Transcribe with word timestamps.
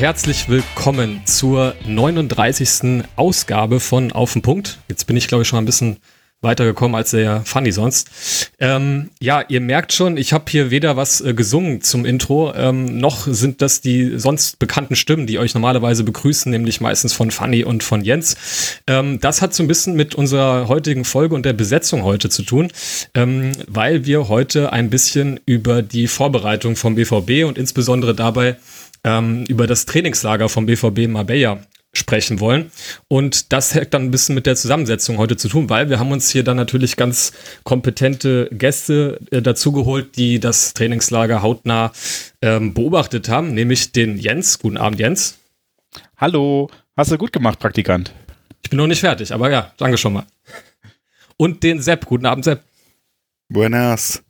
Herzlich 0.00 0.48
willkommen 0.48 1.20
zur 1.26 1.74
39. 1.86 3.04
Ausgabe 3.16 3.80
von 3.80 4.12
Auf 4.12 4.32
den 4.32 4.40
Punkt. 4.40 4.78
Jetzt 4.88 5.06
bin 5.06 5.14
ich, 5.14 5.28
glaube 5.28 5.42
ich, 5.42 5.48
schon 5.48 5.58
ein 5.58 5.66
bisschen 5.66 5.98
weitergekommen 6.40 6.94
als 6.94 7.10
der 7.10 7.42
Funny 7.44 7.70
sonst. 7.70 8.08
Ähm, 8.58 9.10
ja, 9.20 9.44
ihr 9.46 9.60
merkt 9.60 9.92
schon, 9.92 10.16
ich 10.16 10.32
habe 10.32 10.46
hier 10.48 10.70
weder 10.70 10.96
was 10.96 11.20
äh, 11.20 11.34
gesungen 11.34 11.82
zum 11.82 12.06
Intro, 12.06 12.54
ähm, 12.54 12.96
noch 12.96 13.26
sind 13.26 13.60
das 13.60 13.82
die 13.82 14.18
sonst 14.18 14.58
bekannten 14.58 14.96
Stimmen, 14.96 15.26
die 15.26 15.38
euch 15.38 15.52
normalerweise 15.52 16.02
begrüßen, 16.02 16.50
nämlich 16.50 16.80
meistens 16.80 17.12
von 17.12 17.30
Funny 17.30 17.62
und 17.62 17.82
von 17.82 18.02
Jens. 18.02 18.78
Ähm, 18.86 19.20
das 19.20 19.42
hat 19.42 19.52
so 19.52 19.62
ein 19.62 19.68
bisschen 19.68 19.96
mit 19.96 20.14
unserer 20.14 20.66
heutigen 20.68 21.04
Folge 21.04 21.34
und 21.34 21.44
der 21.44 21.52
Besetzung 21.52 22.04
heute 22.04 22.30
zu 22.30 22.42
tun, 22.42 22.72
ähm, 23.12 23.52
weil 23.68 24.06
wir 24.06 24.28
heute 24.30 24.72
ein 24.72 24.88
bisschen 24.88 25.40
über 25.44 25.82
die 25.82 26.06
Vorbereitung 26.06 26.74
vom 26.74 26.94
BVB 26.94 27.44
und 27.46 27.58
insbesondere 27.58 28.14
dabei 28.14 28.56
ähm, 29.04 29.44
über 29.48 29.66
das 29.66 29.86
Trainingslager 29.86 30.48
vom 30.48 30.66
BVB 30.66 31.08
Marbella 31.08 31.60
sprechen 31.92 32.38
wollen. 32.38 32.70
Und 33.08 33.52
das 33.52 33.74
hat 33.74 33.94
dann 33.94 34.04
ein 34.04 34.10
bisschen 34.10 34.34
mit 34.34 34.46
der 34.46 34.54
Zusammensetzung 34.56 35.18
heute 35.18 35.36
zu 35.36 35.48
tun, 35.48 35.68
weil 35.68 35.90
wir 35.90 35.98
haben 35.98 36.12
uns 36.12 36.30
hier 36.30 36.44
dann 36.44 36.56
natürlich 36.56 36.96
ganz 36.96 37.32
kompetente 37.64 38.48
Gäste 38.52 39.18
äh, 39.30 39.42
dazugeholt, 39.42 40.16
die 40.16 40.38
das 40.38 40.74
Trainingslager 40.74 41.42
hautnah 41.42 41.92
ähm, 42.42 42.74
beobachtet 42.74 43.28
haben, 43.28 43.54
nämlich 43.54 43.92
den 43.92 44.18
Jens. 44.18 44.58
Guten 44.60 44.76
Abend, 44.76 45.00
Jens. 45.00 45.38
Hallo, 46.16 46.70
hast 46.96 47.10
du 47.10 47.18
gut 47.18 47.32
gemacht, 47.32 47.58
Praktikant? 47.58 48.12
Ich 48.62 48.70
bin 48.70 48.76
noch 48.76 48.86
nicht 48.86 49.00
fertig, 49.00 49.32
aber 49.32 49.50
ja, 49.50 49.72
danke 49.76 49.98
schon 49.98 50.12
mal. 50.12 50.26
Und 51.36 51.62
den 51.62 51.80
Sepp. 51.80 52.06
Guten 52.06 52.26
Abend, 52.26 52.44
Sepp. 52.44 52.62
Buenas. 53.48 54.22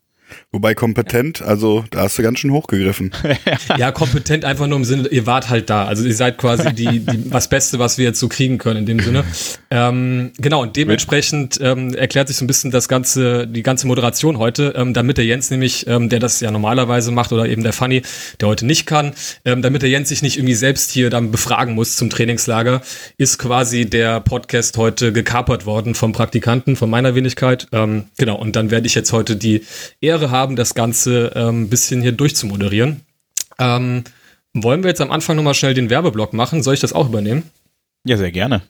Wobei 0.52 0.74
kompetent, 0.74 1.42
also 1.42 1.84
da 1.90 2.02
hast 2.02 2.18
du 2.18 2.22
ganz 2.22 2.38
schön 2.38 2.50
hochgegriffen. 2.50 3.12
ja, 3.78 3.92
kompetent 3.92 4.44
einfach 4.44 4.66
nur 4.66 4.78
im 4.78 4.84
Sinne, 4.84 5.08
ihr 5.08 5.26
wart 5.26 5.48
halt 5.48 5.70
da. 5.70 5.84
Also 5.84 6.04
ihr 6.04 6.14
seid 6.14 6.38
quasi 6.38 6.72
die, 6.72 7.00
die 7.00 7.32
was 7.32 7.48
Beste, 7.48 7.78
was 7.78 7.98
wir 7.98 8.04
jetzt 8.04 8.20
so 8.20 8.28
kriegen 8.28 8.58
können 8.58 8.80
in 8.80 8.86
dem 8.86 9.00
Sinne. 9.00 9.24
Ähm, 9.70 10.32
genau, 10.38 10.62
und 10.62 10.76
dementsprechend 10.76 11.58
ähm, 11.62 11.94
erklärt 11.94 12.28
sich 12.28 12.36
so 12.36 12.44
ein 12.44 12.48
bisschen 12.48 12.70
das 12.70 12.88
ganze, 12.88 13.46
die 13.46 13.62
ganze 13.62 13.86
Moderation 13.86 14.38
heute, 14.38 14.74
ähm, 14.76 14.92
damit 14.94 15.16
der 15.16 15.24
Jens 15.24 15.50
nämlich, 15.50 15.86
ähm, 15.86 16.08
der 16.08 16.18
das 16.18 16.40
ja 16.40 16.50
normalerweise 16.50 17.12
macht, 17.12 17.32
oder 17.32 17.46
eben 17.46 17.62
der 17.62 17.72
Funny, 17.72 18.02
der 18.40 18.48
heute 18.48 18.66
nicht 18.66 18.86
kann, 18.86 19.12
ähm, 19.44 19.62
damit 19.62 19.82
der 19.82 19.88
Jens 19.88 20.08
sich 20.08 20.22
nicht 20.22 20.36
irgendwie 20.36 20.54
selbst 20.54 20.90
hier 20.90 21.10
dann 21.10 21.30
befragen 21.30 21.74
muss 21.74 21.96
zum 21.96 22.10
Trainingslager, 22.10 22.82
ist 23.16 23.38
quasi 23.38 23.86
der 23.86 24.20
Podcast 24.20 24.76
heute 24.76 25.12
gekapert 25.12 25.66
worden 25.66 25.94
vom 25.94 26.12
Praktikanten, 26.12 26.76
von 26.76 26.90
meiner 26.90 27.14
Wenigkeit. 27.14 27.68
Ähm, 27.72 28.04
genau, 28.18 28.36
und 28.36 28.56
dann 28.56 28.70
werde 28.70 28.86
ich 28.86 28.94
jetzt 28.94 29.12
heute 29.12 29.36
die 29.36 29.62
Ehre 30.00 30.19
Ehre 30.20 30.30
haben, 30.30 30.56
das 30.56 30.74
Ganze 30.74 31.32
ein 31.34 31.48
ähm, 31.48 31.68
bisschen 31.68 32.02
hier 32.02 32.12
durchzumoderieren. 32.12 33.00
Ähm, 33.58 34.04
wollen 34.52 34.82
wir 34.82 34.90
jetzt 34.90 35.00
am 35.00 35.10
Anfang 35.10 35.36
nochmal 35.36 35.54
schnell 35.54 35.74
den 35.74 35.90
Werbeblock 35.90 36.32
machen? 36.32 36.62
Soll 36.62 36.74
ich 36.74 36.80
das 36.80 36.92
auch 36.92 37.08
übernehmen? 37.08 37.44
Ja, 38.04 38.16
sehr 38.16 38.32
gerne. 38.32 38.62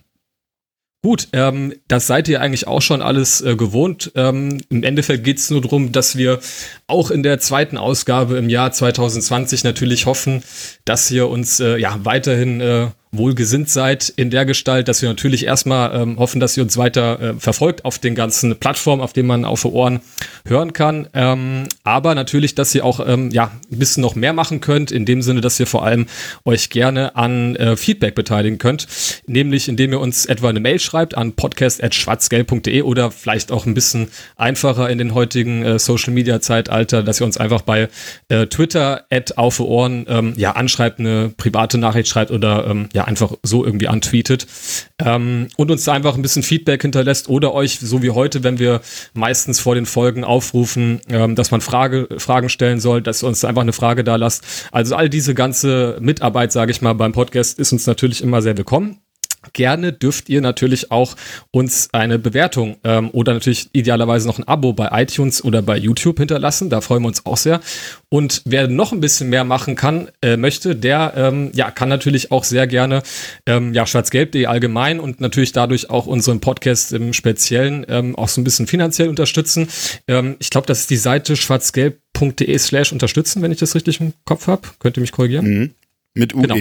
Gut, 1.03 1.29
ähm, 1.33 1.73
das 1.89 2.07
seid 2.07 2.29
ihr 2.29 2.43
eigentlich 2.43 2.67
auch 2.67 2.83
schon 2.83 3.01
alles 3.01 3.41
äh, 3.41 3.57
gewohnt. 3.57 4.13
Ähm, 4.17 4.61
Im 4.69 4.83
Endeffekt 4.83 5.25
geht 5.25 5.39
es 5.39 5.49
nur 5.49 5.63
darum, 5.63 5.93
dass 5.93 6.17
wir 6.17 6.41
auch 6.89 7.11
in 7.11 7.23
der 7.23 7.39
zweiten 7.39 7.79
Ausgabe 7.79 8.37
im 8.37 8.51
Jahr 8.51 8.71
2020 8.71 9.65
natürlich 9.65 10.05
hoffen, 10.05 10.43
dass 10.85 11.11
ihr 11.11 11.29
uns 11.29 11.59
äh, 11.59 11.79
ja 11.79 11.99
weiterhin 12.05 12.61
äh, 12.61 12.89
wohlgesinnt 13.13 13.69
seid 13.69 14.09
in 14.09 14.31
der 14.31 14.45
Gestalt, 14.45 14.87
dass 14.87 15.03
wir 15.03 15.09
natürlich 15.09 15.45
erstmal 15.45 16.01
ähm, 16.01 16.19
hoffen, 16.19 16.41
dass 16.41 16.57
ihr 16.57 16.63
uns 16.63 16.77
weiter 16.77 17.21
äh, 17.21 17.35
verfolgt 17.35 17.85
auf 17.85 17.99
den 17.99 18.15
ganzen 18.15 18.57
Plattformen, 18.57 19.03
auf 19.03 19.13
denen 19.13 19.27
man 19.27 19.45
auf 19.45 19.65
Ohren 19.65 20.01
hören 20.47 20.73
kann. 20.73 21.09
Ähm, 21.13 21.65
aber 21.83 22.15
natürlich, 22.15 22.55
dass 22.55 22.75
ihr 22.75 22.85
auch 22.85 23.05
ähm, 23.05 23.31
ja, 23.31 23.51
ein 23.71 23.79
bisschen 23.79 24.03
noch 24.03 24.15
mehr 24.15 24.33
machen 24.33 24.61
könnt, 24.61 24.93
in 24.93 25.07
dem 25.07 25.23
Sinne, 25.23 25.41
dass 25.41 25.59
ihr 25.59 25.67
vor 25.67 25.85
allem 25.85 26.07
euch 26.45 26.71
gerne 26.71 27.17
an 27.17 27.57
äh, 27.57 27.77
Feedback 27.77 28.15
beteiligen 28.15 28.59
könnt, 28.59 28.87
nämlich 29.27 29.69
indem 29.69 29.93
ihr 29.93 30.01
uns 30.01 30.27
etwa 30.27 30.49
eine 30.49 30.61
Mail 30.61 30.79
schreibt 30.79 31.17
an 31.17 31.33
podcast.schwarzgelb.de 31.33 32.83
oder 32.83 33.11
vielleicht 33.11 33.51
auch 33.51 33.67
ein 33.67 33.75
bisschen 33.75 34.09
einfacher 34.37 34.89
in 34.89 34.99
den 34.99 35.15
heutigen 35.15 35.65
äh, 35.65 35.79
Social 35.81 36.13
Media 36.13 36.41
Zeitalter, 36.41 37.03
dass 37.03 37.21
ihr 37.21 37.27
uns 37.27 37.39
einfach 37.39 37.63
bei 37.63 37.89
äh, 38.29 38.47
Twitter 38.47 39.05
at 39.11 39.37
auf 39.37 39.59
Ohren 39.59 40.07
ähm, 40.09 40.35
ja, 40.37 40.53
anschreibt, 40.53 41.01
eine 41.01 41.33
private 41.37 41.79
Nachricht 41.79 42.09
schreibt 42.09 42.31
oder 42.31 42.67
ähm, 42.69 42.89
ja, 42.93 43.00
ja 43.01 43.05
einfach 43.07 43.33
so 43.43 43.65
irgendwie 43.65 43.89
antweetet 43.89 44.47
ähm, 44.99 45.49
und 45.57 45.71
uns 45.71 45.85
da 45.85 45.93
einfach 45.93 46.15
ein 46.15 46.23
bisschen 46.23 46.43
Feedback 46.43 46.83
hinterlässt 46.83 47.29
oder 47.29 47.53
euch, 47.55 47.79
so 47.81 48.03
wie 48.03 48.11
heute, 48.11 48.45
wenn 48.45 48.59
wir 48.59 48.81
meistens 49.15 49.61
vor 49.61 49.75
den 49.75 49.87
Folgen 49.87 50.25
aufrufen, 50.25 51.01
ähm, 51.09 51.35
dass 51.35 51.51
man 51.51 51.61
Frage, 51.61 52.09
Fragen 52.19 52.49
stellen 52.49 52.81
soll, 52.81 53.03
dass 53.03 53.23
ihr 53.23 53.29
uns 53.29 53.45
einfach 53.45 53.63
eine 53.63 53.73
Frage 53.73 54.05
da 54.05 54.17
lasst. 54.17 54.45
Also 54.73 54.95
all 54.95 55.09
diese 55.09 55.35
ganze 55.35 55.97
Mitarbeit, 56.01 56.53
sage 56.53 56.71
ich 56.71 56.83
mal, 56.83 56.95
beim 56.95 57.13
Podcast 57.13 57.59
ist 57.59 57.73
uns 57.73 57.87
natürlich 57.87 58.23
immer 58.23 58.43
sehr 58.43 58.57
willkommen. 58.57 59.01
Gerne 59.55 59.93
dürft 59.93 60.29
ihr 60.29 60.43
natürlich 60.43 60.91
auch 60.91 61.17
uns 61.51 61.89
eine 61.93 62.19
Bewertung 62.19 62.77
ähm, 62.85 63.11
oder 63.13 63.33
natürlich 63.33 63.71
idealerweise 63.73 64.27
noch 64.27 64.39
ein 64.39 64.47
Abo 64.47 64.75
bei 64.75 64.89
iTunes 65.03 65.43
oder 65.43 65.63
bei 65.63 65.79
YouTube 65.79 66.19
hinterlassen. 66.19 66.69
Da 66.69 66.83
freuen 66.83 67.03
wir 67.03 67.09
uns 67.09 67.25
auch 67.25 67.39
sehr. 67.39 67.61
Und 68.11 68.43
wer 68.45 68.69
noch 68.69 68.93
ein 68.93 69.01
bisschen 69.01 69.31
mehr 69.31 69.45
machen 69.45 69.77
kann, 69.77 70.11
äh, 70.23 70.37
möchte, 70.37 70.77
der 70.77 71.15
ähm, 71.17 71.51
ja, 71.55 71.71
kann 71.71 71.89
natürlich 71.89 72.31
auch 72.33 72.45
sehr 72.45 72.67
gerne 72.67 73.03
ähm, 73.47 73.73
ja, 73.73 73.87
schwarzgelb.de 73.87 74.45
allgemein 74.45 75.01
und 75.01 75.21
natürlich 75.21 75.53
dadurch 75.53 75.89
auch 75.89 76.07
unseren 76.07 76.41
Podcast 76.41 76.93
im 76.93 77.15
Speziellen 77.15 77.87
ähm, 77.89 78.17
auch 78.17 78.29
so 78.29 78.41
ein 78.41 78.45
bisschen 78.45 78.67
finanziell 78.67 79.09
unterstützen. 79.09 79.69
Ähm, 80.07 80.37
ich 80.39 80.51
glaube, 80.51 80.67
das 80.67 80.81
ist 80.81 80.91
die 80.91 80.97
Seite 80.97 81.35
schwarzgelb.de 81.37 82.59
slash 82.59 82.93
unterstützen, 82.93 83.41
wenn 83.41 83.53
ich 83.53 83.59
das 83.59 83.75
richtig 83.75 84.01
im 84.01 84.13
Kopf 84.27 84.47
habe. 84.49 84.69
Könnt 84.81 84.99
ihr 84.99 85.01
mich 85.01 85.13
korrigieren? 85.13 85.47
Mhm. 85.47 85.75
Mit 86.15 86.35
UE. 86.35 86.43
Genau. 86.43 86.57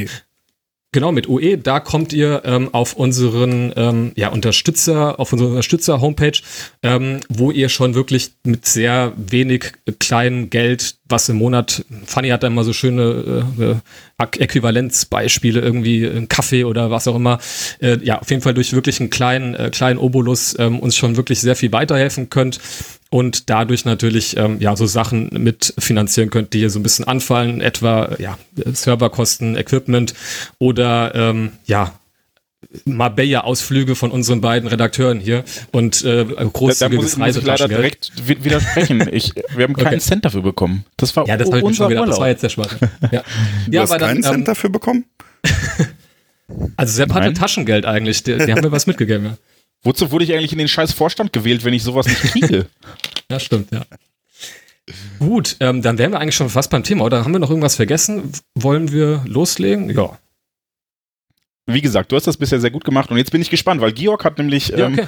Genau, 0.92 1.12
mit 1.12 1.30
UE, 1.30 1.58
da 1.60 1.80
kommt 1.80 2.14
ihr 2.14 2.42
ähm, 2.46 2.74
auf 2.74 2.94
unseren 2.94 3.72
ähm, 3.76 4.12
ja, 4.16 4.30
Unterstützer, 4.30 5.20
auf 5.20 5.32
unsere 5.32 5.52
Unterstützer-Homepage, 5.52 6.40
ähm, 6.82 7.20
wo 7.30 7.52
ihr 7.52 7.70
schon 7.70 7.94
wirklich 7.94 8.32
mit 8.44 8.66
sehr 8.66 9.14
wenig 9.16 9.74
kleinem 10.00 10.50
Geld, 10.50 10.96
was 11.10 11.30
im 11.30 11.38
Monat, 11.38 11.84
Fanny 12.06 12.30
hat 12.30 12.44
da 12.44 12.48
immer 12.48 12.64
so 12.64 12.74
schöne 12.74 13.46
äh, 13.60 13.64
äh 13.64 13.76
Äquivalenzbeispiele, 14.18 15.62
irgendwie 15.62 16.06
ein 16.06 16.28
Kaffee 16.28 16.66
oder 16.66 16.92
was 16.92 17.08
auch 17.08 17.16
immer, 17.16 17.40
äh, 17.80 17.98
ja, 18.04 18.20
auf 18.20 18.30
jeden 18.30 18.42
Fall 18.42 18.54
durch 18.54 18.74
wirklich 18.74 19.00
einen 19.00 19.10
kleinen, 19.10 19.56
äh, 19.56 19.70
kleinen 19.72 19.98
Obolus 19.98 20.58
ähm, 20.60 20.80
uns 20.80 20.98
schon 20.98 21.16
wirklich 21.16 21.40
sehr 21.40 21.56
viel 21.56 21.72
weiterhelfen 21.72 22.30
könnt 22.30 22.60
und 23.10 23.50
dadurch 23.50 23.86
natürlich 23.86 24.38
ähm, 24.38 24.58
ja 24.60 24.76
so 24.76 24.86
Sachen 24.86 25.30
mit 25.32 25.74
finanzieren 25.80 26.30
könnt, 26.30 26.54
die 26.54 26.60
hier 26.60 26.70
so 26.70 26.80
ein 26.80 26.84
bisschen 26.84 27.06
anfallen, 27.06 27.62
etwa 27.62 28.16
ja 28.20 28.38
Serverkosten, 28.66 29.56
Equipment 29.56 30.14
oder 30.60 31.16
ähm, 31.16 31.54
ja 31.66 31.99
Marbella-Ausflüge 32.86 33.96
von 33.96 34.12
unseren 34.12 34.42
beiden 34.42 34.70
Redakteuren 34.70 35.20
hier 35.20 35.44
und 35.72 36.04
äh, 36.04 36.26
großzügiges 36.26 36.78
da, 36.80 36.88
da 36.88 36.96
muss 36.96 37.14
ich, 37.14 37.18
muss 37.18 37.38
ich 37.38 37.44
leider 37.44 37.68
direkt 37.68 38.12
widersprechen. 38.28 39.10
Ich, 39.12 39.34
wir 39.56 39.64
haben 39.64 39.74
keinen 39.76 39.88
okay. 39.88 40.00
Cent 40.00 40.26
dafür 40.26 40.44
bekommen. 40.44 40.86
Das 40.98 41.16
war 41.16 41.28
ja, 41.28 41.36
das 41.36 41.50
unser 41.50 41.74
schon 41.74 41.90
wieder, 41.90 42.06
Das 42.06 42.20
war 42.20 42.28
jetzt 42.28 42.44
der 42.44 42.50
Schwach. 42.50 42.76
Ja. 43.12 43.24
Du 43.66 43.72
ja, 43.72 43.82
hast 43.82 43.92
keinen 43.92 44.22
dann, 44.22 44.24
Cent 44.24 44.36
ähm, 44.36 44.46
dafür 44.46 44.70
bekommen? 44.70 45.06
also 46.78 46.94
Sepp 46.94 47.14
hatte 47.14 47.34
Taschengeld 47.34 47.86
eigentlich. 47.86 48.24
Die, 48.24 48.38
die 48.38 48.52
haben 48.52 48.62
mir 48.62 48.72
was 48.72 48.86
mitgegeben. 48.86 49.26
Ja. 49.26 49.38
Wozu 49.82 50.12
wurde 50.12 50.26
ich 50.26 50.34
eigentlich 50.34 50.52
in 50.52 50.60
den 50.60 50.68
scheiß 50.68 50.94
Vorstand 50.94 51.34
gewählt, 51.34 51.64
wenn 51.66 51.74
ich 51.74 51.82
sowas 51.82 52.08
nicht 52.08 52.22
kriege? 52.22 52.68
ja, 53.32 53.40
stimmt, 53.40 53.72
ja. 53.72 53.84
Gut, 55.18 55.56
ähm, 55.60 55.82
dann 55.82 55.98
wären 55.98 56.12
wir 56.12 56.20
eigentlich 56.20 56.36
schon 56.36 56.50
fast 56.50 56.70
beim 56.70 56.84
Thema. 56.84 57.06
Oder 57.06 57.24
haben 57.24 57.32
wir 57.32 57.40
noch 57.40 57.50
irgendwas 57.50 57.76
vergessen? 57.76 58.32
Wollen 58.54 58.92
wir 58.92 59.24
loslegen? 59.26 59.90
Ja 59.90 60.20
wie 61.74 61.82
gesagt, 61.82 62.12
du 62.12 62.16
hast 62.16 62.28
das 62.28 62.38
bisher 62.38 62.60
sehr 62.60 62.72
gut 62.72 62.84
gemacht 62.84 63.12
und 63.12 63.18
jetzt 63.18 63.32
bin 63.32 63.42
ich 63.42 63.50
gespannt, 63.50 63.82
weil 63.82 63.92
Georg 63.92 64.26
hat 64.26 64.38
nämlich 64.38 64.70
ja, 64.70 64.88
okay. 64.88 65.08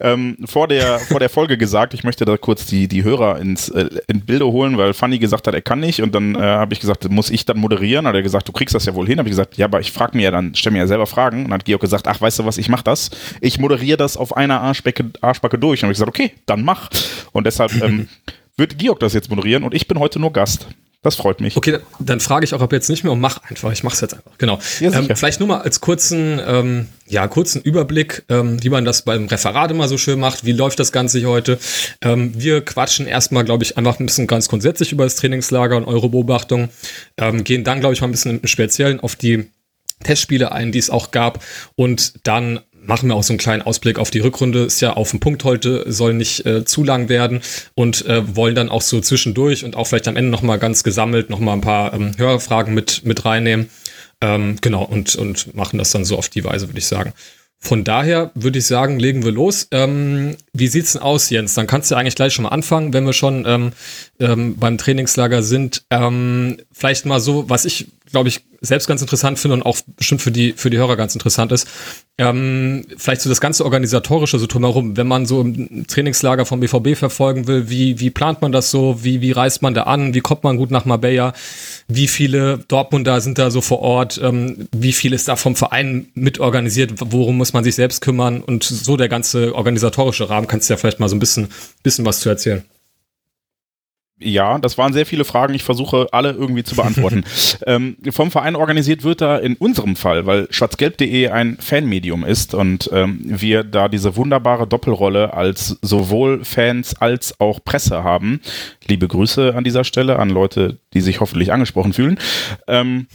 ähm, 0.00 0.36
ähm, 0.38 0.46
vor, 0.46 0.68
der, 0.68 0.98
vor 0.98 1.20
der 1.20 1.28
Folge 1.28 1.56
gesagt, 1.56 1.94
ich 1.94 2.04
möchte 2.04 2.24
da 2.24 2.36
kurz 2.36 2.66
die, 2.66 2.88
die 2.88 3.04
Hörer 3.04 3.38
ins 3.38 3.68
äh, 3.68 3.88
in 4.08 4.20
Bilder 4.20 4.46
holen, 4.46 4.78
weil 4.78 4.94
Fanny 4.94 5.18
gesagt 5.18 5.46
hat, 5.46 5.54
er 5.54 5.62
kann 5.62 5.80
nicht 5.80 6.02
und 6.02 6.14
dann 6.14 6.34
äh, 6.34 6.38
habe 6.38 6.74
ich 6.74 6.80
gesagt, 6.80 7.08
muss 7.10 7.30
ich 7.30 7.44
dann 7.44 7.58
moderieren? 7.58 8.06
Hat 8.06 8.14
er 8.14 8.22
gesagt, 8.22 8.48
du 8.48 8.52
kriegst 8.52 8.74
das 8.74 8.84
ja 8.86 8.94
wohl 8.94 9.06
hin. 9.06 9.18
Habe 9.18 9.28
ich 9.28 9.32
gesagt, 9.32 9.56
ja, 9.56 9.66
aber 9.66 9.80
ich 9.80 9.92
frage 9.92 10.16
mir 10.16 10.24
ja 10.24 10.30
dann, 10.30 10.54
stell 10.54 10.72
mir 10.72 10.78
ja 10.78 10.86
selber 10.86 11.06
Fragen 11.06 11.38
und 11.38 11.44
dann 11.44 11.54
hat 11.54 11.64
Georg 11.64 11.80
gesagt, 11.80 12.06
ach, 12.08 12.20
weißt 12.20 12.40
du 12.40 12.44
was, 12.44 12.58
ich 12.58 12.68
mache 12.68 12.84
das. 12.84 13.10
Ich 13.40 13.58
moderiere 13.58 13.96
das 13.96 14.16
auf 14.16 14.36
einer 14.36 14.60
Arschbacke, 14.60 15.10
Arschbacke 15.20 15.58
durch. 15.58 15.80
Und 15.80 15.84
habe 15.84 15.92
ich 15.92 15.98
gesagt, 15.98 16.08
okay, 16.08 16.32
dann 16.46 16.62
mach. 16.62 16.90
Und 17.32 17.46
deshalb 17.46 17.72
ähm, 17.82 18.08
wird 18.56 18.78
Georg 18.78 19.00
das 19.00 19.12
jetzt 19.14 19.30
moderieren 19.30 19.64
und 19.64 19.74
ich 19.74 19.88
bin 19.88 19.98
heute 19.98 20.18
nur 20.18 20.32
Gast. 20.32 20.66
Das 21.02 21.16
freut 21.16 21.40
mich. 21.40 21.56
Okay, 21.56 21.78
dann 21.98 22.20
frage 22.20 22.44
ich 22.44 22.54
auch 22.54 22.60
ab 22.60 22.72
jetzt 22.72 22.88
nicht 22.88 23.02
mehr 23.02 23.12
und 23.12 23.20
mach 23.20 23.42
einfach. 23.42 23.72
Ich 23.72 23.82
mache 23.82 23.94
es 23.94 24.00
jetzt 24.00 24.14
einfach. 24.14 24.38
Genau. 24.38 24.60
Ja, 24.78 24.92
ähm, 24.92 25.08
vielleicht 25.16 25.40
nur 25.40 25.48
mal 25.48 25.60
als 25.60 25.80
kurzen, 25.80 26.40
ähm, 26.46 26.88
ja, 27.08 27.26
kurzen 27.26 27.60
Überblick, 27.60 28.22
ähm, 28.28 28.62
wie 28.62 28.70
man 28.70 28.84
das 28.84 29.02
beim 29.02 29.26
Referat 29.26 29.72
immer 29.72 29.88
so 29.88 29.98
schön 29.98 30.20
macht. 30.20 30.44
Wie 30.44 30.52
läuft 30.52 30.78
das 30.78 30.92
Ganze 30.92 31.18
hier 31.18 31.28
heute? 31.28 31.58
Ähm, 32.02 32.32
wir 32.36 32.64
quatschen 32.64 33.08
erstmal, 33.08 33.44
glaube 33.44 33.64
ich, 33.64 33.76
einfach 33.76 33.98
ein 33.98 34.06
bisschen 34.06 34.28
ganz 34.28 34.48
grundsätzlich 34.48 34.92
über 34.92 35.02
das 35.02 35.16
Trainingslager 35.16 35.76
und 35.76 35.86
eure 35.86 36.08
Beobachtung. 36.08 36.68
Ähm, 37.16 37.42
gehen 37.42 37.64
dann, 37.64 37.80
glaube 37.80 37.94
ich, 37.94 38.00
mal 38.00 38.06
ein 38.06 38.12
bisschen 38.12 38.38
im 38.38 38.46
Speziellen 38.46 39.00
auf 39.00 39.16
die 39.16 39.50
Testspiele 40.04 40.52
ein, 40.52 40.70
die 40.70 40.78
es 40.78 40.88
auch 40.88 41.10
gab. 41.10 41.42
Und 41.74 42.26
dann 42.26 42.60
machen 42.84 43.08
wir 43.08 43.14
auch 43.14 43.22
so 43.22 43.32
einen 43.32 43.38
kleinen 43.38 43.62
Ausblick 43.62 43.98
auf 43.98 44.10
die 44.10 44.20
Rückrunde. 44.20 44.64
Ist 44.64 44.80
ja 44.80 44.94
auf 44.94 45.10
den 45.10 45.20
Punkt 45.20 45.44
heute, 45.44 45.84
soll 45.90 46.14
nicht 46.14 46.44
äh, 46.46 46.64
zu 46.64 46.84
lang 46.84 47.08
werden 47.08 47.40
und 47.74 48.04
äh, 48.06 48.36
wollen 48.36 48.54
dann 48.54 48.68
auch 48.68 48.82
so 48.82 49.00
zwischendurch 49.00 49.64
und 49.64 49.76
auch 49.76 49.86
vielleicht 49.86 50.08
am 50.08 50.16
Ende 50.16 50.30
nochmal 50.30 50.58
ganz 50.58 50.82
gesammelt 50.82 51.30
nochmal 51.30 51.54
ein 51.54 51.60
paar 51.60 51.94
ähm, 51.94 52.12
Hörerfragen 52.16 52.74
mit, 52.74 53.04
mit 53.04 53.24
reinnehmen. 53.24 53.70
Ähm, 54.20 54.56
genau, 54.60 54.84
und, 54.84 55.16
und 55.16 55.54
machen 55.54 55.78
das 55.78 55.90
dann 55.90 56.04
so 56.04 56.16
auf 56.16 56.28
die 56.28 56.44
Weise, 56.44 56.68
würde 56.68 56.78
ich 56.78 56.86
sagen. 56.86 57.12
Von 57.64 57.84
daher 57.84 58.32
würde 58.34 58.58
ich 58.58 58.66
sagen, 58.66 58.98
legen 58.98 59.24
wir 59.24 59.30
los. 59.30 59.68
Ähm, 59.70 60.36
wie 60.52 60.66
sieht's 60.66 60.94
denn 60.94 61.02
aus, 61.02 61.30
Jens? 61.30 61.54
Dann 61.54 61.68
kannst 61.68 61.90
du 61.90 61.94
eigentlich 61.94 62.16
gleich 62.16 62.34
schon 62.34 62.42
mal 62.42 62.48
anfangen, 62.48 62.92
wenn 62.92 63.06
wir 63.06 63.12
schon 63.12 63.44
ähm, 63.46 63.72
ähm, 64.18 64.56
beim 64.56 64.78
Trainingslager 64.78 65.44
sind. 65.44 65.84
Ähm, 65.88 66.56
vielleicht 66.72 67.06
mal 67.06 67.20
so, 67.20 67.48
was 67.48 67.64
ich 67.64 67.86
glaube 68.12 68.28
ich, 68.28 68.44
selbst 68.60 68.86
ganz 68.86 69.02
interessant 69.02 69.38
finde 69.38 69.56
und 69.56 69.62
auch 69.64 69.76
bestimmt 69.96 70.22
für 70.22 70.30
die, 70.30 70.52
für 70.52 70.70
die 70.70 70.78
Hörer 70.78 70.96
ganz 70.96 71.14
interessant 71.14 71.50
ist. 71.50 71.66
Ähm, 72.18 72.84
vielleicht 72.96 73.22
so 73.22 73.28
das 73.28 73.40
ganze 73.40 73.64
Organisatorische 73.64 74.38
so 74.38 74.46
drumherum, 74.46 74.96
wenn 74.96 75.08
man 75.08 75.26
so 75.26 75.40
im 75.40 75.86
Trainingslager 75.86 76.46
vom 76.46 76.60
BVB 76.60 76.96
verfolgen 76.96 77.48
will, 77.48 77.68
wie, 77.68 77.98
wie 77.98 78.10
plant 78.10 78.40
man 78.40 78.52
das 78.52 78.70
so, 78.70 79.02
wie, 79.02 79.20
wie 79.20 79.32
reist 79.32 79.62
man 79.62 79.74
da 79.74 79.84
an, 79.84 80.14
wie 80.14 80.20
kommt 80.20 80.44
man 80.44 80.58
gut 80.58 80.70
nach 80.70 80.84
Marbella, 80.84 81.32
wie 81.88 82.06
viele 82.06 82.58
Dortmunder 82.68 83.20
sind 83.20 83.38
da 83.38 83.50
so 83.50 83.60
vor 83.60 83.80
Ort, 83.80 84.20
ähm, 84.22 84.68
wie 84.72 84.92
viel 84.92 85.12
ist 85.12 85.26
da 85.26 85.36
vom 85.36 85.56
Verein 85.56 86.06
mitorganisiert, 86.14 86.92
worum 86.96 87.38
muss 87.38 87.52
man 87.52 87.64
sich 87.64 87.74
selbst 87.74 88.00
kümmern? 88.02 88.42
Und 88.42 88.62
so 88.62 88.96
der 88.96 89.08
ganze 89.08 89.54
organisatorische 89.54 90.30
Rahmen, 90.30 90.46
kannst 90.46 90.68
du 90.68 90.74
ja 90.74 90.76
vielleicht 90.76 91.00
mal 91.00 91.08
so 91.08 91.16
ein 91.16 91.20
bisschen, 91.20 91.48
bisschen 91.82 92.04
was 92.04 92.20
zu 92.20 92.28
erzählen. 92.28 92.62
Ja, 94.22 94.58
das 94.58 94.78
waren 94.78 94.92
sehr 94.92 95.06
viele 95.06 95.24
Fragen. 95.24 95.54
Ich 95.54 95.64
versuche 95.64 96.08
alle 96.12 96.30
irgendwie 96.30 96.62
zu 96.62 96.76
beantworten. 96.76 97.24
ähm, 97.66 97.96
vom 98.10 98.30
Verein 98.30 98.56
organisiert 98.56 99.04
wird 99.04 99.20
da 99.20 99.38
in 99.38 99.56
unserem 99.56 99.96
Fall, 99.96 100.26
weil 100.26 100.46
schwarzgelb.de 100.50 101.28
ein 101.28 101.56
Fanmedium 101.58 102.24
ist 102.24 102.54
und 102.54 102.88
ähm, 102.92 103.20
wir 103.22 103.64
da 103.64 103.88
diese 103.88 104.16
wunderbare 104.16 104.66
Doppelrolle 104.66 105.34
als 105.34 105.78
sowohl 105.82 106.44
Fans 106.44 106.94
als 106.94 107.38
auch 107.40 107.60
Presse 107.64 108.04
haben. 108.04 108.40
Liebe 108.86 109.08
Grüße 109.08 109.54
an 109.54 109.64
dieser 109.64 109.84
Stelle 109.84 110.18
an 110.18 110.30
Leute, 110.30 110.78
die 110.94 111.00
sich 111.00 111.20
hoffentlich 111.20 111.52
angesprochen 111.52 111.92
fühlen. 111.92 112.18
Ähm, 112.66 113.06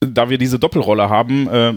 da 0.00 0.30
wir 0.30 0.38
diese 0.38 0.58
Doppelrolle 0.58 1.08
haben, 1.08 1.48
äh, 1.48 1.74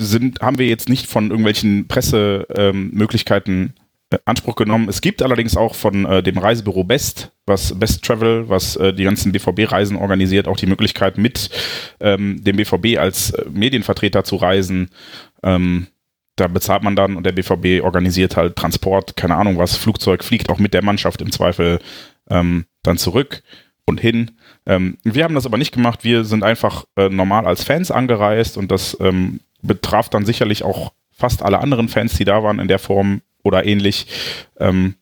sind, 0.00 0.40
haben 0.40 0.58
wir 0.58 0.66
jetzt 0.66 0.88
nicht 0.88 1.06
von 1.06 1.30
irgendwelchen 1.30 1.88
Pressemöglichkeiten 1.88 3.52
ähm, 3.54 3.72
äh, 3.76 3.79
Anspruch 4.24 4.56
genommen. 4.56 4.88
Es 4.88 5.00
gibt 5.00 5.22
allerdings 5.22 5.56
auch 5.56 5.74
von 5.74 6.04
äh, 6.04 6.22
dem 6.22 6.38
Reisebüro 6.38 6.84
Best, 6.84 7.32
was 7.46 7.78
Best 7.78 8.04
Travel, 8.04 8.48
was 8.48 8.76
äh, 8.76 8.92
die 8.92 9.04
ganzen 9.04 9.32
BVB-Reisen 9.32 9.96
organisiert, 9.96 10.48
auch 10.48 10.56
die 10.56 10.66
Möglichkeit 10.66 11.16
mit 11.16 11.50
ähm, 12.00 12.42
dem 12.42 12.56
BVB 12.56 12.98
als 12.98 13.30
äh, 13.30 13.44
Medienvertreter 13.50 14.24
zu 14.24 14.36
reisen. 14.36 14.90
Ähm, 15.42 15.86
da 16.36 16.48
bezahlt 16.48 16.82
man 16.82 16.96
dann 16.96 17.16
und 17.16 17.24
der 17.24 17.32
BVB 17.32 17.84
organisiert 17.84 18.36
halt 18.36 18.56
Transport, 18.56 19.16
keine 19.16 19.36
Ahnung 19.36 19.58
was, 19.58 19.76
Flugzeug 19.76 20.24
fliegt 20.24 20.48
auch 20.48 20.58
mit 20.58 20.74
der 20.74 20.82
Mannschaft 20.82 21.20
im 21.20 21.30
Zweifel 21.30 21.78
ähm, 22.30 22.64
dann 22.82 22.98
zurück 22.98 23.42
und 23.84 24.00
hin. 24.00 24.32
Ähm, 24.66 24.96
wir 25.04 25.24
haben 25.24 25.34
das 25.34 25.46
aber 25.46 25.58
nicht 25.58 25.72
gemacht, 25.72 26.02
wir 26.02 26.24
sind 26.24 26.42
einfach 26.42 26.84
äh, 26.96 27.08
normal 27.08 27.46
als 27.46 27.62
Fans 27.62 27.90
angereist 27.90 28.56
und 28.56 28.70
das 28.70 28.96
ähm, 29.00 29.40
betraf 29.62 30.08
dann 30.08 30.24
sicherlich 30.24 30.64
auch 30.64 30.92
fast 31.20 31.42
alle 31.42 31.60
anderen 31.60 31.88
Fans, 31.88 32.14
die 32.14 32.24
da 32.24 32.42
waren 32.42 32.58
in 32.58 32.68
der 32.68 32.78
Form 32.78 33.20
oder 33.42 33.64
ähnlich. 33.64 34.06
Ähm, 34.58 34.94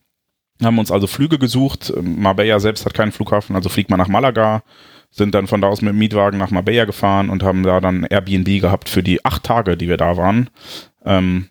haben 0.62 0.78
uns 0.78 0.90
also 0.90 1.06
Flüge 1.06 1.38
gesucht. 1.38 1.92
Marbella 2.02 2.58
selbst 2.60 2.84
hat 2.84 2.94
keinen 2.94 3.12
Flughafen, 3.12 3.56
also 3.56 3.68
fliegt 3.68 3.90
man 3.90 3.98
nach 3.98 4.08
Malaga, 4.08 4.62
sind 5.10 5.34
dann 5.34 5.46
von 5.46 5.60
da 5.60 5.68
aus 5.68 5.80
mit 5.80 5.92
dem 5.92 5.98
Mietwagen 5.98 6.38
nach 6.38 6.50
Marbella 6.50 6.84
gefahren 6.84 7.30
und 7.30 7.42
haben 7.42 7.62
da 7.62 7.80
dann 7.80 8.04
Airbnb 8.04 8.60
gehabt 8.60 8.88
für 8.88 9.02
die 9.02 9.24
acht 9.24 9.44
Tage, 9.44 9.76
die 9.76 9.88
wir 9.88 9.96
da 9.96 10.16
waren. 10.16 10.50
Ähm, 11.04 11.48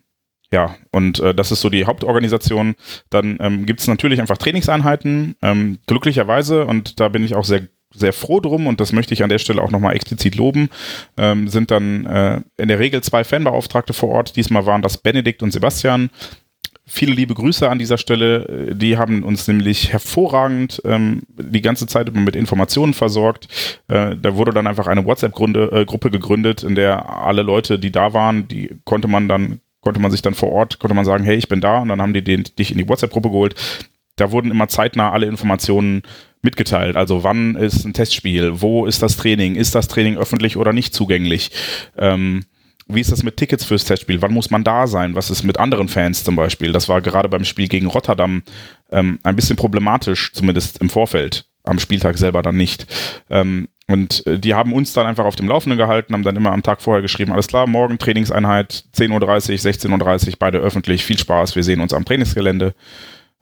ja, 0.51 0.75
und 0.91 1.19
äh, 1.19 1.33
das 1.33 1.51
ist 1.51 1.61
so 1.61 1.69
die 1.69 1.85
Hauptorganisation. 1.85 2.75
Dann 3.09 3.37
ähm, 3.39 3.65
gibt 3.65 3.81
es 3.81 3.87
natürlich 3.87 4.21
einfach 4.21 4.37
Trainingseinheiten. 4.37 5.35
Ähm, 5.41 5.79
glücklicherweise, 5.87 6.65
und 6.65 6.99
da 6.99 7.09
bin 7.09 7.23
ich 7.23 7.35
auch 7.35 7.43
sehr 7.43 7.67
sehr 7.93 8.13
froh 8.13 8.39
drum 8.39 8.67
und 8.67 8.79
das 8.79 8.91
möchte 8.91 9.13
ich 9.13 9.23
an 9.23 9.29
der 9.29 9.39
Stelle 9.39 9.61
auch 9.61 9.71
nochmal 9.71 9.95
explizit 9.95 10.35
loben, 10.35 10.69
ähm, 11.17 11.47
sind 11.47 11.71
dann 11.71 12.05
äh, 12.05 12.41
in 12.57 12.67
der 12.67 12.79
Regel 12.79 13.01
zwei 13.01 13.23
Fanbeauftragte 13.23 13.93
vor 13.93 14.09
Ort. 14.09 14.35
Diesmal 14.35 14.65
waren 14.65 14.81
das 14.81 14.97
Benedikt 14.97 15.41
und 15.43 15.51
Sebastian. 15.51 16.09
Viele 16.89 17.13
liebe 17.13 17.33
Grüße 17.33 17.69
an 17.69 17.79
dieser 17.79 17.97
Stelle. 17.97 18.73
Die 18.73 18.97
haben 18.97 19.23
uns 19.23 19.45
nämlich 19.47 19.91
hervorragend 19.91 20.81
ähm, 20.85 21.23
die 21.27 21.61
ganze 21.61 21.85
Zeit 21.85 22.07
immer 22.07 22.21
mit 22.21 22.35
Informationen 22.35 22.93
versorgt. 22.93 23.49
Äh, 23.89 24.15
da 24.15 24.35
wurde 24.35 24.53
dann 24.53 24.67
einfach 24.67 24.87
eine 24.87 25.03
WhatsApp-Gruppe 25.03 26.07
äh, 26.07 26.11
gegründet, 26.11 26.63
in 26.63 26.75
der 26.75 27.09
alle 27.09 27.41
Leute, 27.41 27.77
die 27.77 27.91
da 27.91 28.13
waren, 28.13 28.47
die 28.47 28.77
konnte 28.85 29.09
man 29.09 29.27
dann 29.27 29.59
konnte 29.81 30.01
man 30.01 30.11
sich 30.11 30.21
dann 30.21 30.33
vor 30.33 30.51
Ort, 30.51 30.79
konnte 30.79 30.95
man 30.95 31.05
sagen, 31.05 31.23
hey, 31.23 31.37
ich 31.37 31.47
bin 31.47 31.61
da 31.61 31.77
und 31.79 31.87
dann 31.87 32.01
haben 32.01 32.13
die 32.13 32.23
den, 32.23 32.43
dich 32.59 32.71
in 32.71 32.77
die 32.77 32.89
WhatsApp-Gruppe 32.89 33.29
geholt. 33.29 33.55
Da 34.17 34.31
wurden 34.31 34.51
immer 34.51 34.67
zeitnah 34.67 35.11
alle 35.11 35.27
Informationen 35.27 36.01
mitgeteilt. 36.41 36.95
Also 36.95 37.23
wann 37.23 37.55
ist 37.55 37.85
ein 37.85 37.93
Testspiel, 37.93 38.61
wo 38.61 38.85
ist 38.85 39.01
das 39.01 39.17
Training, 39.17 39.55
ist 39.55 39.75
das 39.75 39.87
Training 39.87 40.17
öffentlich 40.17 40.57
oder 40.57 40.73
nicht 40.73 40.93
zugänglich. 40.93 41.51
Ähm, 41.97 42.45
wie 42.89 43.01
ist 43.01 43.11
das 43.11 43.23
mit 43.23 43.35
Tickets 43.35 43.65
fürs 43.65 43.83
Testspiel? 43.83 44.21
Wann 44.21 44.33
muss 44.33 44.49
man 44.49 44.63
da 44.63 44.87
sein? 44.87 45.15
Was 45.15 45.29
ist 45.29 45.43
mit 45.43 45.59
anderen 45.59 45.89
Fans 45.89 46.23
zum 46.23 46.35
Beispiel? 46.35 46.71
Das 46.71 46.87
war 46.87 47.01
gerade 47.01 47.27
beim 47.27 47.43
Spiel 47.43 47.67
gegen 47.67 47.87
Rotterdam 47.87 48.43
ähm, 48.91 49.19
ein 49.23 49.35
bisschen 49.35 49.57
problematisch, 49.57 50.31
zumindest 50.33 50.79
im 50.79 50.89
Vorfeld. 50.89 51.45
Am 51.63 51.79
Spieltag 51.79 52.17
selber 52.17 52.41
dann 52.41 52.55
nicht. 52.55 52.87
Ähm, 53.29 53.67
und 53.89 54.25
äh, 54.25 54.39
die 54.39 54.53
haben 54.53 54.71
uns 54.71 54.93
dann 54.93 55.05
einfach 55.05 55.25
auf 55.25 55.35
dem 55.35 55.49
Laufenden 55.49 55.77
gehalten, 55.77 56.13
haben 56.13 56.23
dann 56.23 56.37
immer 56.37 56.51
am 56.51 56.63
Tag 56.63 56.81
vorher 56.81 57.01
geschrieben, 57.01 57.33
alles 57.33 57.47
klar, 57.47 57.67
morgen 57.67 57.97
Trainingseinheit, 57.97 58.85
10.30 58.95 59.11
Uhr, 59.11 59.19
16.30 59.19 60.27
Uhr, 60.27 60.33
beide 60.39 60.59
öffentlich, 60.59 61.03
viel 61.03 61.17
Spaß, 61.17 61.55
wir 61.55 61.63
sehen 61.63 61.81
uns 61.81 61.93
am 61.93 62.05
Trainingsgelände. 62.05 62.73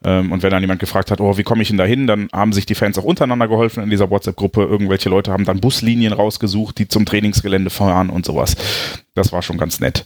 Ähm, 0.05 0.31
und 0.31 0.43
wenn 0.43 0.51
dann 0.51 0.61
jemand 0.61 0.79
gefragt 0.79 1.09
hat, 1.09 1.19
oh, 1.19 1.37
wie 1.37 1.43
komme 1.43 1.63
ich 1.63 1.69
denn 1.69 1.77
da 1.77 1.83
hin, 1.83 2.05
dann 2.05 2.29
haben 2.31 2.53
sich 2.53 2.67
die 2.67 2.75
Fans 2.75 2.97
auch 2.97 3.03
untereinander 3.03 3.47
geholfen 3.47 3.83
in 3.83 3.89
dieser 3.89 4.09
WhatsApp-Gruppe. 4.09 4.61
Irgendwelche 4.61 5.09
Leute 5.09 5.31
haben 5.31 5.45
dann 5.45 5.59
Buslinien 5.59 6.13
rausgesucht, 6.13 6.77
die 6.77 6.87
zum 6.87 7.05
Trainingsgelände 7.05 7.71
fahren 7.71 8.11
und 8.11 8.25
sowas. 8.25 8.55
Das 9.15 9.33
war 9.33 9.41
schon 9.41 9.57
ganz 9.57 9.79
nett. 9.79 10.05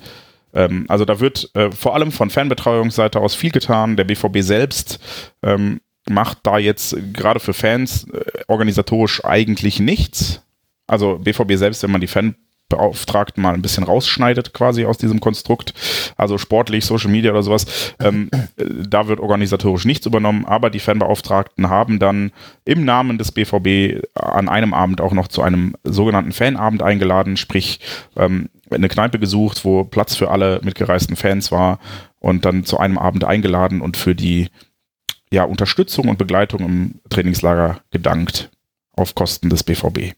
Ähm, 0.54 0.86
also 0.88 1.04
da 1.04 1.20
wird 1.20 1.52
äh, 1.54 1.70
vor 1.72 1.96
allem 1.96 2.14
von 2.14 2.30
Fanbetreuungsseite 2.30 3.20
aus 3.20 3.36
viel 3.36 3.52
getan. 3.52 3.98
Der 3.98 4.06
BVB 4.06 4.40
selbst 4.40 5.00
ähm, 5.44 5.82
macht 6.10 6.40
da 6.44 6.58
jetzt 6.58 6.96
gerade 7.14 7.42
für 7.42 7.54
Fans 7.54 8.08
äh, 8.14 8.22
organisatorisch 8.48 9.24
eigentlich 9.26 9.82
nichts. 9.82 10.42
Also 10.88 11.20
BVB 11.20 11.56
selbst, 11.56 11.84
wenn 11.84 11.92
man 11.92 12.02
die 12.02 12.08
Fan 12.08 12.36
Beauftragten 12.70 13.42
mal 13.42 13.54
ein 13.54 13.62
bisschen 13.62 13.84
rausschneidet 13.84 14.54
quasi 14.54 14.86
aus 14.86 14.98
diesem 14.98 15.20
Konstrukt, 15.20 15.74
also 16.16 16.38
sportlich, 16.38 16.86
Social 16.86 17.12
Media 17.12 17.32
oder 17.32 17.44
sowas, 17.44 17.96
ähm, 18.00 18.30
da 18.58 19.08
wird 19.08 19.20
organisatorisch 19.20 19.86
nichts 19.86 20.06
übernommen, 20.06 20.46
aber 20.46 20.70
die 20.70 20.80
Fanbeauftragten 20.80 21.70
haben 21.70 22.00
dann 22.00 22.32
im 22.66 22.86
Namen 22.86 23.18
des 23.18 23.32
BVB 23.32 24.06
an 24.14 24.48
einem 24.48 24.74
Abend 24.74 25.02
auch 25.02 25.14
noch 25.14 25.28
zu 25.28 25.42
einem 25.42 25.76
sogenannten 25.84 26.32
Fanabend 26.32 26.84
eingeladen, 26.84 27.38
sprich 27.38 27.80
ähm, 28.16 28.50
eine 28.70 28.88
Kneipe 28.88 29.20
gesucht, 29.20 29.66
wo 29.66 29.84
Platz 29.84 30.16
für 30.16 30.30
alle 30.30 30.62
mitgereisten 30.64 31.16
Fans 31.16 31.52
war 31.52 31.80
und 32.20 32.46
dann 32.46 32.66
zu 32.66 32.78
einem 32.78 32.98
Abend 32.98 33.24
eingeladen 33.24 33.82
und 33.82 33.98
für 33.98 34.16
die 34.16 34.50
ja, 35.32 35.44
Unterstützung 35.44 36.08
und 36.08 36.18
Begleitung 36.18 36.62
im 36.62 36.96
Trainingslager 37.10 37.82
gedankt 37.92 38.50
auf 38.94 39.16
Kosten 39.16 39.50
des 39.50 39.64
BVB. 39.64 40.14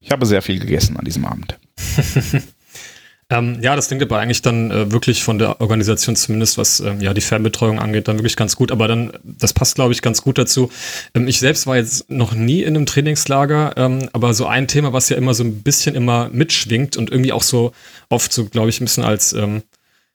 Ich 0.00 0.10
habe 0.10 0.26
sehr 0.26 0.42
viel 0.42 0.58
gegessen 0.58 0.96
an 0.96 1.04
diesem 1.04 1.24
Abend. 1.24 1.58
ähm, 3.30 3.58
ja, 3.60 3.76
das 3.76 3.88
klingt 3.88 4.02
aber 4.02 4.18
eigentlich 4.18 4.42
dann 4.42 4.70
äh, 4.70 4.92
wirklich 4.92 5.22
von 5.22 5.38
der 5.38 5.60
Organisation 5.60 6.16
zumindest, 6.16 6.58
was 6.58 6.80
äh, 6.80 6.94
ja 7.00 7.14
die 7.14 7.20
Fernbetreuung 7.20 7.78
angeht, 7.78 8.08
dann 8.08 8.18
wirklich 8.18 8.36
ganz 8.36 8.56
gut. 8.56 8.72
Aber 8.72 8.88
dann, 8.88 9.12
das 9.22 9.52
passt, 9.52 9.74
glaube 9.74 9.92
ich, 9.92 10.02
ganz 10.02 10.22
gut 10.22 10.38
dazu. 10.38 10.70
Ähm, 11.14 11.28
ich 11.28 11.38
selbst 11.38 11.66
war 11.66 11.76
jetzt 11.76 12.10
noch 12.10 12.34
nie 12.34 12.62
in 12.62 12.76
einem 12.76 12.86
Trainingslager, 12.86 13.74
ähm, 13.76 14.08
aber 14.12 14.34
so 14.34 14.46
ein 14.46 14.68
Thema, 14.68 14.92
was 14.92 15.08
ja 15.08 15.16
immer 15.16 15.34
so 15.34 15.44
ein 15.44 15.62
bisschen 15.62 15.94
immer 15.94 16.28
mitschwingt 16.32 16.96
und 16.96 17.10
irgendwie 17.10 17.32
auch 17.32 17.42
so 17.42 17.72
oft 18.08 18.32
so, 18.32 18.46
glaube 18.46 18.70
ich, 18.70 18.80
ein 18.80 18.84
bisschen 18.84 19.04
als 19.04 19.32
ähm, 19.32 19.62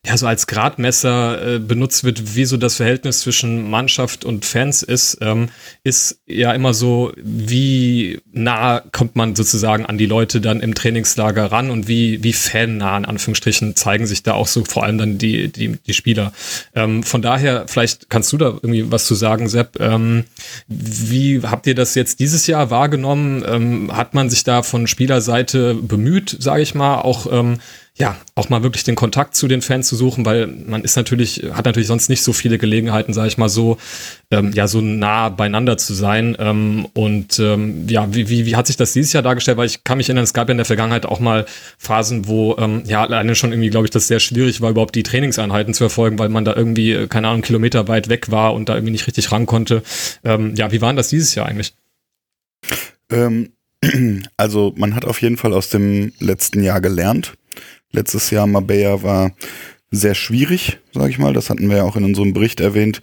ja 0.07 0.17
so 0.17 0.25
als 0.25 0.47
Gradmesser 0.47 1.55
äh, 1.55 1.59
benutzt 1.59 2.03
wird, 2.03 2.35
wie 2.35 2.45
so 2.45 2.57
das 2.57 2.75
Verhältnis 2.75 3.19
zwischen 3.19 3.69
Mannschaft 3.69 4.23
und 4.23 4.45
Fans 4.45 4.81
ist, 4.81 5.17
ähm, 5.21 5.49
ist 5.83 6.21
ja 6.25 6.53
immer 6.53 6.73
so, 6.73 7.11
wie 7.17 8.19
nah 8.31 8.79
kommt 8.91 9.15
man 9.15 9.35
sozusagen 9.35 9.85
an 9.85 9.97
die 9.97 10.05
Leute 10.05 10.39
dann 10.39 10.61
im 10.61 10.75
Trainingslager 10.75 11.51
ran 11.51 11.69
und 11.69 11.87
wie, 11.87 12.23
wie 12.23 12.33
fannah 12.33 12.97
in 12.97 13.05
Anführungsstrichen 13.05 13.75
zeigen 13.75 14.07
sich 14.07 14.23
da 14.23 14.33
auch 14.33 14.47
so 14.47 14.63
vor 14.63 14.83
allem 14.83 14.97
dann 14.97 15.17
die, 15.17 15.51
die, 15.51 15.77
die 15.85 15.93
Spieler. 15.93 16.31
Ähm, 16.73 17.03
von 17.03 17.21
daher, 17.21 17.65
vielleicht 17.67 18.09
kannst 18.09 18.31
du 18.31 18.37
da 18.37 18.45
irgendwie 18.45 18.89
was 18.91 19.05
zu 19.05 19.15
sagen, 19.15 19.49
Sepp. 19.49 19.79
Ähm, 19.81 20.23
wie 20.67 21.41
habt 21.43 21.67
ihr 21.67 21.75
das 21.75 21.95
jetzt 21.95 22.21
dieses 22.21 22.47
Jahr 22.47 22.69
wahrgenommen? 22.69 23.43
Ähm, 23.45 23.95
hat 23.95 24.13
man 24.13 24.29
sich 24.29 24.45
da 24.45 24.63
von 24.63 24.87
Spielerseite 24.87 25.75
bemüht, 25.75 26.37
sage 26.39 26.61
ich 26.61 26.75
mal, 26.75 27.01
auch 27.01 27.27
ähm, 27.31 27.59
ja, 27.99 28.15
auch 28.35 28.49
mal 28.49 28.61
wirklich 28.61 28.83
den 28.83 28.93
Kontakt 28.93 29.35
zu 29.35 29.47
den 29.47 29.63
Fans 29.63 29.87
zu 29.87 29.95
suchen, 29.95 30.23
weil 30.23 30.45
man 30.45 30.83
ist 30.83 30.95
natürlich, 30.95 31.43
hat 31.53 31.65
natürlich 31.65 31.87
sonst 31.87 32.09
nicht 32.09 32.21
so 32.21 32.31
viele 32.31 32.59
Gelegenheiten, 32.59 33.11
sage 33.11 33.27
ich 33.27 33.39
mal 33.39 33.49
so, 33.49 33.79
ähm, 34.29 34.51
ja, 34.53 34.67
so 34.67 34.81
nah 34.81 35.29
beieinander 35.29 35.79
zu 35.79 35.95
sein. 35.95 36.37
Ähm, 36.39 36.87
und 36.93 37.39
ähm, 37.39 37.87
ja, 37.89 38.13
wie, 38.13 38.29
wie, 38.29 38.45
wie 38.45 38.55
hat 38.55 38.67
sich 38.67 38.77
das 38.77 38.93
dieses 38.93 39.13
Jahr 39.13 39.23
dargestellt? 39.23 39.57
Weil 39.57 39.65
ich 39.65 39.83
kann 39.83 39.97
mich 39.97 40.09
erinnern, 40.09 40.25
es 40.25 40.35
gab 40.35 40.47
ja 40.47 40.51
in 40.51 40.57
der 40.57 40.65
Vergangenheit 40.65 41.07
auch 41.07 41.19
mal 41.19 41.47
Phasen, 41.79 42.27
wo 42.27 42.55
ähm, 42.59 42.83
ja 42.85 43.01
alleine 43.01 43.33
schon 43.33 43.51
irgendwie, 43.51 43.71
glaube 43.71 43.87
ich, 43.87 43.91
das 43.91 44.07
sehr 44.07 44.19
schwierig 44.19 44.61
war, 44.61 44.69
überhaupt 44.69 44.93
die 44.93 45.03
Trainingseinheiten 45.03 45.73
zu 45.73 45.83
erfolgen, 45.83 46.19
weil 46.19 46.29
man 46.29 46.45
da 46.45 46.55
irgendwie, 46.55 46.91
äh, 46.91 47.07
keine 47.07 47.29
Ahnung, 47.29 47.41
Kilometer 47.41 47.87
weit 47.87 48.09
weg 48.09 48.29
war 48.29 48.53
und 48.53 48.69
da 48.69 48.75
irgendwie 48.75 48.91
nicht 48.91 49.07
richtig 49.07 49.31
ran 49.31 49.47
konnte. 49.47 49.81
Ähm, 50.23 50.53
ja, 50.55 50.71
wie 50.71 50.81
war 50.81 50.89
denn 50.89 50.97
das 50.97 51.09
dieses 51.09 51.33
Jahr 51.33 51.47
eigentlich? 51.47 51.73
Ähm, 53.11 53.53
also 54.37 54.75
man 54.77 54.93
hat 54.93 55.05
auf 55.05 55.19
jeden 55.23 55.37
Fall 55.37 55.53
aus 55.53 55.69
dem 55.69 56.13
letzten 56.19 56.61
Jahr 56.61 56.79
gelernt 56.79 57.33
letztes 57.91 58.29
Jahr 58.29 58.47
Mabea 58.47 59.03
war 59.03 59.31
sehr 59.91 60.15
schwierig, 60.15 60.79
sage 60.93 61.09
ich 61.09 61.19
mal. 61.19 61.33
Das 61.33 61.49
hatten 61.49 61.69
wir 61.69 61.77
ja 61.77 61.83
auch 61.83 61.95
in 61.95 62.03
unserem 62.03 62.33
Bericht 62.33 62.59
erwähnt, 62.59 63.01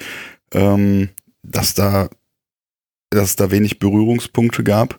ähm, 0.53 1.09
dass 1.43 1.75
da 1.75 2.09
dass 3.15 3.31
es 3.31 3.37
da 3.37 3.51
wenig 3.51 3.79
Berührungspunkte 3.79 4.65
gab. 4.65 4.99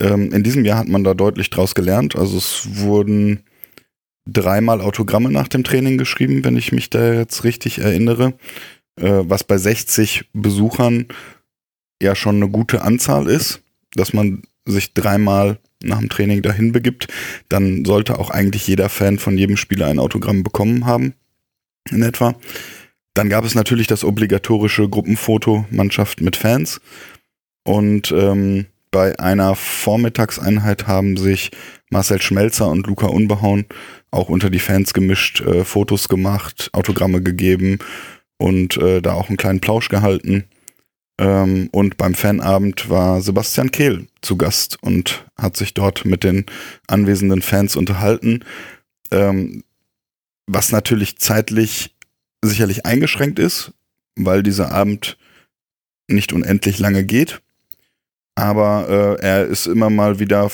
Ähm, 0.00 0.32
in 0.32 0.42
diesem 0.42 0.64
Jahr 0.64 0.78
hat 0.78 0.88
man 0.88 1.04
da 1.04 1.14
deutlich 1.14 1.50
draus 1.50 1.74
gelernt. 1.74 2.16
Also 2.16 2.36
es 2.36 2.80
wurden 2.80 3.44
dreimal 4.26 4.80
Autogramme 4.80 5.30
nach 5.30 5.48
dem 5.48 5.64
Training 5.64 5.98
geschrieben, 5.98 6.44
wenn 6.44 6.56
ich 6.56 6.72
mich 6.72 6.90
da 6.90 7.12
jetzt 7.12 7.44
richtig 7.44 7.78
erinnere, 7.78 8.34
äh, 9.00 9.22
was 9.22 9.44
bei 9.44 9.58
60 9.58 10.30
Besuchern 10.32 11.06
ja 12.02 12.14
schon 12.14 12.36
eine 12.36 12.50
gute 12.50 12.82
Anzahl 12.82 13.28
ist, 13.28 13.62
dass 13.94 14.12
man 14.12 14.42
sich 14.64 14.94
dreimal 14.94 15.58
nach 15.84 15.98
dem 15.98 16.08
Training 16.08 16.42
dahin 16.42 16.72
begibt, 16.72 17.08
dann 17.48 17.84
sollte 17.84 18.18
auch 18.18 18.30
eigentlich 18.30 18.66
jeder 18.66 18.88
Fan 18.88 19.18
von 19.18 19.38
jedem 19.38 19.56
Spieler 19.56 19.86
ein 19.86 19.98
Autogramm 19.98 20.42
bekommen 20.42 20.86
haben, 20.86 21.14
in 21.90 22.02
etwa. 22.02 22.34
Dann 23.14 23.28
gab 23.28 23.44
es 23.44 23.54
natürlich 23.54 23.86
das 23.86 24.04
obligatorische 24.04 24.88
Gruppenfoto 24.88 25.66
Mannschaft 25.70 26.20
mit 26.20 26.36
Fans. 26.36 26.80
Und 27.64 28.12
ähm, 28.12 28.66
bei 28.90 29.18
einer 29.18 29.54
Vormittagseinheit 29.54 30.86
haben 30.86 31.16
sich 31.16 31.50
Marcel 31.90 32.20
Schmelzer 32.20 32.68
und 32.68 32.86
Luca 32.86 33.06
Unbehauen 33.06 33.66
auch 34.10 34.28
unter 34.28 34.50
die 34.50 34.60
Fans 34.60 34.94
gemischt, 34.94 35.40
äh, 35.40 35.64
Fotos 35.64 36.08
gemacht, 36.08 36.70
Autogramme 36.72 37.22
gegeben 37.22 37.78
und 38.36 38.76
äh, 38.76 39.00
da 39.00 39.14
auch 39.14 39.28
einen 39.28 39.36
kleinen 39.36 39.60
Plausch 39.60 39.88
gehalten. 39.88 40.44
Ähm, 41.18 41.68
und 41.72 41.96
beim 41.96 42.14
Fanabend 42.14 42.88
war 42.90 43.20
Sebastian 43.20 43.70
Kehl 43.70 44.06
zu 44.20 44.36
Gast 44.36 44.82
und 44.82 45.26
hat 45.36 45.56
sich 45.56 45.74
dort 45.74 46.04
mit 46.04 46.24
den 46.24 46.46
anwesenden 46.86 47.42
Fans 47.42 47.76
unterhalten. 47.76 48.44
Ähm, 49.10 49.62
was 50.46 50.72
natürlich 50.72 51.18
zeitlich 51.18 51.94
sicherlich 52.42 52.84
eingeschränkt 52.84 53.38
ist, 53.38 53.72
weil 54.16 54.42
dieser 54.42 54.72
Abend 54.72 55.16
nicht 56.08 56.32
unendlich 56.32 56.78
lange 56.78 57.04
geht. 57.04 57.40
Aber 58.34 59.18
äh, 59.20 59.22
er 59.22 59.46
ist 59.46 59.66
immer 59.66 59.90
mal 59.90 60.18
wieder 60.18 60.50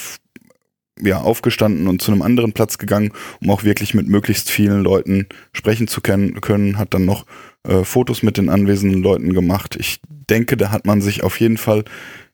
ja, 1.00 1.18
aufgestanden 1.18 1.88
und 1.88 2.02
zu 2.02 2.12
einem 2.12 2.22
anderen 2.22 2.52
Platz 2.52 2.78
gegangen, 2.78 3.12
um 3.40 3.50
auch 3.50 3.64
wirklich 3.64 3.94
mit 3.94 4.06
möglichst 4.06 4.50
vielen 4.50 4.82
Leuten 4.82 5.26
sprechen 5.52 5.88
zu 5.88 6.00
können, 6.00 6.78
hat 6.78 6.94
dann 6.94 7.06
noch 7.06 7.24
äh, 7.66 7.84
Fotos 7.84 8.22
mit 8.22 8.36
den 8.36 8.48
anwesenden 8.48 9.02
Leuten 9.02 9.32
gemacht. 9.32 9.76
Ich 9.78 10.00
denke, 10.08 10.56
da 10.56 10.70
hat 10.70 10.86
man 10.86 11.02
sich 11.02 11.22
auf 11.22 11.40
jeden 11.40 11.58
Fall 11.58 11.84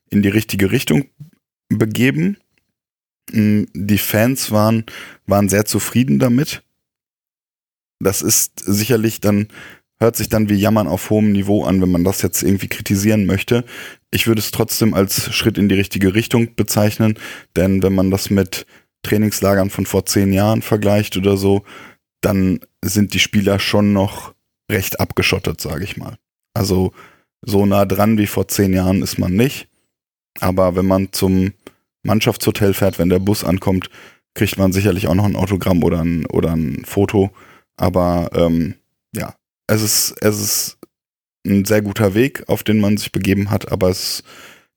in 0.09 0.21
die 0.21 0.29
richtige 0.29 0.71
Richtung 0.71 1.05
begeben. 1.69 2.37
Mm, 3.31 3.63
die 3.73 3.97
Fans 3.97 4.51
waren, 4.51 4.85
waren 5.25 5.49
sehr 5.49 5.65
zufrieden 5.65 6.19
damit. 6.19 6.63
Das 7.99 8.21
ist 8.21 8.59
sicherlich 8.59 9.19
dann, 9.19 9.47
hört 9.99 10.15
sich 10.15 10.29
dann 10.29 10.49
wie 10.49 10.55
Jammern 10.55 10.87
auf 10.87 11.09
hohem 11.09 11.31
Niveau 11.31 11.63
an, 11.65 11.81
wenn 11.81 11.91
man 11.91 12.03
das 12.03 12.21
jetzt 12.21 12.43
irgendwie 12.43 12.67
kritisieren 12.67 13.25
möchte. 13.25 13.65
Ich 14.11 14.27
würde 14.27 14.39
es 14.39 14.51
trotzdem 14.51 14.93
als 14.93 15.33
Schritt 15.33 15.57
in 15.57 15.67
die 15.67 15.75
richtige 15.75 16.13
Richtung 16.13 16.55
bezeichnen, 16.55 17.19
denn 17.55 17.81
wenn 17.83 17.95
man 17.95 18.11
das 18.11 18.29
mit 18.29 18.65
Trainingslagern 19.03 19.69
von 19.69 19.85
vor 19.85 20.05
zehn 20.05 20.31
Jahren 20.31 20.61
vergleicht 20.61 21.17
oder 21.17 21.37
so, 21.37 21.63
dann 22.21 22.59
sind 22.83 23.13
die 23.13 23.19
Spieler 23.19 23.59
schon 23.59 23.93
noch 23.93 24.33
recht 24.71 24.99
abgeschottet, 24.99 25.61
sage 25.61 25.83
ich 25.83 25.97
mal. 25.97 26.17
Also 26.53 26.91
so 27.41 27.65
nah 27.65 27.85
dran 27.85 28.17
wie 28.17 28.27
vor 28.27 28.47
zehn 28.47 28.73
Jahren 28.73 29.01
ist 29.01 29.17
man 29.17 29.33
nicht. 29.33 29.67
Aber 30.39 30.75
wenn 30.75 30.85
man 30.85 31.11
zum 31.11 31.53
Mannschaftshotel 32.03 32.73
fährt, 32.73 32.99
wenn 32.99 33.09
der 33.09 33.19
Bus 33.19 33.43
ankommt, 33.43 33.89
kriegt 34.33 34.57
man 34.57 34.71
sicherlich 34.71 35.07
auch 35.07 35.15
noch 35.15 35.25
ein 35.25 35.35
Autogramm 35.35 35.83
oder 35.83 36.01
ein, 36.01 36.25
oder 36.27 36.53
ein 36.53 36.83
Foto. 36.85 37.31
Aber 37.77 38.29
ähm, 38.33 38.75
ja, 39.15 39.35
es 39.67 39.81
ist, 39.81 40.15
es 40.21 40.39
ist 40.39 40.77
ein 41.45 41.65
sehr 41.65 41.81
guter 41.81 42.13
Weg, 42.13 42.43
auf 42.47 42.63
den 42.63 42.79
man 42.79 42.97
sich 42.97 43.11
begeben 43.11 43.49
hat, 43.49 43.71
aber 43.71 43.89
es 43.89 44.23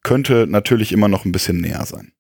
könnte 0.03 0.47
natürlich 0.47 0.93
immer 0.93 1.09
noch 1.09 1.25
ein 1.25 1.33
bisschen 1.33 1.61
näher 1.61 1.85
sein. 1.85 2.13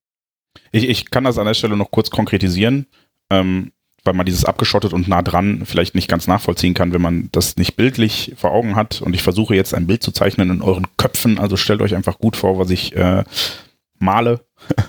Ich, 0.73 0.89
ich 0.89 1.11
kann 1.11 1.25
das 1.25 1.39
an 1.39 1.47
der 1.47 1.55
Stelle 1.55 1.77
noch 1.77 1.91
kurz 1.91 2.11
konkretisieren. 2.11 2.87
Ähm, 3.31 3.73
weil 4.05 4.15
man 4.15 4.27
dieses 4.27 4.45
abgeschottet 4.45 4.93
und 4.93 5.09
nah 5.09 5.23
dran 5.23 5.63
vielleicht 5.65 5.95
nicht 5.95 6.09
ganz 6.09 6.27
nachvollziehen 6.27 6.75
kann, 6.75 6.93
wenn 6.93 7.03
man 7.03 7.29
das 7.33 7.57
nicht 7.57 7.77
bildlich 7.77 8.33
vor 8.37 8.53
Augen 8.53 8.77
hat. 8.77 9.03
Und 9.03 9.15
ich 9.15 9.23
versuche 9.23 9.55
jetzt 9.55 9.75
ein 9.75 9.87
Bild 9.87 10.03
zu 10.03 10.13
zeichnen 10.13 10.51
in 10.51 10.63
euren 10.63 10.87
Köpfen. 10.97 11.39
Also 11.39 11.57
stellt 11.57 11.83
euch 11.83 11.95
einfach 11.95 12.19
gut 12.19 12.37
vor, 12.37 12.59
was 12.59 12.71
ich 12.71 12.97
äh, 12.97 13.25
male. 13.99 14.41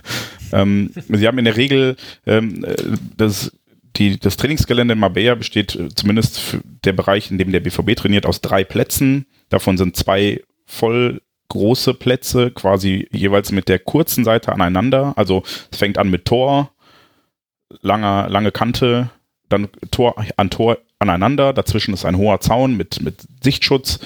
ähm, 0.53 0.91
sie 1.09 1.27
haben 1.27 1.37
in 1.37 1.45
der 1.45 1.57
Regel 1.57 1.95
ähm, 2.25 2.63
äh, 2.63 2.75
das, 3.17 3.51
die, 3.97 4.19
das 4.19 4.37
Trainingsgelände 4.37 4.93
in 4.93 4.99
Marbella 4.99 5.35
besteht 5.35 5.75
äh, 5.75 5.89
zumindest 5.93 6.39
für 6.39 6.61
der 6.85 6.93
Bereich, 6.93 7.31
in 7.31 7.37
dem 7.37 7.51
der 7.51 7.59
BVB 7.59 7.95
trainiert, 7.95 8.25
aus 8.25 8.41
drei 8.41 8.63
Plätzen. 8.63 9.25
Davon 9.49 9.77
sind 9.77 9.95
zwei 9.95 10.41
voll 10.65 11.21
große 11.49 11.93
Plätze, 11.93 12.51
quasi 12.51 13.09
jeweils 13.11 13.51
mit 13.51 13.67
der 13.67 13.79
kurzen 13.79 14.23
Seite 14.23 14.53
aneinander. 14.53 15.13
Also 15.17 15.43
es 15.69 15.77
fängt 15.77 15.97
an 15.97 16.09
mit 16.09 16.23
Tor, 16.23 16.71
langer, 17.81 18.29
lange 18.29 18.51
Kante, 18.51 19.09
dann 19.49 19.69
Tor 19.91 20.15
an 20.37 20.49
Tor 20.49 20.77
aneinander, 20.99 21.53
dazwischen 21.53 21.93
ist 21.93 22.05
ein 22.05 22.17
hoher 22.17 22.39
Zaun 22.39 22.77
mit, 22.77 23.01
mit 23.01 23.15
Sichtschutz 23.43 23.99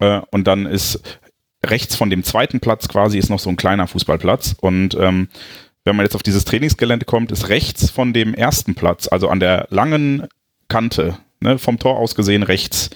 äh, 0.00 0.20
und 0.30 0.46
dann 0.46 0.66
ist 0.66 1.00
rechts 1.64 1.96
von 1.96 2.10
dem 2.10 2.24
zweiten 2.24 2.60
Platz 2.60 2.88
quasi 2.88 3.18
ist 3.18 3.30
noch 3.30 3.38
so 3.38 3.48
ein 3.50 3.56
kleiner 3.56 3.86
Fußballplatz 3.86 4.56
und 4.60 4.94
ähm, 4.94 5.28
wenn 5.84 5.96
man 5.96 6.06
jetzt 6.06 6.14
auf 6.14 6.22
dieses 6.22 6.44
Trainingsgelände 6.44 7.04
kommt, 7.04 7.30
ist 7.30 7.48
rechts 7.48 7.90
von 7.90 8.12
dem 8.12 8.34
ersten 8.34 8.74
Platz, 8.74 9.06
also 9.08 9.28
an 9.28 9.40
der 9.40 9.66
langen 9.70 10.28
Kante, 10.68 11.18
ne, 11.40 11.58
vom 11.58 11.78
Tor 11.78 11.98
aus 11.98 12.14
gesehen 12.14 12.42
rechts, 12.42 12.90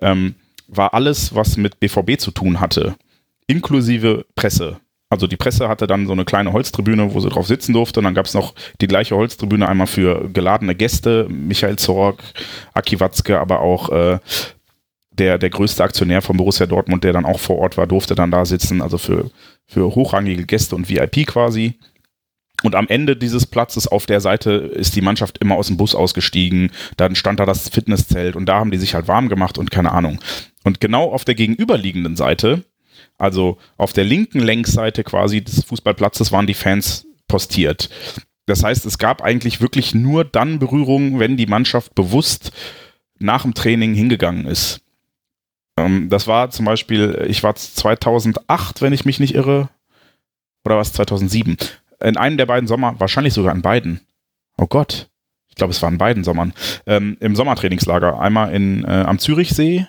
ähm, 0.00 0.34
war 0.68 0.94
alles, 0.94 1.34
was 1.34 1.56
mit 1.56 1.80
BVB 1.80 2.18
zu 2.18 2.30
tun 2.30 2.60
hatte, 2.60 2.96
inklusive 3.46 4.26
Presse. 4.34 4.78
Also 5.14 5.28
die 5.28 5.36
Presse 5.36 5.68
hatte 5.68 5.86
dann 5.86 6.08
so 6.08 6.12
eine 6.12 6.24
kleine 6.24 6.52
Holztribüne, 6.52 7.14
wo 7.14 7.20
sie 7.20 7.28
drauf 7.28 7.46
sitzen 7.46 7.72
durfte. 7.72 8.00
Und 8.00 8.04
dann 8.04 8.14
gab 8.14 8.26
es 8.26 8.34
noch 8.34 8.52
die 8.80 8.88
gleiche 8.88 9.14
Holztribüne 9.14 9.68
einmal 9.68 9.86
für 9.86 10.28
geladene 10.28 10.74
Gäste, 10.74 11.28
Michael 11.28 11.76
Zorg, 11.76 12.20
Aki 12.72 12.98
Watzke, 12.98 13.38
aber 13.38 13.60
auch 13.60 13.90
äh, 13.90 14.18
der, 15.12 15.38
der 15.38 15.50
größte 15.50 15.84
Aktionär 15.84 16.20
von 16.20 16.36
Borussia 16.36 16.66
Dortmund, 16.66 17.04
der 17.04 17.12
dann 17.12 17.26
auch 17.26 17.38
vor 17.38 17.58
Ort 17.58 17.76
war, 17.76 17.86
durfte 17.86 18.16
dann 18.16 18.32
da 18.32 18.44
sitzen, 18.44 18.82
also 18.82 18.98
für, 18.98 19.30
für 19.68 19.94
hochrangige 19.94 20.46
Gäste 20.46 20.74
und 20.74 20.88
VIP 20.88 21.28
quasi. 21.28 21.74
Und 22.64 22.74
am 22.74 22.88
Ende 22.88 23.16
dieses 23.16 23.46
Platzes 23.46 23.86
auf 23.86 24.06
der 24.06 24.20
Seite 24.20 24.50
ist 24.50 24.96
die 24.96 25.00
Mannschaft 25.00 25.38
immer 25.38 25.54
aus 25.54 25.68
dem 25.68 25.76
Bus 25.76 25.94
ausgestiegen. 25.94 26.72
Dann 26.96 27.14
stand 27.14 27.38
da 27.38 27.46
das 27.46 27.68
Fitnesszelt 27.68 28.34
und 28.34 28.46
da 28.46 28.56
haben 28.56 28.72
die 28.72 28.78
sich 28.78 28.96
halt 28.96 29.06
warm 29.06 29.28
gemacht 29.28 29.58
und 29.58 29.70
keine 29.70 29.92
Ahnung. 29.92 30.18
Und 30.64 30.80
genau 30.80 31.12
auf 31.12 31.24
der 31.24 31.36
gegenüberliegenden 31.36 32.16
Seite 32.16 32.64
also 33.18 33.58
auf 33.76 33.92
der 33.92 34.04
linken 34.04 34.40
Längsseite 34.40 35.04
quasi 35.04 35.42
des 35.42 35.64
Fußballplatzes 35.64 36.32
waren 36.32 36.46
die 36.46 36.54
Fans 36.54 37.06
postiert. 37.28 37.88
Das 38.46 38.62
heißt, 38.62 38.84
es 38.84 38.98
gab 38.98 39.22
eigentlich 39.22 39.60
wirklich 39.60 39.94
nur 39.94 40.24
dann 40.24 40.58
Berührungen, 40.58 41.18
wenn 41.18 41.36
die 41.36 41.46
Mannschaft 41.46 41.94
bewusst 41.94 42.52
nach 43.18 43.42
dem 43.42 43.54
Training 43.54 43.94
hingegangen 43.94 44.46
ist. 44.46 44.80
Ähm, 45.78 46.08
das 46.10 46.26
war 46.26 46.50
zum 46.50 46.66
Beispiel, 46.66 47.24
ich 47.28 47.42
war 47.42 47.54
2008, 47.54 48.82
wenn 48.82 48.92
ich 48.92 49.04
mich 49.04 49.20
nicht 49.20 49.34
irre, 49.34 49.70
oder 50.64 50.76
war 50.76 50.82
es 50.82 50.92
2007? 50.92 51.56
In 52.02 52.16
einem 52.16 52.36
der 52.36 52.46
beiden 52.46 52.66
Sommer, 52.66 52.98
wahrscheinlich 52.98 53.34
sogar 53.34 53.54
in 53.54 53.62
beiden. 53.62 54.00
Oh 54.58 54.66
Gott, 54.66 55.08
ich 55.48 55.54
glaube, 55.54 55.72
es 55.72 55.82
waren 55.82 55.98
beiden 55.98 56.24
Sommern, 56.24 56.52
ähm, 56.86 57.16
im 57.20 57.36
Sommertrainingslager. 57.36 58.18
Einmal 58.18 58.52
in, 58.52 58.84
äh, 58.84 59.04
am 59.06 59.18
Zürichsee 59.18 59.86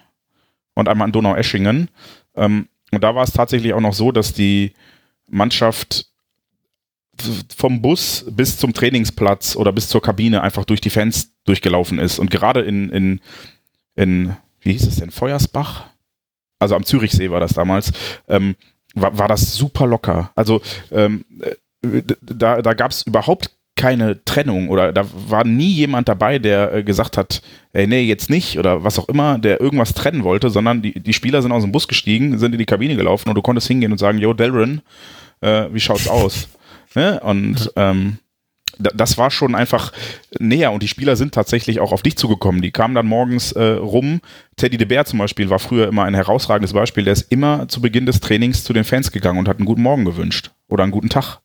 und 0.75 0.87
einmal 0.87 1.07
in 1.07 1.11
Donaueschingen. 1.11 1.89
Ähm, 2.35 2.67
und 2.91 3.03
da 3.03 3.15
war 3.15 3.23
es 3.23 3.33
tatsächlich 3.33 3.73
auch 3.73 3.81
noch 3.81 3.93
so, 3.93 4.11
dass 4.11 4.33
die 4.33 4.73
Mannschaft 5.27 6.07
vom 7.55 7.81
Bus 7.81 8.25
bis 8.29 8.57
zum 8.57 8.73
Trainingsplatz 8.73 9.55
oder 9.55 9.71
bis 9.71 9.87
zur 9.87 10.01
Kabine 10.01 10.41
einfach 10.41 10.65
durch 10.65 10.81
die 10.81 10.89
Fans 10.89 11.31
durchgelaufen 11.45 11.99
ist. 11.99 12.19
Und 12.19 12.29
gerade 12.29 12.61
in, 12.61 12.89
in, 12.89 13.21
in 13.95 14.35
wie 14.59 14.73
hieß 14.73 14.87
es 14.87 14.97
denn, 14.97 15.11
Feuersbach? 15.11 15.85
Also 16.59 16.75
am 16.75 16.85
Zürichsee 16.85 17.31
war 17.31 17.39
das 17.39 17.53
damals, 17.53 17.91
ähm, 18.27 18.55
war, 18.95 19.17
war 19.17 19.27
das 19.27 19.55
super 19.55 19.87
locker. 19.87 20.31
Also 20.35 20.61
ähm, 20.91 21.25
äh, 21.41 22.01
da, 22.21 22.61
da 22.61 22.73
gab 22.73 22.91
es 22.91 23.03
überhaupt 23.03 23.54
keine 23.75 24.23
Trennung 24.23 24.69
oder 24.69 24.93
da 24.93 25.05
war 25.27 25.43
nie 25.43 25.71
jemand 25.71 26.07
dabei, 26.07 26.39
der 26.39 26.73
äh, 26.73 26.83
gesagt 26.83 27.17
hat, 27.17 27.41
ey, 27.73 27.87
nee, 27.87 28.03
jetzt 28.03 28.29
nicht 28.29 28.57
oder 28.57 28.83
was 28.83 28.97
auch 28.97 29.09
immer, 29.09 29.37
der 29.37 29.59
irgendwas 29.59 29.93
trennen 29.93 30.23
wollte, 30.23 30.49
sondern 30.49 30.81
die, 30.81 30.99
die 30.99 31.13
Spieler 31.13 31.41
sind 31.41 31.51
aus 31.51 31.63
dem 31.63 31.71
Bus 31.71 31.87
gestiegen, 31.87 32.37
sind 32.39 32.53
in 32.53 32.59
die 32.59 32.65
Kabine 32.65 32.95
gelaufen 32.95 33.29
und 33.29 33.35
du 33.35 33.41
konntest 33.41 33.67
hingehen 33.67 33.91
und 33.91 33.97
sagen, 33.97 34.17
yo, 34.17 34.33
Darren, 34.33 34.81
äh, 35.41 35.65
wie 35.71 35.79
schaut's 35.79 36.07
aus? 36.07 36.47
ne? 36.95 37.19
Und 37.19 37.71
ähm, 37.75 38.19
das 38.77 39.17
war 39.17 39.31
schon 39.31 39.55
einfach 39.55 39.91
näher 40.39 40.71
und 40.71 40.83
die 40.83 40.87
Spieler 40.87 41.15
sind 41.15 41.33
tatsächlich 41.33 41.79
auch 41.79 41.91
auf 41.91 42.01
dich 42.01 42.17
zugekommen. 42.17 42.61
Die 42.61 42.71
kamen 42.71 42.95
dann 42.95 43.07
morgens 43.07 43.51
äh, 43.53 43.63
rum. 43.63 44.21
Teddy 44.57 44.77
de 44.77 44.85
Beer 44.85 45.05
zum 45.05 45.19
Beispiel 45.19 45.49
war 45.49 45.59
früher 45.59 45.87
immer 45.87 46.03
ein 46.03 46.13
herausragendes 46.13 46.73
Beispiel. 46.73 47.05
Der 47.05 47.13
ist 47.13 47.31
immer 47.31 47.67
zu 47.67 47.81
Beginn 47.81 48.05
des 48.05 48.19
Trainings 48.19 48.63
zu 48.63 48.73
den 48.73 48.83
Fans 48.83 49.11
gegangen 49.11 49.39
und 49.39 49.47
hat 49.47 49.57
einen 49.57 49.65
guten 49.65 49.81
Morgen 49.81 50.05
gewünscht 50.05 50.51
oder 50.67 50.83
einen 50.83 50.91
guten 50.91 51.09
Tag. 51.09 51.39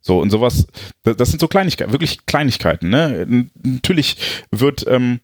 So, 0.00 0.18
und 0.18 0.30
sowas, 0.30 0.66
das 1.02 1.28
sind 1.30 1.40
so 1.40 1.48
Kleinigkeiten, 1.48 1.92
wirklich 1.92 2.24
Kleinigkeiten, 2.26 2.88
ne? 2.88 3.48
Natürlich 3.62 4.16
wird 4.50 4.86
ähm, 4.88 5.20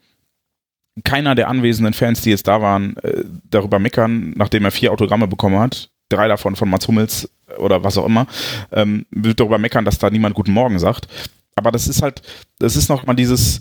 keiner 1.04 1.34
der 1.34 1.48
anwesenden 1.48 1.94
Fans, 1.94 2.20
die 2.20 2.30
jetzt 2.30 2.46
da 2.46 2.60
waren, 2.60 2.96
äh, 2.98 3.24
darüber 3.48 3.78
meckern, 3.78 4.34
nachdem 4.36 4.64
er 4.64 4.70
vier 4.70 4.92
Autogramme 4.92 5.28
bekommen 5.28 5.58
hat, 5.58 5.90
drei 6.08 6.28
davon 6.28 6.56
von 6.56 6.68
Mats 6.68 6.88
Hummels 6.88 7.30
oder 7.58 7.84
was 7.84 7.98
auch 7.98 8.06
immer, 8.06 8.26
ähm, 8.72 9.06
wird 9.10 9.40
darüber 9.40 9.58
meckern, 9.58 9.84
dass 9.84 9.98
da 9.98 10.10
niemand 10.10 10.34
Guten 10.34 10.52
Morgen 10.52 10.78
sagt. 10.78 11.08
Aber 11.54 11.72
das 11.72 11.88
ist 11.88 12.02
halt, 12.02 12.22
das 12.58 12.76
ist 12.76 12.88
noch 12.88 13.06
mal 13.06 13.14
dieses, 13.14 13.60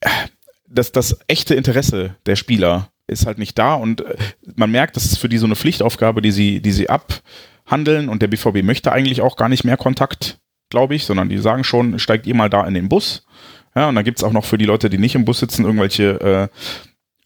äh, 0.00 0.08
das, 0.68 0.92
das 0.92 1.18
echte 1.28 1.54
Interesse 1.54 2.16
der 2.26 2.36
Spieler 2.36 2.90
ist 3.06 3.24
halt 3.24 3.38
nicht 3.38 3.58
da 3.58 3.74
und 3.74 4.02
äh, 4.02 4.16
man 4.56 4.70
merkt, 4.70 4.96
das 4.96 5.06
ist 5.06 5.18
für 5.18 5.28
die 5.28 5.38
so 5.38 5.46
eine 5.46 5.56
Pflichtaufgabe, 5.56 6.22
die 6.22 6.32
sie, 6.32 6.60
die 6.60 6.72
sie 6.72 6.88
ab, 6.88 7.22
handeln 7.68 8.08
und 8.08 8.22
der 8.22 8.28
BVB 8.28 8.62
möchte 8.62 8.92
eigentlich 8.92 9.20
auch 9.20 9.36
gar 9.36 9.48
nicht 9.48 9.64
mehr 9.64 9.76
Kontakt, 9.76 10.38
glaube 10.70 10.94
ich, 10.94 11.04
sondern 11.04 11.28
die 11.28 11.38
sagen 11.38 11.64
schon, 11.64 11.98
steigt 11.98 12.26
ihr 12.26 12.34
mal 12.34 12.50
da 12.50 12.66
in 12.66 12.74
den 12.74 12.88
Bus. 12.88 13.24
Ja, 13.74 13.88
und 13.88 13.94
dann 13.94 14.04
gibt 14.04 14.18
es 14.18 14.24
auch 14.24 14.32
noch 14.32 14.44
für 14.44 14.58
die 14.58 14.64
Leute, 14.64 14.90
die 14.90 14.98
nicht 14.98 15.14
im 15.14 15.24
Bus 15.24 15.38
sitzen, 15.38 15.64
irgendwelche 15.64 16.20
äh, 16.20 16.48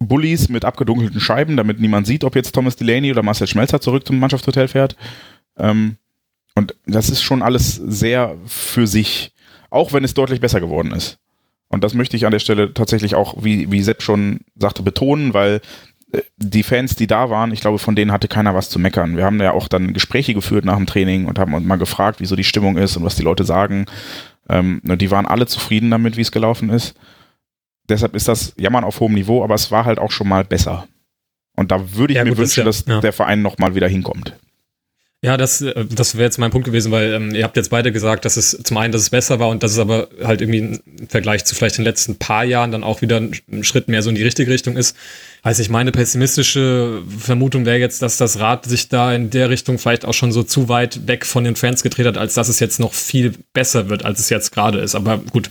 Bullies 0.01 0.49
mit 0.49 0.65
abgedunkelten 0.65 1.21
Scheiben, 1.21 1.57
damit 1.57 1.81
niemand 1.81 2.07
sieht, 2.07 2.25
ob 2.25 2.37
jetzt 2.37 2.53
Thomas 2.53 2.77
Delaney 2.77 3.11
oder 3.11 3.23
Marcel 3.23 3.47
Schmelzer 3.47 3.81
zurück 3.81 4.07
zum 4.07 4.19
Mannschaftshotel 4.19 4.69
fährt. 4.69 4.97
Ähm, 5.57 5.97
und 6.55 6.75
das 6.87 7.09
ist 7.09 7.23
schon 7.23 7.43
alles 7.43 7.77
sehr 7.77 8.37
für 8.47 8.87
sich, 8.87 9.33
auch 9.71 9.93
wenn 9.93 10.05
es 10.05 10.15
deutlich 10.15 10.41
besser 10.41 10.61
geworden 10.61 10.93
ist. 10.93 11.19
Und 11.69 11.83
das 11.83 11.95
möchte 11.95 12.17
ich 12.17 12.27
an 12.27 12.33
der 12.33 12.39
Stelle 12.39 12.75
tatsächlich 12.75 13.15
auch, 13.15 13.43
wie, 13.43 13.71
wie 13.73 13.83
Sepp 13.83 14.03
schon 14.03 14.41
sagte, 14.57 14.83
betonen, 14.83 15.33
weil 15.33 15.63
die 16.37 16.62
Fans, 16.62 16.95
die 16.95 17.07
da 17.07 17.31
waren, 17.31 17.52
ich 17.52 17.61
glaube, 17.61 17.78
von 17.78 17.97
denen 17.97 18.12
hatte 18.12 18.28
keiner 18.28 18.54
was 18.54 18.69
zu 18.69 18.78
meckern. 18.78 19.16
Wir 19.16 19.25
haben 19.25 19.40
ja 19.40 19.52
auch 19.52 19.69
dann 19.69 19.95
Gespräche 19.95 20.35
geführt 20.35 20.64
nach 20.64 20.76
dem 20.76 20.87
Training 20.87 21.26
und 21.26 21.38
haben 21.38 21.54
uns 21.54 21.66
mal 21.66 21.76
gefragt, 21.76 22.21
wieso 22.21 22.37
die 22.37 22.45
Stimmung 22.45 22.76
ist 22.76 22.97
und 22.97 23.04
was 23.04 23.16
die 23.16 23.23
Leute 23.23 23.45
sagen. 23.45 23.87
Ähm, 24.49 24.81
die 24.85 25.11
waren 25.11 25.26
alle 25.26 25.47
zufrieden 25.47 25.90
damit, 25.90 26.16
wie 26.16 26.23
es 26.23 26.33
gelaufen 26.33 26.71
ist. 26.71 26.95
Deshalb 27.88 28.14
ist 28.14 28.28
das 28.28 28.54
Jammern 28.59 28.85
auf 28.85 29.00
hohem 29.00 29.14
Niveau, 29.14 29.42
aber 29.42 29.54
es 29.54 29.71
war 29.71 29.85
halt 29.85 29.99
auch 29.99 30.11
schon 30.11 30.28
mal 30.28 30.45
besser. 30.45 30.87
Und 31.57 31.71
da 31.71 31.95
würde 31.95 32.12
ich 32.12 32.19
ja, 32.19 32.25
mir 32.25 32.31
gut, 32.31 32.38
wünschen, 32.38 32.61
ja, 32.61 32.64
dass 32.64 32.85
ja. 32.87 33.00
der 33.00 33.12
Verein 33.12 33.42
nochmal 33.42 33.75
wieder 33.75 33.88
hinkommt. 33.88 34.37
Ja, 35.25 35.37
das, 35.37 35.61
äh, 35.61 35.85
das 35.85 36.17
wäre 36.17 36.25
jetzt 36.25 36.38
mein 36.38 36.50
Punkt 36.50 36.67
gewesen, 36.67 36.91
weil 36.91 37.12
ähm, 37.14 37.33
ihr 37.33 37.45
habt 37.45 37.57
jetzt 37.57 37.71
beide 37.71 37.93
gesagt, 37.93 38.25
dass 38.25 38.37
es 38.37 38.59
zum 38.64 38.76
einen, 38.76 38.93
dass 38.93 39.02
es 39.02 39.11
besser 39.11 39.38
war 39.38 39.50
und 39.50 39.62
dass 39.62 39.71
es 39.71 39.79
aber 39.79 40.09
halt 40.25 40.41
irgendwie 40.41 40.59
im 40.59 41.09
Vergleich 41.09 41.45
zu 41.45 41.55
vielleicht 41.55 41.79
den 41.79 41.85
letzten 41.85 42.17
paar 42.17 42.43
Jahren 42.43 42.73
dann 42.73 42.83
auch 42.83 43.02
wieder 43.02 43.19
ein 43.19 43.62
Schritt 43.62 43.87
mehr 43.87 44.02
so 44.02 44.11
in 44.11 44.17
die 44.17 44.25
richtige 44.25 44.50
Richtung 44.50 44.76
ist. 44.76 44.97
Heißt, 45.45 45.61
ich 45.61 45.71
meine 45.71 45.93
pessimistische 45.93 47.02
Vermutung 47.19 47.67
wäre 47.67 47.79
jetzt, 47.79 48.02
dass 48.02 48.17
das 48.17 48.41
Rad 48.41 48.64
sich 48.64 48.88
da 48.88 49.14
in 49.14 49.31
der 49.31 49.49
Richtung 49.49 49.79
vielleicht 49.79 50.05
auch 50.05 50.14
schon 50.14 50.33
so 50.33 50.43
zu 50.43 50.69
weit 50.69 51.07
weg 51.07 51.25
von 51.25 51.45
den 51.45 51.55
Fans 51.55 51.85
gedreht 51.85 52.07
hat, 52.07 52.19
als 52.19 52.35
dass 52.35 52.49
es 52.49 52.59
jetzt 52.59 52.81
noch 52.81 52.93
viel 52.93 53.35
besser 53.52 53.88
wird, 53.88 54.05
als 54.05 54.19
es 54.19 54.29
jetzt 54.29 54.50
gerade 54.50 54.79
ist. 54.81 54.97
Aber 54.97 55.19
gut, 55.19 55.50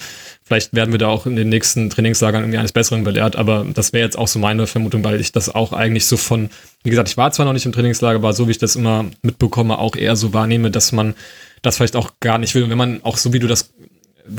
Vielleicht 0.51 0.75
werden 0.75 0.91
wir 0.91 0.98
da 0.98 1.08
auch 1.08 1.25
in 1.27 1.38
den 1.38 1.48
nächsten 1.48 1.89
Trainingslagern 1.89 2.41
irgendwie 2.41 2.58
eines 2.58 2.74
Besseren 2.74 3.05
belehrt, 3.05 3.38
aber 3.38 3.65
das 3.74 3.93
wäre 3.93 4.03
jetzt 4.03 4.17
auch 4.17 4.27
so 4.27 4.37
meine 4.37 4.68
Vermutung, 4.68 5.01
weil 5.01 5.22
ich 5.22 5.31
das 5.31 5.48
auch 5.48 5.72
eigentlich 5.72 6.05
so 6.07 6.18
von, 6.18 6.50
wie 6.83 6.90
gesagt, 6.90 7.07
ich 7.07 7.16
war 7.16 7.31
zwar 7.31 7.46
noch 7.46 7.53
nicht 7.53 7.66
im 7.66 7.72
Trainingslager, 7.72 8.18
aber 8.18 8.33
so 8.33 8.48
wie 8.48 8.51
ich 8.51 8.57
das 8.57 8.75
immer 8.75 9.05
mitbekomme, 9.22 9.79
auch 9.79 9.96
eher 9.96 10.18
so 10.18 10.33
wahrnehme, 10.33 10.70
dass 10.70 10.92
man 10.92 11.16
das 11.61 11.77
vielleicht 11.77 11.96
auch 11.96 12.16
gar 12.20 12.37
nicht 12.37 12.53
will. 12.53 12.64
Und 12.64 12.70
wenn 12.70 12.77
man 12.77 13.00
auch 13.03 13.16
so 13.16 13.31
wie 13.31 13.40
du 13.40 13.48
das 13.48 13.74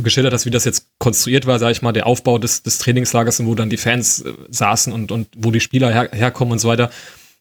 geschildert 0.02 0.34
hast, 0.34 0.44
wie 0.44 0.50
das 0.50 0.66
jetzt 0.66 0.88
konstruiert 0.98 1.46
war, 1.46 1.58
sage 1.58 1.72
ich 1.72 1.80
mal, 1.80 1.92
der 1.92 2.06
Aufbau 2.06 2.36
des, 2.36 2.62
des 2.62 2.76
Trainingslagers 2.76 3.40
und 3.40 3.46
wo 3.46 3.54
dann 3.54 3.70
die 3.70 3.78
Fans 3.78 4.20
äh, 4.20 4.34
saßen 4.50 4.92
und, 4.92 5.12
und 5.12 5.28
wo 5.34 5.50
die 5.50 5.60
Spieler 5.60 5.90
her, 5.90 6.10
herkommen 6.12 6.52
und 6.52 6.58
so 6.58 6.68
weiter, 6.68 6.90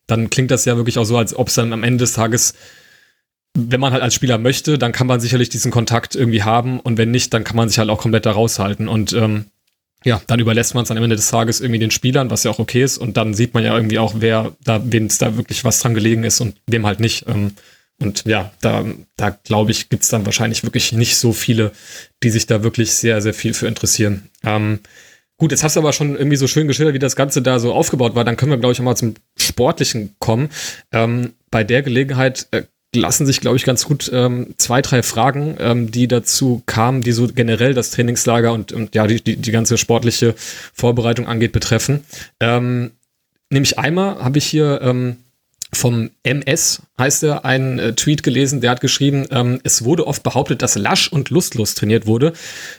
dann 0.07 0.29
klingt 0.29 0.49
das 0.49 0.63
ja 0.63 0.77
wirklich 0.77 0.97
auch 0.97 1.03
so, 1.03 1.17
als 1.17 1.35
ob 1.35 1.49
es 1.49 1.55
dann 1.55 1.73
am 1.73 1.83
Ende 1.83 2.05
des 2.05 2.13
Tages 2.13 2.53
wenn 3.53 3.79
man 3.79 3.91
halt 3.93 4.01
als 4.01 4.13
Spieler 4.13 4.37
möchte, 4.37 4.77
dann 4.77 4.91
kann 4.91 5.07
man 5.07 5.19
sicherlich 5.19 5.49
diesen 5.49 5.71
Kontakt 5.71 6.15
irgendwie 6.15 6.43
haben 6.43 6.79
und 6.79 6.97
wenn 6.97 7.11
nicht, 7.11 7.33
dann 7.33 7.43
kann 7.43 7.57
man 7.57 7.69
sich 7.69 7.79
halt 7.79 7.89
auch 7.89 7.99
komplett 7.99 8.25
da 8.25 8.31
raushalten 8.31 8.87
und 8.87 9.13
ähm, 9.13 9.45
ja, 10.03 10.21
dann 10.25 10.39
überlässt 10.39 10.73
man 10.73 10.83
es 10.83 10.91
am 10.91 10.97
Ende 10.97 11.15
des 11.15 11.29
Tages 11.29 11.61
irgendwie 11.61 11.79
den 11.79 11.91
Spielern, 11.91 12.31
was 12.31 12.43
ja 12.43 12.51
auch 12.51 12.59
okay 12.59 12.83
ist 12.83 12.97
und 12.97 13.17
dann 13.17 13.33
sieht 13.33 13.53
man 13.53 13.63
ja 13.63 13.75
irgendwie 13.75 13.99
auch, 13.99 14.15
wer 14.17 14.53
da, 14.63 14.81
wem 14.83 15.05
es 15.05 15.17
da 15.17 15.37
wirklich 15.37 15.63
was 15.63 15.79
dran 15.79 15.93
gelegen 15.93 16.23
ist 16.23 16.39
und 16.39 16.55
wem 16.67 16.85
halt 16.85 16.99
nicht. 16.99 17.27
Ähm, 17.27 17.51
und 18.01 18.25
ja, 18.25 18.51
da, 18.61 18.83
da 19.15 19.29
glaube 19.29 19.71
ich, 19.71 19.89
gibt's 19.89 20.09
dann 20.09 20.25
wahrscheinlich 20.25 20.63
wirklich 20.63 20.91
nicht 20.91 21.17
so 21.17 21.33
viele, 21.33 21.71
die 22.23 22.31
sich 22.31 22.47
da 22.47 22.63
wirklich 22.63 22.93
sehr, 22.93 23.21
sehr 23.21 23.33
viel 23.33 23.53
für 23.53 23.67
interessieren. 23.67 24.29
Ähm, 24.43 24.79
gut, 25.37 25.51
jetzt 25.51 25.63
hast 25.63 25.75
du 25.75 25.81
aber 25.81 25.93
schon 25.93 26.15
irgendwie 26.15 26.37
so 26.37 26.47
schön 26.47 26.67
geschildert, 26.67 26.95
wie 26.95 26.99
das 26.99 27.15
Ganze 27.15 27.43
da 27.43 27.59
so 27.59 27.73
aufgebaut 27.73 28.15
war. 28.15 28.23
Dann 28.23 28.37
können 28.37 28.51
wir, 28.51 28.57
glaube 28.57 28.73
ich, 28.73 28.79
auch 28.79 28.85
mal 28.85 28.95
zum 28.95 29.13
Sportlichen 29.37 30.15
kommen. 30.17 30.49
Ähm, 30.91 31.33
bei 31.51 31.63
der 31.63 31.83
Gelegenheit 31.83 32.47
äh, 32.49 32.63
lassen 32.93 33.25
sich, 33.25 33.39
glaube 33.39 33.57
ich, 33.57 33.63
ganz 33.63 33.85
gut 33.85 34.09
ähm, 34.13 34.53
zwei, 34.57 34.81
drei 34.81 35.01
Fragen, 35.03 35.55
ähm, 35.59 35.91
die 35.91 36.07
dazu 36.07 36.61
kamen, 36.65 37.01
die 37.01 37.13
so 37.13 37.27
generell 37.27 37.73
das 37.73 37.91
Trainingslager 37.91 38.51
und, 38.51 38.73
und 38.73 38.95
ja, 38.95 39.07
die, 39.07 39.21
die, 39.21 39.37
die 39.37 39.51
ganze 39.51 39.77
sportliche 39.77 40.35
Vorbereitung 40.73 41.27
angeht, 41.27 41.53
betreffen. 41.53 42.03
Ähm, 42.39 42.91
nämlich 43.49 43.79
einmal 43.79 44.21
habe 44.21 44.39
ich 44.39 44.45
hier 44.45 44.81
ähm, 44.81 45.17
vom 45.73 46.09
MS, 46.23 46.81
heißt 46.99 47.23
er, 47.23 47.45
einen 47.45 47.79
äh, 47.79 47.93
Tweet 47.93 48.23
gelesen, 48.23 48.59
der 48.59 48.71
hat 48.71 48.81
geschrieben, 48.81 49.25
ähm, 49.31 49.61
es 49.63 49.85
wurde 49.85 50.05
oft 50.05 50.21
behauptet, 50.21 50.61
dass 50.61 50.75
lasch 50.75 51.07
und 51.09 51.29
lustlos 51.29 51.75
trainiert 51.75 52.05
wurde. 52.05 52.33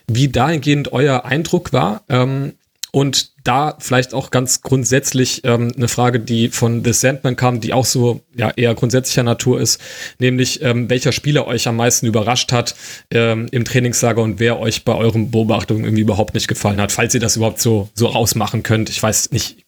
Wie 0.06 0.28
dahingehend 0.28 0.92
euer 0.92 1.24
Eindruck 1.24 1.72
war, 1.72 2.02
ähm, 2.10 2.52
und 2.92 3.32
da 3.42 3.74
vielleicht 3.80 4.14
auch 4.14 4.30
ganz 4.30 4.60
grundsätzlich 4.60 5.42
ähm, 5.44 5.72
eine 5.76 5.88
Frage, 5.88 6.20
die 6.20 6.48
von 6.50 6.84
The 6.84 6.92
Sandman 6.92 7.36
kam, 7.36 7.60
die 7.60 7.72
auch 7.72 7.86
so 7.86 8.20
ja 8.36 8.50
eher 8.50 8.74
grundsätzlicher 8.74 9.24
Natur 9.24 9.60
ist, 9.60 9.80
nämlich 10.18 10.62
ähm, 10.62 10.88
welcher 10.88 11.10
Spieler 11.10 11.46
euch 11.46 11.66
am 11.66 11.76
meisten 11.76 12.06
überrascht 12.06 12.52
hat 12.52 12.76
ähm, 13.10 13.48
im 13.50 13.64
Trainingslager 13.64 14.22
und 14.22 14.38
wer 14.38 14.60
euch 14.60 14.84
bei 14.84 14.94
euren 14.94 15.30
Beobachtungen 15.30 15.84
irgendwie 15.84 16.02
überhaupt 16.02 16.34
nicht 16.34 16.48
gefallen 16.48 16.80
hat, 16.80 16.92
falls 16.92 17.14
ihr 17.14 17.20
das 17.20 17.36
überhaupt 17.36 17.60
so 17.60 17.88
so 17.94 18.06
rausmachen 18.06 18.62
könnt. 18.62 18.90
Ich 18.90 19.02
weiß 19.02 19.32
nicht, 19.32 19.61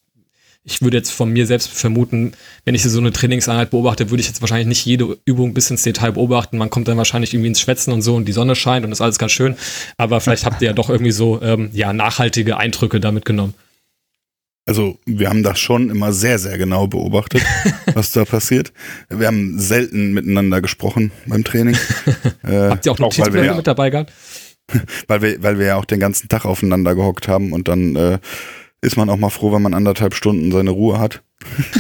ich 0.67 0.81
würde 0.81 0.97
jetzt 0.97 1.11
von 1.11 1.31
mir 1.31 1.47
selbst 1.47 1.69
vermuten, 1.69 2.33
wenn 2.65 2.75
ich 2.75 2.83
so 2.83 2.99
eine 2.99 3.13
Trainingseinheit 3.13 3.71
beobachte, 3.71 4.11
würde 4.11 4.23
ich 4.23 4.29
jetzt 4.29 4.41
wahrscheinlich 4.41 4.67
nicht 4.67 4.87
jede 4.87 5.19
Übung 5.27 5.53
bis 5.53 5.71
ins 5.71 5.83
Detail 5.83 6.13
beobachten. 6.13 6.57
Man 6.57 6.71
kommt 6.71 6.89
dann 6.89 6.97
wahrscheinlich 6.97 7.35
irgendwie 7.35 7.49
ins 7.49 7.61
Schwätzen 7.61 7.93
und 7.93 8.01
so 8.01 8.17
und 8.17 8.25
die 8.25 8.33
Sonne 8.33 8.57
scheint 8.57 8.87
und 8.87 8.91
ist 8.91 9.03
alles 9.03 9.19
ganz 9.19 9.33
schön. 9.33 9.57
Aber 9.99 10.23
vielleicht 10.23 10.47
habt 10.47 10.63
ihr 10.63 10.69
ja 10.69 10.73
doch 10.73 10.89
irgendwie 10.89 11.13
so 11.13 11.41
ähm, 11.43 11.69
ja 11.75 11.93
nachhaltige 11.93 12.57
Eindrücke 12.57 12.99
damit 12.99 13.27
genommen. 13.27 13.53
Also 14.67 14.99
wir 15.05 15.29
haben 15.29 15.43
das 15.43 15.61
schon 15.61 15.91
immer 15.91 16.15
sehr, 16.15 16.39
sehr 16.39 16.57
genau 16.57 16.87
beobachtet, 16.87 17.43
was 17.95 18.13
da 18.13 18.25
passiert. 18.25 18.73
Wir 19.11 19.27
haben 19.27 19.59
selten 19.59 20.15
miteinander 20.15 20.63
gesprochen 20.63 21.13
beim 21.27 21.45
Training. 21.45 21.77
äh, 22.43 22.71
Habt 22.71 22.87
ihr 22.87 22.93
auch 22.93 22.99
Notizblätter 22.99 23.45
ja, 23.45 23.55
mit 23.55 23.67
dabei 23.67 23.91
gehabt? 23.91 24.13
weil 25.09 25.21
wir, 25.21 25.43
weil 25.43 25.59
wir 25.59 25.67
ja 25.67 25.77
auch 25.77 25.85
den 25.85 26.01
ganzen 26.01 26.31
Tag 26.31 26.47
aufeinander 26.47 26.95
gehockt 26.95 27.29
haben 27.29 27.53
und 27.53 27.69
dann 27.69 27.97
äh, 27.97 28.19
ist 28.85 28.97
man 28.97 29.11
auch 29.11 29.17
mal 29.17 29.31
froh, 29.31 29.53
wenn 29.53 29.63
man 29.63 29.75
anderthalb 29.75 30.15
Stunden 30.15 30.53
seine 30.53 30.71
Ruhe 30.71 30.99
hat. 30.99 31.23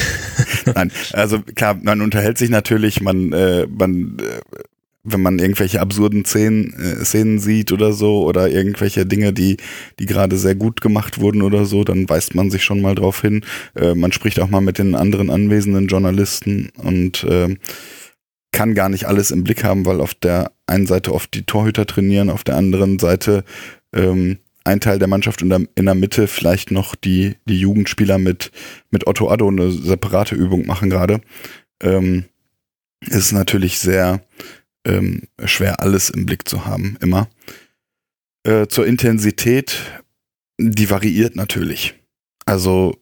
Nein, 0.74 0.90
also 1.12 1.40
klar, 1.40 1.78
man 1.82 2.00
unterhält 2.00 2.38
sich 2.38 2.50
natürlich, 2.50 3.00
man, 3.00 3.32
äh, 3.32 3.66
man 3.66 4.18
äh, 4.18 4.58
wenn 5.04 5.20
man 5.20 5.38
irgendwelche 5.38 5.80
absurden 5.80 6.24
Szenen, 6.24 6.72
äh, 6.72 7.04
Szenen 7.04 7.38
sieht 7.38 7.72
oder 7.72 7.92
so 7.92 8.24
oder 8.24 8.48
irgendwelche 8.48 9.04
Dinge, 9.04 9.32
die, 9.32 9.58
die 9.98 10.06
gerade 10.06 10.36
sehr 10.36 10.54
gut 10.54 10.80
gemacht 10.80 11.20
wurden 11.20 11.42
oder 11.42 11.66
so, 11.66 11.84
dann 11.84 12.08
weist 12.08 12.34
man 12.34 12.50
sich 12.50 12.64
schon 12.64 12.80
mal 12.80 12.94
drauf 12.94 13.20
hin. 13.20 13.44
Äh, 13.74 13.94
man 13.94 14.12
spricht 14.12 14.40
auch 14.40 14.48
mal 14.48 14.62
mit 14.62 14.78
den 14.78 14.94
anderen 14.94 15.30
anwesenden 15.30 15.88
Journalisten 15.88 16.70
und 16.82 17.22
äh, 17.24 17.54
kann 18.50 18.74
gar 18.74 18.88
nicht 18.88 19.06
alles 19.06 19.30
im 19.30 19.44
Blick 19.44 19.62
haben, 19.62 19.84
weil 19.84 20.00
auf 20.00 20.14
der 20.14 20.52
einen 20.66 20.86
Seite 20.86 21.12
oft 21.12 21.34
die 21.34 21.42
Torhüter 21.42 21.86
trainieren, 21.86 22.30
auf 22.30 22.44
der 22.44 22.56
anderen 22.56 22.98
Seite 22.98 23.44
ähm, 23.92 24.38
ein 24.64 24.80
Teil 24.80 24.98
der 24.98 25.08
Mannschaft 25.08 25.42
in 25.42 25.50
der, 25.50 25.60
in 25.74 25.84
der 25.84 25.94
Mitte 25.94 26.26
vielleicht 26.26 26.70
noch 26.70 26.94
die, 26.94 27.36
die 27.44 27.60
Jugendspieler 27.60 28.18
mit, 28.18 28.50
mit 28.90 29.06
Otto 29.06 29.30
Addo 29.30 29.48
eine 29.48 29.70
separate 29.70 30.34
Übung 30.34 30.66
machen 30.66 30.90
gerade. 30.90 31.20
Ähm, 31.82 32.24
ist 33.00 33.32
natürlich 33.32 33.78
sehr 33.78 34.24
ähm, 34.86 35.22
schwer, 35.44 35.80
alles 35.80 36.10
im 36.10 36.26
Blick 36.26 36.48
zu 36.48 36.64
haben, 36.64 36.96
immer. 37.00 37.28
Äh, 38.44 38.66
zur 38.66 38.86
Intensität, 38.86 39.76
die 40.58 40.90
variiert 40.90 41.36
natürlich. 41.36 41.94
Also 42.46 42.98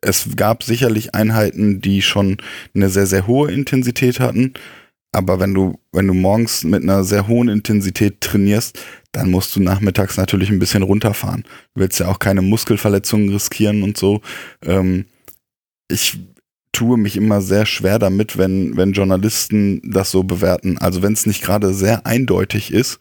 es 0.00 0.36
gab 0.36 0.62
sicherlich 0.62 1.14
Einheiten, 1.14 1.80
die 1.80 2.02
schon 2.02 2.36
eine 2.74 2.88
sehr, 2.88 3.06
sehr 3.06 3.26
hohe 3.26 3.50
Intensität 3.50 4.20
hatten. 4.20 4.54
Aber 5.14 5.40
wenn 5.40 5.54
du, 5.54 5.78
wenn 5.92 6.06
du 6.06 6.14
morgens 6.14 6.64
mit 6.64 6.82
einer 6.82 7.04
sehr 7.04 7.28
hohen 7.28 7.48
Intensität 7.48 8.20
trainierst, 8.20 8.78
dann 9.12 9.30
musst 9.30 9.54
du 9.54 9.60
nachmittags 9.60 10.16
natürlich 10.16 10.50
ein 10.50 10.58
bisschen 10.58 10.82
runterfahren. 10.82 11.44
Du 11.74 11.80
willst 11.80 12.00
ja 12.00 12.08
auch 12.08 12.18
keine 12.18 12.42
Muskelverletzungen 12.42 13.28
riskieren 13.30 13.82
und 13.82 13.96
so. 13.96 14.20
Ähm, 14.64 15.06
ich 15.88 16.18
tue 16.72 16.98
mich 16.98 17.16
immer 17.16 17.40
sehr 17.40 17.64
schwer 17.64 17.98
damit, 17.98 18.36
wenn, 18.36 18.76
wenn 18.76 18.92
Journalisten 18.92 19.80
das 19.84 20.10
so 20.10 20.24
bewerten. 20.24 20.78
Also 20.78 21.02
wenn 21.02 21.12
es 21.12 21.26
nicht 21.26 21.42
gerade 21.42 21.72
sehr 21.72 22.04
eindeutig 22.06 22.72
ist, 22.72 22.98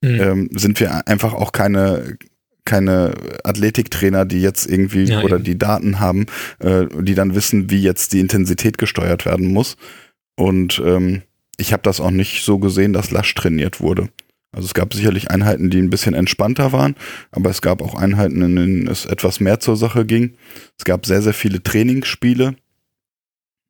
mhm. 0.00 0.20
ähm, 0.20 0.50
sind 0.54 0.80
wir 0.80 1.06
einfach 1.06 1.34
auch 1.34 1.52
keine, 1.52 2.16
keine 2.64 3.12
Athletiktrainer, 3.44 4.24
die 4.24 4.40
jetzt 4.40 4.66
irgendwie 4.68 5.04
ja, 5.04 5.20
oder 5.20 5.36
eben. 5.36 5.44
die 5.44 5.58
Daten 5.58 6.00
haben, 6.00 6.26
äh, 6.60 6.86
die 7.00 7.14
dann 7.14 7.34
wissen, 7.34 7.70
wie 7.70 7.82
jetzt 7.82 8.14
die 8.14 8.20
Intensität 8.20 8.78
gesteuert 8.78 9.26
werden 9.26 9.52
muss. 9.52 9.76
Und 10.34 10.82
ähm, 10.84 11.22
ich 11.62 11.72
habe 11.72 11.82
das 11.82 12.00
auch 12.00 12.10
nicht 12.10 12.44
so 12.44 12.58
gesehen, 12.58 12.92
dass 12.92 13.10
Lasch 13.10 13.34
trainiert 13.34 13.80
wurde. 13.80 14.08
Also 14.54 14.66
es 14.66 14.74
gab 14.74 14.92
sicherlich 14.92 15.30
Einheiten, 15.30 15.70
die 15.70 15.78
ein 15.78 15.88
bisschen 15.88 16.12
entspannter 16.12 16.72
waren, 16.72 16.94
aber 17.30 17.48
es 17.48 17.62
gab 17.62 17.80
auch 17.80 17.94
Einheiten, 17.94 18.42
in 18.42 18.56
denen 18.56 18.86
es 18.86 19.06
etwas 19.06 19.40
mehr 19.40 19.60
zur 19.60 19.76
Sache 19.76 20.04
ging. 20.04 20.34
Es 20.76 20.84
gab 20.84 21.06
sehr, 21.06 21.22
sehr 21.22 21.32
viele 21.32 21.62
Trainingsspiele, 21.62 22.56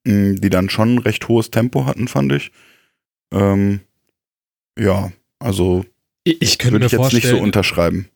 die 0.04 0.50
dann 0.50 0.70
schon 0.70 0.96
ein 0.96 0.98
recht 0.98 1.28
hohes 1.28 1.52
Tempo 1.52 1.86
hatten, 1.86 2.08
fand 2.08 2.32
ich. 2.32 2.50
Ähm, 3.32 3.80
ja, 4.76 5.12
also 5.38 5.84
ich 6.24 6.58
könnte 6.58 6.74
würde 6.74 6.86
ich 6.86 6.92
jetzt 6.92 7.12
nicht 7.12 7.28
so 7.28 7.38
unterschreiben. 7.38 8.08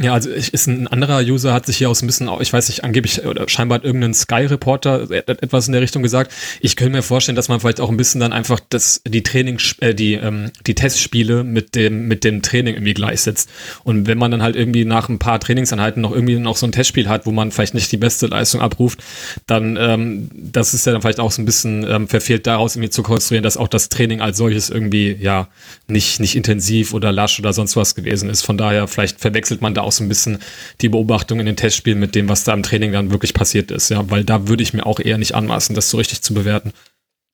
Ja, 0.00 0.14
also 0.14 0.30
ich, 0.30 0.52
ist 0.52 0.66
ein 0.66 0.88
anderer 0.88 1.20
User 1.20 1.52
hat 1.52 1.66
sich 1.66 1.76
hier 1.76 1.88
aus 1.88 2.02
ein 2.02 2.06
bisschen, 2.06 2.28
ich 2.40 2.52
weiß 2.52 2.68
nicht, 2.68 2.82
angeblich 2.82 3.24
oder 3.24 3.48
scheinbar 3.48 3.76
hat 3.76 3.84
irgendein 3.84 4.14
Sky-Reporter 4.14 5.10
etwas 5.10 5.68
in 5.68 5.72
der 5.72 5.82
Richtung 5.82 6.02
gesagt. 6.02 6.32
Ich 6.60 6.76
könnte 6.76 6.92
mir 6.92 7.02
vorstellen, 7.02 7.36
dass 7.36 7.48
man 7.48 7.60
vielleicht 7.60 7.80
auch 7.80 7.90
ein 7.90 7.96
bisschen 7.96 8.20
dann 8.20 8.32
einfach 8.32 8.58
das, 8.70 9.02
die 9.06 9.22
Training, 9.22 9.60
äh, 9.80 9.94
die, 9.94 10.14
ähm, 10.14 10.50
die 10.66 10.74
Testspiele 10.74 11.44
mit 11.44 11.76
dem, 11.76 12.08
mit 12.08 12.24
dem 12.24 12.42
Training 12.42 12.74
irgendwie 12.74 12.94
gleichsetzt. 12.94 13.50
Und 13.84 14.08
wenn 14.08 14.18
man 14.18 14.30
dann 14.30 14.42
halt 14.42 14.56
irgendwie 14.56 14.84
nach 14.84 15.08
ein 15.08 15.20
paar 15.20 15.38
Trainingseinheiten 15.38 16.02
noch 16.02 16.12
irgendwie 16.12 16.36
noch 16.36 16.56
so 16.56 16.66
ein 16.66 16.72
Testspiel 16.72 17.08
hat, 17.08 17.26
wo 17.26 17.30
man 17.30 17.52
vielleicht 17.52 17.74
nicht 17.74 17.92
die 17.92 17.98
beste 17.98 18.26
Leistung 18.26 18.60
abruft, 18.60 19.04
dann, 19.46 19.76
ähm, 19.78 20.30
das 20.34 20.74
ist 20.74 20.86
ja 20.86 20.92
dann 20.92 21.02
vielleicht 21.02 21.20
auch 21.20 21.30
so 21.30 21.42
ein 21.42 21.46
bisschen 21.46 21.86
ähm, 21.88 22.08
verfehlt 22.08 22.46
daraus 22.46 22.74
irgendwie 22.74 22.90
zu 22.90 23.04
konstruieren, 23.04 23.44
dass 23.44 23.56
auch 23.56 23.68
das 23.68 23.88
Training 23.88 24.20
als 24.20 24.38
solches 24.38 24.68
irgendwie, 24.68 25.16
ja, 25.20 25.48
nicht, 25.86 26.18
nicht 26.18 26.34
intensiv 26.34 26.92
oder 26.92 27.12
lasch 27.12 27.38
oder 27.38 27.52
sonst 27.52 27.76
was 27.76 27.94
gewesen 27.94 28.30
ist. 28.30 28.42
Von 28.42 28.56
daher, 28.56 28.88
vielleicht 28.88 29.20
verwechselt 29.20 29.60
man 29.60 29.74
da 29.74 29.81
auch 29.82 29.92
so 29.92 30.04
ein 30.04 30.08
bisschen 30.08 30.38
die 30.80 30.88
Beobachtung 30.88 31.40
in 31.40 31.46
den 31.46 31.56
Testspielen 31.56 32.00
mit 32.00 32.14
dem, 32.14 32.28
was 32.28 32.44
da 32.44 32.52
im 32.52 32.62
Training 32.62 32.92
dann 32.92 33.10
wirklich 33.10 33.34
passiert 33.34 33.70
ist, 33.70 33.90
ja, 33.90 34.10
weil 34.10 34.24
da 34.24 34.48
würde 34.48 34.62
ich 34.62 34.74
mir 34.74 34.86
auch 34.86 35.00
eher 35.00 35.18
nicht 35.18 35.34
anmaßen, 35.34 35.74
das 35.74 35.90
so 35.90 35.96
richtig 35.96 36.22
zu 36.22 36.34
bewerten. 36.34 36.72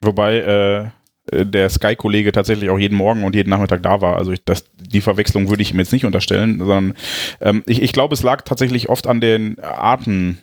Wobei 0.00 0.38
äh, 0.38 1.44
der 1.44 1.68
Sky-Kollege 1.68 2.32
tatsächlich 2.32 2.70
auch 2.70 2.78
jeden 2.78 2.96
Morgen 2.96 3.24
und 3.24 3.34
jeden 3.34 3.50
Nachmittag 3.50 3.82
da 3.82 4.00
war. 4.00 4.16
Also 4.16 4.32
ich, 4.32 4.44
das, 4.44 4.64
die 4.76 5.00
Verwechslung 5.00 5.48
würde 5.48 5.62
ich 5.62 5.72
ihm 5.72 5.78
jetzt 5.78 5.92
nicht 5.92 6.04
unterstellen, 6.04 6.58
sondern 6.58 6.94
ähm, 7.40 7.62
ich, 7.66 7.82
ich 7.82 7.92
glaube, 7.92 8.14
es 8.14 8.22
lag 8.22 8.42
tatsächlich 8.42 8.88
oft 8.88 9.06
an 9.06 9.20
den 9.20 9.58
Arten 9.60 10.38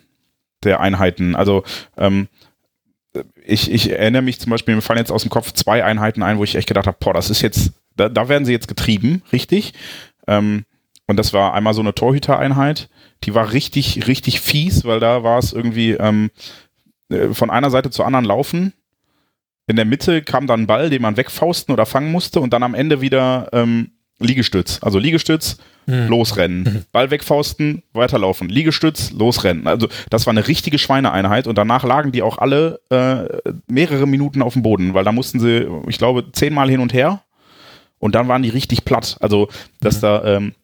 der 0.62 0.80
Einheiten. 0.80 1.34
Also 1.34 1.64
ähm, 1.96 2.28
ich, 3.44 3.70
ich 3.70 3.90
erinnere 3.90 4.22
mich 4.22 4.40
zum 4.40 4.50
Beispiel, 4.50 4.74
mir 4.74 4.82
fallen 4.82 4.98
jetzt 4.98 5.12
aus 5.12 5.22
dem 5.22 5.30
Kopf 5.30 5.52
zwei 5.52 5.84
Einheiten 5.84 6.22
ein, 6.22 6.38
wo 6.38 6.44
ich 6.44 6.56
echt 6.56 6.68
gedacht 6.68 6.86
habe, 6.86 6.98
boah, 7.00 7.14
das 7.14 7.30
ist 7.30 7.42
jetzt, 7.42 7.72
da, 7.96 8.08
da 8.08 8.28
werden 8.28 8.44
sie 8.44 8.52
jetzt 8.52 8.68
getrieben, 8.68 9.22
richtig. 9.32 9.72
Ähm, 10.26 10.64
und 11.06 11.16
das 11.16 11.32
war 11.32 11.54
einmal 11.54 11.74
so 11.74 11.80
eine 11.80 11.94
Torhütereinheit. 11.94 12.88
Die 13.24 13.34
war 13.34 13.52
richtig, 13.52 14.06
richtig 14.06 14.40
fies, 14.40 14.84
weil 14.84 15.00
da 15.00 15.22
war 15.22 15.38
es 15.38 15.52
irgendwie 15.52 15.92
ähm, 15.92 16.30
äh, 17.08 17.28
von 17.28 17.50
einer 17.50 17.70
Seite 17.70 17.90
zur 17.90 18.06
anderen 18.06 18.24
laufen. 18.24 18.72
In 19.68 19.76
der 19.76 19.84
Mitte 19.84 20.22
kam 20.22 20.46
dann 20.46 20.62
ein 20.62 20.66
Ball, 20.66 20.90
den 20.90 21.02
man 21.02 21.16
wegfausten 21.16 21.72
oder 21.72 21.86
fangen 21.86 22.12
musste 22.12 22.40
und 22.40 22.52
dann 22.52 22.62
am 22.62 22.74
Ende 22.74 23.00
wieder 23.00 23.48
ähm, 23.52 23.90
Liegestütz. 24.18 24.78
Also 24.82 24.98
Liegestütz, 24.98 25.58
mhm. 25.86 26.06
losrennen. 26.08 26.62
Mhm. 26.62 26.84
Ball 26.92 27.10
wegfausten, 27.10 27.82
weiterlaufen. 27.92 28.48
Liegestütz, 28.48 29.10
losrennen. 29.12 29.66
Also 29.66 29.88
das 30.10 30.26
war 30.26 30.32
eine 30.32 30.46
richtige 30.46 30.78
Schweineeinheit 30.78 31.46
und 31.46 31.58
danach 31.58 31.84
lagen 31.84 32.12
die 32.12 32.22
auch 32.22 32.38
alle 32.38 32.80
äh, 32.90 33.50
mehrere 33.66 34.06
Minuten 34.06 34.42
auf 34.42 34.54
dem 34.54 34.62
Boden, 34.62 34.94
weil 34.94 35.04
da 35.04 35.12
mussten 35.12 35.40
sie, 35.40 35.68
ich 35.88 35.98
glaube, 35.98 36.32
zehnmal 36.32 36.70
hin 36.70 36.80
und 36.80 36.92
her 36.92 37.22
und 37.98 38.14
dann 38.14 38.28
waren 38.28 38.42
die 38.42 38.48
richtig 38.48 38.84
platt. 38.84 39.16
Also, 39.20 39.48
dass 39.80 39.96
mhm. 39.96 40.00
da 40.00 40.24
ähm, 40.36 40.54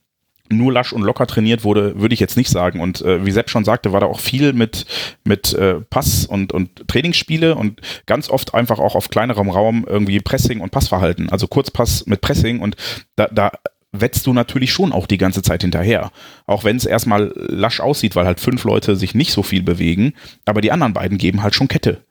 nur 0.56 0.72
lasch 0.72 0.92
und 0.92 1.02
locker 1.02 1.26
trainiert 1.26 1.64
wurde, 1.64 1.98
würde 2.00 2.14
ich 2.14 2.20
jetzt 2.20 2.36
nicht 2.36 2.50
sagen. 2.50 2.80
Und 2.80 3.02
äh, 3.02 3.24
wie 3.24 3.30
Sepp 3.30 3.50
schon 3.50 3.64
sagte, 3.64 3.92
war 3.92 4.00
da 4.00 4.06
auch 4.06 4.20
viel 4.20 4.52
mit, 4.52 4.86
mit 5.24 5.52
äh, 5.54 5.80
Pass 5.80 6.26
und, 6.26 6.52
und 6.52 6.88
Trainingsspiele 6.88 7.54
und 7.54 7.80
ganz 8.06 8.30
oft 8.30 8.54
einfach 8.54 8.78
auch 8.78 8.94
auf 8.94 9.10
kleinerem 9.10 9.50
Raum 9.50 9.84
irgendwie 9.88 10.20
Pressing 10.20 10.60
und 10.60 10.70
Passverhalten. 10.70 11.30
Also 11.30 11.46
Kurzpass 11.46 12.06
mit 12.06 12.20
Pressing 12.20 12.60
und 12.60 12.76
da, 13.16 13.28
da 13.32 13.50
wetzt 13.92 14.26
du 14.26 14.32
natürlich 14.32 14.72
schon 14.72 14.92
auch 14.92 15.06
die 15.06 15.18
ganze 15.18 15.42
Zeit 15.42 15.62
hinterher. 15.62 16.10
Auch 16.46 16.64
wenn 16.64 16.76
es 16.76 16.86
erstmal 16.86 17.32
lasch 17.36 17.80
aussieht, 17.80 18.16
weil 18.16 18.26
halt 18.26 18.40
fünf 18.40 18.64
Leute 18.64 18.96
sich 18.96 19.14
nicht 19.14 19.32
so 19.32 19.42
viel 19.42 19.62
bewegen, 19.62 20.14
aber 20.46 20.60
die 20.60 20.72
anderen 20.72 20.94
beiden 20.94 21.18
geben 21.18 21.42
halt 21.42 21.54
schon 21.54 21.68
Kette. 21.68 22.04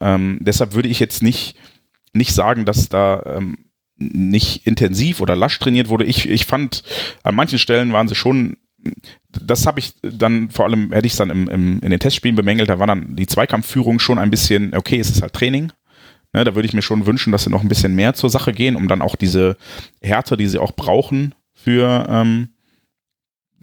Ähm, 0.00 0.38
deshalb 0.40 0.74
würde 0.74 0.88
ich 0.88 1.00
jetzt 1.00 1.22
nicht, 1.22 1.56
nicht 2.12 2.32
sagen, 2.32 2.64
dass 2.64 2.88
da 2.88 3.22
ähm, 3.26 3.69
nicht 4.00 4.66
intensiv 4.66 5.20
oder 5.20 5.36
lasch 5.36 5.58
trainiert 5.58 5.88
wurde. 5.88 6.04
Ich, 6.04 6.28
ich 6.28 6.46
fand, 6.46 6.82
an 7.22 7.34
manchen 7.34 7.58
Stellen 7.58 7.92
waren 7.92 8.08
sie 8.08 8.14
schon, 8.14 8.56
das 9.30 9.66
habe 9.66 9.78
ich 9.78 9.92
dann 10.02 10.50
vor 10.50 10.64
allem, 10.64 10.90
hätte 10.92 11.06
ich 11.06 11.12
es 11.12 11.18
dann 11.18 11.30
im, 11.30 11.48
im, 11.48 11.80
in 11.80 11.90
den 11.90 12.00
Testspielen 12.00 12.34
bemängelt, 12.34 12.70
da 12.70 12.78
war 12.78 12.86
dann 12.86 13.14
die 13.14 13.26
Zweikampfführung 13.26 13.98
schon 13.98 14.18
ein 14.18 14.30
bisschen, 14.30 14.74
okay, 14.74 14.98
es 14.98 15.10
ist 15.10 15.22
halt 15.22 15.34
Training. 15.34 15.70
Ne, 16.32 16.44
da 16.44 16.54
würde 16.54 16.66
ich 16.66 16.74
mir 16.74 16.82
schon 16.82 17.06
wünschen, 17.06 17.32
dass 17.32 17.42
sie 17.44 17.50
noch 17.50 17.62
ein 17.62 17.68
bisschen 17.68 17.96
mehr 17.96 18.14
zur 18.14 18.30
Sache 18.30 18.52
gehen, 18.52 18.76
um 18.76 18.86
dann 18.86 19.02
auch 19.02 19.16
diese 19.16 19.56
Härte, 20.00 20.36
die 20.36 20.46
sie 20.46 20.60
auch 20.60 20.72
brauchen 20.72 21.34
für 21.52 22.06
ähm, 22.08 22.50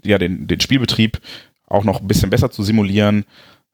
ja, 0.04 0.18
den, 0.18 0.48
den 0.48 0.60
Spielbetrieb, 0.60 1.22
auch 1.66 1.86
noch 1.86 2.02
ein 2.02 2.08
bisschen 2.08 2.30
besser 2.30 2.52
zu 2.52 2.64
simulieren. 2.64 3.24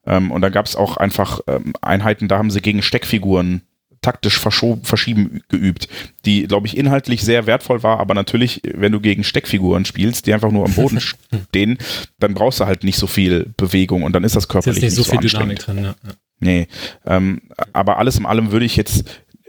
Ähm, 0.06 0.32
und 0.32 0.42
da 0.42 0.50
gab 0.50 0.68
es 0.68 0.76
auch 0.76 0.98
einfach 0.98 1.42
ähm, 1.48 1.74
Einheiten, 1.82 2.28
da 2.28 2.38
haben 2.38 2.52
sie 2.52 2.62
gegen 2.62 2.84
Steckfiguren 2.84 3.64
taktisch 4.04 4.40
verschieben 4.40 5.42
geübt, 5.50 5.88
die, 6.26 6.44
glaube 6.44 6.68
ich, 6.68 6.78
inhaltlich 6.78 7.24
sehr 7.24 7.48
wertvoll 7.48 7.82
war, 7.82 8.00
aber 8.00 8.14
natürlich, 8.14 8.62
wenn 8.64 8.92
du 8.92 9.00
gegen 9.00 9.24
Steckfiguren 9.24 9.86
spielst, 9.86 10.28
die 10.28 10.34
einfach 10.34 10.52
nur 10.52 10.66
am 10.66 10.74
Boden 10.74 11.00
stehen, 11.50 11.80
dann 12.20 12.36
brauchst 12.36 12.60
du 12.60 12.66
halt 12.66 12.84
nicht 12.84 12.98
so 12.98 13.08
viel 13.08 13.54
Bewegung 13.58 14.04
und 14.04 14.14
dann 14.14 14.24
ist 14.24 14.36
das 14.36 14.48
körperlich 14.48 14.78
ist 14.78 14.84
nicht, 14.84 14.98
nicht, 14.98 15.06
so, 15.06 15.12
so 15.12 15.20
viel 15.20 15.30
Dynamik 15.30 15.60
drin. 15.60 15.84
Ja. 15.84 15.96
Nee, 16.40 16.68
ähm, 17.06 17.42
aber 17.72 17.98
alles 17.98 18.18
in 18.18 18.26
allem 18.26 18.52
würde 18.52 18.66
ich 18.66 18.76
jetzt 18.76 19.06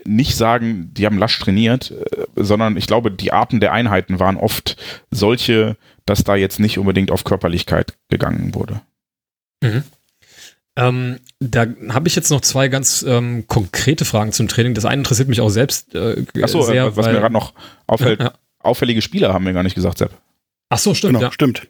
nicht 0.06 0.36
sagen, 0.36 0.90
die 0.92 1.06
haben 1.06 1.18
lasch 1.18 1.38
trainiert, 1.38 1.90
äh, 1.90 2.26
sondern 2.36 2.76
ich 2.76 2.86
glaube, 2.86 3.10
die 3.10 3.32
Arten 3.32 3.60
der 3.60 3.72
Einheiten 3.72 4.20
waren 4.20 4.36
oft 4.36 4.76
solche, 5.10 5.76
dass 6.06 6.24
da 6.24 6.36
jetzt 6.36 6.60
nicht 6.60 6.78
unbedingt 6.78 7.10
auf 7.10 7.24
Körperlichkeit 7.24 7.94
gegangen 8.08 8.54
wurde. 8.54 8.80
Mhm. 9.62 9.82
Ähm, 10.76 11.20
da 11.38 11.66
habe 11.90 12.08
ich 12.08 12.16
jetzt 12.16 12.30
noch 12.30 12.40
zwei 12.40 12.68
ganz 12.68 13.04
ähm, 13.06 13.44
konkrete 13.46 14.04
Fragen 14.04 14.32
zum 14.32 14.48
Training. 14.48 14.74
Das 14.74 14.84
eine 14.84 15.00
interessiert 15.00 15.28
mich 15.28 15.40
auch 15.40 15.50
selbst 15.50 15.94
äh, 15.94 16.24
Achso, 16.42 16.62
sehr. 16.62 16.96
Was 16.96 17.06
weil, 17.06 17.14
mir 17.14 17.20
gerade 17.20 17.32
noch 17.32 17.52
auffällt, 17.86 18.20
ja, 18.20 18.26
ja. 18.26 18.34
auffällige 18.58 19.02
Spieler 19.02 19.32
haben 19.32 19.46
wir 19.46 19.52
gar 19.52 19.62
nicht 19.62 19.76
gesagt, 19.76 19.98
Sepp. 19.98 20.10
Ach 20.70 20.78
so, 20.78 20.94
stimmt. 20.94 21.14
Genau, 21.14 21.26
ja. 21.26 21.32
stimmt. 21.32 21.68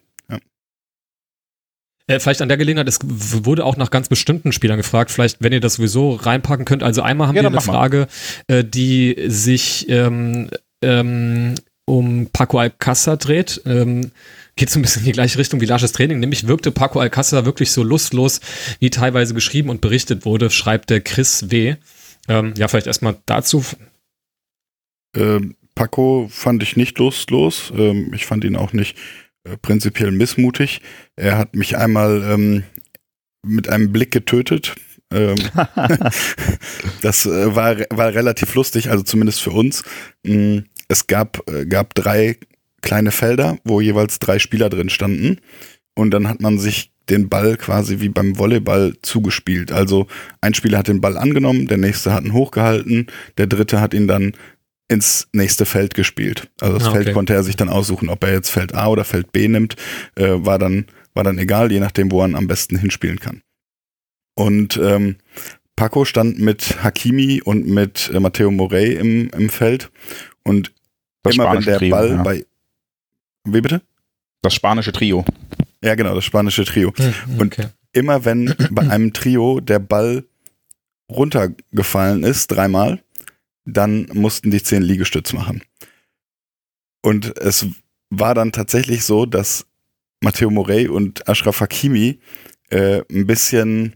Äh, 2.07 2.19
vielleicht 2.19 2.41
an 2.41 2.49
der 2.49 2.57
Gelegenheit, 2.57 2.87
es 2.87 2.99
wurde 3.03 3.65
auch 3.65 3.77
nach 3.77 3.89
ganz 3.89 4.09
bestimmten 4.09 4.51
Spielern 4.51 4.77
gefragt, 4.77 5.09
vielleicht, 5.09 5.41
wenn 5.41 5.53
ihr 5.53 5.59
das 5.59 5.75
sowieso 5.75 6.13
reinpacken 6.13 6.65
könnt. 6.65 6.83
Also 6.83 7.01
einmal 7.01 7.27
haben 7.27 7.35
wir 7.35 7.45
eine 7.45 7.61
Frage, 7.61 8.07
äh, 8.47 8.63
die 8.63 9.15
sich 9.27 9.89
ähm, 9.89 10.49
ähm, 10.83 11.55
um 11.85 12.27
Paco 12.31 12.59
Alcázar 12.59 13.17
dreht. 13.17 13.61
Ähm, 13.65 14.11
geht 14.55 14.69
so 14.69 14.79
ein 14.79 14.81
bisschen 14.81 15.01
in 15.01 15.07
die 15.07 15.11
gleiche 15.11 15.37
Richtung 15.37 15.61
wie 15.61 15.65
Lasches 15.65 15.91
Training. 15.91 16.19
Nämlich 16.19 16.47
wirkte 16.47 16.71
Paco 16.71 16.99
Alcázar 16.99 17.45
wirklich 17.45 17.71
so 17.71 17.83
lustlos, 17.83 18.39
wie 18.79 18.89
teilweise 18.89 19.33
geschrieben 19.33 19.69
und 19.69 19.81
berichtet 19.81 20.25
wurde, 20.25 20.49
schreibt 20.49 20.89
der 20.89 21.01
Chris 21.01 21.49
W. 21.51 21.75
Ähm, 22.27 22.53
ja, 22.57 22.67
vielleicht 22.67 22.87
erstmal 22.87 23.17
dazu. 23.25 23.63
Ähm, 25.15 25.55
Paco 25.75 26.27
fand 26.31 26.63
ich 26.63 26.77
nicht 26.77 26.97
lustlos. 26.99 27.71
Ähm, 27.75 28.13
ich 28.13 28.25
fand 28.25 28.43
ihn 28.45 28.55
auch 28.55 28.71
nicht 28.71 28.97
äh, 29.43 29.57
prinzipiell 29.57 30.11
missmutig. 30.11 30.81
Er 31.17 31.37
hat 31.37 31.55
mich 31.55 31.77
einmal 31.77 32.23
ähm, 32.23 32.63
mit 33.45 33.67
einem 33.67 33.91
Blick 33.91 34.11
getötet. 34.11 34.75
Ähm, 35.11 35.35
das 37.01 37.25
äh, 37.25 37.55
war, 37.55 37.77
war 37.89 38.13
relativ 38.13 38.55
lustig, 38.55 38.89
also 38.89 39.03
zumindest 39.03 39.41
für 39.41 39.51
uns. 39.51 39.83
Mm, 40.23 40.59
es 40.87 41.07
gab, 41.07 41.47
äh, 41.49 41.65
gab 41.65 41.93
drei 41.93 42.37
kleine 42.85 43.11
Felder, 43.11 43.57
wo 43.65 43.81
jeweils 43.81 44.19
drei 44.19 44.39
Spieler 44.39 44.69
drin 44.69 44.89
standen. 44.89 45.41
Und 45.95 46.11
dann 46.11 46.29
hat 46.29 46.39
man 46.41 46.57
sich 46.57 46.91
den 47.09 47.27
Ball 47.27 47.57
quasi 47.57 47.99
wie 47.99 48.09
beim 48.09 48.37
Volleyball 48.37 48.93
zugespielt. 49.01 49.71
Also 49.71 50.07
ein 50.41 50.53
Spieler 50.53 50.77
hat 50.77 50.87
den 50.87 51.01
Ball 51.01 51.17
angenommen, 51.17 51.67
der 51.67 51.77
nächste 51.77 52.13
hat 52.13 52.23
ihn 52.23 52.33
hochgehalten, 52.33 53.07
der 53.37 53.47
dritte 53.47 53.81
hat 53.81 53.93
ihn 53.93 54.07
dann 54.07 54.33
ins 54.87 55.27
nächste 55.33 55.65
Feld 55.65 55.93
gespielt. 55.93 56.49
Also 56.61 56.77
das 56.77 56.87
ah, 56.87 56.91
okay. 56.91 57.03
Feld 57.03 57.13
konnte 57.13 57.33
er 57.33 57.43
sich 57.43 57.55
dann 57.55 57.69
aussuchen, 57.69 58.09
ob 58.09 58.23
er 58.23 58.33
jetzt 58.33 58.49
Feld 58.51 58.73
A 58.73 58.87
oder 58.87 59.03
Feld 59.03 59.31
B 59.31 59.47
nimmt, 59.47 59.75
äh, 60.15 60.29
war 60.37 60.59
dann 60.59 60.85
war 61.15 61.23
dann 61.23 61.39
egal, 61.39 61.71
je 61.71 61.79
nachdem, 61.79 62.11
wo 62.11 62.21
er 62.21 62.35
am 62.35 62.47
besten 62.47 62.77
hinspielen 62.77 63.19
kann. 63.19 63.41
Und 64.35 64.77
ähm, 64.77 65.15
Paco 65.75 66.05
stand 66.05 66.39
mit 66.39 66.83
Hakimi 66.83 67.41
und 67.41 67.67
mit 67.67 68.11
äh, 68.13 68.19
Matteo 68.19 68.51
Morey 68.51 68.93
im, 68.93 69.29
im 69.29 69.49
Feld 69.49 69.91
und 70.43 70.73
das 71.23 71.35
immer 71.35 71.51
wenn 71.53 71.63
der 71.63 71.79
Ball 71.89 72.09
ja. 72.11 72.23
bei 72.23 72.45
wie 73.45 73.61
bitte? 73.61 73.81
Das 74.41 74.53
spanische 74.53 74.91
Trio. 74.91 75.25
Ja, 75.83 75.95
genau, 75.95 76.15
das 76.15 76.25
spanische 76.25 76.65
Trio. 76.65 76.93
Hm, 76.95 77.13
okay. 77.39 77.61
Und 77.63 77.73
immer 77.93 78.25
wenn 78.25 78.53
bei 78.71 78.89
einem 78.89 79.13
Trio 79.13 79.59
der 79.59 79.79
Ball 79.79 80.25
runtergefallen 81.09 82.23
ist, 82.23 82.47
dreimal, 82.47 83.01
dann 83.65 84.07
mussten 84.13 84.51
die 84.51 84.61
zehn 84.61 84.81
Liegestütz 84.81 85.33
machen. 85.33 85.61
Und 87.01 87.37
es 87.37 87.67
war 88.09 88.33
dann 88.33 88.51
tatsächlich 88.51 89.05
so, 89.05 89.25
dass 89.25 89.65
Matteo 90.21 90.49
Morey 90.49 90.87
und 90.87 91.27
Ashraf 91.27 91.61
Hakimi 91.61 92.19
äh, 92.69 93.01
ein 93.11 93.27
bisschen 93.27 93.95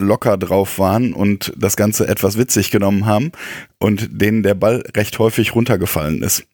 locker 0.00 0.36
drauf 0.36 0.78
waren 0.78 1.12
und 1.12 1.52
das 1.56 1.76
Ganze 1.76 2.06
etwas 2.06 2.38
witzig 2.38 2.70
genommen 2.70 3.06
haben 3.06 3.32
und 3.78 4.08
denen 4.20 4.42
der 4.42 4.54
Ball 4.54 4.84
recht 4.94 5.18
häufig 5.18 5.54
runtergefallen 5.54 6.22
ist. 6.22 6.46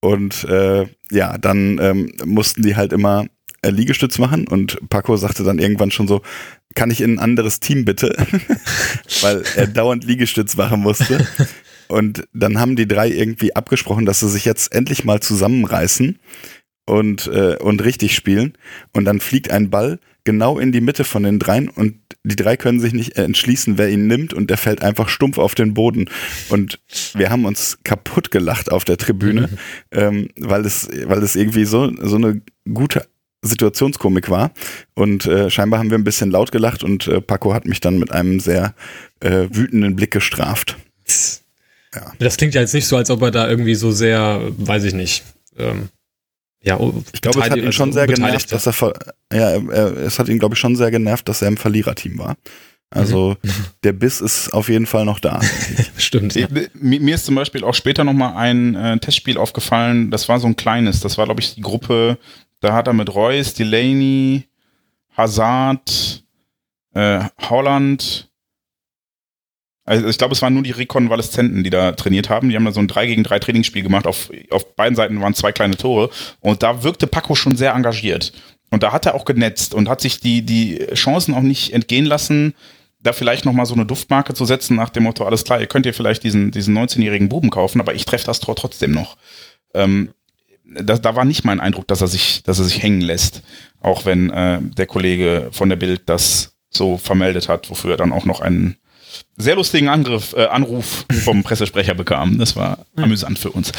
Und 0.00 0.44
äh, 0.44 0.86
ja, 1.10 1.36
dann 1.38 1.78
ähm, 1.80 2.12
mussten 2.24 2.62
die 2.62 2.76
halt 2.76 2.92
immer 2.92 3.26
äh, 3.62 3.70
Liegestütz 3.70 4.18
machen 4.18 4.48
und 4.48 4.78
Paco 4.88 5.16
sagte 5.16 5.44
dann 5.44 5.58
irgendwann 5.58 5.90
schon 5.90 6.08
so, 6.08 6.22
kann 6.74 6.90
ich 6.90 7.00
in 7.00 7.14
ein 7.14 7.18
anderes 7.18 7.60
Team 7.60 7.84
bitte? 7.84 8.16
Weil 9.20 9.42
er 9.56 9.66
dauernd 9.66 10.04
Liegestütz 10.04 10.56
machen 10.56 10.80
musste. 10.80 11.26
Und 11.88 12.26
dann 12.32 12.58
haben 12.58 12.76
die 12.76 12.88
drei 12.88 13.10
irgendwie 13.10 13.54
abgesprochen, 13.54 14.06
dass 14.06 14.20
sie 14.20 14.28
sich 14.30 14.44
jetzt 14.44 14.72
endlich 14.72 15.04
mal 15.04 15.20
zusammenreißen 15.20 16.18
und, 16.86 17.26
äh, 17.26 17.56
und 17.56 17.84
richtig 17.84 18.14
spielen. 18.14 18.56
Und 18.92 19.04
dann 19.04 19.20
fliegt 19.20 19.50
ein 19.50 19.70
Ball 19.70 19.98
genau 20.24 20.58
in 20.58 20.72
die 20.72 20.80
Mitte 20.80 21.04
von 21.04 21.22
den 21.22 21.38
dreien 21.38 21.68
und 21.68 21.96
die 22.22 22.36
drei 22.36 22.56
können 22.56 22.80
sich 22.80 22.92
nicht 22.92 23.16
entschließen, 23.16 23.78
wer 23.78 23.88
ihn 23.88 24.06
nimmt 24.06 24.34
und 24.34 24.50
der 24.50 24.58
fällt 24.58 24.82
einfach 24.82 25.08
stumpf 25.08 25.38
auf 25.38 25.54
den 25.54 25.74
Boden. 25.74 26.10
Und 26.48 26.78
wir 27.14 27.30
haben 27.30 27.44
uns 27.44 27.78
kaputt 27.84 28.30
gelacht 28.30 28.70
auf 28.70 28.84
der 28.84 28.98
Tribüne, 28.98 29.42
mhm. 29.42 29.58
ähm, 29.92 30.28
weil 30.38 30.66
es, 30.66 30.88
weil 31.04 31.22
es 31.22 31.36
irgendwie 31.36 31.64
so, 31.64 31.90
so 32.02 32.16
eine 32.16 32.42
gute 32.72 33.06
Situationskomik 33.42 34.28
war. 34.28 34.52
Und 34.94 35.26
äh, 35.26 35.50
scheinbar 35.50 35.80
haben 35.80 35.90
wir 35.90 35.98
ein 35.98 36.04
bisschen 36.04 36.30
laut 36.30 36.52
gelacht 36.52 36.84
und 36.84 37.06
äh, 37.06 37.20
Paco 37.20 37.54
hat 37.54 37.64
mich 37.64 37.80
dann 37.80 37.98
mit 37.98 38.12
einem 38.12 38.40
sehr 38.40 38.74
äh, 39.20 39.48
wütenden 39.50 39.96
Blick 39.96 40.10
gestraft. 40.10 40.76
Ja. 41.94 42.12
Das 42.18 42.36
klingt 42.36 42.54
ja 42.54 42.60
jetzt 42.60 42.74
nicht 42.74 42.86
so, 42.86 42.96
als 42.96 43.10
ob 43.10 43.22
er 43.22 43.30
da 43.30 43.48
irgendwie 43.48 43.74
so 43.74 43.90
sehr, 43.90 44.42
weiß 44.58 44.84
ich 44.84 44.94
nicht, 44.94 45.24
ähm, 45.56 45.88
ja, 46.62 46.78
ich 47.12 47.20
glaube, 47.20 47.40
es 47.40 47.50
hat 47.50 47.56
ihn 47.56 47.72
schon 47.72 47.92
sehr 47.92 48.06
genervt, 48.06 48.52
dass 48.52 48.66
er, 48.66 48.92
ja, 49.32 49.50
er, 49.50 49.96
es 49.96 50.18
hat 50.18 50.28
ihn, 50.28 50.38
glaube 50.38 50.54
ich, 50.54 50.58
schon 50.58 50.76
sehr 50.76 50.90
genervt, 50.90 51.28
dass 51.28 51.42
er 51.42 51.48
im 51.48 51.56
Verliererteam 51.56 52.18
war. 52.18 52.36
Also 52.90 53.36
mhm. 53.42 53.50
der 53.84 53.92
Biss 53.92 54.20
ist 54.20 54.52
auf 54.52 54.68
jeden 54.68 54.86
Fall 54.86 55.04
noch 55.04 55.20
da. 55.20 55.40
Stimmt. 55.96 56.34
Ja. 56.34 56.48
Mir 56.74 57.14
ist 57.14 57.24
zum 57.24 57.36
Beispiel 57.36 57.62
auch 57.62 57.74
später 57.74 58.02
nochmal 58.02 58.34
ein 58.36 58.74
äh, 58.74 58.98
Testspiel 58.98 59.38
aufgefallen, 59.38 60.10
das 60.10 60.28
war 60.28 60.40
so 60.40 60.48
ein 60.48 60.56
kleines, 60.56 61.00
das 61.00 61.16
war, 61.16 61.24
glaube 61.24 61.40
ich, 61.40 61.54
die 61.54 61.60
Gruppe 61.60 62.18
da 62.60 62.74
hat 62.74 62.86
er 62.86 62.92
mit 62.92 63.14
Reus, 63.14 63.54
Delaney, 63.54 64.46
Hazard, 65.16 66.22
äh, 66.94 67.24
Holland, 67.48 68.29
also 69.90 70.06
ich 70.06 70.18
glaube, 70.18 70.32
es 70.32 70.40
waren 70.40 70.54
nur 70.54 70.62
die 70.62 70.70
Rekonvaleszenten, 70.70 71.64
die 71.64 71.70
da 71.70 71.90
trainiert 71.90 72.30
haben. 72.30 72.48
Die 72.48 72.54
haben 72.54 72.64
da 72.64 72.70
so 72.70 72.78
ein 72.78 72.86
3 72.86 73.06
gegen 73.06 73.24
3 73.24 73.40
Trainingsspiel 73.40 73.82
gemacht. 73.82 74.06
Auf, 74.06 74.30
auf 74.50 74.76
beiden 74.76 74.94
Seiten 74.94 75.20
waren 75.20 75.34
zwei 75.34 75.50
kleine 75.50 75.76
Tore. 75.76 76.10
Und 76.38 76.62
da 76.62 76.84
wirkte 76.84 77.08
Paco 77.08 77.34
schon 77.34 77.56
sehr 77.56 77.74
engagiert. 77.74 78.32
Und 78.70 78.84
da 78.84 78.92
hat 78.92 79.06
er 79.06 79.16
auch 79.16 79.24
genetzt 79.24 79.74
und 79.74 79.88
hat 79.88 80.00
sich 80.00 80.20
die, 80.20 80.42
die 80.42 80.78
Chancen 80.94 81.34
auch 81.34 81.42
nicht 81.42 81.72
entgehen 81.72 82.04
lassen, 82.06 82.54
da 83.02 83.12
vielleicht 83.12 83.44
nochmal 83.44 83.66
so 83.66 83.74
eine 83.74 83.84
Duftmarke 83.84 84.32
zu 84.32 84.44
setzen 84.44 84.76
nach 84.76 84.90
dem 84.90 85.02
Motto, 85.02 85.24
alles 85.24 85.42
klar, 85.42 85.60
ihr 85.60 85.66
könnt 85.66 85.86
ihr 85.86 85.94
vielleicht 85.94 86.22
diesen, 86.22 86.52
diesen 86.52 86.78
19-jährigen 86.78 87.28
Buben 87.28 87.50
kaufen, 87.50 87.80
aber 87.80 87.94
ich 87.94 88.04
treffe 88.04 88.26
das 88.26 88.38
Tor 88.38 88.54
trotzdem 88.54 88.92
noch. 88.92 89.16
Ähm, 89.74 90.10
da, 90.64 90.98
da 90.98 91.16
war 91.16 91.24
nicht 91.24 91.44
mein 91.44 91.58
Eindruck, 91.58 91.88
dass 91.88 92.00
er 92.00 92.06
sich, 92.06 92.44
dass 92.44 92.60
er 92.60 92.66
sich 92.66 92.80
hängen 92.80 93.00
lässt, 93.00 93.42
auch 93.80 94.04
wenn 94.04 94.30
äh, 94.30 94.60
der 94.60 94.86
Kollege 94.86 95.48
von 95.50 95.68
der 95.68 95.76
Bild 95.76 96.02
das 96.06 96.54
so 96.68 96.96
vermeldet 96.96 97.48
hat, 97.48 97.70
wofür 97.70 97.92
er 97.92 97.96
dann 97.96 98.12
auch 98.12 98.26
noch 98.26 98.40
einen 98.40 98.76
sehr 99.36 99.56
lustigen 99.56 99.88
Angriff, 99.88 100.34
äh, 100.34 100.46
Anruf 100.46 101.06
vom 101.24 101.42
Pressesprecher 101.44 101.94
bekam. 101.94 102.38
Das 102.38 102.56
war 102.56 102.86
mhm. 102.96 103.04
amüsant 103.04 103.38
für 103.38 103.50
uns. 103.50 103.72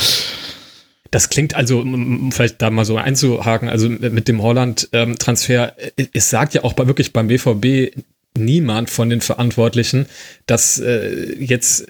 Das 1.11 1.29
klingt 1.29 1.55
also, 1.55 1.81
um 1.81 2.31
vielleicht 2.31 2.61
da 2.61 2.69
mal 2.69 2.85
so 2.85 2.95
einzuhaken, 2.95 3.67
also 3.67 3.89
mit 3.89 4.29
dem 4.29 4.41
Holland-Transfer, 4.41 5.75
ähm, 5.97 6.07
es 6.13 6.29
sagt 6.29 6.53
ja 6.53 6.63
auch 6.63 6.71
bei, 6.71 6.87
wirklich 6.87 7.11
beim 7.11 7.27
BVB 7.27 7.93
niemand 8.37 8.89
von 8.89 9.09
den 9.09 9.19
Verantwortlichen, 9.19 10.05
dass 10.45 10.79
äh, 10.79 11.35
jetzt 11.37 11.85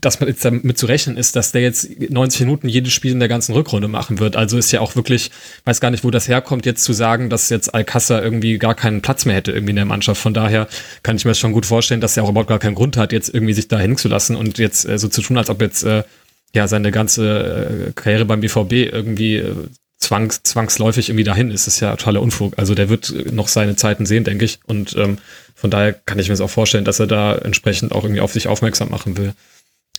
dass 0.00 0.20
man 0.20 0.28
jetzt 0.28 0.44
damit 0.44 0.78
zu 0.78 0.86
rechnen 0.86 1.16
ist, 1.16 1.36
dass 1.36 1.52
der 1.52 1.62
jetzt 1.62 1.88
90 2.10 2.40
Minuten 2.40 2.68
jedes 2.68 2.92
Spiel 2.92 3.12
in 3.12 3.18
der 3.18 3.28
ganzen 3.28 3.52
Rückrunde 3.52 3.88
machen 3.88 4.18
wird. 4.18 4.36
Also 4.36 4.58
ist 4.58 4.72
ja 4.72 4.80
auch 4.80 4.96
wirklich, 4.96 5.30
weiß 5.64 5.80
gar 5.80 5.90
nicht, 5.90 6.04
wo 6.04 6.10
das 6.10 6.28
herkommt, 6.28 6.66
jetzt 6.66 6.84
zu 6.84 6.92
sagen, 6.92 7.30
dass 7.30 7.50
jetzt 7.50 7.74
Alcázar 7.74 8.22
irgendwie 8.22 8.58
gar 8.58 8.74
keinen 8.74 9.02
Platz 9.02 9.24
mehr 9.24 9.36
hätte 9.36 9.52
irgendwie 9.52 9.70
in 9.70 9.76
der 9.76 9.84
Mannschaft. 9.84 10.20
Von 10.20 10.34
daher 10.34 10.68
kann 11.02 11.16
ich 11.16 11.24
mir 11.24 11.32
das 11.32 11.38
schon 11.38 11.52
gut 11.52 11.66
vorstellen, 11.66 12.00
dass 12.00 12.16
er 12.16 12.24
auch 12.24 12.30
überhaupt 12.30 12.48
gar 12.48 12.58
keinen 12.58 12.74
Grund 12.74 12.96
hat, 12.96 13.12
jetzt 13.12 13.32
irgendwie 13.32 13.52
sich 13.54 13.68
da 13.68 13.78
hinzulassen 13.78 14.36
und 14.36 14.58
jetzt 14.58 14.88
äh, 14.88 14.98
so 14.98 15.08
zu 15.08 15.22
tun, 15.22 15.38
als 15.38 15.50
ob 15.50 15.60
jetzt 15.60 15.82
äh, 15.84 16.04
ja 16.54 16.68
seine 16.68 16.90
ganze 16.90 17.88
äh, 17.88 17.92
Karriere 17.92 18.24
beim 18.24 18.40
BVB 18.40 18.72
irgendwie 18.72 19.36
äh, 19.36 19.54
zwangs, 19.98 20.42
zwangsläufig 20.42 21.08
irgendwie 21.08 21.24
dahin 21.24 21.50
ist. 21.50 21.66
Das 21.66 21.74
ist 21.74 21.80
ja 21.80 21.96
totaler 21.96 22.22
Unfug. 22.22 22.54
Also 22.58 22.74
der 22.74 22.88
wird 22.88 23.32
noch 23.32 23.48
seine 23.48 23.76
Zeiten 23.76 24.06
sehen, 24.06 24.24
denke 24.24 24.44
ich. 24.44 24.60
Und 24.66 24.96
ähm, 24.96 25.18
von 25.54 25.70
daher 25.70 25.92
kann 25.92 26.18
ich 26.18 26.28
mir 26.28 26.32
das 26.32 26.40
auch 26.40 26.50
vorstellen, 26.50 26.84
dass 26.84 27.00
er 27.00 27.06
da 27.06 27.34
entsprechend 27.34 27.92
auch 27.92 28.04
irgendwie 28.04 28.20
auf 28.20 28.32
sich 28.32 28.48
aufmerksam 28.48 28.90
machen 28.90 29.16
will. 29.16 29.34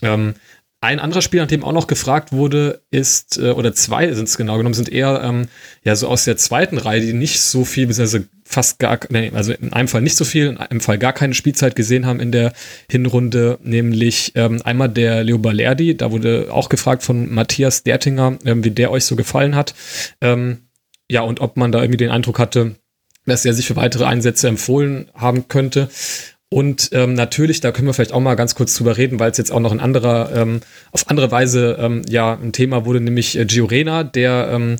Ähm, 0.02 0.34
ein 0.82 1.00
anderer 1.00 1.22
Spiel, 1.22 1.40
an 1.40 1.48
dem 1.48 1.64
auch 1.64 1.72
noch 1.72 1.86
gefragt 1.86 2.32
wurde, 2.32 2.82
ist, 2.90 3.38
äh, 3.38 3.50
oder 3.50 3.74
zwei 3.74 4.12
sind 4.12 4.28
es 4.28 4.36
genau 4.36 4.58
genommen, 4.58 4.74
sind 4.74 4.92
eher 4.92 5.22
ähm, 5.24 5.48
ja 5.82 5.96
so 5.96 6.06
aus 6.06 6.24
der 6.24 6.36
zweiten 6.36 6.76
Reihe, 6.76 7.00
die 7.00 7.14
nicht 7.14 7.40
so 7.40 7.64
viel, 7.64 7.86
beziehungsweise 7.86 8.28
fast 8.44 8.78
gar, 8.78 9.00
nee, 9.08 9.32
also 9.34 9.52
in 9.52 9.72
einem 9.72 9.88
Fall 9.88 10.02
nicht 10.02 10.16
so 10.16 10.24
viel, 10.24 10.46
in 10.48 10.58
einem 10.58 10.80
Fall 10.80 10.98
gar 10.98 11.14
keine 11.14 11.34
Spielzeit 11.34 11.76
gesehen 11.76 12.06
haben 12.06 12.20
in 12.20 12.30
der 12.30 12.52
Hinrunde, 12.90 13.58
nämlich 13.62 14.32
ähm, 14.36 14.60
einmal 14.62 14.90
der 14.90 15.24
Leo 15.24 15.38
Balerdi, 15.38 15.96
da 15.96 16.12
wurde 16.12 16.48
auch 16.52 16.68
gefragt 16.68 17.02
von 17.02 17.32
Matthias 17.32 17.82
Dertinger, 17.82 18.38
ähm, 18.44 18.62
wie 18.62 18.70
der 18.70 18.90
euch 18.90 19.06
so 19.06 19.16
gefallen 19.16 19.56
hat. 19.56 19.74
Ähm, 20.20 20.68
ja, 21.10 21.22
und 21.22 21.40
ob 21.40 21.56
man 21.56 21.72
da 21.72 21.80
irgendwie 21.80 21.98
den 21.98 22.10
Eindruck 22.10 22.38
hatte, 22.38 22.76
dass 23.24 23.44
er 23.44 23.54
sich 23.54 23.66
für 23.66 23.76
weitere 23.76 24.04
Einsätze 24.04 24.46
empfohlen 24.46 25.10
haben 25.14 25.48
könnte. 25.48 25.88
Und 26.48 26.90
ähm, 26.92 27.14
natürlich, 27.14 27.60
da 27.60 27.72
können 27.72 27.88
wir 27.88 27.94
vielleicht 27.94 28.12
auch 28.12 28.20
mal 28.20 28.36
ganz 28.36 28.54
kurz 28.54 28.74
drüber 28.74 28.96
reden, 28.96 29.18
weil 29.18 29.32
es 29.32 29.38
jetzt 29.38 29.50
auch 29.50 29.58
noch 29.58 29.72
in 29.72 29.80
anderer, 29.80 30.30
ähm, 30.32 30.60
auf 30.92 31.10
andere 31.10 31.32
Weise 31.32 31.76
ähm, 31.80 32.02
ja 32.08 32.34
ein 32.34 32.52
Thema 32.52 32.84
wurde, 32.84 33.00
nämlich 33.00 33.36
äh, 33.36 33.46
Giorena, 33.46 34.04
der 34.04 34.50
ähm, 34.52 34.76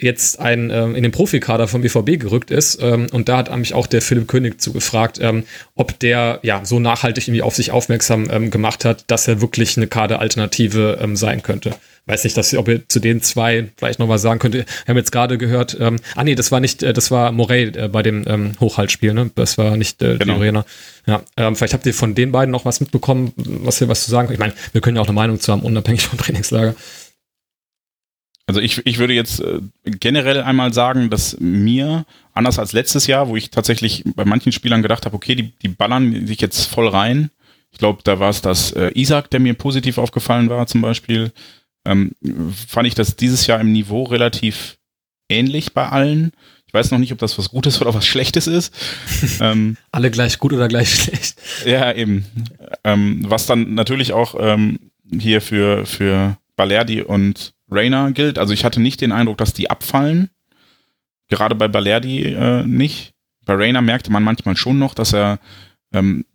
jetzt 0.00 0.40
ein, 0.40 0.70
ähm, 0.70 0.94
in 0.94 1.02
den 1.02 1.12
Profikader 1.12 1.68
vom 1.68 1.82
BVB 1.82 2.18
gerückt 2.18 2.50
ist. 2.50 2.80
Ähm, 2.82 3.06
und 3.12 3.28
da 3.28 3.38
hat 3.38 3.56
mich 3.56 3.74
auch 3.74 3.86
der 3.86 4.02
Philipp 4.02 4.28
König 4.28 4.60
zugefragt, 4.60 5.18
ähm, 5.20 5.44
ob 5.74 5.98
der 5.98 6.40
ja 6.42 6.64
so 6.64 6.80
nachhaltig 6.80 7.28
irgendwie 7.28 7.42
auf 7.42 7.54
sich 7.54 7.70
aufmerksam 7.70 8.28
ähm, 8.30 8.50
gemacht 8.50 8.84
hat, 8.84 9.04
dass 9.08 9.28
er 9.28 9.40
wirklich 9.40 9.76
eine 9.76 9.86
Kaderalternative 9.86 10.98
ähm, 11.00 11.16
sein 11.16 11.42
könnte 11.42 11.74
weiß 12.10 12.24
nicht, 12.24 12.36
dass, 12.36 12.54
ob 12.54 12.68
ihr 12.68 12.88
zu 12.88 12.98
den 12.98 13.22
zwei 13.22 13.70
vielleicht 13.76 13.98
noch 13.98 14.08
was 14.08 14.22
sagen 14.22 14.40
könnt. 14.40 14.54
Wir 14.54 14.64
haben 14.88 14.96
jetzt 14.96 15.12
gerade 15.12 15.38
gehört, 15.38 15.76
ähm, 15.80 15.96
ah 16.16 16.24
nee, 16.24 16.34
das 16.34 16.50
war 16.50 16.60
nicht, 16.60 16.82
äh, 16.82 16.92
das 16.92 17.10
war 17.10 17.32
Morey 17.32 17.64
äh, 17.68 17.88
bei 17.88 18.02
dem 18.02 18.24
ähm, 18.26 18.52
Hochhaltspiel, 18.60 19.14
ne? 19.14 19.30
Das 19.34 19.58
war 19.58 19.76
nicht 19.76 20.02
äh, 20.02 20.18
genau. 20.18 20.34
Arena. 20.34 20.64
Ja, 21.06 21.22
ähm, 21.36 21.56
vielleicht 21.56 21.74
habt 21.74 21.86
ihr 21.86 21.94
von 21.94 22.14
den 22.14 22.32
beiden 22.32 22.50
noch 22.50 22.64
was 22.64 22.80
mitbekommen, 22.80 23.32
was 23.36 23.80
ihr 23.80 23.88
was 23.88 24.04
zu 24.04 24.10
sagen 24.10 24.28
könnt. 24.28 24.34
Ich 24.34 24.40
meine, 24.40 24.54
wir 24.72 24.80
können 24.80 24.96
ja 24.96 25.02
auch 25.02 25.06
eine 25.06 25.14
Meinung 25.14 25.40
zu 25.40 25.52
haben, 25.52 25.62
unabhängig 25.62 26.02
vom 26.02 26.18
Trainingslager. 26.18 26.74
Also 28.50 28.60
ich, 28.60 28.84
ich 28.84 28.98
würde 28.98 29.14
jetzt 29.14 29.40
äh, 29.40 29.60
generell 29.84 30.42
einmal 30.42 30.72
sagen, 30.72 31.08
dass 31.08 31.38
mir, 31.38 32.04
anders 32.34 32.58
als 32.58 32.72
letztes 32.72 33.06
Jahr, 33.06 33.28
wo 33.28 33.36
ich 33.36 33.50
tatsächlich 33.50 34.02
bei 34.16 34.24
manchen 34.24 34.50
Spielern 34.50 34.82
gedacht 34.82 35.06
habe, 35.06 35.14
okay, 35.14 35.36
die, 35.36 35.52
die 35.62 35.68
ballern 35.68 36.26
sich 36.26 36.40
jetzt 36.40 36.64
voll 36.66 36.88
rein. 36.88 37.30
Ich 37.70 37.78
glaube, 37.78 38.00
da 38.02 38.18
war 38.18 38.30
es 38.30 38.42
das 38.42 38.72
äh, 38.72 38.90
Isaac, 38.94 39.30
der 39.30 39.38
mir 39.40 39.54
positiv 39.54 39.98
aufgefallen 39.98 40.48
war 40.48 40.66
zum 40.66 40.80
Beispiel 40.80 41.32
ähm, 41.84 42.12
fand 42.68 42.86
ich 42.86 42.94
das 42.94 43.16
dieses 43.16 43.46
Jahr 43.46 43.60
im 43.60 43.72
Niveau 43.72 44.04
relativ 44.04 44.78
ähnlich 45.28 45.72
bei 45.72 45.88
allen. 45.88 46.32
Ich 46.66 46.74
weiß 46.74 46.90
noch 46.90 46.98
nicht, 46.98 47.12
ob 47.12 47.18
das 47.18 47.36
was 47.38 47.50
Gutes 47.50 47.80
oder 47.80 47.94
was 47.94 48.06
Schlechtes 48.06 48.46
ist. 48.46 48.74
ähm, 49.40 49.76
Alle 49.90 50.10
gleich 50.10 50.38
gut 50.38 50.52
oder 50.52 50.68
gleich 50.68 50.94
schlecht. 50.94 51.36
Ja, 51.64 51.92
eben. 51.92 52.26
Ähm, 52.84 53.24
was 53.26 53.46
dann 53.46 53.74
natürlich 53.74 54.12
auch 54.12 54.34
ähm, 54.38 54.78
hier 55.10 55.40
für, 55.40 55.86
für 55.86 56.36
Balerdi 56.60 57.00
und 57.00 57.54
Rayner 57.70 58.12
gilt. 58.12 58.38
Also 58.38 58.52
ich 58.52 58.66
hatte 58.66 58.82
nicht 58.82 59.00
den 59.00 59.12
Eindruck, 59.12 59.38
dass 59.38 59.54
die 59.54 59.70
abfallen. 59.70 60.28
Gerade 61.28 61.54
bei 61.54 61.68
Balerdi 61.68 62.34
äh, 62.34 62.64
nicht. 62.64 63.14
Bei 63.46 63.54
Rayner 63.54 63.80
merkte 63.80 64.12
man 64.12 64.22
manchmal 64.22 64.58
schon 64.58 64.78
noch, 64.78 64.92
dass 64.92 65.14
er 65.14 65.38
ähm, 65.94 66.26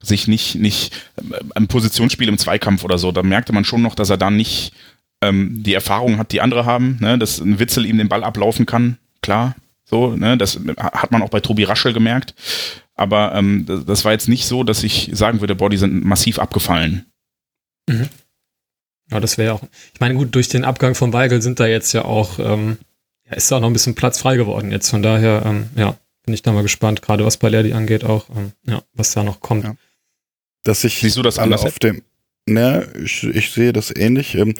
sich 0.00 0.28
nicht, 0.28 0.54
nicht 0.54 0.94
äh, 1.16 1.40
ein 1.56 1.66
Positionsspiel 1.66 2.28
im 2.28 2.38
Zweikampf 2.38 2.84
oder 2.84 2.96
so, 2.96 3.10
da 3.10 3.24
merkte 3.24 3.52
man 3.52 3.64
schon 3.64 3.82
noch, 3.82 3.96
dass 3.96 4.08
er 4.10 4.18
da 4.18 4.30
nicht 4.30 4.72
ähm, 5.20 5.64
die 5.64 5.74
Erfahrung 5.74 6.18
hat, 6.18 6.30
die 6.30 6.40
andere 6.40 6.64
haben, 6.64 6.98
ne? 7.00 7.18
dass 7.18 7.40
ein 7.40 7.58
Witzel 7.58 7.84
ihm 7.84 7.98
den 7.98 8.08
Ball 8.08 8.22
ablaufen 8.22 8.66
kann, 8.66 8.98
klar. 9.20 9.56
So, 9.84 10.14
ne, 10.14 10.38
das 10.38 10.60
hat 10.78 11.10
man 11.10 11.22
auch 11.22 11.30
bei 11.30 11.40
Tobi 11.40 11.64
Raschel 11.64 11.92
gemerkt. 11.92 12.36
Aber 12.94 13.34
ähm, 13.34 13.66
das, 13.66 13.84
das 13.84 14.04
war 14.04 14.12
jetzt 14.12 14.28
nicht 14.28 14.46
so, 14.46 14.62
dass 14.62 14.84
ich 14.84 15.10
sagen 15.12 15.40
würde, 15.40 15.56
boah, 15.56 15.68
die 15.68 15.76
sind 15.76 16.04
massiv 16.04 16.38
abgefallen. 16.38 17.06
Mhm. 17.88 18.08
Ja, 19.10 19.20
das 19.20 19.38
wäre 19.38 19.48
ja 19.48 19.54
auch. 19.54 19.62
Ich 19.94 20.00
meine, 20.00 20.14
gut, 20.14 20.34
durch 20.34 20.48
den 20.48 20.64
Abgang 20.64 20.94
von 20.94 21.12
Weigel 21.12 21.42
sind 21.42 21.60
da 21.60 21.66
jetzt 21.66 21.92
ja 21.92 22.04
auch, 22.04 22.38
ähm, 22.38 22.78
ja, 23.28 23.36
ist 23.36 23.50
da 23.50 23.56
auch 23.56 23.60
noch 23.60 23.68
ein 23.70 23.72
bisschen 23.72 23.94
Platz 23.94 24.18
frei 24.18 24.36
geworden 24.36 24.70
jetzt. 24.70 24.90
Von 24.90 25.02
daher, 25.02 25.42
ähm, 25.44 25.70
ja, 25.76 25.96
bin 26.24 26.34
ich 26.34 26.42
da 26.42 26.52
mal 26.52 26.62
gespannt, 26.62 27.02
gerade 27.02 27.24
was 27.24 27.36
Balerdi 27.36 27.72
angeht, 27.72 28.04
auch, 28.04 28.28
ähm, 28.30 28.52
ja, 28.66 28.82
was 28.94 29.12
da 29.12 29.24
noch 29.24 29.40
kommt. 29.40 29.64
Ja. 29.64 29.74
Dass 30.62 30.84
ich 30.84 31.00
Siehst 31.00 31.16
du 31.16 31.22
das 31.22 31.38
alle 31.38 31.58
auf 31.58 31.78
dem, 31.78 32.02
ne, 32.46 32.86
ich, 33.02 33.24
ich 33.24 33.50
sehe 33.50 33.72
das 33.72 33.94
ähnlich. 33.94 34.34
Ähm, 34.34 34.54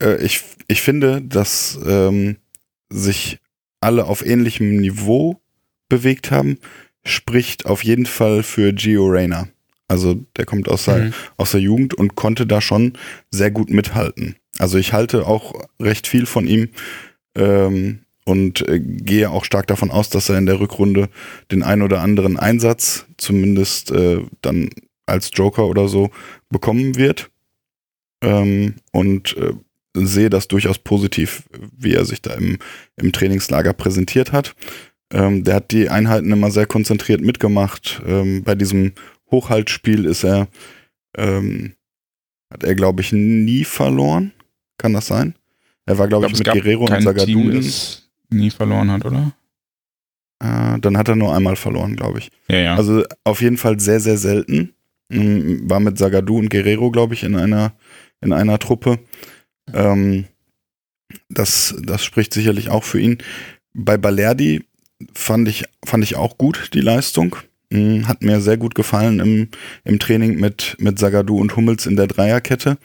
äh, 0.00 0.16
ich, 0.24 0.42
ich 0.68 0.80
finde, 0.80 1.20
dass 1.20 1.78
ähm, 1.84 2.36
sich 2.88 3.38
alle 3.80 4.06
auf 4.06 4.24
ähnlichem 4.24 4.76
Niveau 4.76 5.40
bewegt 5.88 6.30
haben, 6.30 6.58
spricht 7.04 7.66
auf 7.66 7.84
jeden 7.84 8.06
Fall 8.06 8.42
für 8.42 8.72
Gio 8.72 9.06
Reyna. 9.06 9.48
Also 9.90 10.24
der 10.36 10.46
kommt 10.46 10.68
aus 10.68 10.84
der, 10.84 10.98
mhm. 10.98 11.14
aus 11.36 11.50
der 11.50 11.60
Jugend 11.60 11.94
und 11.94 12.14
konnte 12.14 12.46
da 12.46 12.60
schon 12.60 12.92
sehr 13.32 13.50
gut 13.50 13.70
mithalten. 13.70 14.36
Also 14.58 14.78
ich 14.78 14.92
halte 14.92 15.26
auch 15.26 15.66
recht 15.80 16.06
viel 16.06 16.26
von 16.26 16.46
ihm 16.46 16.68
ähm, 17.36 18.00
und 18.24 18.66
äh, 18.68 18.78
gehe 18.78 19.30
auch 19.30 19.44
stark 19.44 19.66
davon 19.66 19.90
aus, 19.90 20.08
dass 20.08 20.28
er 20.28 20.38
in 20.38 20.46
der 20.46 20.60
Rückrunde 20.60 21.08
den 21.50 21.64
ein 21.64 21.82
oder 21.82 22.02
anderen 22.02 22.38
Einsatz, 22.38 23.06
zumindest 23.16 23.90
äh, 23.90 24.20
dann 24.42 24.70
als 25.06 25.32
Joker 25.34 25.66
oder 25.66 25.88
so, 25.88 26.10
bekommen 26.50 26.94
wird. 26.94 27.28
Ähm, 28.22 28.74
und 28.92 29.36
äh, 29.38 29.54
sehe 29.94 30.30
das 30.30 30.46
durchaus 30.46 30.78
positiv, 30.78 31.42
wie 31.76 31.94
er 31.94 32.04
sich 32.04 32.22
da 32.22 32.34
im, 32.34 32.58
im 32.94 33.10
Trainingslager 33.10 33.72
präsentiert 33.72 34.30
hat. 34.30 34.54
Ähm, 35.12 35.42
der 35.42 35.56
hat 35.56 35.72
die 35.72 35.88
Einheiten 35.88 36.30
immer 36.30 36.52
sehr 36.52 36.66
konzentriert 36.66 37.22
mitgemacht. 37.22 38.00
Ähm, 38.06 38.44
bei 38.44 38.54
diesem 38.54 38.92
Hochhaltspiel 39.30 40.04
ist 40.04 40.24
er, 40.24 40.48
ähm, 41.16 41.74
hat 42.52 42.64
er, 42.64 42.74
glaube 42.74 43.00
ich, 43.00 43.12
nie 43.12 43.64
verloren. 43.64 44.32
Kann 44.78 44.92
das 44.92 45.06
sein? 45.06 45.34
Er 45.86 45.98
war, 45.98 46.08
glaube 46.08 46.26
ich, 46.26 46.32
glaub, 46.32 46.54
mit 46.54 46.64
Guerrero 46.64 46.84
und 46.84 47.02
Zagadou. 47.02 47.60
nie 48.30 48.50
verloren 48.50 48.90
hat, 48.90 49.04
oder? 49.04 49.32
Äh, 50.42 50.78
dann 50.80 50.96
hat 50.96 51.08
er 51.08 51.16
nur 51.16 51.34
einmal 51.34 51.56
verloren, 51.56 51.96
glaube 51.96 52.20
ich. 52.20 52.30
Ja, 52.48 52.58
ja. 52.58 52.76
Also 52.76 53.04
auf 53.24 53.42
jeden 53.42 53.56
Fall 53.56 53.78
sehr, 53.80 54.00
sehr 54.00 54.16
selten. 54.16 54.74
Ähm, 55.10 55.68
war 55.68 55.80
mit 55.80 55.98
Zagadou 55.98 56.38
und 56.38 56.48
Guerrero, 56.48 56.90
glaube 56.90 57.14
ich, 57.14 57.24
in 57.24 57.36
einer, 57.36 57.72
in 58.20 58.32
einer 58.32 58.58
Truppe. 58.58 59.00
Ähm, 59.72 60.26
das, 61.28 61.74
das 61.82 62.04
spricht 62.04 62.32
sicherlich 62.32 62.70
auch 62.70 62.84
für 62.84 63.00
ihn. 63.00 63.18
Bei 63.74 63.96
Balerdi 63.96 64.64
fand 65.14 65.48
ich, 65.48 65.64
fand 65.84 66.04
ich 66.04 66.16
auch 66.16 66.38
gut 66.38 66.70
die 66.74 66.80
Leistung. 66.80 67.36
Hm, 67.72 68.08
hat 68.08 68.22
mir 68.22 68.40
sehr 68.40 68.56
gut 68.56 68.74
gefallen 68.74 69.20
im, 69.20 69.48
im 69.84 69.98
Training 69.98 70.38
mit, 70.40 70.76
mit 70.80 70.98
Sagadu 70.98 71.38
und 71.38 71.54
Hummels 71.56 71.86
in 71.86 71.96
der 71.96 72.08
Dreierkette. 72.08 72.78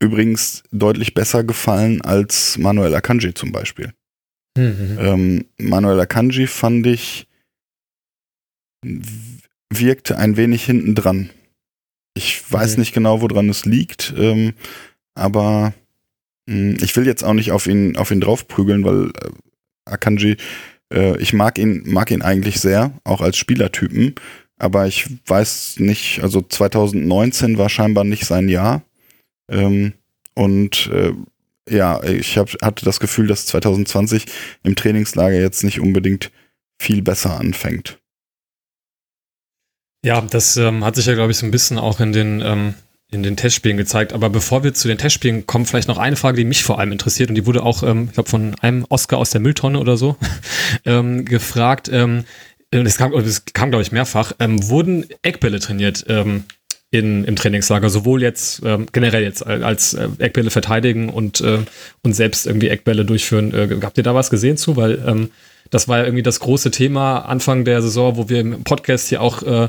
Übrigens 0.00 0.62
deutlich 0.70 1.14
besser 1.14 1.42
gefallen 1.42 2.02
als 2.02 2.58
Manuel 2.58 2.94
Akanji 2.94 3.34
zum 3.34 3.50
Beispiel. 3.50 3.92
Mhm. 4.56 4.98
Ähm, 5.00 5.44
Manuel 5.58 6.00
Akanji 6.00 6.46
fand 6.46 6.86
ich 6.86 7.26
wirkte 9.70 10.16
ein 10.18 10.36
wenig 10.36 10.64
hinten 10.64 10.94
dran. 10.94 11.30
Ich 12.14 12.50
weiß 12.50 12.74
mhm. 12.76 12.80
nicht 12.80 12.94
genau, 12.94 13.20
woran 13.20 13.48
es 13.48 13.64
liegt, 13.64 14.14
ähm, 14.16 14.54
aber 15.14 15.74
hm, 16.48 16.76
ich 16.80 16.96
will 16.96 17.06
jetzt 17.06 17.24
auch 17.24 17.34
nicht 17.34 17.52
auf 17.52 17.66
ihn, 17.66 17.96
auf 17.96 18.10
ihn 18.10 18.20
draufprügeln, 18.20 18.84
weil 18.84 19.10
äh, 19.10 19.30
Akanji, 19.86 20.36
äh, 20.92 21.18
ich 21.18 21.32
mag 21.32 21.58
ihn, 21.58 21.82
mag 21.86 22.10
ihn 22.10 22.22
eigentlich 22.22 22.60
sehr, 22.60 22.92
auch 23.04 23.20
als 23.20 23.36
Spielertypen, 23.36 24.14
aber 24.58 24.86
ich 24.86 25.06
weiß 25.26 25.80
nicht, 25.80 26.22
also 26.22 26.40
2019 26.42 27.58
war 27.58 27.68
scheinbar 27.68 28.04
nicht 28.04 28.24
sein 28.24 28.48
Jahr. 28.48 28.82
Ähm, 29.50 29.92
und 30.34 30.90
äh, 30.92 31.12
ja, 31.68 32.02
ich 32.02 32.38
hab, 32.38 32.50
hatte 32.62 32.84
das 32.84 33.00
Gefühl, 33.00 33.26
dass 33.26 33.46
2020 33.46 34.26
im 34.62 34.76
Trainingslager 34.76 35.38
jetzt 35.38 35.64
nicht 35.64 35.80
unbedingt 35.80 36.30
viel 36.80 37.02
besser 37.02 37.38
anfängt. 37.38 37.98
Ja, 40.04 40.20
das 40.20 40.56
ähm, 40.56 40.84
hat 40.84 40.94
sich 40.94 41.06
ja, 41.06 41.14
glaube 41.14 41.32
ich, 41.32 41.38
so 41.38 41.46
ein 41.46 41.50
bisschen 41.50 41.78
auch 41.78 42.00
in 42.00 42.12
den 42.12 42.40
ähm, 42.40 42.74
in 43.16 43.22
den 43.22 43.36
Testspielen 43.36 43.76
gezeigt. 43.76 44.12
Aber 44.12 44.30
bevor 44.30 44.62
wir 44.62 44.74
zu 44.74 44.86
den 44.86 44.98
Testspielen 44.98 45.46
kommen, 45.46 45.66
vielleicht 45.66 45.88
noch 45.88 45.98
eine 45.98 46.16
Frage, 46.16 46.36
die 46.36 46.44
mich 46.44 46.62
vor 46.62 46.78
allem 46.78 46.92
interessiert. 46.92 47.30
Und 47.30 47.34
die 47.34 47.46
wurde 47.46 47.62
auch, 47.62 47.82
ähm, 47.82 48.04
ich 48.08 48.12
glaube, 48.14 48.28
von 48.28 48.54
einem 48.60 48.84
Oscar 48.88 49.18
aus 49.18 49.30
der 49.30 49.40
Mülltonne 49.40 49.80
oder 49.80 49.96
so 49.96 50.16
ähm, 50.84 51.24
gefragt. 51.24 51.90
Ähm, 51.92 52.24
das 52.70 52.98
kam, 52.98 53.12
kam 53.54 53.70
glaube 53.70 53.82
ich, 53.82 53.90
mehrfach. 53.90 54.32
Ähm, 54.38 54.68
wurden 54.68 55.06
Eckbälle 55.22 55.58
trainiert 55.58 56.04
ähm, 56.08 56.44
in, 56.90 57.24
im 57.24 57.36
Trainingslager? 57.36 57.88
Sowohl 57.88 58.22
jetzt 58.22 58.62
ähm, 58.64 58.86
generell 58.92 59.22
jetzt 59.22 59.44
als 59.46 59.94
äh, 59.94 60.08
Eckbälle 60.18 60.50
verteidigen 60.50 61.08
und, 61.08 61.40
äh, 61.40 61.58
und 62.02 62.12
selbst 62.12 62.46
irgendwie 62.46 62.68
Eckbälle 62.68 63.04
durchführen. 63.04 63.54
Äh, 63.54 63.78
habt 63.82 63.96
ihr 63.98 64.04
da 64.04 64.14
was 64.14 64.30
gesehen 64.30 64.56
zu? 64.56 64.76
Weil 64.76 65.02
ähm, 65.06 65.30
das 65.70 65.88
war 65.88 65.98
ja 65.98 66.04
irgendwie 66.04 66.22
das 66.22 66.40
große 66.40 66.70
Thema 66.70 67.20
Anfang 67.20 67.64
der 67.64 67.82
Saison, 67.82 68.16
wo 68.16 68.28
wir 68.28 68.40
im 68.40 68.62
Podcast 68.62 69.08
hier 69.08 69.22
auch 69.22 69.42
äh, 69.42 69.68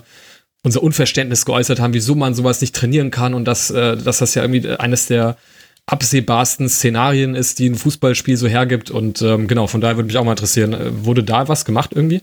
unser 0.68 0.84
Unverständnis 0.84 1.46
geäußert 1.46 1.80
haben, 1.80 1.94
wieso 1.94 2.14
man 2.14 2.34
sowas 2.34 2.60
nicht 2.62 2.76
trainieren 2.76 3.10
kann 3.10 3.34
und 3.34 3.46
dass, 3.46 3.72
äh, 3.72 3.96
dass 3.96 4.20
das 4.20 4.36
ja 4.36 4.44
irgendwie 4.44 4.68
eines 4.70 5.08
der 5.08 5.38
absehbarsten 5.86 6.68
Szenarien 6.68 7.36
ist, 7.36 7.60
die 7.60 7.70
ein 7.70 7.76
Fußballspiel 7.76 8.36
so 8.36 8.48
hergibt. 8.48 8.92
Und 8.92 9.22
ähm, 9.22 9.48
genau, 9.48 9.68
von 9.68 9.80
daher 9.80 9.96
würde 9.96 10.08
mich 10.08 10.18
auch 10.18 10.26
mal 10.26 10.32
interessieren, 10.32 10.74
äh, 10.74 11.06
wurde 11.06 11.24
da 11.24 11.48
was 11.48 11.64
gemacht 11.64 11.92
irgendwie? 11.96 12.22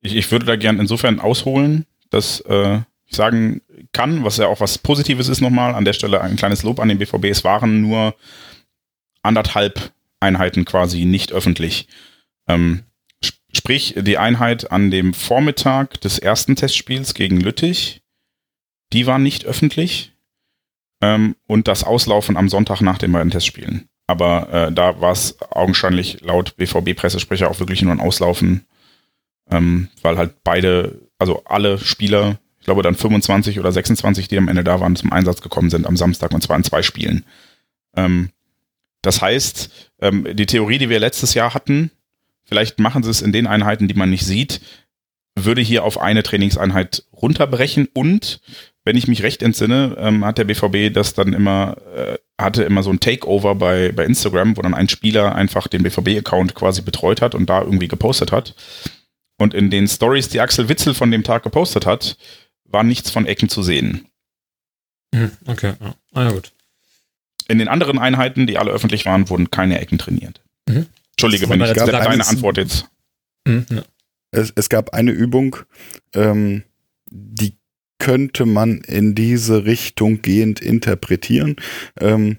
Ich, 0.00 0.14
ich 0.14 0.30
würde 0.30 0.46
da 0.46 0.54
gern 0.54 0.78
insofern 0.78 1.18
ausholen, 1.18 1.86
dass 2.10 2.40
äh, 2.42 2.78
ich 3.06 3.16
sagen 3.16 3.60
kann, 3.92 4.24
was 4.24 4.36
ja 4.36 4.46
auch 4.46 4.60
was 4.60 4.78
Positives 4.78 5.28
ist 5.28 5.40
nochmal, 5.40 5.74
an 5.74 5.84
der 5.84 5.92
Stelle 5.92 6.20
ein 6.20 6.36
kleines 6.36 6.62
Lob 6.62 6.78
an 6.78 6.88
den 6.88 6.98
BVB. 6.98 7.24
Es 7.24 7.42
waren 7.42 7.80
nur 7.82 8.14
anderthalb 9.22 9.90
Einheiten 10.20 10.64
quasi 10.64 11.04
nicht 11.04 11.32
öffentlich. 11.32 11.88
Ähm, 12.46 12.84
Sprich, 13.56 13.94
die 13.96 14.18
Einheit 14.18 14.70
an 14.72 14.90
dem 14.90 15.14
Vormittag 15.14 16.00
des 16.00 16.18
ersten 16.18 16.56
Testspiels 16.56 17.14
gegen 17.14 17.40
Lüttich, 17.40 18.02
die 18.92 19.06
war 19.06 19.18
nicht 19.18 19.44
öffentlich. 19.44 20.12
Ähm, 21.00 21.36
und 21.46 21.68
das 21.68 21.84
Auslaufen 21.84 22.36
am 22.36 22.48
Sonntag 22.48 22.80
nach 22.80 22.98
den 22.98 23.12
beiden 23.12 23.30
Testspielen. 23.30 23.88
Aber 24.06 24.52
äh, 24.52 24.72
da 24.72 25.00
war 25.00 25.12
es 25.12 25.40
augenscheinlich 25.40 26.20
laut 26.20 26.56
BVB-Pressesprecher 26.56 27.50
auch 27.50 27.58
wirklich 27.58 27.82
nur 27.82 27.92
ein 27.92 28.00
Auslaufen, 28.00 28.66
ähm, 29.50 29.88
weil 30.02 30.18
halt 30.18 30.42
beide, 30.44 31.00
also 31.18 31.42
alle 31.44 31.78
Spieler, 31.78 32.38
ich 32.58 32.66
glaube 32.66 32.82
dann 32.82 32.94
25 32.94 33.58
oder 33.58 33.72
26, 33.72 34.28
die 34.28 34.38
am 34.38 34.48
Ende 34.48 34.64
da 34.64 34.80
waren, 34.80 34.96
zum 34.96 35.12
Einsatz 35.12 35.40
gekommen 35.40 35.70
sind 35.70 35.86
am 35.86 35.96
Samstag 35.96 36.32
und 36.32 36.42
zwar 36.42 36.56
in 36.56 36.64
zwei 36.64 36.82
Spielen. 36.82 37.24
Ähm, 37.96 38.30
das 39.02 39.20
heißt, 39.20 39.92
ähm, 40.00 40.26
die 40.32 40.46
Theorie, 40.46 40.78
die 40.78 40.88
wir 40.88 41.00
letztes 41.00 41.34
Jahr 41.34 41.54
hatten, 41.54 41.90
Vielleicht 42.44 42.78
machen 42.78 43.02
sie 43.02 43.10
es 43.10 43.22
in 43.22 43.32
den 43.32 43.46
Einheiten, 43.46 43.88
die 43.88 43.94
man 43.94 44.10
nicht 44.10 44.24
sieht, 44.24 44.60
würde 45.36 45.60
hier 45.60 45.84
auf 45.84 46.00
eine 46.00 46.22
Trainingseinheit 46.22 47.04
runterbrechen 47.12 47.88
und 47.92 48.40
wenn 48.84 48.96
ich 48.96 49.08
mich 49.08 49.22
recht 49.22 49.42
entsinne, 49.42 49.96
ähm, 49.98 50.24
hat 50.24 50.38
der 50.38 50.44
BVB 50.44 50.92
das 50.92 51.14
dann 51.14 51.32
immer, 51.32 51.76
äh, 51.96 52.18
hatte 52.38 52.64
immer 52.64 52.82
so 52.82 52.90
ein 52.90 53.00
Takeover 53.00 53.54
bei, 53.54 53.92
bei 53.92 54.04
Instagram, 54.04 54.56
wo 54.56 54.62
dann 54.62 54.74
ein 54.74 54.90
Spieler 54.90 55.34
einfach 55.34 55.68
den 55.68 55.82
BVB-Account 55.82 56.54
quasi 56.54 56.82
betreut 56.82 57.22
hat 57.22 57.34
und 57.34 57.48
da 57.48 57.62
irgendwie 57.62 57.88
gepostet 57.88 58.30
hat. 58.30 58.54
Und 59.38 59.54
in 59.54 59.70
den 59.70 59.88
Stories, 59.88 60.28
die 60.28 60.40
Axel 60.40 60.68
Witzel 60.68 60.92
von 60.94 61.10
dem 61.10 61.24
Tag 61.24 61.42
gepostet 61.42 61.86
hat, 61.86 62.18
war 62.64 62.84
nichts 62.84 63.10
von 63.10 63.26
Ecken 63.26 63.48
zu 63.48 63.62
sehen. 63.62 64.06
Mhm, 65.12 65.32
okay, 65.46 65.74
ja. 65.80 65.94
Ah, 66.12 66.24
ja, 66.24 66.30
gut. 66.32 66.52
In 67.48 67.58
den 67.58 67.68
anderen 67.68 67.98
Einheiten, 67.98 68.46
die 68.46 68.58
alle 68.58 68.70
öffentlich 68.70 69.06
waren, 69.06 69.28
wurden 69.30 69.50
keine 69.50 69.78
Ecken 69.80 69.98
trainiert. 69.98 70.40
Mhm. 70.68 70.86
Entschuldige, 71.14 71.48
wenn 71.48 71.60
ich 71.60 71.72
deine 71.72 72.26
Antwort 72.26 72.56
jetzt. 72.56 72.90
Ja. 73.46 73.84
es, 74.30 74.52
es, 74.56 74.68
gab 74.68 74.94
eine 74.94 75.10
Übung, 75.10 75.56
ähm, 76.14 76.64
die 77.10 77.56
könnte 77.98 78.46
man 78.46 78.80
in 78.80 79.14
diese 79.14 79.64
Richtung 79.64 80.22
gehend 80.22 80.60
interpretieren. 80.60 81.56
Ähm, 82.00 82.38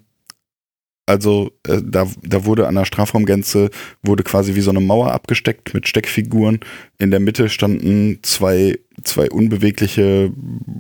also 1.08 1.52
äh, 1.68 1.82
da, 1.84 2.08
da 2.24 2.46
wurde 2.46 2.68
an 2.68 2.76
der 2.76 2.86
Strafraumgrenze 2.86 3.70
wurde 4.02 4.24
quasi 4.24 4.56
wie 4.56 4.62
so 4.62 4.72
eine 4.72 4.80
Mauer 4.80 5.12
abgesteckt 5.12 5.74
mit 5.74 5.88
Steckfiguren. 5.88 6.60
In 6.98 7.12
der 7.12 7.20
Mitte 7.20 7.50
standen 7.50 8.20
zwei, 8.24 8.80
zwei 9.04 9.30
unbewegliche, 9.30 10.32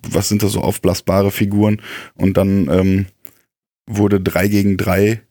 was 0.09 0.29
sind 0.29 0.41
das 0.41 0.53
so 0.53 0.61
aufblasbare 0.61 1.31
Figuren 1.31 1.81
und 2.15 2.37
dann 2.37 2.69
ähm, 2.69 3.05
wurde 3.87 4.19
drei 4.19 4.47
gegen 4.47 4.77
drei 4.77 5.21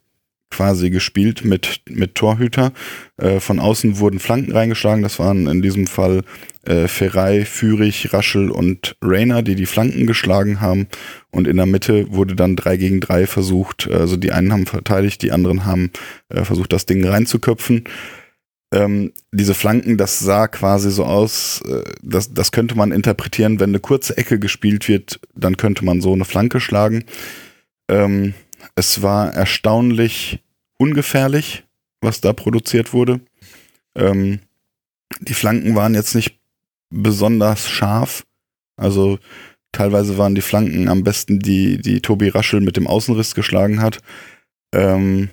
quasi 0.55 0.91
gespielt 0.91 1.45
mit, 1.45 1.83
mit 1.89 2.15
Torhüter. 2.15 2.73
Äh, 3.17 3.41
von 3.41 3.59
außen 3.59 3.99
wurden 3.99 4.21
Flanken 4.21 4.53
reingeschlagen. 4.53 5.03
Das 5.03 5.19
waren 5.19 5.49
in 5.49 5.63
diesem 5.63 5.89
Fall 5.89 6.23
äh, 6.65 6.87
Ferrei, 6.87 7.45
Fürich, 7.45 8.13
Raschel 8.13 8.51
und 8.51 8.97
Rainer, 9.03 9.43
die 9.43 9.57
die 9.57 9.67
Flanken 9.67 10.07
geschlagen 10.07 10.61
haben. 10.61 10.87
Und 11.33 11.49
in 11.49 11.57
der 11.57 11.67
Mitte 11.67 12.07
wurde 12.13 12.37
dann 12.37 12.55
drei 12.55 12.77
gegen 12.77 13.01
drei 13.01 13.27
versucht. 13.27 13.91
Also 13.91 14.17
die 14.17 14.31
einen 14.31 14.53
haben 14.53 14.67
verteidigt, 14.67 15.23
die 15.23 15.33
anderen 15.33 15.65
haben 15.65 15.91
äh, 16.29 16.45
versucht, 16.45 16.73
das 16.73 16.87
Ding 16.87 17.05
reinzuköpfen. 17.05 17.85
Ähm, 18.73 19.13
diese 19.33 19.55
Flanken, 19.55 19.97
das 19.97 20.21
sah 20.21 20.47
quasi 20.47 20.91
so 20.93 21.05
aus, 21.05 21.63
äh, 21.63 21.83
das, 22.01 22.33
das 22.33 22.53
könnte 22.53 22.77
man 22.77 22.93
interpretieren, 22.93 23.59
wenn 23.59 23.71
eine 23.71 23.81
kurze 23.81 24.17
Ecke 24.17 24.39
gespielt 24.39 24.89
wird, 24.89 25.19
dann 25.35 25.57
könnte 25.57 25.85
man 25.85 26.01
so 26.01 26.13
eine 26.13 26.25
Flanke 26.25 26.61
schlagen. 26.61 27.05
Ähm, 27.89 28.35
es 28.75 29.03
war 29.03 29.33
erstaunlich 29.33 30.44
ungefährlich, 30.79 31.65
was 32.01 32.21
da 32.21 32.33
produziert 32.33 32.93
wurde. 32.93 33.21
Ähm, 33.95 34.41
die 35.21 35.35
Flanken 35.35 35.75
waren 35.75 35.95
jetzt 35.95 36.15
nicht 36.15 36.39
besonders 36.91 37.69
scharf. 37.69 38.25
Also 38.77 39.19
teilweise 39.73 40.19
waren 40.19 40.35
die 40.35 40.41
Flanken 40.41 40.89
am 40.89 41.05
besten, 41.05 41.39
die, 41.39 41.79
die 41.79 42.01
Tobi 42.01 42.29
Raschel 42.29 42.61
mit 42.61 42.77
dem 42.77 42.87
Außenriss 42.87 43.35
geschlagen 43.35 43.81
hat. 43.81 43.99
Ähm, 44.73 45.31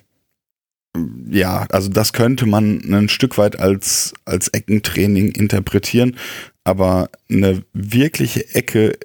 ja, 1.30 1.66
also 1.70 1.88
das 1.88 2.12
könnte 2.12 2.46
man 2.46 2.80
ein 2.92 3.08
Stück 3.08 3.38
weit 3.38 3.58
als, 3.58 4.12
als 4.24 4.48
Eckentraining 4.48 5.30
interpretieren, 5.32 6.16
aber 6.64 7.08
eine 7.30 7.64
wirkliche 7.72 8.54
Ecke, 8.54 8.98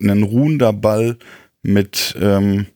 ein 0.00 0.22
ruhender 0.22 0.72
Ball 0.72 1.16
mit 1.62 2.14
ähm, 2.20 2.66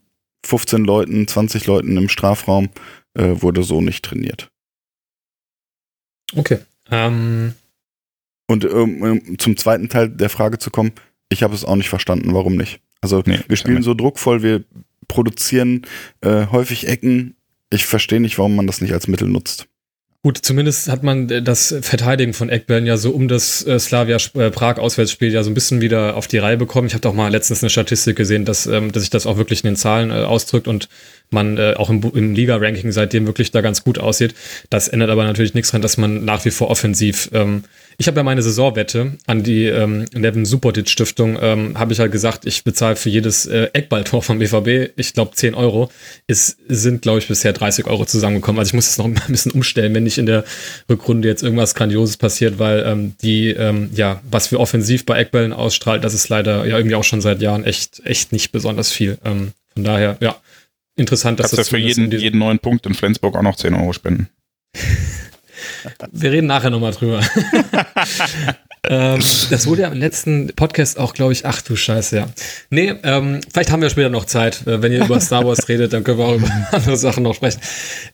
15 0.47 0.85
Leuten, 0.85 1.27
20 1.27 1.67
Leuten 1.67 1.97
im 1.97 2.09
Strafraum 2.09 2.69
äh, 3.15 3.35
wurde 3.41 3.63
so 3.63 3.81
nicht 3.81 4.05
trainiert. 4.05 4.51
Okay. 6.35 6.59
Ähm. 6.91 7.55
Und 8.49 8.65
ähm, 8.65 9.37
zum 9.39 9.57
zweiten 9.57 9.89
Teil 9.89 10.09
der 10.09 10.31
Frage 10.31 10.59
zu 10.59 10.71
kommen, 10.71 10.93
ich 11.29 11.43
habe 11.43 11.55
es 11.55 11.65
auch 11.65 11.77
nicht 11.77 11.89
verstanden, 11.89 12.33
warum 12.33 12.57
nicht. 12.57 12.81
Also 13.01 13.23
nee, 13.27 13.41
wir 13.49 13.57
spielen 13.57 13.83
so 13.83 13.95
druckvoll, 13.95 14.43
wir 14.43 14.65
produzieren 15.09 15.83
äh, 16.21 16.47
häufig 16.47 16.87
Ecken. 16.87 17.37
Ich 17.71 17.87
verstehe 17.87 18.21
nicht, 18.21 18.39
warum 18.39 18.55
man 18.55 18.67
das 18.67 18.81
nicht 18.81 18.93
als 18.93 19.09
Mittel 19.09 19.29
nutzt. 19.29 19.69
Gut, 20.27 20.39
zumindest 20.39 20.89
hat 20.89 21.05
man 21.05 21.31
äh, 21.31 21.41
das 21.41 21.73
Verteidigen 21.83 22.33
von 22.33 22.49
Eckbällen 22.49 22.85
ja 22.85 22.97
so 22.97 23.13
um 23.13 23.29
das 23.29 23.65
äh, 23.65 23.79
Slavia 23.79 24.17
äh, 24.35 24.51
ja 25.31 25.43
so 25.45 25.51
ein 25.51 25.55
bisschen 25.55 25.81
wieder 25.81 26.17
auf 26.17 26.27
die 26.27 26.39
Reihe 26.39 26.57
bekommen. 26.57 26.89
Ich 26.89 26.95
habe 26.95 27.03
doch 27.03 27.15
mal 27.15 27.31
letztens 27.31 27.63
eine 27.63 27.71
Statistik 27.71 28.17
gesehen, 28.17 28.45
dass, 28.45 28.67
ähm, 28.67 28.91
dass 28.91 29.05
sich 29.05 29.11
das 29.11 29.25
auch 29.25 29.37
wirklich 29.37 29.63
in 29.63 29.71
den 29.71 29.77
Zahlen 29.77 30.11
ausdrückt 30.11 30.67
und 30.67 30.89
man 31.31 31.59
äh, 31.59 31.75
auch 31.77 31.91
im, 31.91 32.03
im 32.15 32.35
Liga-Ranking 32.35 32.93
seitdem 32.93 33.27
wirklich 33.27 33.51
da 33.51 33.61
ganz 33.61 33.85
gut 33.85 33.99
aussieht. 33.99 34.35
Das 34.71 34.89
ändert 34.89 35.11
aber 35.11 35.25
natürlich 35.25 35.55
nichts 35.55 35.71
daran, 35.71 35.83
dass 35.83 35.97
man 35.97 36.25
nach 36.25 36.45
wie 36.45 36.51
vor 36.51 36.71
offensiv 36.71 37.31
ähm, 37.33 37.65
ich 37.99 38.07
habe 38.09 38.19
ja 38.19 38.25
meine 38.25 38.43
Saisonwette 38.43 39.13
an 39.27 39.43
die 39.43 39.65
ähm, 39.65 40.05
Nevin 40.13 40.45
Supertit 40.45 40.91
Stiftung, 40.91 41.39
ähm, 41.41 41.79
habe 41.79 41.95
ich 41.95 42.01
halt 42.01 42.13
gesagt, 42.13 42.45
ich 42.45 42.63
bezahle 42.63 42.97
für 42.97 43.09
jedes 43.09 43.47
äh, 43.47 43.71
Eckballtor 43.73 44.23
vom 44.23 44.39
BVB, 44.39 44.93
ich 44.97 45.15
glaube 45.15 45.35
10 45.35 45.55
Euro. 45.55 45.91
Es 46.27 46.59
sind, 46.69 47.03
glaube 47.03 47.21
ich, 47.21 47.29
bisher 47.29 47.55
30 47.55 47.87
Euro 47.87 48.05
zusammengekommen. 48.05 48.59
Also 48.59 48.71
ich 48.71 48.75
muss 48.75 48.87
das 48.87 48.99
noch 48.99 49.05
ein 49.07 49.15
bisschen 49.29 49.53
umstellen, 49.53 49.95
wenn 49.95 50.05
nicht 50.05 50.19
in 50.19 50.27
der 50.27 50.45
Rückrunde 50.91 51.27
jetzt 51.27 51.43
irgendwas 51.43 51.75
Grandioses 51.75 52.19
passiert, 52.19 52.59
weil 52.59 52.85
ähm, 52.87 53.15
die, 53.23 53.49
ähm, 53.49 53.91
ja, 53.95 54.21
was 54.31 54.51
wir 54.51 54.61
offensiv 54.61 55.07
bei 55.07 55.19
Eckbällen 55.19 55.55
ausstrahlt, 55.55 56.05
das 56.05 56.13
ist 56.13 56.29
leider 56.29 56.67
ja 56.67 56.77
irgendwie 56.77 56.97
auch 56.97 57.05
schon 57.05 57.23
seit 57.23 57.41
Jahren 57.41 57.65
echt, 57.65 58.03
echt 58.05 58.33
nicht 58.33 58.53
besonders 58.53 58.93
viel. 58.93 59.17
Ähm, 59.25 59.53
von 59.73 59.85
daher, 59.85 60.19
ja, 60.21 60.37
interessant, 60.97 61.41
dass 61.41 61.51
Kannst 61.51 61.59
das 61.59 61.71
ja 61.71 61.79
für 61.79 61.83
jeden, 61.83 62.11
jeden 62.11 62.39
neuen 62.39 62.59
Punkt 62.59 62.87
in 62.87 62.95
Flensburg 62.95 63.37
auch 63.37 63.43
noch 63.43 63.57
10 63.57 63.75
Euro 63.75 63.93
spenden. 63.93 64.29
Wir 66.13 66.33
reden 66.33 66.47
nachher 66.47 66.71
nochmal 66.71 66.93
drüber. 66.93 67.21
ähm, 68.89 69.21
das 69.51 69.67
wurde 69.67 69.83
ja 69.83 69.89
im 69.89 69.99
letzten 69.99 70.49
Podcast 70.55 70.99
auch, 70.99 71.15
glaube 71.15 71.33
ich, 71.33 71.47
ach 71.47 71.63
du 71.63 71.77
Scheiße, 71.77 72.17
ja. 72.17 72.29
Nee, 72.71 72.95
ähm, 73.03 73.41
vielleicht 73.53 73.71
haben 73.71 73.83
wir 73.83 73.91
später 73.91 74.11
noch 74.11 74.27
Zeit. 74.27 74.67
Äh, 74.67 74.83
wenn 74.83 74.93
ihr 74.93 75.05
über 75.05 75.21
Star 75.21 75.47
Wars 75.47 75.69
redet, 75.69 75.93
dann 75.93 76.05
können 76.05 76.19
wir 76.19 76.27
auch 76.27 76.37
über 76.37 76.51
andere 76.73 76.97
Sachen 76.97 77.23
noch 77.23 77.35
sprechen. 77.35 77.61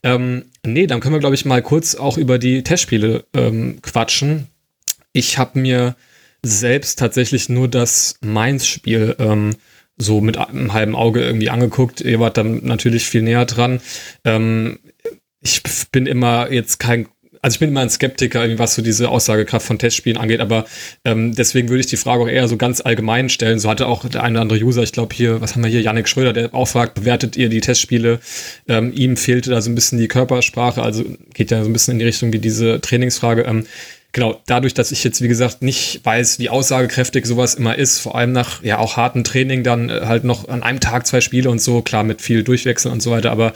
Ähm, 0.03 0.47
nee, 0.65 0.87
dann 0.87 1.01
können 1.01 1.15
wir, 1.15 1.21
glaube 1.21 1.35
ich, 1.35 1.45
mal 1.45 1.63
kurz 1.63 1.95
auch 1.95 2.17
über 2.17 2.39
die 2.39 2.63
Testspiele 2.63 3.25
ähm, 3.35 3.81
quatschen. 3.83 4.49
Ich 5.13 5.39
habe 5.39 5.59
mir 5.59 5.97
selbst 6.43 6.99
tatsächlich 6.99 7.49
nur 7.49 7.69
das 7.69 8.17
Mainz-Spiel 8.21 9.17
ähm, 9.19 9.57
so 9.97 10.21
mit 10.21 10.39
einem 10.39 10.73
halben 10.73 10.95
Auge 10.95 11.23
irgendwie 11.23 11.51
angeguckt. 11.51 12.01
Ihr 12.01 12.21
wart 12.21 12.37
dann 12.37 12.65
natürlich 12.65 13.05
viel 13.05 13.23
näher 13.23 13.45
dran. 13.45 13.81
Ähm, 14.25 14.79
ich 15.41 15.63
bin 15.91 16.07
immer 16.07 16.51
jetzt 16.51 16.79
kein 16.79 17.09
also 17.45 17.57
ich 17.57 17.59
bin 17.59 17.71
immer 17.71 17.81
ein 17.81 17.91
Skeptiker, 17.91 18.57
was 18.59 18.77
so 18.77 18.83
diese 18.83 19.09
Aussagekraft 19.09 19.67
von 19.67 19.77
Testspielen 19.77 20.17
angeht, 20.17 20.39
aber 20.39 20.65
ähm, 21.05 21.35
deswegen 21.35 21.69
würde 21.69 21.81
ich 21.81 21.87
die 21.87 21.97
Frage 21.97 22.23
auch 22.23 22.29
eher 22.29 22.47
so 22.47 22.57
ganz 22.57 22.81
allgemein 22.81 23.29
stellen. 23.29 23.59
So 23.59 23.69
hatte 23.69 23.89
auch 23.89 24.09
der 24.09 24.23
eine 24.23 24.39
oder 24.39 24.43
andere 24.43 24.65
User, 24.65 24.85
ich 24.85 24.93
glaube 24.93 25.13
hier, 25.13 25.41
was 25.41 25.55
haben 25.55 25.65
wir 25.65 25.71
hier, 25.71 25.81
Yannick 25.81 26.09
Schröder, 26.09 26.33
der 26.33 26.55
auch 26.55 26.69
fragt, 26.69 26.95
bewertet 26.95 27.37
ihr 27.37 27.49
die 27.49 27.61
Testspiele? 27.61 28.21
Ähm, 28.69 28.93
ihm 28.95 29.17
fehlte 29.17 29.51
da 29.51 29.61
so 29.61 29.71
ein 29.71 29.75
bisschen 29.75 29.99
die 29.99 30.07
Körpersprache, 30.07 30.81
also 30.81 31.05
geht 31.35 31.51
ja 31.51 31.65
so 31.65 31.69
ein 31.69 31.73
bisschen 31.73 31.93
in 31.93 31.99
die 31.99 32.05
Richtung 32.05 32.33
wie 32.33 32.39
diese 32.39 32.81
Trainingsfrage. 32.81 33.43
Ähm, 33.43 33.67
genau, 34.13 34.41
dadurch, 34.47 34.75
dass 34.75 34.93
ich 34.93 35.05
jetzt, 35.05 35.21
wie 35.21 35.29
gesagt, 35.29 35.63
nicht 35.63 36.01
weiß, 36.05 36.39
wie 36.39 36.49
aussagekräftig 36.49 37.27
sowas 37.27 37.55
immer 37.55 37.77
ist, 37.77 37.99
vor 37.99 38.15
allem 38.15 38.33
nach 38.33 38.63
ja 38.63 38.79
auch 38.79 38.97
harten 38.97 39.25
Training, 39.25 39.65
dann 39.65 39.89
äh, 39.89 40.03
halt 40.05 40.25
noch 40.25 40.49
an 40.49 40.63
einem 40.63 40.81
Tag 40.81 41.07
zwei 41.07 41.21
Spiele 41.21 41.51
und 41.51 41.61
so, 41.61 41.83
klar 41.83 42.05
mit 42.05 42.23
viel 42.23 42.45
Durchwechseln 42.45 42.93
und 42.93 43.03
so 43.03 43.11
weiter, 43.11 43.31
aber 43.31 43.53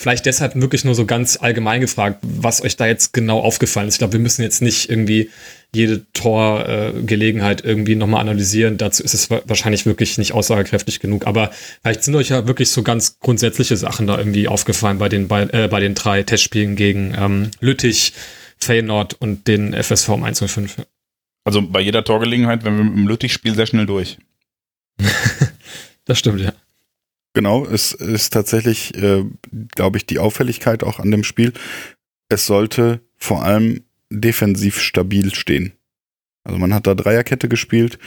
Vielleicht 0.00 0.26
deshalb 0.26 0.54
wirklich 0.54 0.84
nur 0.84 0.94
so 0.94 1.06
ganz 1.06 1.38
allgemein 1.40 1.80
gefragt, 1.80 2.20
was 2.22 2.62
euch 2.62 2.76
da 2.76 2.86
jetzt 2.86 3.12
genau 3.12 3.40
aufgefallen 3.40 3.88
ist. 3.88 3.94
Ich 3.94 3.98
glaube, 3.98 4.12
wir 4.12 4.20
müssen 4.20 4.42
jetzt 4.42 4.62
nicht 4.62 4.88
irgendwie 4.88 5.28
jede 5.74 6.06
Torgelegenheit 6.12 7.64
äh, 7.64 7.68
irgendwie 7.68 7.96
nochmal 7.96 8.20
analysieren. 8.20 8.78
Dazu 8.78 9.02
ist 9.02 9.12
es 9.12 9.28
wahrscheinlich 9.28 9.86
wirklich 9.86 10.16
nicht 10.16 10.34
aussagekräftig 10.34 11.00
genug. 11.00 11.26
Aber 11.26 11.50
vielleicht 11.82 12.04
sind 12.04 12.14
euch 12.14 12.28
ja 12.28 12.46
wirklich 12.46 12.70
so 12.70 12.84
ganz 12.84 13.18
grundsätzliche 13.18 13.76
Sachen 13.76 14.06
da 14.06 14.16
irgendwie 14.16 14.46
aufgefallen 14.46 14.98
bei 14.98 15.08
den, 15.08 15.26
bei, 15.26 15.48
äh, 15.50 15.66
bei 15.66 15.80
den 15.80 15.96
drei 15.96 16.22
Testspielen 16.22 16.76
gegen 16.76 17.16
ähm, 17.18 17.50
Lüttich, 17.58 18.12
Feyenoord 18.60 19.14
und 19.14 19.46
den 19.48 19.72
FSV 19.72 20.10
105. 20.10 20.86
Also 21.44 21.62
bei 21.62 21.80
jeder 21.80 22.04
Torgelegenheit, 22.04 22.64
wenn 22.64 22.76
wir 22.76 22.82
im 22.82 23.08
Lüttich 23.08 23.32
spielen, 23.32 23.54
sehr 23.54 23.66
schnell 23.66 23.86
durch. 23.86 24.18
das 26.04 26.18
stimmt, 26.18 26.40
ja. 26.40 26.52
Genau, 27.34 27.64
es 27.64 27.92
ist 27.92 28.30
tatsächlich, 28.30 28.94
äh, 28.96 29.24
glaube 29.74 29.98
ich, 29.98 30.06
die 30.06 30.18
Auffälligkeit 30.18 30.82
auch 30.82 30.98
an 30.98 31.10
dem 31.10 31.24
Spiel. 31.24 31.52
Es 32.28 32.46
sollte 32.46 33.00
vor 33.16 33.44
allem 33.44 33.84
defensiv 34.10 34.80
stabil 34.80 35.34
stehen. 35.34 35.72
Also 36.44 36.58
man 36.58 36.74
hat 36.74 36.86
da 36.86 36.94
Dreierkette 36.94 37.48
gespielt. 37.48 37.98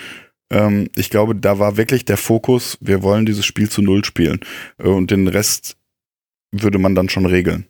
Ähm, 0.52 0.90
ich 0.96 1.10
glaube, 1.10 1.36
da 1.36 1.60
war 1.60 1.78
wirklich 1.78 2.06
der 2.06 2.18
Fokus, 2.18 2.78
wir 2.82 3.04
wollen 3.04 3.26
dieses 3.26 3.46
Spiel 3.46 3.70
zu 3.70 3.82
Null 3.82 4.04
spielen. 4.04 4.42
Äh, 4.78 4.88
und 4.88 5.12
den 5.12 5.28
Rest 5.28 5.78
würde 6.52 6.80
man 6.80 6.96
dann 6.96 7.10
schon 7.10 7.26
regeln. 7.26 7.66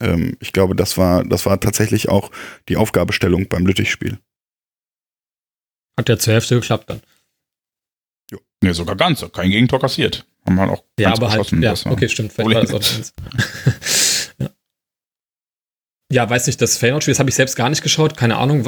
Ähm, 0.00 0.36
ich 0.40 0.52
glaube, 0.52 0.74
das 0.74 0.98
war, 0.98 1.24
das 1.24 1.46
war 1.46 1.58
tatsächlich 1.60 2.08
auch 2.08 2.30
die 2.68 2.76
Aufgabestellung 2.76 3.48
beim 3.48 3.66
Lüttich-Spiel. 3.66 4.18
Hat 5.98 6.08
ja 6.08 6.18
zur 6.18 6.34
Hälfte 6.34 6.56
geklappt 6.56 6.90
dann. 6.90 7.00
Jo. 8.30 8.38
Nee, 8.62 8.72
sogar 8.72 8.96
ganz. 8.96 9.24
Kein 9.32 9.50
Gegentor 9.50 9.80
kassiert. 9.80 10.26
Haben 10.46 10.56
wir 10.56 10.70
auch 10.70 10.84
ja, 10.98 11.12
aber 11.12 11.30
halt, 11.30 11.50
ja, 11.52 11.74
okay, 11.86 12.08
stimmt. 12.08 12.32
Vielleicht 12.32 12.72
war 12.72 12.78
das 12.78 13.12
auch 13.14 14.38
ja. 14.38 14.50
ja, 16.12 16.30
weiß 16.30 16.46
nicht, 16.46 16.60
das 16.60 16.76
Feyenoord-Spiel, 16.76 17.12
das 17.12 17.18
habe 17.18 17.30
ich 17.30 17.36
selbst 17.36 17.56
gar 17.56 17.68
nicht 17.68 17.82
geschaut. 17.82 18.16
Keine 18.16 18.36
Ahnung, 18.36 18.64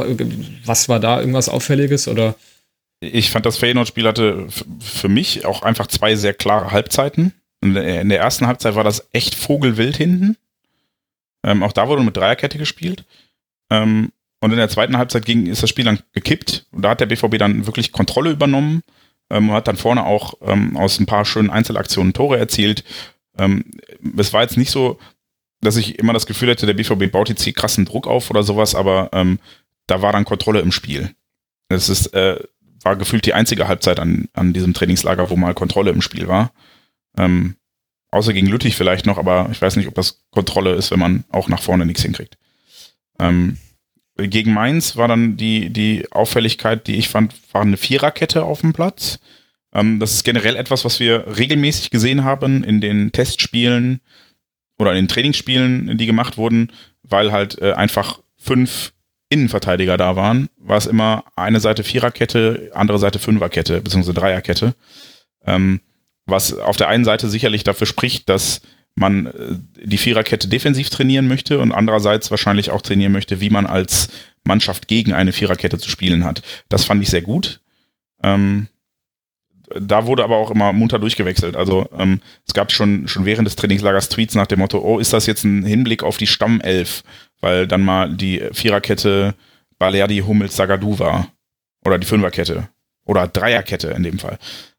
was 0.65 0.89
war 0.89 0.99
da 0.99 1.21
irgendwas 1.21 1.49
Auffälliges 1.49 2.09
oder? 2.09 2.35
Ich 3.01 3.31
fand, 3.31 3.47
das 3.47 3.59
Feyenoord-Spiel 3.59 4.09
hatte 4.09 4.49
für 4.81 5.09
mich 5.09 5.45
auch 5.45 5.63
einfach 5.63 5.87
zwei 5.87 6.17
sehr 6.17 6.35
klare 6.35 6.73
Halbzeiten. 6.73 7.33
In 7.61 7.75
der 7.75 8.21
ersten 8.21 8.47
Halbzeit 8.47 8.75
war 8.75 8.85
das 8.85 9.09
echt 9.13 9.35
vogelwild 9.35 9.97
hinten. 9.97 10.37
Ähm, 11.45 11.63
auch 11.63 11.73
da 11.73 11.89
wurde 11.89 12.03
mit 12.03 12.17
Dreierkette 12.17 12.59
gespielt. 12.59 13.05
Ähm, 13.71 14.13
und 14.41 14.51
in 14.53 14.59
der 14.59 14.69
zweiten 14.69 14.97
Halbzeit 14.97 15.25
ging, 15.25 15.47
ist 15.47 15.63
das 15.63 15.71
Spiel 15.71 15.85
dann 15.85 16.01
gekippt. 16.13 16.67
Und 16.71 16.83
da 16.83 16.91
hat 16.91 17.01
der 17.01 17.07
BVB 17.07 17.39
dann 17.39 17.67
wirklich 17.67 17.93
Kontrolle 17.93 18.31
übernommen 18.31 18.83
ähm, 19.31 19.53
hat 19.53 19.69
dann 19.69 19.77
vorne 19.77 20.05
auch 20.05 20.35
ähm, 20.43 20.77
aus 20.77 20.99
ein 20.99 21.07
paar 21.07 21.25
schönen 21.25 21.51
Einzelaktionen 21.51 22.13
Tore 22.13 22.39
erzielt. 22.39 22.85
Ähm, 23.37 23.65
es 24.17 24.33
war 24.33 24.43
jetzt 24.43 24.57
nicht 24.57 24.71
so, 24.71 24.99
dass 25.61 25.77
ich 25.77 25.99
immer 25.99 26.13
das 26.13 26.27
Gefühl 26.27 26.51
hätte, 26.51 26.67
der 26.67 26.75
BVB 26.75 27.11
baut 27.11 27.29
jetzt 27.29 27.43
hier 27.43 27.53
krassen 27.53 27.85
Druck 27.85 28.07
auf 28.07 28.31
oder 28.31 28.43
sowas, 28.43 28.75
aber 28.75 29.11
ähm, 29.13 29.39
da 29.87 30.03
war 30.03 30.13
dann 30.13 30.25
Kontrolle 30.25 30.61
im 30.61 30.73
Spiel. 30.73 31.15
Es 31.69 31.89
ist, 31.89 32.15
äh, 32.15 32.39
war 32.83 32.97
gefühlt 32.97 33.27
die 33.27 33.35
einzige 33.35 33.69
Halbzeit 33.69 33.99
an, 34.01 34.29
an 34.33 34.53
diesem 34.53 34.73
Trainingslager, 34.73 35.31
wo 35.31 35.37
mal 35.37 35.55
Kontrolle 35.55 35.91
im 35.91 36.03
Spiel 36.03 36.29
war. 36.29 36.53
Ähm, 37.17 37.57
außer 38.11 38.33
gegen 38.33 38.47
Lüttich 38.47 38.77
vielleicht 38.77 39.07
noch, 39.07 39.19
aber 39.19 39.49
ich 39.51 39.61
weiß 39.61 39.77
nicht, 39.77 39.89
ob 39.89 39.95
das 39.95 40.23
Kontrolle 40.31 40.75
ist, 40.75 40.91
wenn 40.91 40.99
man 40.99 41.25
auch 41.31 41.49
nach 41.49 41.63
vorne 41.63 41.87
nichts 41.87 42.03
hinkriegt. 42.03 42.39
Ähm, 43.19 43.59
gegen 44.17 44.53
Mainz 44.53 44.97
war 44.97 45.09
dann 45.09 45.37
die, 45.37 45.71
die 45.71 46.11
Auffälligkeit, 46.11 46.87
die 46.87 46.97
ich 46.97 47.09
fand, 47.09 47.35
war 47.53 47.63
eine 47.63 47.77
Viererkette 47.77 48.43
auf 48.43 48.63
dem 48.63 48.73
Platz. 48.73 49.21
Ähm, 49.73 50.01
das 50.01 50.13
ist 50.13 50.25
generell 50.25 50.57
etwas, 50.57 50.85
was 50.85 50.99
wir 50.99 51.37
regelmäßig 51.39 51.91
gesehen 51.91 52.25
haben 52.25 52.65
in 52.65 52.81
den 52.81 53.13
Testspielen 53.13 54.01
oder 54.79 54.91
in 54.93 54.97
den 54.97 55.09
Trainingsspielen, 55.09 55.97
die 55.99 56.07
gemacht 56.07 56.37
wurden, 56.37 56.73
weil 57.03 57.33
halt 57.33 57.61
äh, 57.61 57.73
einfach 57.73 58.21
fünf 58.37 58.93
Innenverteidiger 59.29 59.97
da 59.97 60.17
waren, 60.17 60.49
war 60.57 60.79
es 60.79 60.87
immer 60.87 61.25
eine 61.37 61.61
Seite 61.61 61.85
Viererkette, 61.85 62.71
andere 62.75 62.99
Seite 62.99 63.19
Fünferkette, 63.19 63.81
beziehungsweise 63.83 64.15
Dreierkette. 64.15 64.75
Ähm, 65.45 65.81
was 66.29 66.57
auf 66.57 66.77
der 66.77 66.89
einen 66.89 67.05
Seite 67.05 67.29
sicherlich 67.29 67.65
dafür 67.65 67.87
spricht, 67.87 68.29
dass 68.29 68.61
man 68.95 69.27
äh, 69.27 69.33
die 69.85 69.99
Viererkette 69.99 70.49
defensiv 70.49 70.91
trainieren 70.91 71.29
möchte 71.29 71.59
und 71.59 71.73
andererseits 71.73 72.31
wahrscheinlich 72.31 72.71
auch 72.71 72.83
trainieren 72.83 73.13
möchte, 73.13 73.41
wie 73.41 73.51
man 73.51 73.67
als 73.67 74.09
Mannschaft 74.45 74.89
gegen 74.89 75.13
eine 75.13 75.33
Viererkette 75.33 75.79
zu 75.79 75.91
spielen 75.91 76.25
hat. 76.25 76.43
Das 76.69 76.85
fand 76.85 77.03
ich 77.03 77.11
sehr 77.11 77.23
gut. 77.23 77.61
Ähm, 78.23 78.69
da 79.79 80.07
wurde 80.07 80.25
aber 80.25 80.37
auch 80.37 80.51
immer 80.51 80.73
munter 80.73 80.99
durchgewechselt. 80.99 81.57
Also 81.57 81.89
ähm, 81.97 82.21
es 82.47 82.55
gab 82.55 82.73
schon, 82.73 83.07
schon 83.07 83.25
während 83.25 83.47
des 83.47 83.57
Trainingslagers 83.57 84.09
Tweets 84.09 84.35
nach 84.35 84.47
dem 84.47 84.61
Motto, 84.61 84.79
oh, 84.79 84.99
ist 84.99 85.13
das 85.13 85.27
jetzt 85.27 85.45
ein 85.45 85.65
Hinblick 85.65 86.03
auf 86.03 86.17
die 86.17 86.27
Stammelf? 86.27 87.03
Weil 87.41 87.69
dann 87.69 87.85
mal 87.85 88.11
die 88.11 88.43
Viererkette 88.53 89.35
Balerdi, 89.79 90.19
Hummels, 90.27 90.57
Sagadu 90.57 90.99
war. 90.99 91.29
Oder 91.85 91.99
die 91.99 92.07
Fünferkette. 92.07 92.69
Oder 93.05 93.29
Dreierkette 93.29 93.89
in 93.89 94.03
dem 94.03 94.19
Fall. 94.19 94.39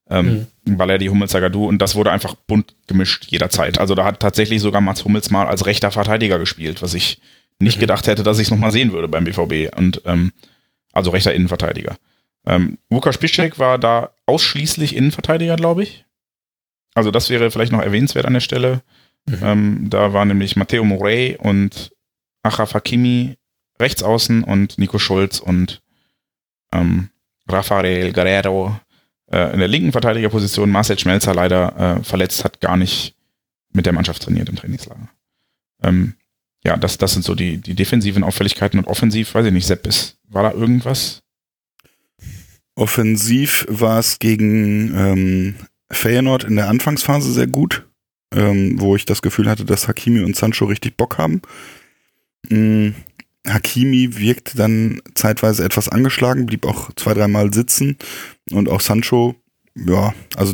Ähm, 0.10 0.47
mhm. 0.66 0.78
Balerdi, 0.78 1.07
Hummels, 1.07 1.32
Sagadu. 1.32 1.66
Und 1.66 1.80
das 1.80 1.95
wurde 1.95 2.12
einfach 2.12 2.36
bunt 2.36 2.76
gemischt 2.88 3.26
jederzeit. 3.28 3.78
Also 3.80 3.95
da 3.95 4.05
hat 4.05 4.20
tatsächlich 4.20 4.62
sogar 4.62 4.82
Mats 4.82 5.05
Hummels 5.05 5.30
mal 5.30 5.47
als 5.47 5.66
rechter 5.66 5.91
Verteidiger 5.91 6.39
gespielt, 6.39 6.82
was 6.82 6.93
ich 6.93 7.22
nicht 7.60 7.78
mhm. 7.78 7.82
gedacht 7.82 8.07
hätte, 8.07 8.24
dass 8.24 8.39
ich 8.39 8.47
es 8.47 8.51
nochmal 8.51 8.72
sehen 8.72 8.91
würde 8.91 9.07
beim 9.07 9.24
BVB. 9.24 9.76
Und 9.78 10.01
ähm, 10.05 10.32
also 10.93 11.12
rechter 11.12 11.34
Innenverteidiger. 11.34 11.97
Ähm, 12.45 12.78
Lukas 12.89 13.18
Piszczek 13.18 13.60
war 13.60 13.78
da 13.78 14.12
ausschließlich 14.26 14.95
Innenverteidiger, 14.95 15.55
glaube 15.55 15.84
ich. 15.84 16.05
Also 16.95 17.12
das 17.12 17.30
wäre 17.30 17.51
vielleicht 17.51 17.72
noch 17.72 17.82
erwähnenswert 17.82 18.26
an 18.26 18.34
der 18.34 18.39
Stelle. 18.39 18.82
Mhm. 19.26 19.39
Ähm, 19.43 19.89
da 19.89 20.14
war 20.14 20.26
nämlich 20.26 20.55
Matteo 20.55 20.84
Morey 20.84 21.38
und 21.38 21.91
Achraf 22.43 22.74
Hakimi 22.74 23.38
rechts 23.80 24.03
außen 24.03 24.43
und 24.43 24.78
Nico 24.78 24.97
Schulz 24.97 25.39
und 25.39 25.82
ähm, 26.74 27.10
Rafael 27.47 28.12
Guerrero 28.12 28.80
äh, 29.32 29.54
in 29.54 29.60
der 29.60 29.68
linken 29.68 29.92
Verteidigerposition. 29.92 30.70
Marcel 30.70 31.00
Schmelzer 31.00 31.34
leider 31.34 32.00
äh, 32.00 32.04
verletzt, 32.04 32.44
hat 32.44 32.62
gar 32.62 32.78
nicht 32.78 33.16
mit 33.72 33.86
der 33.86 33.94
Mannschaft 33.94 34.24
trainiert 34.24 34.50
im 34.50 34.56
Trainingslager. 34.56 35.10
Ähm, 35.84 36.16
ja, 36.64 36.76
das, 36.76 36.98
das 36.98 37.14
sind 37.14 37.24
so 37.24 37.36
die, 37.36 37.58
die 37.58 37.76
defensiven 37.76 38.24
Auffälligkeiten 38.24 38.80
und 38.80 38.88
offensiv, 38.88 39.34
weiß 39.34 39.46
ich 39.46 39.54
nicht, 39.54 39.68
Sepp, 39.68 39.88
ist, 39.88 40.18
war 40.28 40.44
da 40.44 40.52
irgendwas? 40.52 41.22
Offensiv 42.76 43.66
war 43.70 44.00
es 44.00 44.20
gegen 44.20 44.94
ähm, 44.96 45.56
Feyenoord 45.92 46.44
in 46.44 46.56
der 46.56 46.70
Anfangsphase 46.70 47.32
sehr 47.32 47.48
gut, 47.48 47.86
ähm, 48.34 48.80
wo 48.80 48.96
ich 48.96 49.06
das 49.06 49.22
Gefühl 49.22 49.50
hatte, 49.50 49.66
dass 49.66 49.88
Hakimi 49.88 50.22
und 50.22 50.36
Sancho 50.36 50.66
richtig 50.66 50.98
Bock 50.98 51.18
haben. 51.18 51.42
Ähm, 52.50 52.96
Hakimi 53.48 54.18
wirkte 54.18 54.58
dann 54.58 55.02
zeitweise 55.16 55.64
etwas 55.64 55.90
angeschlagen, 55.90 56.46
blieb 56.46 56.66
auch 56.66 56.92
zwei, 56.96 57.14
dreimal 57.14 57.54
sitzen 57.54 57.98
und 58.52 58.70
auch 58.70 58.82
Sancho, 58.82 59.36
ja, 59.76 60.14
also 60.36 60.54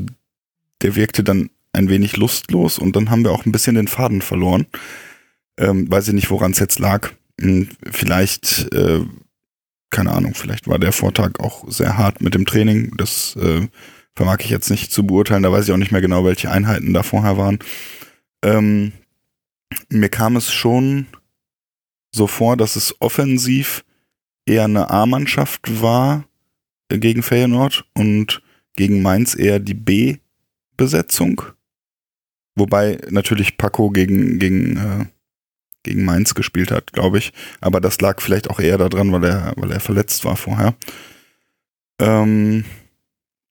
der 0.81 0.95
wirkte 0.95 1.23
dann 1.23 1.49
ein 1.73 1.89
wenig 1.89 2.15
lustlos 2.17 2.79
und 2.79 2.95
dann 2.95 3.09
haben 3.09 3.23
wir 3.23 3.31
auch 3.31 3.45
ein 3.45 3.51
bisschen 3.51 3.75
den 3.75 3.87
Faden 3.87 4.21
verloren. 4.21 4.67
Ähm, 5.57 5.89
weiß 5.91 6.09
ich 6.09 6.13
nicht, 6.13 6.29
woran 6.29 6.51
es 6.51 6.59
jetzt 6.59 6.79
lag. 6.79 7.11
Hm, 7.39 7.69
vielleicht 7.91 8.71
äh, 8.73 9.01
keine 9.95 10.11
Ahnung, 10.11 10.33
vielleicht 10.35 10.67
war 10.67 10.77
der 10.77 10.91
Vortag 10.91 11.39
auch 11.39 11.63
sehr 11.71 11.97
hart 11.97 12.21
mit 12.21 12.33
dem 12.33 12.45
Training. 12.45 12.91
Das 12.97 13.37
äh, 13.37 13.67
vermag 14.13 14.39
ich 14.41 14.49
jetzt 14.49 14.69
nicht 14.69 14.91
zu 14.91 15.07
beurteilen. 15.07 15.41
Da 15.41 15.53
weiß 15.53 15.65
ich 15.65 15.71
auch 15.71 15.77
nicht 15.77 15.93
mehr 15.93 16.01
genau, 16.01 16.25
welche 16.25 16.51
Einheiten 16.51 16.93
da 16.93 17.01
vorher 17.01 17.37
waren. 17.37 17.59
Ähm, 18.43 18.91
mir 19.87 20.09
kam 20.09 20.35
es 20.35 20.51
schon 20.51 21.07
so 22.15 22.27
vor, 22.27 22.57
dass 22.57 22.75
es 22.75 22.95
offensiv 22.99 23.85
eher 24.45 24.63
eine 24.63 24.89
A-Mannschaft 24.89 25.81
war 25.81 26.25
äh, 26.89 26.97
gegen 26.97 27.23
Feyenoord 27.23 27.85
und 27.93 28.41
gegen 28.73 29.01
Mainz 29.01 29.35
eher 29.35 29.59
die 29.59 29.73
B-Besetzung. 29.73 31.41
Wobei 32.55 32.99
natürlich 33.09 33.57
Paco 33.57 33.89
gegen, 33.89 34.39
gegen 34.39 34.77
äh, 34.77 35.05
gegen 35.83 36.03
Mainz 36.03 36.33
gespielt 36.33 36.71
hat, 36.71 36.91
glaube 36.91 37.19
ich. 37.19 37.31
Aber 37.61 37.79
das 37.79 38.01
lag 38.01 38.19
vielleicht 38.21 38.49
auch 38.49 38.59
eher 38.59 38.77
daran, 38.77 39.11
weil 39.11 39.23
er, 39.23 39.53
weil 39.55 39.71
er 39.71 39.79
verletzt 39.79 40.25
war 40.25 40.35
vorher. 40.35 40.75
Ähm, 41.99 42.65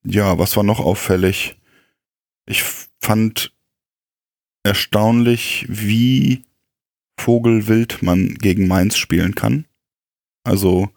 ja, 0.05 0.37
was 0.39 0.57
war 0.57 0.65
noch 0.65 0.81
auffällig? 0.81 1.57
Ich 2.45 2.62
fand 3.01 3.55
erstaunlich, 4.65 5.65
wie 5.69 6.45
vogelwild 7.17 8.03
man 8.03 8.35
gegen 8.35 8.69
Mainz 8.69 8.97
spielen 8.97 9.35
kann. 9.35 9.67
Also, 10.45 10.91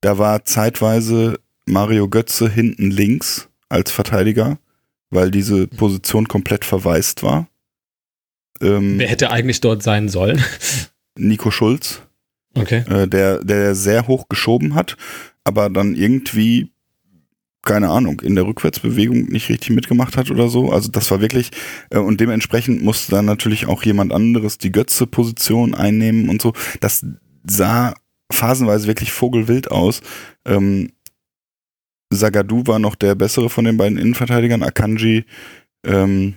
da 0.00 0.18
war 0.18 0.44
zeitweise 0.44 1.40
Mario 1.66 2.08
Götze 2.08 2.50
hinten 2.50 2.90
links 2.90 3.48
als 3.68 3.90
Verteidiger, 3.90 4.58
weil 5.10 5.30
diese 5.30 5.66
Position 5.66 6.28
komplett 6.28 6.64
verwaist 6.64 7.22
war. 7.22 7.48
Ähm, 8.60 8.98
Wer 8.98 9.08
hätte 9.08 9.30
eigentlich 9.30 9.60
dort 9.60 9.82
sein 9.82 10.08
sollen? 10.08 10.42
Nico 11.18 11.50
Schulz. 11.50 12.02
Okay. 12.54 12.84
Äh, 12.88 13.06
der, 13.06 13.44
der 13.44 13.74
sehr 13.74 14.06
hoch 14.06 14.28
geschoben 14.28 14.74
hat, 14.74 14.96
aber 15.44 15.70
dann 15.70 15.94
irgendwie, 15.94 16.72
keine 17.68 17.90
Ahnung, 17.90 18.20
in 18.20 18.34
der 18.34 18.46
Rückwärtsbewegung 18.46 19.26
nicht 19.26 19.50
richtig 19.50 19.70
mitgemacht 19.70 20.16
hat 20.16 20.30
oder 20.30 20.48
so. 20.48 20.72
Also 20.72 20.90
das 20.90 21.10
war 21.10 21.20
wirklich, 21.20 21.50
äh, 21.90 21.98
und 21.98 22.18
dementsprechend 22.18 22.82
musste 22.82 23.12
dann 23.12 23.26
natürlich 23.26 23.66
auch 23.66 23.82
jemand 23.82 24.12
anderes 24.12 24.56
die 24.56 24.72
Götze-Position 24.72 25.74
einnehmen 25.74 26.30
und 26.30 26.40
so. 26.40 26.54
Das 26.80 27.04
sah 27.44 27.94
phasenweise 28.32 28.86
wirklich 28.86 29.12
vogelwild 29.12 29.70
aus. 29.70 30.00
Ähm, 30.46 30.92
Sagadu 32.10 32.66
war 32.66 32.78
noch 32.78 32.94
der 32.94 33.14
bessere 33.14 33.50
von 33.50 33.66
den 33.66 33.76
beiden 33.76 33.98
Innenverteidigern. 33.98 34.62
Akanji 34.62 35.26
ähm, 35.84 36.36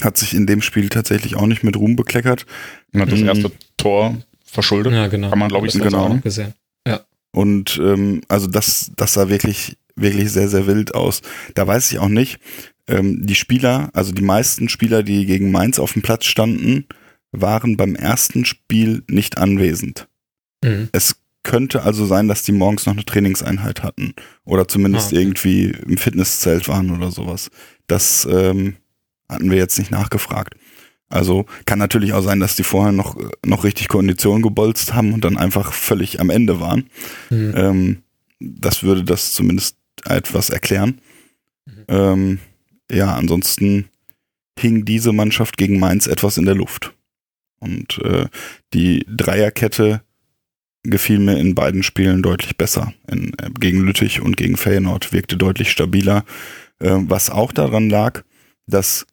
hat 0.00 0.16
sich 0.16 0.32
in 0.32 0.46
dem 0.46 0.62
Spiel 0.62 0.88
tatsächlich 0.88 1.36
auch 1.36 1.46
nicht 1.46 1.62
mit 1.62 1.76
Ruhm 1.76 1.94
bekleckert. 1.94 2.46
Und 2.94 3.02
hat 3.02 3.12
das 3.12 3.20
mhm. 3.20 3.28
erste 3.28 3.52
Tor 3.76 4.16
verschuldet. 4.44 4.94
Ja, 4.94 5.08
genau. 5.08 5.28
Kann 5.28 5.38
man, 5.38 5.50
glaube 5.50 5.66
ich, 5.66 5.74
so 5.74 5.80
genau. 5.80 6.08
sagen. 6.08 6.22
Gesehen. 6.22 6.54
Ja. 6.86 7.00
Und 7.32 7.78
ähm, 7.82 8.22
also 8.28 8.46
das, 8.46 8.92
das 8.96 9.12
sah 9.12 9.28
wirklich, 9.28 9.76
wirklich 10.00 10.32
sehr, 10.32 10.48
sehr 10.48 10.66
wild 10.66 10.94
aus. 10.94 11.22
Da 11.54 11.66
weiß 11.66 11.90
ich 11.92 11.98
auch 11.98 12.08
nicht, 12.08 12.38
ähm, 12.86 13.26
die 13.26 13.34
Spieler, 13.34 13.90
also 13.92 14.12
die 14.12 14.22
meisten 14.22 14.68
Spieler, 14.68 15.02
die 15.02 15.26
gegen 15.26 15.50
Mainz 15.50 15.78
auf 15.78 15.92
dem 15.92 16.02
Platz 16.02 16.24
standen, 16.24 16.86
waren 17.32 17.76
beim 17.76 17.94
ersten 17.94 18.44
Spiel 18.44 19.02
nicht 19.08 19.38
anwesend. 19.38 20.08
Mhm. 20.64 20.88
Es 20.92 21.16
könnte 21.42 21.82
also 21.82 22.04
sein, 22.04 22.28
dass 22.28 22.42
die 22.42 22.52
morgens 22.52 22.86
noch 22.86 22.94
eine 22.94 23.04
Trainingseinheit 23.04 23.82
hatten 23.82 24.14
oder 24.44 24.68
zumindest 24.68 25.06
ah, 25.06 25.16
okay. 25.16 25.22
irgendwie 25.22 25.64
im 25.86 25.96
Fitnesszelt 25.96 26.68
waren 26.68 26.90
oder 26.90 27.10
sowas. 27.10 27.50
Das 27.86 28.26
ähm, 28.30 28.76
hatten 29.28 29.50
wir 29.50 29.58
jetzt 29.58 29.78
nicht 29.78 29.90
nachgefragt. 29.90 30.54
Also 31.10 31.46
kann 31.64 31.78
natürlich 31.78 32.12
auch 32.12 32.22
sein, 32.22 32.40
dass 32.40 32.56
die 32.56 32.64
vorher 32.64 32.92
noch, 32.92 33.16
noch 33.44 33.64
richtig 33.64 33.88
Konditionen 33.88 34.42
gebolzt 34.42 34.92
haben 34.94 35.14
und 35.14 35.24
dann 35.24 35.38
einfach 35.38 35.72
völlig 35.72 36.20
am 36.20 36.28
Ende 36.28 36.60
waren. 36.60 36.90
Mhm. 37.30 37.54
Ähm, 37.56 37.96
das 38.40 38.82
würde 38.82 39.04
das 39.04 39.32
zumindest 39.32 39.76
etwas 40.08 40.50
erklären. 40.50 41.00
Mhm. 41.66 41.84
Ähm, 41.88 42.38
ja, 42.90 43.14
ansonsten 43.14 43.88
hing 44.58 44.84
diese 44.84 45.12
Mannschaft 45.12 45.56
gegen 45.56 45.78
Mainz 45.78 46.06
etwas 46.06 46.36
in 46.36 46.46
der 46.46 46.54
Luft. 46.54 46.94
Und 47.60 47.98
äh, 48.04 48.26
die 48.72 49.04
Dreierkette 49.08 50.02
gefiel 50.84 51.18
mir 51.18 51.38
in 51.38 51.54
beiden 51.54 51.82
Spielen 51.82 52.22
deutlich 52.22 52.56
besser. 52.56 52.92
In, 53.10 53.32
äh, 53.38 53.50
gegen 53.58 53.80
Lüttich 53.80 54.20
und 54.20 54.36
gegen 54.36 54.56
Feyenoord 54.56 55.12
wirkte 55.12 55.36
deutlich 55.36 55.70
stabiler. 55.70 56.24
Äh, 56.78 56.96
was 57.00 57.30
auch 57.30 57.52
daran 57.52 57.90
lag, 57.90 58.22
dass 58.66 59.06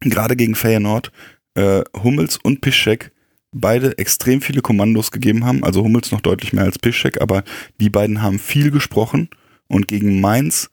gerade 0.00 0.36
gegen 0.36 0.54
Feyenoord, 0.54 1.12
äh, 1.54 1.82
Hummels 2.02 2.38
und 2.42 2.60
Piszczek 2.60 3.12
beide 3.52 3.96
extrem 3.98 4.40
viele 4.40 4.62
Kommandos 4.62 5.10
gegeben 5.10 5.44
haben. 5.44 5.64
Also 5.64 5.82
Hummels 5.82 6.10
noch 6.10 6.20
deutlich 6.20 6.52
mehr 6.52 6.64
als 6.64 6.78
Piszczek, 6.78 7.20
aber 7.20 7.44
die 7.80 7.90
beiden 7.90 8.22
haben 8.22 8.38
viel 8.38 8.70
gesprochen 8.70 9.28
und 9.72 9.88
gegen 9.88 10.20
Mainz 10.20 10.70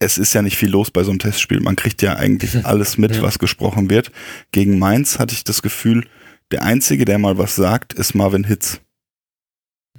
es 0.00 0.18
ist 0.18 0.34
ja 0.34 0.42
nicht 0.42 0.56
viel 0.56 0.70
los 0.70 0.90
bei 0.90 1.02
so 1.02 1.10
einem 1.10 1.18
Testspiel. 1.18 1.60
Man 1.60 1.76
kriegt 1.76 2.02
ja 2.02 2.16
eigentlich 2.16 2.64
alles 2.66 2.98
mit, 2.98 3.16
ja. 3.16 3.22
was 3.22 3.38
gesprochen 3.38 3.90
wird. 3.90 4.10
Gegen 4.52 4.78
Mainz 4.78 5.18
hatte 5.18 5.34
ich 5.34 5.44
das 5.44 5.62
Gefühl, 5.62 6.06
der 6.50 6.62
Einzige, 6.62 7.04
der 7.04 7.18
mal 7.18 7.38
was 7.38 7.56
sagt, 7.56 7.94
ist 7.94 8.14
Marvin 8.14 8.44
Hitz. 8.44 8.80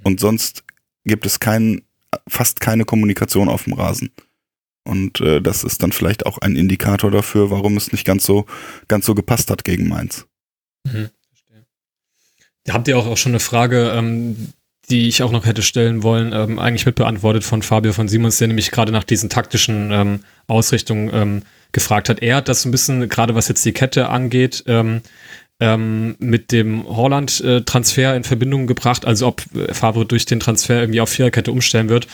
Und 0.02 0.20
sonst 0.20 0.64
gibt 1.04 1.26
es 1.26 1.40
keinen, 1.40 1.82
fast 2.28 2.60
keine 2.60 2.84
Kommunikation 2.84 3.48
auf 3.48 3.64
dem 3.64 3.72
Rasen. 3.72 4.10
Und 4.84 5.20
äh, 5.20 5.40
das 5.40 5.64
ist 5.64 5.82
dann 5.82 5.92
vielleicht 5.92 6.26
auch 6.26 6.38
ein 6.38 6.54
Indikator 6.54 7.10
dafür, 7.10 7.50
warum 7.50 7.76
es 7.76 7.90
nicht 7.90 8.04
ganz 8.04 8.24
so, 8.24 8.46
ganz 8.86 9.06
so 9.06 9.14
gepasst 9.14 9.50
hat 9.50 9.64
gegen 9.64 9.88
Mainz. 9.88 10.26
Mhm. 10.84 11.10
Habt 12.68 12.88
ihr 12.88 12.98
auch, 12.98 13.06
auch 13.06 13.16
schon 13.16 13.32
eine 13.32 13.40
Frage, 13.40 13.92
ähm, 13.96 14.52
die 14.90 15.08
ich 15.08 15.22
auch 15.22 15.32
noch 15.32 15.46
hätte 15.46 15.62
stellen 15.62 16.02
wollen, 16.02 16.32
ähm, 16.32 16.58
eigentlich 16.58 16.86
mitbeantwortet 16.86 17.44
von 17.44 17.62
Fabio 17.62 17.92
von 17.92 18.08
Simons, 18.08 18.38
der 18.38 18.48
nämlich 18.48 18.70
gerade 18.70 18.92
nach 18.92 19.04
diesen 19.04 19.28
taktischen 19.28 19.90
ähm, 19.92 20.20
Ausrichtungen 20.46 21.10
ähm, 21.12 21.42
gefragt 21.72 22.08
hat. 22.08 22.22
Er 22.22 22.36
hat 22.36 22.48
das 22.48 22.64
ein 22.64 22.70
bisschen, 22.70 23.08
gerade 23.08 23.34
was 23.34 23.48
jetzt 23.48 23.64
die 23.64 23.72
Kette 23.72 24.08
angeht, 24.08 24.64
ähm, 24.66 25.02
ähm, 25.58 26.16
mit 26.18 26.52
dem 26.52 26.86
Holland-Transfer 26.86 28.14
in 28.14 28.24
Verbindung 28.24 28.66
gebracht, 28.66 29.04
also 29.04 29.26
ob 29.26 29.42
äh, 29.54 29.72
Favre 29.72 30.06
durch 30.06 30.26
den 30.26 30.38
Transfer 30.38 30.80
irgendwie 30.80 31.00
auf 31.00 31.08
Viererkette 31.08 31.50
umstellen 31.50 31.88
wird. 31.88 32.06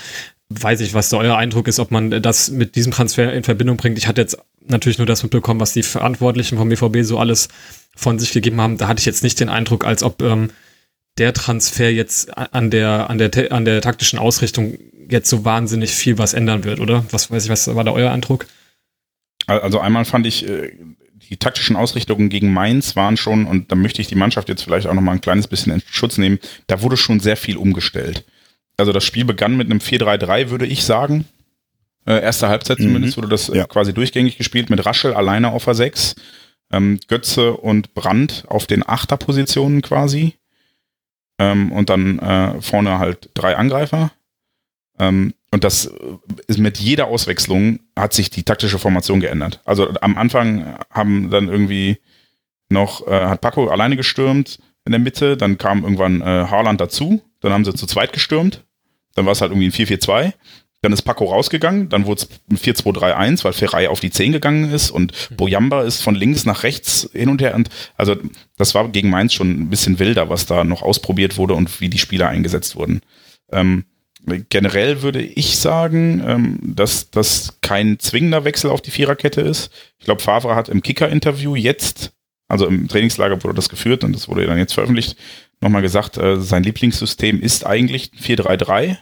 Weiß 0.49 0.81
ich, 0.81 0.95
was 0.95 1.09
da 1.09 1.16
euer 1.18 1.37
Eindruck 1.37 1.66
ist, 1.66 1.79
ob 1.79 1.91
man 1.91 2.23
das 2.23 2.51
mit 2.51 2.77
diesem 2.77 2.93
Transfer 2.93 3.33
in 3.33 3.43
Verbindung 3.43 3.77
bringt. 3.77 3.99
Ich 3.99 4.07
hatte 4.07 4.20
jetzt 4.20 4.39
natürlich 4.68 4.99
nur 4.99 5.07
das 5.07 5.23
mitbekommen, 5.23 5.61
was 5.61 5.73
die 5.73 5.83
Verantwortlichen 5.83 6.57
vom 6.57 6.68
BVB 6.68 7.03
so 7.03 7.18
alles 7.18 7.49
von 7.97 8.18
sich 8.18 8.33
gegeben 8.33 8.61
haben. 8.61 8.77
Da 8.79 8.87
hatte 8.87 9.01
ich 9.01 9.07
jetzt 9.07 9.23
nicht 9.23 9.41
den 9.41 9.49
Eindruck, 9.49 9.85
als 9.85 10.03
ob 10.03 10.23
ähm, 10.23 10.51
der 11.19 11.33
Transfer 11.33 11.91
jetzt 11.91 12.37
an 12.37 12.71
der, 12.71 13.11
an 13.11 13.19
der, 13.19 13.53
an 13.53 13.65
der 13.65 13.81
taktischen 13.81 14.19
Ausrichtung 14.19 14.79
jetzt 15.09 15.29
so 15.29 15.45
wahnsinnig 15.45 15.93
viel 15.93 16.19
was 16.19 16.35
ändern 16.35 16.65
wird, 16.65 16.81
oder? 16.81 17.05
Was 17.11 17.31
weiß 17.31 17.45
ich, 17.45 17.51
was 17.51 17.73
war 17.75 17.85
da 17.85 17.93
euer 17.93 18.11
Eindruck? 18.11 18.47
Also 19.47 19.81
einmal 19.81 20.05
fand 20.05 20.27
ich, 20.27 20.49
äh, 20.49 20.73
die 21.29 21.37
taktischen 21.37 21.77
Ausrichtungen 21.77 22.29
gegen 22.29 22.53
Mainz 22.53 22.97
waren 22.97 23.17
schon, 23.17 23.47
und 23.47 23.73
da 23.73 23.77
möchte 23.77 24.01
ich 24.01 24.09
die 24.09 24.15
Mannschaft 24.15 24.49
jetzt 24.49 24.63
vielleicht 24.63 24.87
auch 24.87 24.95
noch 24.95 25.03
mal 25.03 25.13
ein 25.13 25.21
kleines 25.21 25.49
bisschen 25.49 25.73
in 25.73 25.83
Schutz 25.87 26.19
nehmen, 26.19 26.39
da 26.67 26.83
wurde 26.83 26.97
schon 26.97 27.21
sehr 27.21 27.37
viel 27.37 27.57
umgestellt. 27.57 28.25
Also 28.77 28.93
das 28.93 29.05
Spiel 29.05 29.25
begann 29.25 29.57
mit 29.57 29.71
einem 29.71 29.81
4-3-3, 29.81 30.51
würde 30.51 30.67
ich 30.67 30.85
sagen. 30.85 31.27
Äh, 32.07 32.21
erste 32.21 32.49
Halbzeit 32.49 32.79
mhm. 32.79 32.85
zumindest 32.85 33.17
wurde 33.17 33.29
das 33.29 33.49
äh, 33.49 33.59
ja. 33.59 33.65
quasi 33.65 33.93
durchgängig 33.93 34.39
gespielt 34.39 34.71
mit 34.71 34.85
Raschel 34.85 35.15
alleine 35.15 35.53
auf 35.53 35.65
der 35.65 35.75
6, 35.75 36.17
ähm, 36.73 36.99
Götze 37.07 37.57
und 37.57 37.95
Brandt 37.95 38.45
auf 38.49 38.67
den 38.67 38.87
Achterpositionen 38.87 39.83
quasi. 39.83 40.35
Ähm, 41.39 41.72
und 41.72 41.91
dann 41.91 42.18
äh, 42.18 42.61
vorne 42.61 42.99
halt 42.99 43.30
drei 43.35 43.57
Angreifer. 43.57 44.11
Ähm, 44.99 45.35
und 45.51 45.64
das 45.64 45.93
ist 46.47 46.59
mit 46.59 46.78
jeder 46.78 47.09
Auswechslung 47.09 47.80
hat 47.99 48.14
sich 48.14 48.30
die 48.30 48.43
taktische 48.43 48.78
Formation 48.78 49.20
geändert. 49.20 49.61
Also 49.64 49.91
am 50.01 50.16
Anfang 50.16 50.76
haben 50.91 51.30
dann 51.30 51.49
irgendwie 51.49 51.99
noch, 52.70 53.07
äh, 53.07 53.26
hat 53.26 53.43
Paco 53.43 53.68
alleine 53.68 53.97
gestürmt 53.97 54.59
in 54.85 54.93
der 54.93 55.01
Mitte, 55.01 55.37
dann 55.37 55.59
kam 55.59 55.83
irgendwann 55.85 56.22
äh, 56.22 56.24
Haaland 56.24 56.80
dazu, 56.80 57.22
dann 57.41 57.53
haben 57.53 57.64
sie 57.64 57.74
zu 57.74 57.87
zweit 57.87 58.12
gestürmt, 58.12 58.64
dann 59.14 59.26
war 59.26 59.33
es 59.33 59.41
halt 59.41 59.53
irgendwie 59.53 59.66
ein 59.66 59.87
4-4-2, 59.87 60.33
dann 60.83 60.93
ist 60.93 61.03
Paco 61.03 61.26
rausgegangen, 61.26 61.89
dann 61.89 62.07
wurde 62.07 62.22
es 62.22 62.28
ein 62.51 62.74
4-2-3-1, 62.74 63.45
weil 63.45 63.53
Ferrei 63.53 63.89
auf 63.89 64.01
die 64.01 64.11
10 64.11 64.33
gegangen 64.33 64.72
ist 64.72 64.91
und 64.91 65.12
mhm. 65.30 65.37
Boyamba 65.37 65.83
ist 65.83 66.03
von 66.03 66.16
links 66.16 66.45
nach 66.45 66.64
rechts 66.64 67.09
hin 67.12 67.28
und 67.28 67.41
her. 67.41 67.55
Und 67.55 67.70
also 67.97 68.16
das 68.57 68.74
war 68.74 68.89
gegen 68.89 69.09
Mainz 69.09 69.33
schon 69.33 69.51
ein 69.51 69.70
bisschen 69.70 70.01
wilder, 70.01 70.28
was 70.28 70.47
da 70.47 70.64
noch 70.64 70.83
ausprobiert 70.83 71.37
wurde 71.37 71.55
und 71.55 71.80
wie 71.80 71.89
die 71.89 71.99
Spieler 71.99 72.28
eingesetzt 72.28 72.74
wurden. 72.74 73.01
Ähm, 73.53 73.85
generell 74.51 75.03
würde 75.03 75.22
ich 75.22 75.57
sagen, 75.57 76.22
ähm, 76.26 76.59
dass 76.62 77.11
das 77.11 77.59
kein 77.61 78.01
zwingender 78.01 78.45
Wechsel 78.45 78.70
auf 78.70 78.83
die 78.83 78.91
Viererkette 78.91 79.41
ist. 79.41 79.70
Ich 79.99 80.05
glaube, 80.05 80.22
Favre 80.22 80.57
hat 80.57 80.68
im 80.68 80.83
Kicker-Interview 80.83 81.55
jetzt, 81.55 82.12
also 82.49 82.66
im 82.66 82.89
Trainingslager 82.89 83.43
wurde 83.45 83.55
das 83.55 83.68
geführt 83.68 84.03
und 84.03 84.14
das 84.14 84.28
wurde 84.28 84.47
dann 84.47 84.59
jetzt 84.59 84.74
veröffentlicht, 84.74 85.16
nochmal 85.61 85.83
gesagt, 85.83 86.18
äh, 86.18 86.41
sein 86.41 86.64
Lieblingssystem 86.64 87.41
ist 87.41 87.64
eigentlich 87.64 88.11
4-3-3 88.20 88.97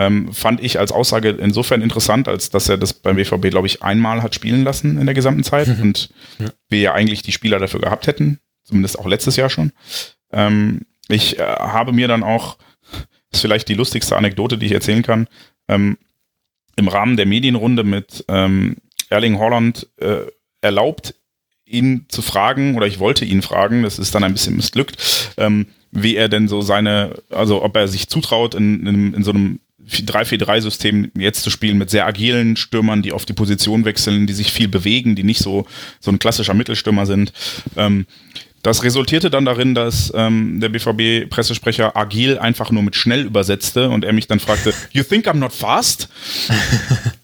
ähm, 0.00 0.32
fand 0.32 0.62
ich 0.62 0.78
als 0.78 0.92
Aussage 0.92 1.28
insofern 1.28 1.82
interessant, 1.82 2.26
als 2.26 2.48
dass 2.48 2.70
er 2.70 2.78
das 2.78 2.94
beim 2.94 3.16
BVB, 3.16 3.50
glaube 3.50 3.66
ich, 3.66 3.82
einmal 3.82 4.22
hat 4.22 4.34
spielen 4.34 4.64
lassen 4.64 4.98
in 4.98 5.04
der 5.04 5.14
gesamten 5.14 5.44
Zeit 5.44 5.68
mhm. 5.68 5.82
und 5.82 6.08
ja. 6.38 6.46
wir 6.70 6.80
ja 6.80 6.94
eigentlich 6.94 7.20
die 7.20 7.32
Spieler 7.32 7.58
dafür 7.58 7.80
gehabt 7.80 8.06
hätten, 8.06 8.40
zumindest 8.64 8.98
auch 8.98 9.06
letztes 9.06 9.36
Jahr 9.36 9.50
schon. 9.50 9.72
Ähm, 10.32 10.86
ich 11.08 11.38
äh, 11.38 11.42
habe 11.42 11.92
mir 11.92 12.08
dann 12.08 12.22
auch, 12.22 12.56
das 12.90 13.02
ist 13.32 13.40
vielleicht 13.42 13.68
die 13.68 13.74
lustigste 13.74 14.16
Anekdote, 14.16 14.56
die 14.56 14.66
ich 14.66 14.72
erzählen 14.72 15.02
kann, 15.02 15.28
ähm, 15.68 15.98
im 16.76 16.88
Rahmen 16.88 17.18
der 17.18 17.26
Medienrunde 17.26 17.84
mit 17.84 18.24
ähm, 18.28 18.78
Erling 19.10 19.38
Holland 19.38 19.86
äh, 19.98 20.22
erlaubt, 20.62 21.14
ihn 21.66 22.06
zu 22.08 22.22
fragen, 22.22 22.74
oder 22.74 22.86
ich 22.86 23.00
wollte 23.00 23.26
ihn 23.26 23.42
fragen, 23.42 23.82
das 23.82 23.98
ist 23.98 24.14
dann 24.14 24.24
ein 24.24 24.32
bisschen 24.32 24.56
missglückt, 24.56 25.34
ähm, 25.36 25.66
wie 25.90 26.16
er 26.16 26.30
denn 26.30 26.48
so 26.48 26.62
seine, 26.62 27.16
also 27.28 27.62
ob 27.62 27.76
er 27.76 27.86
sich 27.86 28.08
zutraut, 28.08 28.54
in, 28.54 28.86
in, 28.86 29.12
in 29.12 29.22
so 29.22 29.32
einem 29.32 29.60
3-4-3-System 29.90 31.10
jetzt 31.16 31.42
zu 31.42 31.50
spielen 31.50 31.78
mit 31.78 31.90
sehr 31.90 32.06
agilen 32.06 32.56
Stürmern, 32.56 33.02
die 33.02 33.12
auf 33.12 33.24
die 33.24 33.32
Position 33.32 33.84
wechseln, 33.84 34.26
die 34.26 34.32
sich 34.32 34.52
viel 34.52 34.68
bewegen, 34.68 35.16
die 35.16 35.24
nicht 35.24 35.40
so, 35.40 35.66
so 36.00 36.10
ein 36.10 36.18
klassischer 36.18 36.54
Mittelstürmer 36.54 37.06
sind. 37.06 37.32
Ähm, 37.76 38.06
das 38.62 38.82
resultierte 38.82 39.30
dann 39.30 39.46
darin, 39.46 39.74
dass 39.74 40.12
ähm, 40.14 40.60
der 40.60 40.68
BVB-Pressesprecher 40.68 41.96
agil 41.96 42.38
einfach 42.38 42.70
nur 42.70 42.82
mit 42.82 42.94
schnell 42.94 43.22
übersetzte 43.22 43.88
und 43.88 44.04
er 44.04 44.12
mich 44.12 44.26
dann 44.26 44.38
fragte, 44.38 44.74
You 44.92 45.02
think 45.02 45.26
I'm 45.26 45.38
not 45.38 45.52
fast? 45.52 46.10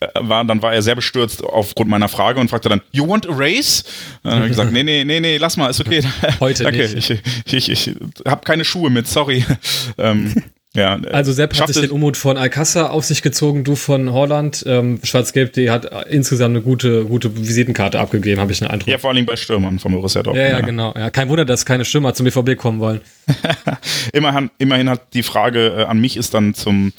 Äh, 0.00 0.06
war, 0.20 0.44
dann 0.46 0.62
war 0.62 0.72
er 0.72 0.80
sehr 0.80 0.94
bestürzt 0.94 1.44
aufgrund 1.44 1.90
meiner 1.90 2.08
Frage 2.08 2.40
und 2.40 2.48
fragte 2.48 2.70
dann, 2.70 2.80
You 2.90 3.06
want 3.06 3.28
a 3.28 3.32
race? 3.32 3.84
Dann 4.22 4.34
habe 4.34 4.44
ich 4.44 4.50
gesagt, 4.52 4.72
nee, 4.72 4.82
nee, 4.82 5.04
nee, 5.04 5.20
nee, 5.20 5.36
lass 5.36 5.58
mal, 5.58 5.68
ist 5.68 5.80
okay. 5.80 6.02
Heute 6.40 6.62
Danke, 6.64 6.88
nicht. 6.88 7.10
ich, 7.10 7.20
ich, 7.52 7.68
ich, 7.68 7.86
ich 7.88 7.96
habe 8.26 8.42
keine 8.44 8.64
Schuhe 8.64 8.88
mit, 8.88 9.06
sorry. 9.06 9.44
ähm, 9.98 10.34
ja, 10.77 10.99
also 11.11 11.33
Sepp 11.33 11.59
hat 11.59 11.68
sich 11.68 11.81
den 11.81 11.91
Umut 11.91 12.16
von 12.16 12.37
Alcázar 12.37 12.91
auf 12.91 13.05
sich 13.05 13.22
gezogen, 13.22 13.64
du 13.64 13.74
von 13.74 14.12
Holland. 14.12 14.64
Ähm, 14.66 15.01
Schwarz-Gelb.de 15.03 15.70
hat 15.70 16.07
insgesamt 16.09 16.55
eine 16.55 16.62
gute, 16.62 17.05
gute 17.05 17.37
Visitenkarte 17.37 17.99
abgegeben, 17.99 18.41
habe 18.41 18.53
ich 18.53 18.62
einen 18.62 18.70
Eindruck. 18.70 18.89
Ja, 18.89 18.99
vor 18.99 19.11
allem 19.11 19.27
bei 19.27 19.37
Stürmern 19.37 19.79
von 19.79 19.93
Borussia 19.93 20.22
Dortmund. 20.22 20.45
Ja, 20.45 20.53
ja, 20.53 20.61
ja, 20.61 20.64
genau. 20.64 20.95
Ja, 20.97 21.11
kein 21.11 21.29
Wunder, 21.29 21.45
dass 21.45 21.66
keine 21.66 21.85
Stürmer 21.85 22.14
zum 22.14 22.24
BVB 22.24 22.57
kommen 22.57 22.79
wollen. 22.79 23.01
immerhin, 24.12 24.51
immerhin 24.59 24.89
hat 24.91 25.14
die 25.14 25.22
Frage 25.22 25.68
äh, 25.79 25.85
an 25.85 25.99
mich 25.99 26.16
ist 26.16 26.35
dann 26.35 26.55
zum 26.55 26.93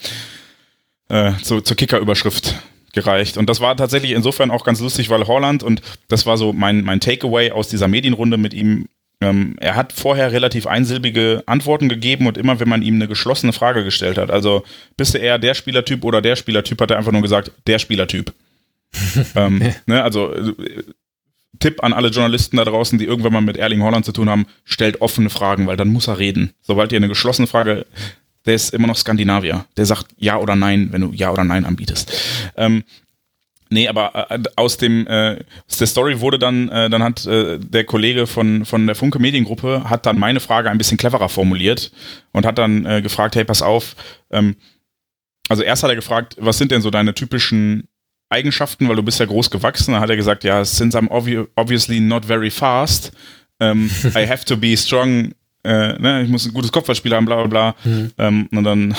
äh, 1.08 1.32
zu, 1.42 1.60
zur 1.60 1.76
Kicker-Überschrift 1.76 2.56
gereicht. 2.92 3.36
Und 3.36 3.48
das 3.48 3.60
war 3.60 3.76
tatsächlich 3.76 4.12
insofern 4.12 4.50
auch 4.50 4.64
ganz 4.64 4.80
lustig, 4.80 5.10
weil 5.10 5.26
Holland, 5.26 5.62
und 5.62 5.82
das 6.08 6.26
war 6.26 6.36
so 6.36 6.52
mein, 6.52 6.82
mein 6.82 7.00
Takeaway 7.00 7.50
aus 7.50 7.68
dieser 7.68 7.88
Medienrunde 7.88 8.36
mit 8.36 8.54
ihm, 8.54 8.88
ähm, 9.20 9.56
er 9.58 9.74
hat 9.74 9.92
vorher 9.92 10.32
relativ 10.32 10.66
einsilbige 10.66 11.42
Antworten 11.46 11.88
gegeben 11.88 12.26
und 12.26 12.38
immer, 12.38 12.60
wenn 12.60 12.68
man 12.68 12.82
ihm 12.82 12.94
eine 12.94 13.08
geschlossene 13.08 13.52
Frage 13.52 13.84
gestellt 13.84 14.18
hat, 14.18 14.30
also 14.30 14.64
bist 14.96 15.14
du 15.14 15.18
eher 15.18 15.38
der 15.38 15.54
Spielertyp 15.54 16.04
oder 16.04 16.22
der 16.22 16.36
Spielertyp, 16.36 16.80
hat 16.80 16.90
er 16.90 16.98
einfach 16.98 17.12
nur 17.12 17.22
gesagt, 17.22 17.50
der 17.66 17.78
Spielertyp. 17.78 18.32
ähm, 19.34 19.62
ne, 19.86 20.02
also 20.02 20.32
äh, 20.32 20.54
Tipp 21.58 21.82
an 21.82 21.92
alle 21.92 22.08
Journalisten 22.08 22.56
da 22.56 22.64
draußen, 22.64 22.98
die 22.98 23.06
irgendwann 23.06 23.32
mal 23.32 23.40
mit 23.40 23.56
Erling 23.56 23.82
Holland 23.82 24.04
zu 24.04 24.12
tun 24.12 24.28
haben, 24.28 24.46
stellt 24.64 25.00
offene 25.00 25.30
Fragen, 25.30 25.66
weil 25.66 25.76
dann 25.76 25.88
muss 25.88 26.06
er 26.06 26.18
reden. 26.18 26.52
Sobald 26.60 26.92
ihr 26.92 26.98
eine 26.98 27.08
geschlossene 27.08 27.48
Frage, 27.48 27.86
der 28.46 28.54
ist 28.54 28.72
immer 28.72 28.86
noch 28.86 28.96
Skandinavier. 28.96 29.66
Der 29.76 29.86
sagt 29.86 30.06
ja 30.16 30.36
oder 30.38 30.54
nein, 30.54 30.88
wenn 30.92 31.00
du 31.00 31.12
ja 31.12 31.32
oder 31.32 31.44
nein 31.44 31.64
anbietest. 31.64 32.12
Ähm, 32.56 32.84
Nee, 33.70 33.88
aber 33.88 34.30
äh, 34.30 34.38
aus 34.56 34.78
dem 34.78 35.06
äh, 35.06 35.38
aus 35.68 35.76
der 35.78 35.86
Story 35.86 36.20
wurde 36.20 36.38
dann, 36.38 36.68
äh, 36.68 36.88
dann 36.88 37.02
hat 37.02 37.26
äh, 37.26 37.58
der 37.58 37.84
Kollege 37.84 38.26
von, 38.26 38.64
von 38.64 38.86
der 38.86 38.94
Funke 38.94 39.18
Mediengruppe 39.18 39.88
hat 39.88 40.06
dann 40.06 40.18
meine 40.18 40.40
Frage 40.40 40.70
ein 40.70 40.78
bisschen 40.78 40.96
cleverer 40.96 41.28
formuliert 41.28 41.92
und 42.32 42.46
hat 42.46 42.58
dann 42.58 42.86
äh, 42.86 43.02
gefragt, 43.02 43.36
hey, 43.36 43.44
pass 43.44 43.62
auf, 43.62 43.94
ähm, 44.30 44.56
also 45.48 45.62
erst 45.62 45.82
hat 45.82 45.90
er 45.90 45.96
gefragt, 45.96 46.36
was 46.38 46.58
sind 46.58 46.70
denn 46.70 46.82
so 46.82 46.90
deine 46.90 47.14
typischen 47.14 47.88
Eigenschaften, 48.30 48.88
weil 48.88 48.96
du 48.96 49.02
bist 49.02 49.20
ja 49.20 49.26
groß 49.26 49.50
gewachsen. 49.50 49.92
Dann 49.92 50.02
hat 50.02 50.10
er 50.10 50.16
gesagt, 50.16 50.44
ja, 50.44 50.64
since 50.64 50.96
I'm 50.96 51.08
obvi 51.08 51.44
obviously 51.56 52.00
not 52.00 52.24
very 52.24 52.50
fast, 52.50 53.12
um, 53.58 53.90
I 54.14 54.26
have 54.26 54.44
to 54.44 54.56
be 54.56 54.76
strong, 54.76 55.32
äh, 55.64 55.98
ne, 55.98 56.22
ich 56.22 56.28
muss 56.28 56.46
ein 56.46 56.52
gutes 56.52 56.70
Kopfballspiel 56.70 57.14
haben, 57.14 57.24
bla 57.24 57.36
bla 57.36 57.46
bla. 57.46 57.74
Mhm. 57.84 58.12
Ähm, 58.18 58.48
und 58.52 58.64
dann 58.64 58.94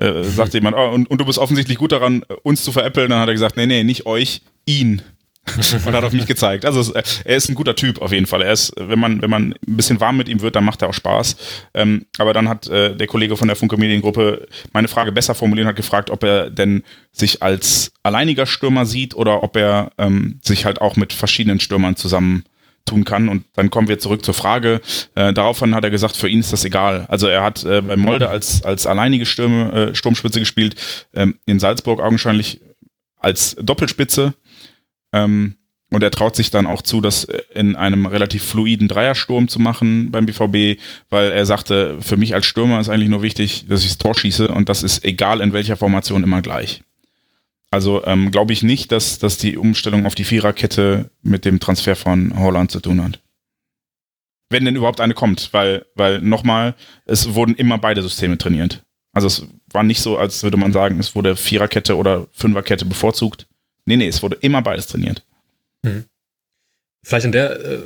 äh, 0.00 0.24
sagte 0.24 0.58
jemand, 0.58 0.76
oh, 0.76 0.90
und, 0.90 1.10
und 1.10 1.20
du 1.20 1.24
bist 1.24 1.38
offensichtlich 1.38 1.78
gut 1.78 1.92
daran, 1.92 2.24
uns 2.42 2.64
zu 2.64 2.72
veräppeln. 2.72 3.10
Dann 3.10 3.20
hat 3.20 3.28
er 3.28 3.34
gesagt, 3.34 3.56
nee, 3.56 3.66
nee, 3.66 3.84
nicht 3.84 4.06
euch, 4.06 4.42
ihn. 4.66 5.02
und 5.86 5.94
hat 5.94 6.04
auf 6.04 6.12
mich 6.12 6.26
gezeigt. 6.26 6.64
Also 6.64 6.92
er 6.92 7.36
ist 7.36 7.48
ein 7.48 7.54
guter 7.54 7.74
Typ 7.74 8.00
auf 8.02 8.12
jeden 8.12 8.26
Fall. 8.26 8.42
Er 8.42 8.52
ist, 8.52 8.72
wenn 8.76 8.98
man, 8.98 9.22
wenn 9.22 9.30
man 9.30 9.54
ein 9.66 9.76
bisschen 9.76 9.98
warm 9.98 10.16
mit 10.16 10.28
ihm 10.28 10.42
wird, 10.42 10.54
dann 10.54 10.64
macht 10.64 10.82
er 10.82 10.88
auch 10.88 10.94
Spaß. 10.94 11.36
Ähm, 11.74 12.06
aber 12.18 12.32
dann 12.32 12.48
hat 12.48 12.68
äh, 12.68 12.94
der 12.94 13.06
Kollege 13.06 13.36
von 13.36 13.48
der 13.48 13.56
Funke 13.56 13.76
Mediengruppe 13.76 14.46
meine 14.72 14.88
Frage 14.88 15.12
besser 15.12 15.34
formuliert 15.34 15.64
und 15.64 15.70
hat 15.70 15.76
gefragt, 15.76 16.10
ob 16.10 16.22
er 16.24 16.50
denn 16.50 16.82
sich 17.10 17.42
als 17.42 17.92
alleiniger 18.02 18.46
Stürmer 18.46 18.86
sieht 18.86 19.14
oder 19.14 19.42
ob 19.42 19.56
er 19.56 19.92
ähm, 19.98 20.38
sich 20.42 20.66
halt 20.66 20.80
auch 20.80 20.96
mit 20.96 21.12
verschiedenen 21.12 21.58
Stürmern 21.58 21.96
zusammen 21.96 22.44
tun 22.90 23.04
kann. 23.04 23.28
Und 23.28 23.44
dann 23.54 23.70
kommen 23.70 23.88
wir 23.88 23.98
zurück 23.98 24.24
zur 24.24 24.34
Frage. 24.34 24.80
Äh, 25.14 25.32
daraufhin 25.32 25.74
hat 25.74 25.84
er 25.84 25.90
gesagt, 25.90 26.16
für 26.16 26.28
ihn 26.28 26.40
ist 26.40 26.52
das 26.52 26.64
egal. 26.64 27.06
Also 27.08 27.26
er 27.26 27.42
hat 27.42 27.64
äh, 27.64 27.80
bei 27.80 27.96
Molde 27.96 28.28
als, 28.28 28.62
als 28.62 28.86
alleinige 28.86 29.26
Stürme, 29.26 29.72
äh, 29.72 29.94
Sturmspitze 29.94 30.40
gespielt, 30.40 30.76
ähm, 31.14 31.38
in 31.46 31.58
Salzburg 31.60 32.00
augenscheinlich 32.00 32.60
als 33.16 33.56
Doppelspitze. 33.60 34.34
Ähm, 35.12 35.56
und 35.92 36.04
er 36.04 36.12
traut 36.12 36.36
sich 36.36 36.50
dann 36.50 36.66
auch 36.66 36.82
zu, 36.82 37.00
das 37.00 37.26
in 37.52 37.74
einem 37.74 38.06
relativ 38.06 38.44
fluiden 38.44 38.86
Dreiersturm 38.86 39.48
zu 39.48 39.58
machen 39.58 40.12
beim 40.12 40.24
BVB, 40.24 40.80
weil 41.10 41.32
er 41.32 41.46
sagte, 41.46 41.96
für 42.00 42.16
mich 42.16 42.34
als 42.34 42.46
Stürmer 42.46 42.78
ist 42.78 42.88
eigentlich 42.88 43.08
nur 43.08 43.22
wichtig, 43.22 43.66
dass 43.68 43.82
ich 43.82 43.88
das 43.88 43.98
Tor 43.98 44.14
schieße 44.14 44.48
und 44.48 44.68
das 44.68 44.84
ist 44.84 45.04
egal 45.04 45.40
in 45.40 45.52
welcher 45.52 45.76
Formation 45.76 46.22
immer 46.22 46.42
gleich. 46.42 46.82
Also 47.70 48.04
ähm, 48.04 48.30
glaube 48.30 48.52
ich 48.52 48.62
nicht, 48.62 48.90
dass, 48.90 49.18
dass 49.18 49.38
die 49.38 49.56
Umstellung 49.56 50.04
auf 50.06 50.14
die 50.14 50.24
Viererkette 50.24 51.10
mit 51.22 51.44
dem 51.44 51.60
Transfer 51.60 51.94
von 51.94 52.38
Holland 52.38 52.70
zu 52.70 52.80
tun 52.80 53.02
hat. 53.02 53.20
wenn 54.52 54.64
denn 54.64 54.74
überhaupt 54.74 55.00
eine 55.00 55.14
kommt, 55.14 55.52
weil, 55.52 55.86
weil 55.94 56.20
nochmal, 56.20 56.74
es 57.06 57.34
wurden 57.34 57.54
immer 57.54 57.78
beide 57.78 58.02
Systeme 58.02 58.36
trainiert. 58.36 58.84
Also 59.12 59.28
es 59.28 59.46
war 59.72 59.84
nicht 59.84 60.00
so, 60.00 60.18
als 60.18 60.42
würde 60.42 60.56
man 60.56 60.72
sagen, 60.72 60.98
es 60.98 61.14
wurde 61.14 61.36
Viererkette 61.36 61.96
oder 61.96 62.26
Fünferkette 62.32 62.84
bevorzugt. 62.84 63.46
Nee, 63.84 63.96
nee, 63.96 64.08
es 64.08 64.22
wurde 64.22 64.36
immer 64.40 64.62
beides 64.62 64.88
trainiert. 64.88 65.24
Hm. 65.84 66.04
Vielleicht 67.04 67.26
an 67.26 67.32
der, 67.32 67.60
äh, 67.64 67.78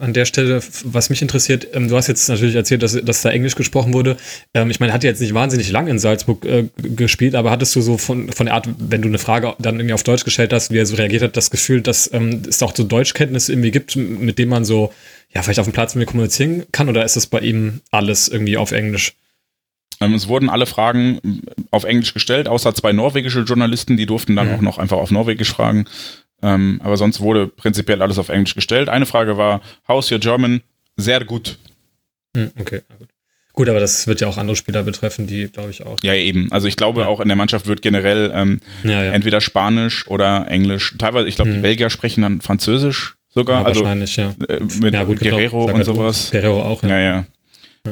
an 0.00 0.12
der 0.12 0.24
Stelle, 0.24 0.60
was 0.84 1.10
mich 1.10 1.22
interessiert, 1.22 1.68
ähm, 1.72 1.88
du 1.88 1.96
hast 1.96 2.08
jetzt 2.08 2.28
natürlich 2.28 2.54
erzählt, 2.54 2.82
dass, 2.82 2.92
dass 2.92 3.22
da 3.22 3.30
Englisch 3.30 3.54
gesprochen 3.54 3.94
wurde. 3.94 4.16
Ähm, 4.54 4.70
ich 4.70 4.80
meine, 4.80 4.92
hat 4.92 5.04
jetzt 5.04 5.20
nicht 5.20 5.34
wahnsinnig 5.34 5.70
lang 5.70 5.86
in 5.86 5.98
Salzburg 5.98 6.44
äh, 6.44 6.64
gespielt, 6.76 7.34
aber 7.34 7.50
hattest 7.50 7.74
du 7.76 7.80
so 7.80 7.96
von, 7.96 8.32
von 8.32 8.46
der 8.46 8.54
Art, 8.54 8.68
wenn 8.78 9.02
du 9.02 9.08
eine 9.08 9.18
Frage 9.18 9.54
dann 9.58 9.76
irgendwie 9.76 9.94
auf 9.94 10.02
Deutsch 10.02 10.24
gestellt 10.24 10.52
hast, 10.52 10.70
wie 10.72 10.78
er 10.78 10.86
so 10.86 10.96
reagiert 10.96 11.22
hat, 11.22 11.36
das 11.36 11.50
Gefühl, 11.50 11.80
dass 11.80 12.12
ähm, 12.12 12.42
es 12.48 12.62
auch 12.62 12.74
so 12.74 12.84
Deutschkenntnisse 12.84 13.52
irgendwie 13.52 13.70
gibt, 13.70 13.96
mit 13.96 14.38
denen 14.38 14.50
man 14.50 14.64
so, 14.64 14.92
ja, 15.32 15.42
vielleicht 15.42 15.60
auf 15.60 15.66
dem 15.66 15.72
Platz 15.72 15.94
mit 15.94 16.06
mir 16.06 16.10
kommunizieren 16.10 16.64
kann, 16.72 16.88
oder 16.88 17.04
ist 17.04 17.16
das 17.16 17.26
bei 17.26 17.40
ihm 17.40 17.80
alles 17.90 18.28
irgendwie 18.28 18.56
auf 18.56 18.72
Englisch? 18.72 19.14
Ähm, 20.00 20.14
es 20.14 20.28
wurden 20.28 20.48
alle 20.48 20.66
Fragen 20.66 21.42
auf 21.70 21.84
Englisch 21.84 22.14
gestellt, 22.14 22.48
außer 22.48 22.74
zwei 22.74 22.92
norwegische 22.92 23.40
Journalisten, 23.40 23.96
die 23.96 24.06
durften 24.06 24.36
dann 24.36 24.48
mhm. 24.48 24.54
auch 24.54 24.60
noch 24.60 24.78
einfach 24.78 24.98
auf 24.98 25.10
Norwegisch 25.10 25.50
fragen. 25.50 25.86
Ähm, 26.42 26.80
aber 26.84 26.96
sonst 26.96 27.20
wurde 27.20 27.48
prinzipiell 27.48 28.00
alles 28.02 28.18
auf 28.18 28.28
Englisch 28.28 28.54
gestellt. 28.54 28.88
Eine 28.88 29.06
Frage 29.06 29.36
war, 29.36 29.60
how's 29.88 30.10
your 30.10 30.18
German? 30.18 30.62
Sehr 30.96 31.24
gut. 31.24 31.58
Mhm, 32.34 32.52
okay, 32.58 32.82
gut. 32.98 33.08
Gut, 33.58 33.68
aber 33.68 33.80
das 33.80 34.06
wird 34.06 34.20
ja 34.20 34.28
auch 34.28 34.36
andere 34.36 34.54
Spieler 34.54 34.84
betreffen, 34.84 35.26
die 35.26 35.48
glaube 35.48 35.70
ich 35.70 35.84
auch. 35.84 35.98
Ja, 36.02 36.14
eben. 36.14 36.52
Also 36.52 36.68
ich 36.68 36.76
glaube, 36.76 37.00
ja. 37.00 37.06
auch 37.08 37.18
in 37.18 37.26
der 37.26 37.36
Mannschaft 37.36 37.66
wird 37.66 37.82
generell 37.82 38.30
ähm, 38.32 38.60
ja, 38.84 39.02
ja. 39.02 39.10
entweder 39.10 39.40
Spanisch 39.40 40.06
oder 40.06 40.46
Englisch. 40.48 40.94
Teilweise, 40.96 41.26
ich 41.26 41.34
glaube, 41.34 41.50
mhm. 41.50 41.54
die 41.54 41.60
Belgier 41.62 41.90
sprechen 41.90 42.22
dann 42.22 42.40
Französisch 42.40 43.16
sogar. 43.28 43.66
also, 43.66 43.80
wahrscheinlich, 43.80 44.14
ja. 44.14 44.32
Äh, 44.48 44.60
mit 44.80 44.94
gut, 45.06 45.18
Guerrero 45.18 45.64
und 45.64 45.84
sowas. 45.84 46.30
Guerrero 46.30 46.62
auch, 46.62 46.84
ja. 46.84 47.00
ja. 47.00 47.26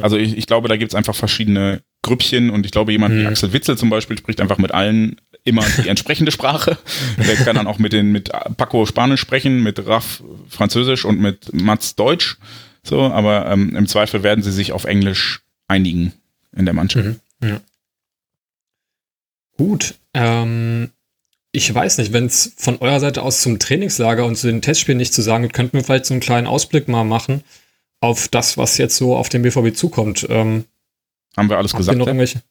Also 0.03 0.17
ich, 0.17 0.37
ich 0.37 0.47
glaube, 0.47 0.69
da 0.69 0.77
gibt 0.77 0.93
es 0.93 0.95
einfach 0.95 1.17
verschiedene 1.17 1.81
Grüppchen 2.03 2.51
und 2.51 2.65
ich 2.65 2.71
glaube, 2.71 2.93
jemand 2.93 3.15
mhm. 3.17 3.23
wie 3.23 3.27
Axel 3.27 3.53
Witzel 3.53 3.77
zum 3.77 3.91
Beispiel 3.91 4.17
spricht 4.17 4.41
einfach 4.41 4.59
mit 4.59 4.73
allen 4.73 5.17
immer 5.47 5.65
die 5.83 5.89
entsprechende 5.89 6.33
Sprache. 6.33 6.77
Der 7.17 7.37
kann 7.37 7.57
dann 7.57 7.67
auch 7.67 7.79
mit 7.79 7.93
den 7.93 8.13
mit 8.13 8.31
Paco 8.57 8.85
Spanisch 8.85 9.21
sprechen, 9.21 9.63
mit 9.63 9.87
Raff 9.87 10.23
Französisch 10.49 11.05
und 11.05 11.21
mit 11.21 11.53
Mats 11.53 11.95
Deutsch. 11.95 12.37
So, 12.83 13.03
aber 13.03 13.47
ähm, 13.51 13.75
im 13.75 13.87
Zweifel 13.87 14.23
werden 14.23 14.45
sie 14.45 14.53
sich 14.53 14.73
auf 14.73 14.85
Englisch 14.85 15.43
einigen 15.69 16.13
in 16.55 16.65
der 16.65 16.75
Mannschaft. 16.75 17.07
Mhm. 17.41 17.49
Ja. 17.49 17.61
Gut. 19.57 19.95
Ähm, 20.15 20.91
ich 21.53 21.75
weiß 21.75 21.99
nicht, 21.99 22.13
wenn 22.13 22.27
es 22.27 22.53
von 22.57 22.79
eurer 22.79 23.01
Seite 23.01 23.23
aus 23.23 23.41
zum 23.41 23.59
Trainingslager 23.59 24.25
und 24.25 24.37
zu 24.37 24.47
den 24.47 24.63
Testspielen 24.63 24.99
nicht 24.99 25.15
zu 25.15 25.23
sagen 25.23 25.43
gibt, 25.43 25.55
könnten 25.55 25.77
wir 25.77 25.85
vielleicht 25.85 26.07
so 26.07 26.15
einen 26.15 26.21
kleinen 26.21 26.47
Ausblick 26.47 26.87
mal 26.87 27.05
machen 27.05 27.43
auf 28.01 28.29
das, 28.29 28.59
was 28.59 28.79
jetzt 28.79 28.97
so 28.97 29.17
auf 29.17 29.29
den 29.29 29.43
BVB 29.43 29.75
zukommt. 29.75 30.27
Ähm, 30.29 30.65
Haben 31.37 31.49
wir 31.49 31.57
alles 31.57 31.73
gesagt? 31.73 31.99
Noch 31.99 32.07
irgendwelche? 32.07 32.43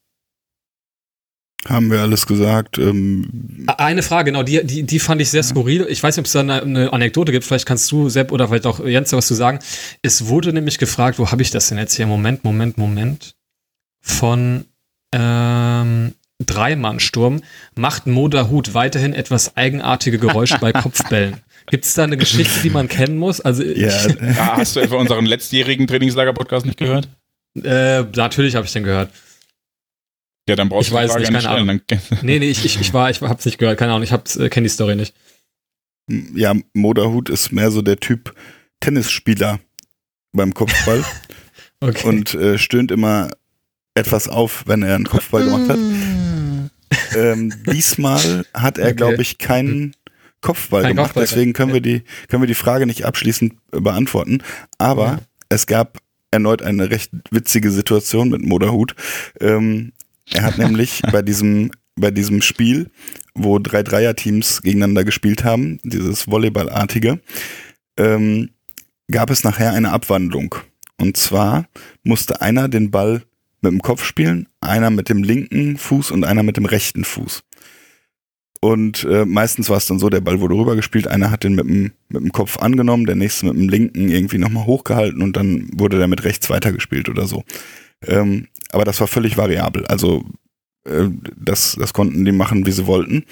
Haben 1.67 1.89
wir 1.89 1.99
alles 2.01 2.27
gesagt. 2.27 2.77
Ähm 2.77 3.65
eine 3.77 4.03
Frage, 4.03 4.31
genau, 4.31 4.43
die, 4.43 4.63
die, 4.63 4.83
die 4.83 4.99
fand 4.99 5.19
ich 5.21 5.31
sehr 5.31 5.41
skurril. 5.41 5.87
Ich 5.89 6.01
weiß 6.03 6.15
nicht, 6.15 6.21
ob 6.21 6.25
es 6.27 6.33
da 6.33 6.41
eine, 6.41 6.61
eine, 6.61 6.93
Anekdote 6.93 7.31
gibt. 7.31 7.43
Vielleicht 7.43 7.65
kannst 7.65 7.91
du, 7.91 8.07
Sepp, 8.09 8.31
oder 8.31 8.47
vielleicht 8.47 8.67
auch 8.67 8.85
Jens, 8.85 9.11
was 9.13 9.25
zu 9.25 9.33
sagen. 9.33 9.59
Es 10.03 10.27
wurde 10.27 10.53
nämlich 10.53 10.77
gefragt, 10.77 11.17
wo 11.17 11.31
habe 11.31 11.41
ich 11.41 11.49
das 11.49 11.69
denn 11.69 11.79
jetzt 11.79 11.95
hier? 11.95 12.05
Moment, 12.05 12.43
Moment, 12.43 12.77
Moment. 12.77 13.35
Von 14.01 14.65
ähm, 15.11 16.13
Dreimannsturm 16.45 17.41
macht 17.75 18.05
Moderhut 18.05 18.75
weiterhin 18.75 19.13
etwas 19.13 19.57
eigenartige 19.57 20.19
Geräusche 20.19 20.59
bei 20.59 20.71
Kopfbällen. 20.71 21.37
Gibt 21.67 21.85
es 21.85 21.95
da 21.95 22.03
eine 22.03 22.17
Geschichte, 22.17 22.59
die 22.61 22.69
man 22.69 22.87
kennen 22.87 23.17
muss? 23.17 23.41
Also 23.41 23.63
ja. 23.63 23.89
Ah, 24.37 24.57
hast 24.57 24.75
du 24.75 24.81
etwa 24.81 24.97
unseren 24.97 25.25
letztjährigen 25.25 25.87
Trainingslager-Podcast 25.87 26.65
nicht 26.67 26.77
gehört? 26.77 27.09
Äh, 27.63 28.03
natürlich 28.15 28.55
habe 28.55 28.67
ich 28.67 28.73
den 28.73 28.83
gehört. 28.83 29.09
Ja, 30.47 30.55
dann 30.55 30.69
brauchst 30.69 30.87
ich 30.87 30.89
du 30.91 30.95
weiß 30.95 31.15
nicht, 31.15 31.31
keine 31.31 31.49
Ahnung. 31.49 31.81
nee, 32.21 32.39
nee, 32.39 32.49
ich, 32.49 32.63
ich, 32.65 32.79
ich 32.79 32.93
war, 32.93 33.09
ich 33.09 33.21
hab's 33.21 33.45
nicht 33.45 33.57
gehört, 33.57 33.79
keine 33.79 33.93
Ahnung, 33.93 34.03
ich 34.03 34.11
hab's, 34.11 34.35
äh, 34.35 34.49
kenne 34.49 34.65
die 34.65 34.73
Story 34.73 34.95
nicht. 34.95 35.15
Ja, 36.35 36.53
Moderhut 36.73 37.29
ist 37.29 37.51
mehr 37.51 37.71
so 37.71 37.81
der 37.81 37.99
Typ 37.99 38.35
Tennisspieler 38.79 39.59
beim 40.33 40.53
Kopfball 40.53 41.03
okay. 41.79 42.07
und 42.07 42.35
äh, 42.35 42.59
stöhnt 42.59 42.91
immer 42.91 43.31
etwas 43.95 44.27
auf, 44.27 44.65
wenn 44.67 44.83
er 44.83 44.95
einen 44.95 45.05
Kopfball 45.05 45.45
gemacht 45.45 45.69
hat. 45.69 45.79
ähm, 47.15 47.53
diesmal 47.71 48.45
hat 48.53 48.77
er, 48.77 48.87
okay. 48.87 48.95
glaube 48.95 49.21
ich, 49.23 49.39
keinen 49.39 49.95
Kopfball 50.41 50.83
Kein 50.83 50.95
gemacht, 50.95 51.13
Kopfball, 51.13 51.23
deswegen 51.23 51.53
können 51.53 51.73
wir 51.73 51.81
die 51.81 52.03
können 52.27 52.43
wir 52.43 52.47
die 52.47 52.53
Frage 52.53 52.85
nicht 52.85 53.03
abschließend 53.05 53.53
äh, 53.71 53.79
beantworten. 53.79 54.43
Aber 54.77 55.05
ja. 55.05 55.19
es 55.49 55.65
gab 55.65 55.97
erneut 56.29 56.61
eine 56.61 56.91
recht 56.91 57.11
witzige 57.31 57.71
Situation 57.71 58.29
mit 58.29 58.43
Moderhut. 58.43 58.95
Ähm, 59.39 59.93
er 60.31 60.43
hat 60.43 60.57
nämlich 60.57 61.01
bei 61.11 61.21
diesem, 61.21 61.71
bei 61.95 62.11
diesem 62.11 62.41
Spiel, 62.41 62.89
wo 63.33 63.59
drei 63.59 63.83
Dreierteams 63.83 64.61
gegeneinander 64.61 65.03
gespielt 65.03 65.43
haben, 65.43 65.79
dieses 65.83 66.23
Volleyballartige, 66.23 67.19
ähm, 67.97 68.49
gab 69.11 69.29
es 69.29 69.43
nachher 69.43 69.73
eine 69.73 69.91
Abwandlung. 69.91 70.55
Und 70.97 71.17
zwar 71.17 71.67
musste 72.03 72.41
einer 72.41 72.67
den 72.69 72.91
Ball 72.91 73.23
mit 73.61 73.71
dem 73.71 73.81
Kopf 73.81 74.03
spielen, 74.03 74.47
einer 74.61 74.89
mit 74.89 75.09
dem 75.09 75.23
linken 75.23 75.77
Fuß 75.77 76.11
und 76.11 76.23
einer 76.23 76.43
mit 76.43 76.57
dem 76.57 76.65
rechten 76.65 77.03
Fuß. 77.03 77.43
Und 78.61 79.03
äh, 79.03 79.25
meistens 79.25 79.69
war 79.69 79.77
es 79.77 79.85
dann 79.85 79.99
so, 79.99 80.09
der 80.09 80.21
Ball 80.21 80.39
wurde 80.39 80.55
rübergespielt, 80.55 81.07
einer 81.07 81.29
hat 81.29 81.43
den 81.43 81.53
mit 81.53 81.65
dem, 81.65 81.91
mit 82.09 82.23
dem 82.23 82.31
Kopf 82.31 82.57
angenommen, 82.57 83.05
der 83.05 83.15
nächste 83.15 83.45
mit 83.45 83.55
dem 83.55 83.69
linken 83.69 84.09
irgendwie 84.09 84.37
nochmal 84.37 84.65
hochgehalten 84.65 85.21
und 85.21 85.35
dann 85.35 85.69
wurde 85.73 85.97
der 85.97 86.07
mit 86.07 86.23
rechts 86.23 86.49
weitergespielt 86.49 87.09
oder 87.09 87.27
so. 87.27 87.43
Ähm, 88.01 88.47
aber 88.71 88.85
das 88.85 88.99
war 88.99 89.07
völlig 89.07 89.37
variabel. 89.37 89.85
Also 89.87 90.25
äh, 90.85 91.09
das, 91.35 91.75
das 91.79 91.93
konnten 91.93 92.25
die 92.25 92.31
machen, 92.31 92.65
wie 92.65 92.71
sie 92.71 92.87
wollten. 92.87 93.25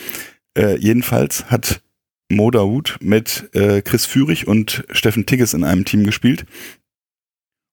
Äh, 0.58 0.78
jedenfalls 0.78 1.46
hat 1.46 1.82
Mo 2.30 2.52
mit 3.00 3.50
äh, 3.54 3.82
Chris 3.82 4.06
Führig 4.06 4.48
und 4.48 4.86
Steffen 4.92 5.26
Tigges 5.26 5.54
in 5.54 5.64
einem 5.64 5.86
Team 5.86 6.04
gespielt 6.04 6.46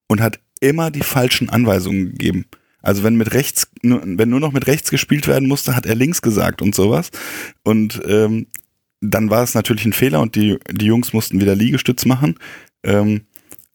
und 0.07 0.21
hat 0.21 0.39
immer 0.59 0.91
die 0.91 1.01
falschen 1.01 1.49
Anweisungen 1.49 2.11
gegeben. 2.11 2.45
Also 2.81 3.03
wenn 3.03 3.15
mit 3.15 3.33
rechts, 3.33 3.67
wenn 3.81 4.29
nur 4.29 4.39
noch 4.39 4.51
mit 4.51 4.67
rechts 4.67 4.89
gespielt 4.89 5.27
werden 5.27 5.47
musste, 5.47 5.75
hat 5.75 5.85
er 5.85 5.95
links 5.95 6.21
gesagt 6.21 6.61
und 6.61 6.75
sowas. 6.75 7.11
Und 7.63 8.01
ähm, 8.05 8.47
dann 9.01 9.29
war 9.29 9.43
es 9.43 9.53
natürlich 9.53 9.85
ein 9.85 9.93
Fehler 9.93 10.19
und 10.19 10.35
die, 10.35 10.57
die 10.69 10.85
Jungs 10.85 11.13
mussten 11.13 11.39
wieder 11.39 11.55
Liegestütz 11.55 12.05
machen. 12.05 12.35
Ähm, 12.83 13.21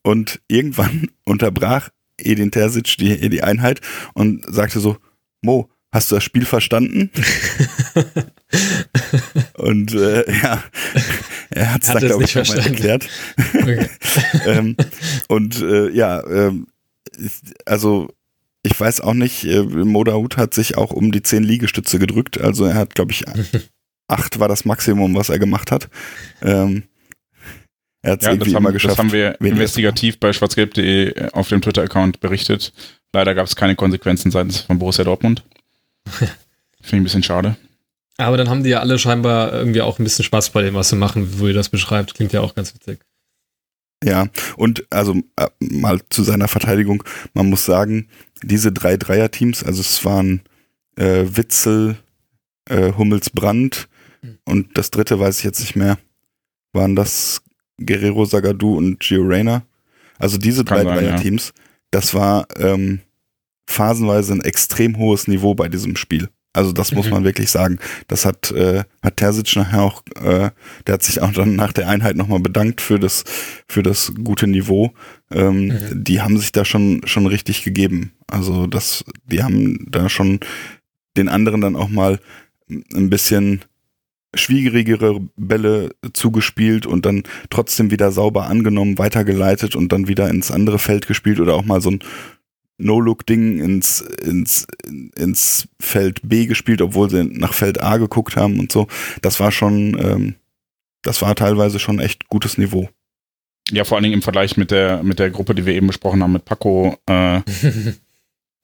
und 0.03 0.41
irgendwann 0.49 1.09
unterbrach 1.25 1.91
Edin 2.19 2.51
Terzic 2.51 2.97
die, 2.99 3.29
die 3.29 3.43
Einheit 3.43 3.81
und 4.15 4.45
sagte 4.49 4.81
so, 4.81 4.97
Mo, 5.43 5.71
hast 5.93 6.11
du 6.11 6.17
das 6.17 6.25
Spiel 6.25 6.45
verstanden? 6.45 7.11
und 9.55 9.95
äh, 9.95 10.31
ja, 10.31 10.63
er 11.51 11.75
hat 11.75 11.83
es 11.83 11.89
dann, 11.89 11.99
glaube 11.99 12.25
ich, 12.25 12.33
schon 12.33 12.47
mal 12.47 12.59
erklärt. 12.59 13.09
Okay. 13.55 13.89
ähm, 14.47 14.77
und 15.29 15.61
äh, 15.61 15.91
ja, 15.91 16.21
äh, 16.21 16.53
also 17.65 18.09
ich 18.63 18.79
weiß 18.79 19.01
auch 19.01 19.15
nicht, 19.15 19.45
äh, 19.45 19.63
Modahut 19.63 20.37
hat 20.37 20.55
sich 20.55 20.77
auch 20.77 20.93
um 20.93 21.11
die 21.11 21.23
zehn 21.23 21.43
Liegestütze 21.43 21.99
gedrückt. 21.99 22.41
Also 22.41 22.65
er 22.65 22.75
hat, 22.75 22.95
glaube 22.95 23.13
ich, 23.13 23.25
acht 24.07 24.39
war 24.39 24.49
das 24.49 24.65
Maximum, 24.65 25.15
was 25.15 25.31
er 25.31 25.39
gemacht 25.39 25.73
hat. 25.73 25.89
Ähm, 26.43 26.85
er 28.07 28.13
hat 28.13 28.21
es 28.21 28.27
ja, 28.27 28.33
irgendwie 28.33 28.55
haben, 28.55 28.63
immer 28.63 28.73
geschafft. 28.73 28.93
Das 28.93 28.99
haben 28.99 29.11
wir 29.11 29.41
investigativ 29.41 30.21
bei 30.21 30.33
schwarzgelb.de 30.33 31.09
äh, 31.09 31.29
auf 31.33 31.49
dem 31.49 31.61
Twitter-Account 31.61 32.21
berichtet. 32.21 32.73
Leider 33.13 33.35
gab 33.35 33.47
es 33.47 33.57
keine 33.57 33.75
Konsequenzen 33.75 34.31
seitens 34.31 34.61
von 34.61 34.79
Borussia 34.79 35.05
Dortmund. 35.05 35.43
Finde 36.07 36.37
ich 36.83 36.93
ein 36.93 37.03
bisschen 37.03 37.25
schade. 37.25 37.57
Aber 38.17 38.37
dann 38.37 38.49
haben 38.49 38.63
die 38.63 38.71
ja 38.71 38.79
alle 38.79 39.01
scheinbar 39.01 39.53
irgendwie 39.53 39.81
auch 39.81 39.99
ein 39.99 40.05
bisschen 40.05 40.25
Spaß 40.25 40.51
bei 40.51 40.63
dem, 40.63 40.75
was 40.75 40.91
sie 40.91 40.97
machen, 40.97 41.41
wo 41.41 41.49
ihr 41.49 41.55
das 41.55 41.69
beschreibt. 41.69 42.15
Klingt 42.15 42.33
ja 42.33 42.43
auch 42.43 42.55
ganz 42.55 42.73
witzig. 42.77 43.01
Ja, 44.05 44.29
und 44.57 44.87
also 44.91 45.17
äh, 45.35 45.49
mal 45.59 46.01
zu 46.09 46.23
seiner 46.23 46.47
Verteidigung, 46.47 47.03
man 47.35 47.51
muss 47.51 47.65
sagen, 47.65 48.09
diese 48.41 48.71
drei 48.71 48.97
Dreier-Teams, 48.97 49.65
also 49.65 49.81
es 49.81 50.05
waren 50.05 50.43
äh, 50.95 51.25
Witzel, 51.25 51.97
äh, 52.69 52.93
Hummels 52.93 53.31
Brand 53.31 53.89
mhm. 54.23 54.39
und 54.45 54.79
das 54.79 54.93
dritte 54.93 55.19
weiß 55.19 55.39
ich 55.39 55.45
jetzt 55.45 55.61
nicht 55.61 55.75
mehr, 55.75 55.99
waren 56.73 56.95
das 56.95 57.43
Guerrero 57.79 58.27
Zagadou 58.27 58.77
und 58.77 59.01
Gio 59.01 59.23
Reyna. 59.23 59.63
Also 60.19 60.39
diese 60.39 60.65
drei 60.65 60.83
Dreier-Teams, 60.83 61.53
ja. 61.55 61.63
das 61.91 62.15
war 62.15 62.47
ähm, 62.57 63.01
phasenweise 63.67 64.33
ein 64.33 64.41
extrem 64.41 64.97
hohes 64.97 65.29
Niveau 65.29 65.55
bei 65.55 65.69
diesem 65.69 65.97
Spiel. 65.97 66.29
Also 66.57 66.73
das 66.73 66.93
muss 66.93 67.07
mhm. 67.07 67.13
man 67.13 67.25
wirklich 67.25 67.51
sagen. 67.51 67.79
Das 68.09 68.25
hat, 68.25 68.51
äh, 68.51 68.85
hat 69.03 69.19
Terzic 69.19 69.57
nachher 69.57 69.83
auch, 69.83 70.03
äh, 70.15 70.51
der 70.87 70.95
hat 70.95 71.03
sich 71.03 71.21
auch 71.21 71.33
dann 71.33 71.55
nach 71.55 71.75
der 71.75 71.87
Einheit 71.87 72.17
nochmal 72.17 72.41
bedankt 72.41 72.81
für 72.81 72.99
das, 72.99 73.25
für 73.69 73.83
das 73.83 74.15
gute 74.25 74.47
Niveau. 74.47 74.95
Ähm, 75.31 75.67
mhm. 75.67 76.05
Die 76.05 76.23
haben 76.23 76.39
sich 76.39 76.53
da 76.53 76.65
schon, 76.65 77.03
schon 77.05 77.27
richtig 77.27 77.63
gegeben. 77.63 78.13
Also 78.27 78.67
das, 78.67 79.05
die 79.27 79.43
haben 79.43 79.87
da 79.91 80.09
schon 80.09 80.41
den 81.19 81.29
anderen 81.29 81.61
dann 81.61 81.77
auch 81.77 81.89
mal 81.89 82.21
ein 82.69 83.11
bisschen 83.11 83.61
schwierigere 84.35 85.21
Bälle 85.37 85.95
zugespielt 86.13 86.87
und 86.87 87.07
dann 87.07 87.23
trotzdem 87.51 87.91
wieder 87.91 88.13
sauber 88.13 88.47
angenommen, 88.49 88.99
weitergeleitet 88.99 89.77
und 89.77 89.93
dann 89.93 90.09
wieder 90.09 90.29
ins 90.29 90.51
andere 90.51 90.79
Feld 90.79 91.07
gespielt 91.07 91.41
oder 91.41 91.55
auch 91.55 91.65
mal 91.65 91.81
so 91.81 91.91
ein 91.91 92.01
No-Look-Ding 92.79 93.59
ins, 93.59 94.01
ins, 94.01 94.67
ins 95.17 95.69
Feld 95.81 96.21
B 96.23 96.47
gespielt, 96.47 96.83
obwohl 96.83 97.09
sie 97.09 97.25
nach 97.25 97.55
Feld 97.55 97.83
A 97.83 97.97
geguckt 97.97 98.37
haben 98.37 98.59
und 98.59 98.71
so. 98.71 98.87
Das 99.23 99.41
war 99.41 99.51
schon, 99.51 99.99
ähm, 99.99 100.35
das 101.03 101.23
war 101.23 101.35
teilweise 101.35 101.79
schon 101.79 101.99
echt 101.99 102.29
gutes 102.29 102.59
Niveau. 102.59 102.89
Ja, 103.71 103.85
vor 103.85 103.97
allen 103.97 104.05
Dingen 104.05 104.15
im 104.15 104.23
Vergleich 104.23 104.57
mit 104.57 104.71
der, 104.71 105.03
mit 105.03 105.19
der 105.19 105.31
Gruppe, 105.31 105.55
die 105.55 105.67
wir 105.67 105.75
eben 105.75 105.89
besprochen 105.89 106.23
haben, 106.23 106.33
mit 106.33 106.45
Paco, 106.45 106.97
äh, 107.07 107.41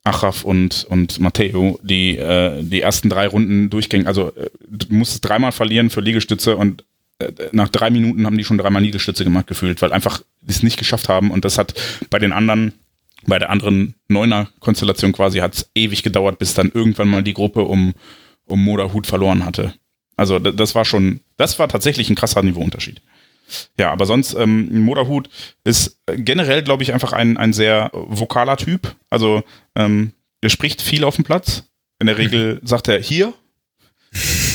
Achraf 0.05 0.45
und, 0.45 0.85
und 0.89 1.21
Matteo, 1.21 1.79
die 1.83 2.17
äh, 2.17 2.63
die 2.63 2.81
ersten 2.81 3.09
drei 3.09 3.27
Runden 3.29 3.71
durchgingen. 3.71 4.07
Also 4.07 4.35
äh, 4.35 4.51
du 4.69 4.95
musstest 4.95 5.25
dreimal 5.25 5.53
verlieren 5.53 5.91
für 5.91 6.01
Liegestütze 6.01 6.57
und 6.57 6.85
äh, 7.19 7.31
nach 7.53 7.69
drei 7.69 7.91
Minuten 7.91 8.27
haben 8.27 8.37
die 8.37 8.45
schon 8.45 8.59
dreimal 8.59 8.83
Liegestütze 8.83 9.25
gemacht 9.25 9.47
gefühlt, 9.47 9.81
weil 9.81 9.93
einfach 9.93 10.23
die 10.41 10.51
es 10.51 10.63
nicht 10.63 10.79
geschafft 10.79 11.09
haben. 11.09 11.31
Und 11.31 11.45
das 11.45 11.57
hat 11.57 11.75
bei 12.11 12.19
den 12.19 12.33
anderen, 12.33 12.73
bei 13.27 13.39
der 13.39 13.51
anderen 13.51 13.95
Neuner-Konstellation 14.09 15.13
quasi, 15.13 15.39
hat 15.39 15.55
es 15.55 15.71
ewig 15.75 16.03
gedauert, 16.03 16.39
bis 16.39 16.55
dann 16.55 16.73
irgendwann 16.75 17.09
mal 17.09 17.23
die 17.23 17.35
Gruppe 17.35 17.63
um, 17.63 17.95
um 18.47 18.63
Moderhut 18.63 19.07
verloren 19.07 19.45
hatte. 19.45 19.75
Also 20.17 20.39
das 20.39 20.75
war 20.75 20.85
schon, 20.85 21.21
das 21.37 21.59
war 21.59 21.69
tatsächlich 21.69 22.11
ein 22.11 22.17
krasser 22.17 22.43
Niveauunterschied. 22.43 23.01
Ja, 23.79 23.91
aber 23.93 24.07
sonst, 24.07 24.35
ähm, 24.35 24.85
Moderhut 24.85 25.29
ist 25.65 26.01
generell, 26.07 26.63
glaube 26.63 26.83
ich, 26.83 26.93
einfach 26.93 27.13
ein, 27.13 27.37
ein 27.37 27.53
sehr 27.53 27.91
vokaler 27.93 28.57
Typ. 28.57 28.95
Also 29.11 29.43
ähm, 29.75 30.13
der 30.43 30.49
spricht 30.49 30.83
viel 30.83 31.05
auf 31.05 31.17
dem 31.17 31.25
Platz. 31.25 31.65
In 31.99 32.07
der 32.07 32.19
Regel 32.19 32.61
sagt 32.65 32.89
er 32.89 33.01
hier 33.01 33.33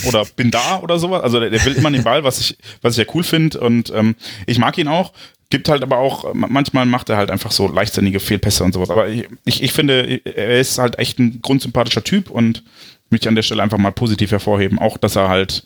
oder 0.05 0.25
bin 0.35 0.51
da 0.51 0.79
oder 0.79 0.99
sowas. 0.99 1.23
Also 1.23 1.39
der, 1.39 1.49
der 1.49 1.63
will 1.65 1.73
immer 1.73 1.91
den 1.91 2.03
Ball, 2.03 2.23
was 2.23 2.39
ich, 2.39 2.57
was 2.81 2.97
ich 2.97 3.05
ja 3.05 3.13
cool 3.15 3.23
finde. 3.23 3.59
Und 3.59 3.91
ähm, 3.95 4.15
ich 4.45 4.59
mag 4.59 4.77
ihn 4.77 4.87
auch. 4.87 5.13
Gibt 5.49 5.69
halt 5.69 5.81
aber 5.81 5.97
auch, 5.97 6.33
manchmal 6.33 6.85
macht 6.85 7.09
er 7.09 7.15
halt 7.15 7.31
einfach 7.31 7.51
so 7.51 7.69
leichtsinnige 7.69 8.19
Fehlpässe 8.19 8.65
und 8.65 8.73
sowas. 8.73 8.89
Aber 8.89 9.07
ich, 9.07 9.27
ich, 9.45 9.63
ich 9.63 9.71
finde, 9.71 10.19
er 10.25 10.59
ist 10.59 10.77
halt 10.77 10.99
echt 10.99 11.19
ein 11.19 11.41
grundsympathischer 11.41 12.03
Typ 12.03 12.29
und 12.29 12.63
möchte 13.09 13.29
an 13.29 13.35
der 13.35 13.43
Stelle 13.43 13.63
einfach 13.63 13.77
mal 13.77 13.93
positiv 13.93 14.31
hervorheben. 14.31 14.77
Auch, 14.77 14.97
dass 14.97 15.15
er 15.15 15.29
halt 15.29 15.63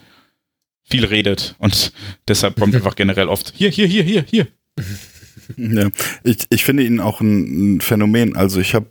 viel 0.92 1.06
redet 1.06 1.56
und 1.58 1.94
deshalb 2.28 2.60
kommt 2.60 2.76
einfach 2.76 2.96
generell 2.96 3.28
oft 3.28 3.54
hier, 3.56 3.70
hier, 3.70 3.88
hier, 3.88 4.04
hier, 4.04 4.26
hier. 4.30 4.48
Ja, 5.58 5.90
ich, 6.24 6.48
ich 6.50 6.64
finde 6.64 6.84
ihn 6.84 7.02
auch 7.02 7.20
ein, 7.20 7.76
ein 7.76 7.82
Phänomen. 7.82 8.38
Also 8.38 8.62
ich 8.62 8.74
habe 8.74 8.88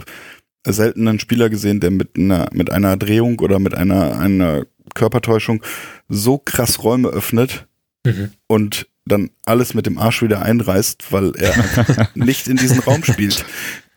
selten 0.67 1.09
einen 1.09 1.19
Spieler 1.19 1.49
gesehen, 1.49 1.81
der 1.81 1.91
mit 1.91 2.17
einer, 2.17 2.49
mit 2.53 2.71
einer 2.71 2.99
Drehung 2.99 3.39
oder 3.39 3.59
mit 3.59 3.75
einer, 3.75 4.19
einer 4.19 4.67
Körpertäuschung 4.95 5.63
so 6.09 6.39
krass 6.39 6.83
Räume 6.83 7.09
öffnet 7.09 7.67
mhm. 8.05 8.33
und 8.47 8.89
dann 9.07 9.31
alles 9.47 9.75
mit 9.75 9.87
dem 9.87 9.99
Arsch 9.99 10.23
wieder 10.23 10.43
einreißt, 10.43 11.13
weil 11.13 11.33
er 11.37 12.09
nicht 12.15 12.49
in 12.49 12.57
diesen 12.57 12.81
Raum 12.81 13.03
spielt. 13.05 13.45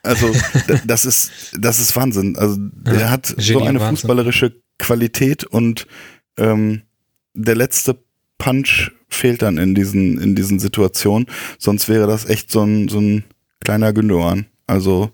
Also 0.02 0.34
das 0.86 1.06
ist 1.06 1.32
das 1.58 1.80
ist 1.80 1.96
Wahnsinn. 1.96 2.36
Also 2.38 2.58
er 2.86 3.10
hat 3.10 3.34
so 3.38 3.62
eine 3.62 3.80
fußballerische 3.80 4.54
Qualität 4.78 5.46
und 5.46 5.88
ähm, 6.38 6.82
der 7.34 7.56
letzte 7.56 7.98
Punch 8.38 8.92
fehlt 9.10 9.42
dann 9.42 9.58
in 9.58 9.76
diesen, 9.76 10.20
in 10.20 10.36
diesen 10.36 10.60
Situationen. 10.60 11.28
Sonst 11.58 11.88
wäre 11.88 12.08
das 12.08 12.26
echt 12.26 12.52
so 12.52 12.64
ein, 12.64 12.88
so 12.90 13.00
ein 13.00 13.24
kleiner 13.64 13.94
Gündogan. 13.94 14.48
Also 14.68 15.12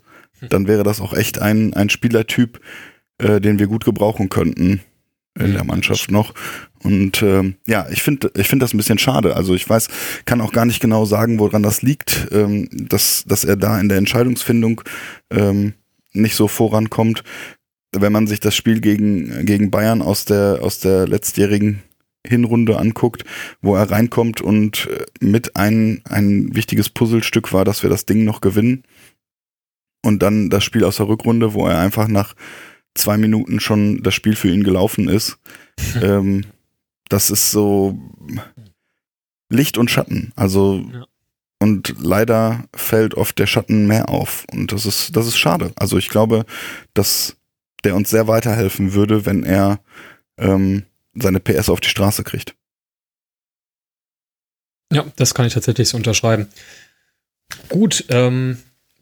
dann 0.48 0.66
wäre 0.66 0.82
das 0.82 1.00
auch 1.00 1.12
echt 1.12 1.38
ein, 1.38 1.74
ein 1.74 1.90
Spielertyp, 1.90 2.60
äh, 3.18 3.40
den 3.40 3.58
wir 3.58 3.66
gut 3.66 3.84
gebrauchen 3.84 4.28
könnten 4.28 4.80
in 5.38 5.52
der 5.52 5.64
Mannschaft 5.64 6.10
noch. 6.10 6.34
Und 6.82 7.22
ähm, 7.22 7.54
ja, 7.66 7.86
ich 7.90 8.02
finde 8.02 8.30
ich 8.36 8.48
finde 8.48 8.64
das 8.64 8.74
ein 8.74 8.78
bisschen 8.78 8.98
schade. 8.98 9.36
Also 9.36 9.54
ich 9.54 9.68
weiß, 9.68 9.88
kann 10.24 10.40
auch 10.40 10.52
gar 10.52 10.64
nicht 10.64 10.80
genau 10.80 11.04
sagen, 11.04 11.38
woran 11.38 11.62
das 11.62 11.82
liegt, 11.82 12.28
ähm, 12.32 12.68
dass, 12.72 13.24
dass 13.26 13.44
er 13.44 13.56
da 13.56 13.78
in 13.78 13.88
der 13.88 13.98
Entscheidungsfindung 13.98 14.82
ähm, 15.30 15.74
nicht 16.12 16.34
so 16.34 16.48
vorankommt. 16.48 17.22
Wenn 17.92 18.12
man 18.12 18.26
sich 18.26 18.40
das 18.40 18.54
Spiel 18.54 18.80
gegen, 18.80 19.44
gegen 19.46 19.70
Bayern 19.70 20.02
aus 20.02 20.24
der, 20.24 20.60
aus 20.62 20.80
der 20.80 21.06
letztjährigen 21.06 21.82
Hinrunde 22.26 22.78
anguckt, 22.78 23.24
wo 23.62 23.74
er 23.74 23.90
reinkommt 23.90 24.40
und 24.40 24.86
äh, 24.86 25.06
mit 25.20 25.56
ein, 25.56 26.02
ein 26.04 26.54
wichtiges 26.54 26.90
Puzzlestück 26.90 27.52
war, 27.52 27.64
dass 27.64 27.82
wir 27.82 27.90
das 27.90 28.06
Ding 28.06 28.24
noch 28.24 28.40
gewinnen. 28.40 28.84
Und 30.02 30.22
dann 30.22 30.48
das 30.50 30.64
Spiel 30.64 30.84
aus 30.84 30.96
der 30.96 31.08
Rückrunde, 31.08 31.54
wo 31.54 31.66
er 31.66 31.78
einfach 31.78 32.08
nach 32.08 32.34
zwei 32.94 33.16
Minuten 33.16 33.60
schon 33.60 34.02
das 34.02 34.14
Spiel 34.14 34.36
für 34.36 34.48
ihn 34.48 34.64
gelaufen 34.64 35.08
ist. 35.08 35.38
ähm, 36.02 36.44
das 37.08 37.30
ist 37.30 37.50
so 37.50 37.98
Licht 39.50 39.78
und 39.78 39.90
Schatten. 39.90 40.32
Also 40.36 40.84
ja. 40.92 41.06
und 41.58 41.94
leider 41.98 42.64
fällt 42.74 43.14
oft 43.14 43.38
der 43.38 43.46
Schatten 43.46 43.86
mehr 43.86 44.08
auf. 44.08 44.44
Und 44.52 44.72
das 44.72 44.86
ist, 44.86 45.16
das 45.16 45.26
ist 45.26 45.38
schade. 45.38 45.72
Also 45.76 45.98
ich 45.98 46.08
glaube, 46.08 46.44
dass 46.94 47.36
der 47.84 47.96
uns 47.96 48.10
sehr 48.10 48.28
weiterhelfen 48.28 48.92
würde, 48.94 49.26
wenn 49.26 49.42
er 49.42 49.80
ähm, 50.38 50.84
seine 51.22 51.40
PS 51.40 51.68
auf 51.68 51.80
die 51.80 51.88
Straße 51.88 52.24
kriegt. 52.24 52.54
Ja, 54.92 55.04
das 55.16 55.34
kann 55.34 55.46
ich 55.46 55.54
tatsächlich 55.54 55.88
so 55.88 55.96
unterschreiben. 55.96 56.48
Gut, 57.68 58.04
ähm, 58.08 58.58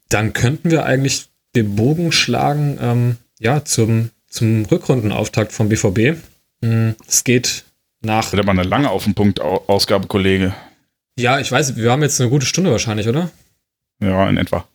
dann 0.09 0.33
könnten 0.33 0.71
wir 0.71 0.85
eigentlich 0.85 1.29
den 1.55 1.75
Bogen 1.75 2.11
schlagen, 2.11 2.77
ähm, 2.81 3.17
ja, 3.39 3.65
zum, 3.65 4.11
zum 4.27 4.65
Rückrundenauftakt 4.65 5.51
vom 5.51 5.69
BVB. 5.69 6.19
Hm, 6.63 6.95
es 7.07 7.23
geht 7.23 7.65
nach. 8.01 8.31
Wird 8.31 8.43
aber 8.43 8.51
eine 8.51 8.63
lange 8.63 8.89
auf 8.89 9.05
den 9.05 9.15
Punkt 9.15 9.41
Ausgabe, 9.41 10.07
Kollege. 10.07 10.53
Ja, 11.17 11.39
ich 11.39 11.51
weiß, 11.51 11.75
wir 11.75 11.91
haben 11.91 12.01
jetzt 12.01 12.21
eine 12.21 12.29
gute 12.29 12.45
Stunde 12.45 12.71
wahrscheinlich, 12.71 13.07
oder? 13.07 13.31
Ja, 14.01 14.29
in 14.29 14.37
etwa. 14.37 14.67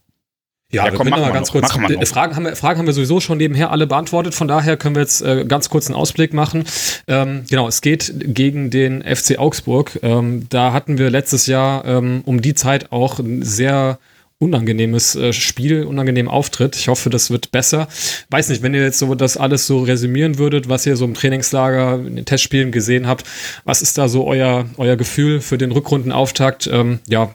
Ja, 0.72 0.86
ja 0.86 0.92
wir 0.92 0.98
komm, 0.98 1.10
können 1.10 1.20
mal 1.20 1.32
ganz 1.32 1.50
kurz. 1.52 1.72
Fragen 1.72 2.36
haben, 2.36 2.44
wir, 2.44 2.56
Fragen 2.56 2.78
haben 2.78 2.86
wir 2.86 2.92
sowieso 2.92 3.20
schon 3.20 3.38
nebenher 3.38 3.70
alle 3.70 3.86
beantwortet. 3.86 4.34
Von 4.34 4.48
daher 4.48 4.76
können 4.76 4.94
wir 4.94 5.02
jetzt 5.02 5.22
äh, 5.22 5.44
ganz 5.44 5.68
kurz 5.68 5.86
einen 5.86 5.94
Ausblick 5.94 6.32
machen. 6.32 6.64
Ähm, 7.06 7.44
genau, 7.48 7.68
es 7.68 7.80
geht 7.80 8.12
gegen 8.18 8.70
den 8.70 9.02
FC 9.02 9.38
Augsburg. 9.38 9.98
Ähm, 10.02 10.46
da 10.48 10.72
hatten 10.72 10.98
wir 10.98 11.10
letztes 11.10 11.46
Jahr 11.46 11.84
ähm, 11.84 12.22
um 12.24 12.40
die 12.40 12.54
Zeit 12.54 12.92
auch 12.92 13.20
sehr 13.40 13.98
unangenehmes 14.40 15.14
äh, 15.14 15.32
Spiel, 15.32 15.84
unangenehmen 15.84 16.30
Auftritt. 16.30 16.76
Ich 16.76 16.88
hoffe, 16.88 17.08
das 17.08 17.30
wird 17.30 17.52
besser. 17.52 17.88
Weiß 18.30 18.48
nicht, 18.48 18.62
wenn 18.62 18.74
ihr 18.74 18.82
jetzt 18.82 18.98
so 18.98 19.14
das 19.14 19.36
alles 19.36 19.66
so 19.66 19.82
resümieren 19.82 20.38
würdet, 20.38 20.68
was 20.68 20.84
ihr 20.86 20.96
so 20.96 21.04
im 21.04 21.14
Trainingslager, 21.14 22.04
in 22.04 22.16
den 22.16 22.24
Testspielen 22.24 22.72
gesehen 22.72 23.06
habt, 23.06 23.24
was 23.64 23.80
ist 23.80 23.96
da 23.96 24.08
so 24.08 24.26
euer, 24.26 24.66
euer 24.76 24.96
Gefühl 24.96 25.40
für 25.40 25.56
den 25.56 25.70
Rückrundenauftakt? 25.70 26.66
Ähm, 26.66 26.98
ja, 27.08 27.32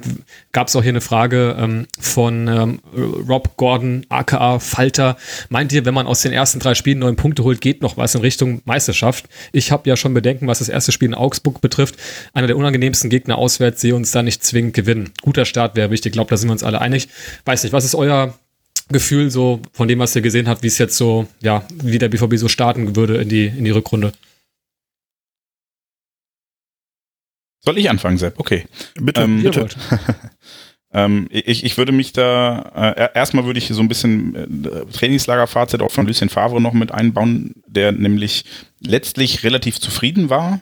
gab 0.51 0.67
es 0.67 0.75
auch 0.75 0.83
hier 0.83 0.91
eine 0.91 1.01
Frage 1.01 1.55
ähm, 1.57 1.87
von 1.99 2.47
ähm, 2.47 2.79
Rob 3.27 3.55
Gordon, 3.55 4.05
aka 4.09 4.59
Falter. 4.59 5.17
Meint 5.47 5.71
ihr, 5.71 5.85
wenn 5.85 5.93
man 5.93 6.05
aus 6.05 6.21
den 6.21 6.33
ersten 6.33 6.59
drei 6.59 6.75
Spielen 6.75 6.99
neun 6.99 7.15
Punkte 7.15 7.43
holt, 7.43 7.61
geht 7.61 7.81
noch 7.81 7.97
was 7.97 8.13
in 8.13 8.21
Richtung 8.21 8.61
Meisterschaft? 8.65 9.25
Ich 9.53 9.71
habe 9.71 9.89
ja 9.89 9.95
schon 9.95 10.13
Bedenken, 10.13 10.47
was 10.47 10.59
das 10.59 10.69
erste 10.69 10.91
Spiel 10.91 11.07
in 11.07 11.15
Augsburg 11.15 11.61
betrifft. 11.61 11.95
Einer 12.33 12.47
der 12.47 12.57
unangenehmsten 12.57 13.09
Gegner 13.09 13.37
auswärts, 13.37 13.81
sehe 13.81 13.95
uns 13.95 14.11
da 14.11 14.21
nicht 14.21 14.43
zwingend 14.43 14.73
gewinnen. 14.73 15.11
Guter 15.21 15.45
Start 15.45 15.75
wäre 15.75 15.91
wichtig. 15.91 16.09
Ich 16.09 16.13
glaube, 16.13 16.29
da 16.29 16.37
sind 16.37 16.49
wir 16.49 16.53
uns 16.53 16.63
alle 16.63 16.81
einig 16.81 16.88
nicht. 16.89 17.09
Weiß 17.45 17.63
nicht, 17.63 17.73
was 17.73 17.85
ist 17.85 17.95
euer 17.95 18.37
Gefühl 18.89 19.29
so 19.29 19.61
von 19.71 19.87
dem, 19.87 19.99
was 19.99 20.15
ihr 20.15 20.21
gesehen 20.21 20.47
habt, 20.47 20.63
wie 20.63 20.67
es 20.67 20.77
jetzt 20.77 20.97
so, 20.97 21.27
ja, 21.41 21.63
wie 21.71 21.99
der 21.99 22.09
BVB 22.09 22.35
so 22.35 22.47
starten 22.47 22.95
würde 22.95 23.17
in 23.17 23.29
die, 23.29 23.45
in 23.45 23.63
die 23.63 23.71
Rückrunde? 23.71 24.13
Soll 27.61 27.77
ich 27.77 27.89
anfangen, 27.89 28.17
Sepp? 28.17 28.39
Okay. 28.39 28.65
Bitte, 28.99 29.21
ähm, 29.21 29.43
bitte. 29.43 29.67
ähm, 30.93 31.27
ich, 31.29 31.63
ich 31.63 31.77
würde 31.77 31.91
mich 31.91 32.13
da, 32.13 32.95
äh, 32.97 33.09
erstmal 33.13 33.45
würde 33.45 33.59
ich 33.59 33.67
so 33.67 33.81
ein 33.81 33.87
bisschen 33.87 34.65
äh, 34.65 34.85
Trainingslagerfazit 34.91 35.81
auch 35.81 35.91
von 35.91 36.07
Lucien 36.07 36.29
Favre 36.29 36.61
noch 36.61 36.73
mit 36.73 36.91
einbauen, 36.91 37.61
der 37.67 37.91
nämlich 37.91 38.45
letztlich 38.79 39.43
relativ 39.43 39.79
zufrieden 39.79 40.29
war 40.29 40.61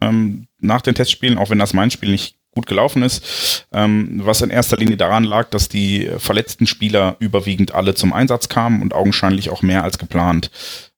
ähm, 0.00 0.46
nach 0.58 0.80
den 0.80 0.94
Testspielen, 0.94 1.38
auch 1.38 1.50
wenn 1.50 1.58
das 1.58 1.74
mein 1.74 1.90
Spiel 1.90 2.10
nicht 2.10 2.37
gut 2.58 2.66
gelaufen 2.66 3.04
ist, 3.04 3.66
ähm, 3.72 4.20
was 4.24 4.42
in 4.42 4.50
erster 4.50 4.76
Linie 4.76 4.96
daran 4.96 5.22
lag, 5.22 5.48
dass 5.50 5.68
die 5.68 6.10
verletzten 6.18 6.66
Spieler 6.66 7.14
überwiegend 7.20 7.72
alle 7.72 7.94
zum 7.94 8.12
Einsatz 8.12 8.48
kamen 8.48 8.82
und 8.82 8.94
augenscheinlich 8.94 9.50
auch 9.50 9.62
mehr 9.62 9.84
als 9.84 9.98
geplant. 9.98 10.50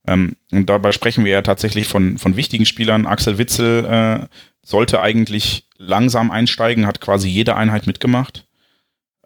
Ähm, 0.06 0.36
und 0.50 0.70
dabei 0.70 0.92
sprechen 0.92 1.26
wir 1.26 1.32
ja 1.32 1.42
tatsächlich 1.42 1.86
von, 1.86 2.16
von 2.16 2.36
wichtigen 2.36 2.64
Spielern. 2.64 3.06
Axel 3.06 3.36
Witzel 3.36 3.84
äh, 3.84 4.26
sollte 4.64 5.02
eigentlich 5.02 5.66
langsam 5.76 6.30
einsteigen, 6.30 6.86
hat 6.86 7.02
quasi 7.02 7.28
jede 7.28 7.56
Einheit 7.56 7.86
mitgemacht. 7.86 8.46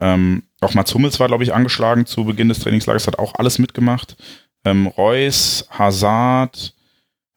Ähm, 0.01 0.43
auch 0.61 0.75
Mats 0.75 0.93
Hummels 0.93 1.21
war, 1.21 1.29
glaube 1.29 1.45
ich, 1.45 1.55
angeschlagen 1.55 2.05
zu 2.05 2.25
Beginn 2.25 2.49
des 2.49 2.59
Trainingslagers, 2.59 3.07
hat 3.07 3.21
auch 3.21 3.37
alles 3.37 3.61
mitgemacht. 3.61 4.17
Ähm, 4.65 4.89
Reus, 4.89 5.69
Hazard, 5.71 6.75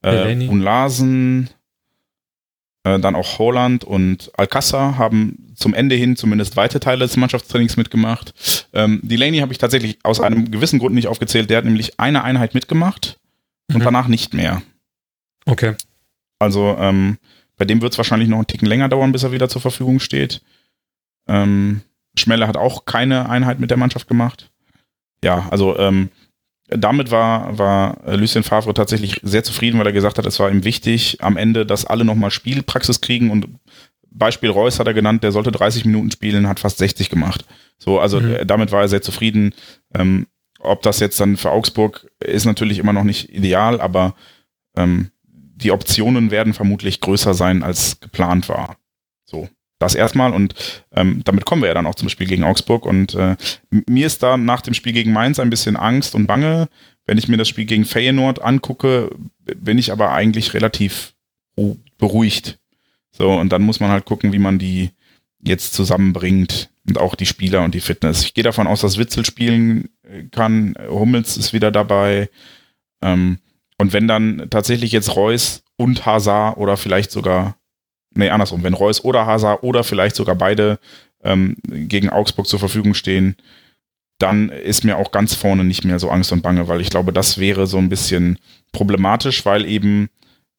äh, 0.01 0.47
Unlasen, 0.47 1.51
äh, 2.88 2.99
dann 2.99 3.15
auch 3.15 3.39
Holland 3.39 3.83
und 3.83 4.31
Alcázar 4.38 4.97
haben 4.97 5.53
zum 5.55 5.73
Ende 5.73 5.95
hin 5.95 6.15
zumindest 6.15 6.55
weite 6.55 6.79
Teile 6.79 7.05
des 7.05 7.17
Mannschaftstrainings 7.17 7.75
mitgemacht. 7.77 8.67
Ähm, 8.73 8.99
Delaney 9.03 9.39
habe 9.39 9.51
ich 9.51 9.57
tatsächlich 9.57 9.97
aus 10.03 10.21
einem 10.21 10.51
gewissen 10.51 10.79
Grund 10.79 10.95
nicht 10.95 11.07
aufgezählt. 11.07 11.49
Der 11.49 11.57
hat 11.57 11.65
nämlich 11.65 11.99
eine 11.99 12.23
Einheit 12.23 12.53
mitgemacht 12.53 13.19
und 13.69 13.79
mhm. 13.79 13.83
danach 13.83 14.07
nicht 14.07 14.33
mehr. 14.33 14.61
Okay. 15.45 15.75
Also 16.39 16.77
ähm, 16.79 17.17
Bei 17.57 17.65
dem 17.65 17.81
wird 17.81 17.91
es 17.91 17.97
wahrscheinlich 17.97 18.29
noch 18.29 18.38
einen 18.38 18.47
Ticken 18.47 18.67
länger 18.67 18.88
dauern, 18.88 19.11
bis 19.11 19.23
er 19.23 19.31
wieder 19.31 19.49
zur 19.49 19.61
Verfügung 19.61 19.99
steht. 19.99 20.41
Ähm, 21.27 21.81
Schmelle 22.15 22.47
hat 22.47 22.55
auch 22.55 22.85
keine 22.85 23.29
Einheit 23.29 23.59
mit 23.59 23.69
der 23.69 23.77
Mannschaft 23.77 24.07
gemacht. 24.07 24.51
Ja, 25.23 25.47
also 25.49 25.77
ähm, 25.77 26.09
damit 26.68 27.11
war, 27.11 27.57
war 27.57 27.97
Lucien 28.15 28.43
Favre 28.43 28.74
tatsächlich 28.74 29.20
sehr 29.24 29.43
zufrieden, 29.43 29.80
weil 29.80 29.88
er 29.88 29.93
gesagt 29.93 30.18
hat, 30.18 30.26
es 30.26 30.39
war 30.39 30.51
ihm 30.51 30.63
wichtig 30.63 31.18
am 31.22 31.38
Ende, 31.38 31.65
dass 31.65 31.86
alle 31.86 32.03
nochmal 32.03 32.32
Spielpraxis 32.32 33.01
kriegen 33.01 33.32
und 33.32 33.47
Beispiel 34.09 34.49
Reus 34.49 34.80
hat 34.80 34.88
er 34.88 34.93
genannt, 34.93 35.24
der 35.24 35.32
sollte 35.32 35.51
30 35.51 35.86
Minuten 35.86 36.11
spielen, 36.11 36.47
hat 36.47 36.59
fast 36.59 36.80
60 36.80 37.09
gemacht. 37.09 37.45
So, 37.78 37.99
also 37.99 38.20
mhm. 38.20 38.47
damit 38.47 38.72
war 38.72 38.82
er 38.82 38.88
sehr 38.88 39.01
zufrieden. 39.01 39.53
Ähm, 39.93 40.28
ob 40.59 40.82
das 40.82 40.99
jetzt 40.99 41.20
dann 41.20 41.38
für 41.38 41.51
Augsburg 41.51 42.07
ist 42.20 42.45
natürlich 42.45 42.80
immer 42.80 42.93
noch 42.93 43.03
nicht 43.03 43.30
ideal, 43.30 43.80
aber 43.80 44.15
ähm, 44.76 45.11
die 45.24 45.72
Optionen 45.72 46.32
werden 46.32 46.53
vermutlich 46.53 46.99
größer 46.99 47.34
sein, 47.34 47.63
als 47.63 47.99
geplant 47.99 48.49
war. 48.49 48.78
So, 49.26 49.49
das 49.80 49.95
erstmal 49.95 50.34
und 50.34 50.55
ähm, 50.91 51.21
damit 51.23 51.45
kommen 51.45 51.61
wir 51.61 51.69
ja 51.69 51.73
dann 51.73 51.86
auch 51.86 51.95
zum 51.95 52.09
Spiel 52.09 52.28
gegen 52.28 52.43
Augsburg 52.43 52.86
und 52.86 53.13
äh, 53.15 53.36
mir 53.69 54.07
ist 54.07 54.23
da 54.23 54.38
nach 54.38 54.61
dem 54.61 54.73
Spiel 54.73 54.93
gegen 54.93 55.13
Mainz 55.13 55.39
ein 55.39 55.49
bisschen 55.49 55.75
Angst 55.75 56.15
und 56.15 56.28
Bange. 56.28 56.67
Wenn 57.05 57.17
ich 57.17 57.28
mir 57.28 57.38
das 57.38 57.47
Spiel 57.47 57.65
gegen 57.65 57.86
Feyenoord 57.86 58.41
angucke, 58.41 59.11
bin 59.55 59.78
ich 59.78 59.91
aber 59.91 60.11
eigentlich 60.11 60.53
relativ 60.53 61.13
beruhigt. 61.97 62.59
So, 63.11 63.32
und 63.32 63.51
dann 63.51 63.63
muss 63.63 63.80
man 63.80 63.89
halt 63.89 64.05
gucken, 64.05 64.34
wie 64.34 64.39
man 64.39 64.59
die 64.59 64.91
jetzt 65.41 65.73
zusammenbringt 65.73 66.69
und 66.88 66.97
auch 66.97 67.15
die 67.15 67.25
Spieler 67.25 67.63
und 67.63 67.73
die 67.73 67.80
Fitness. 67.82 68.23
Ich 68.23 68.34
gehe 68.34 68.43
davon 68.43 68.67
aus, 68.67 68.82
dass 68.82 68.97
Witzel 68.97 69.25
spielen 69.25 69.89
kann, 70.32 70.75
Hummels 70.89 71.38
ist 71.38 71.53
wieder 71.53 71.71
dabei. 71.71 72.30
Ähm, 73.01 73.39
und 73.78 73.93
wenn 73.93 74.07
dann 74.07 74.47
tatsächlich 74.49 74.91
jetzt 74.91 75.15
Reus 75.15 75.63
und 75.75 76.05
Hazard 76.05 76.57
oder 76.57 76.78
vielleicht 76.78 77.11
sogar, 77.11 77.55
nee, 78.14 78.30
andersrum, 78.30 78.64
wenn 78.64 78.74
Reus 78.74 79.03
oder 79.03 79.26
Hazard 79.26 79.64
oder 79.64 79.84
vielleicht 79.84 80.16
sogar 80.16 80.36
beide 80.36 80.80
ähm, 81.24 81.58
gegen 81.66 82.10
Augsburg 82.10 82.47
zur 82.47 82.60
Verfügung 82.60 82.93
stehen, 82.93 83.36
dann 84.20 84.49
ist 84.49 84.84
mir 84.84 84.97
auch 84.97 85.12
ganz 85.12 85.36
vorne 85.36 85.64
nicht 85.64 85.84
mehr 85.84 85.99
so 85.99 86.10
Angst 86.10 86.32
und 86.32 86.41
Bange, 86.41 86.68
weil 86.68 86.82
ich 86.82 86.89
glaube, 86.89 87.14
das 87.14 87.38
wäre 87.38 87.68
so 87.68 87.78
ein 87.78 87.89
bisschen 87.89 88.39
problematisch, 88.72 89.45
weil 89.45 89.66
eben 89.66 90.10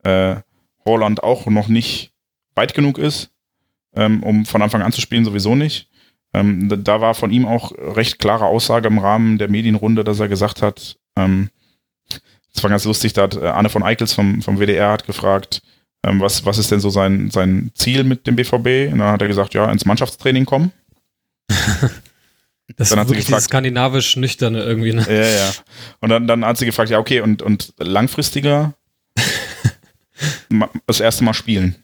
äh, 0.04 0.36
Holland 0.84 1.22
auch 1.22 1.46
noch 1.46 1.68
nicht 1.68 2.12
weit 2.54 2.74
genug 2.74 2.98
ist, 2.98 3.30
ähm, 3.94 4.22
um 4.22 4.46
von 4.46 4.62
Anfang 4.62 4.82
an 4.82 4.92
zu 4.92 5.00
spielen, 5.00 5.24
sowieso 5.24 5.54
nicht. 5.54 5.88
Ähm, 6.34 6.68
da 6.84 7.00
war 7.00 7.14
von 7.14 7.30
ihm 7.30 7.46
auch 7.46 7.72
recht 7.72 8.18
klare 8.18 8.46
Aussage 8.46 8.88
im 8.88 8.98
Rahmen 8.98 9.38
der 9.38 9.48
Medienrunde, 9.48 10.04
dass 10.04 10.20
er 10.20 10.28
gesagt 10.28 10.62
hat, 10.62 10.96
ähm, 11.16 11.50
das 12.52 12.62
war 12.62 12.70
ganz 12.70 12.84
lustig, 12.84 13.12
da 13.12 13.22
hat 13.22 13.36
äh, 13.36 13.46
Anne 13.46 13.68
von 13.68 13.82
Eichels 13.82 14.12
vom, 14.12 14.42
vom 14.42 14.58
WDR 14.58 14.92
hat 14.92 15.06
gefragt, 15.06 15.62
ähm, 16.04 16.20
was, 16.20 16.44
was 16.44 16.58
ist 16.58 16.70
denn 16.70 16.80
so 16.80 16.90
sein, 16.90 17.30
sein 17.30 17.70
Ziel 17.74 18.04
mit 18.04 18.26
dem 18.26 18.36
BVB? 18.36 18.92
Und 18.92 18.98
dann 18.98 19.12
hat 19.12 19.22
er 19.22 19.28
gesagt, 19.28 19.54
ja, 19.54 19.70
ins 19.70 19.84
Mannschaftstraining 19.84 20.44
kommen. 20.44 20.72
Das 22.76 22.90
dann 22.90 22.98
ist 22.98 23.08
wirklich 23.08 23.24
gefragt, 23.24 23.44
skandinavisch 23.44 24.16
nüchterne 24.16 24.62
irgendwie. 24.62 24.92
Ne? 24.92 25.04
Ja, 25.08 25.26
ja. 25.26 25.50
Und 26.00 26.10
dann, 26.10 26.28
dann 26.28 26.44
hat 26.44 26.58
sie 26.58 26.66
gefragt, 26.66 26.90
ja, 26.90 26.98
okay, 26.98 27.22
und, 27.22 27.40
und 27.40 27.72
langfristiger 27.78 28.74
das 30.86 31.00
erste 31.00 31.24
Mal 31.24 31.32
spielen. 31.32 31.76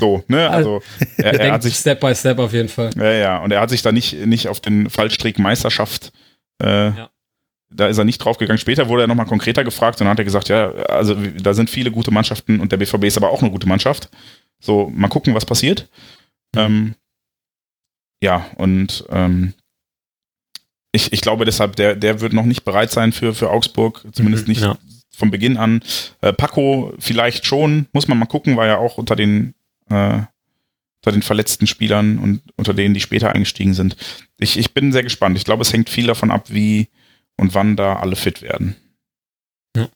So, 0.00 0.24
ne? 0.28 0.48
Also 0.50 0.82
er, 1.18 1.38
er 1.38 1.52
hat 1.52 1.62
sich 1.62 1.76
Step 1.76 2.00
by 2.00 2.14
Step 2.14 2.38
auf 2.38 2.54
jeden 2.54 2.70
Fall. 2.70 2.88
Ja, 2.96 3.12
ja. 3.12 3.38
Und 3.40 3.52
er 3.52 3.60
hat 3.60 3.68
sich 3.68 3.82
da 3.82 3.92
nicht, 3.92 4.14
nicht 4.14 4.48
auf 4.48 4.60
den 4.60 4.88
Fallstrick 4.88 5.38
Meisterschaft 5.38 6.10
äh, 6.62 6.86
ja 6.86 7.11
da 7.74 7.88
ist 7.88 7.98
er 7.98 8.04
nicht 8.04 8.18
draufgegangen. 8.18 8.58
Später 8.58 8.88
wurde 8.88 9.04
er 9.04 9.06
nochmal 9.06 9.26
konkreter 9.26 9.64
gefragt 9.64 10.00
und 10.00 10.04
dann 10.04 10.12
hat 10.12 10.18
er 10.18 10.24
gesagt, 10.24 10.48
ja, 10.48 10.70
also 10.72 11.14
da 11.14 11.54
sind 11.54 11.70
viele 11.70 11.90
gute 11.90 12.10
Mannschaften 12.10 12.60
und 12.60 12.72
der 12.72 12.76
BVB 12.76 13.04
ist 13.04 13.16
aber 13.16 13.30
auch 13.30 13.42
eine 13.42 13.50
gute 13.50 13.68
Mannschaft. 13.68 14.08
So, 14.60 14.90
mal 14.94 15.08
gucken, 15.08 15.34
was 15.34 15.46
passiert. 15.46 15.88
Mhm. 16.54 16.60
Ähm, 16.60 16.94
ja, 18.22 18.46
und 18.56 19.04
ähm, 19.10 19.54
ich, 20.92 21.12
ich 21.12 21.22
glaube 21.22 21.44
deshalb, 21.44 21.76
der, 21.76 21.96
der 21.96 22.20
wird 22.20 22.32
noch 22.32 22.44
nicht 22.44 22.64
bereit 22.64 22.90
sein 22.90 23.12
für, 23.12 23.34
für 23.34 23.50
Augsburg, 23.50 24.04
zumindest 24.12 24.46
mhm, 24.46 24.52
nicht 24.52 24.62
ja. 24.62 24.78
von 25.10 25.30
Beginn 25.30 25.56
an. 25.56 25.82
Äh, 26.20 26.32
Paco 26.32 26.94
vielleicht 26.98 27.46
schon, 27.46 27.86
muss 27.92 28.08
man 28.08 28.18
mal 28.18 28.26
gucken, 28.26 28.56
war 28.56 28.66
ja 28.66 28.78
auch 28.78 28.98
unter 28.98 29.16
den, 29.16 29.54
äh, 29.88 30.20
unter 31.00 31.12
den 31.12 31.22
verletzten 31.22 31.66
Spielern 31.66 32.18
und 32.18 32.42
unter 32.56 32.74
denen, 32.74 32.94
die 32.94 33.00
später 33.00 33.32
eingestiegen 33.32 33.74
sind. 33.74 33.96
Ich, 34.38 34.56
ich 34.58 34.72
bin 34.74 34.92
sehr 34.92 35.02
gespannt. 35.02 35.36
Ich 35.36 35.44
glaube, 35.44 35.62
es 35.62 35.72
hängt 35.72 35.90
viel 35.90 36.06
davon 36.06 36.30
ab, 36.30 36.44
wie, 36.48 36.88
und 37.36 37.54
wann 37.54 37.76
da 37.76 37.96
alle 37.96 38.16
fit 38.16 38.42
werden. 38.42 38.76
Ja. 39.76 39.88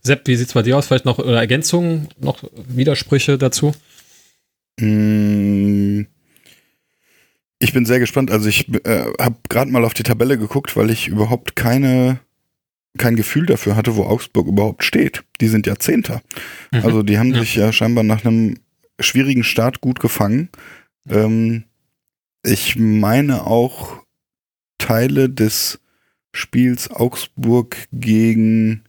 Sepp, 0.00 0.26
wie 0.26 0.36
sieht 0.36 0.48
es 0.48 0.54
bei 0.54 0.62
dir 0.62 0.76
aus? 0.76 0.86
Vielleicht 0.86 1.04
noch 1.04 1.18
oder 1.18 1.38
Ergänzungen, 1.38 2.08
noch 2.18 2.44
Widersprüche 2.52 3.38
dazu? 3.38 3.74
Mm, 4.80 6.02
ich 7.58 7.72
bin 7.72 7.84
sehr 7.84 7.98
gespannt. 7.98 8.30
Also 8.30 8.48
ich 8.48 8.68
äh, 8.84 9.12
habe 9.20 9.36
gerade 9.48 9.70
mal 9.70 9.84
auf 9.84 9.94
die 9.94 10.04
Tabelle 10.04 10.38
geguckt, 10.38 10.76
weil 10.76 10.90
ich 10.90 11.08
überhaupt 11.08 11.56
keine 11.56 12.20
kein 12.96 13.16
Gefühl 13.16 13.46
dafür 13.46 13.76
hatte, 13.76 13.96
wo 13.96 14.04
Augsburg 14.04 14.46
überhaupt 14.46 14.84
steht. 14.84 15.24
Die 15.40 15.48
sind 15.48 15.66
ja 15.66 15.76
Zehnter. 15.76 16.22
Mhm. 16.72 16.84
Also 16.84 17.02
die 17.02 17.18
haben 17.18 17.32
ja. 17.32 17.40
sich 17.40 17.54
ja 17.54 17.72
scheinbar 17.72 18.04
nach 18.04 18.24
einem 18.24 18.58
schwierigen 19.00 19.44
Start 19.44 19.80
gut 19.80 20.00
gefangen. 20.00 20.48
Ähm, 21.08 21.64
ich 22.42 22.76
meine 22.76 23.46
auch 23.46 24.02
Teile 24.78 25.28
des 25.28 25.80
Spiels 26.38 26.90
Augsburg 26.90 27.76
gegen 27.92 28.84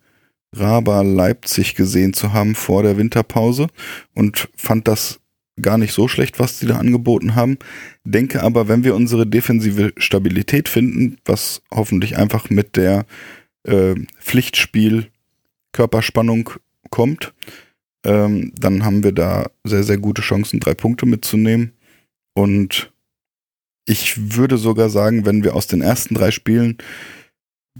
Raba 0.53 1.01
Leipzig 1.01 1.75
gesehen 1.75 2.13
zu 2.13 2.33
haben 2.33 2.55
vor 2.55 2.83
der 2.83 2.97
Winterpause 2.97 3.67
und 4.15 4.49
fand 4.55 4.87
das 4.87 5.19
gar 5.61 5.77
nicht 5.77 5.93
so 5.93 6.07
schlecht, 6.07 6.39
was 6.39 6.59
die 6.59 6.67
da 6.67 6.77
angeboten 6.77 7.35
haben. 7.35 7.57
Denke 8.03 8.41
aber, 8.43 8.67
wenn 8.67 8.83
wir 8.83 8.95
unsere 8.95 9.27
defensive 9.27 9.93
Stabilität 9.97 10.69
finden, 10.69 11.17
was 11.25 11.61
hoffentlich 11.71 12.17
einfach 12.17 12.49
mit 12.49 12.77
der 12.77 13.05
äh, 13.63 13.95
Pflichtspiel 14.19 15.07
Körperspannung 15.73 16.49
kommt, 16.89 17.33
ähm, 18.05 18.53
dann 18.57 18.85
haben 18.85 19.03
wir 19.03 19.11
da 19.11 19.49
sehr, 19.63 19.83
sehr 19.83 19.97
gute 19.97 20.21
Chancen, 20.21 20.59
drei 20.59 20.73
Punkte 20.73 21.05
mitzunehmen. 21.05 21.73
Und 22.33 22.91
ich 23.85 24.35
würde 24.35 24.57
sogar 24.57 24.89
sagen, 24.89 25.25
wenn 25.25 25.43
wir 25.43 25.55
aus 25.55 25.67
den 25.67 25.81
ersten 25.81 26.15
drei 26.15 26.31
Spielen 26.31 26.77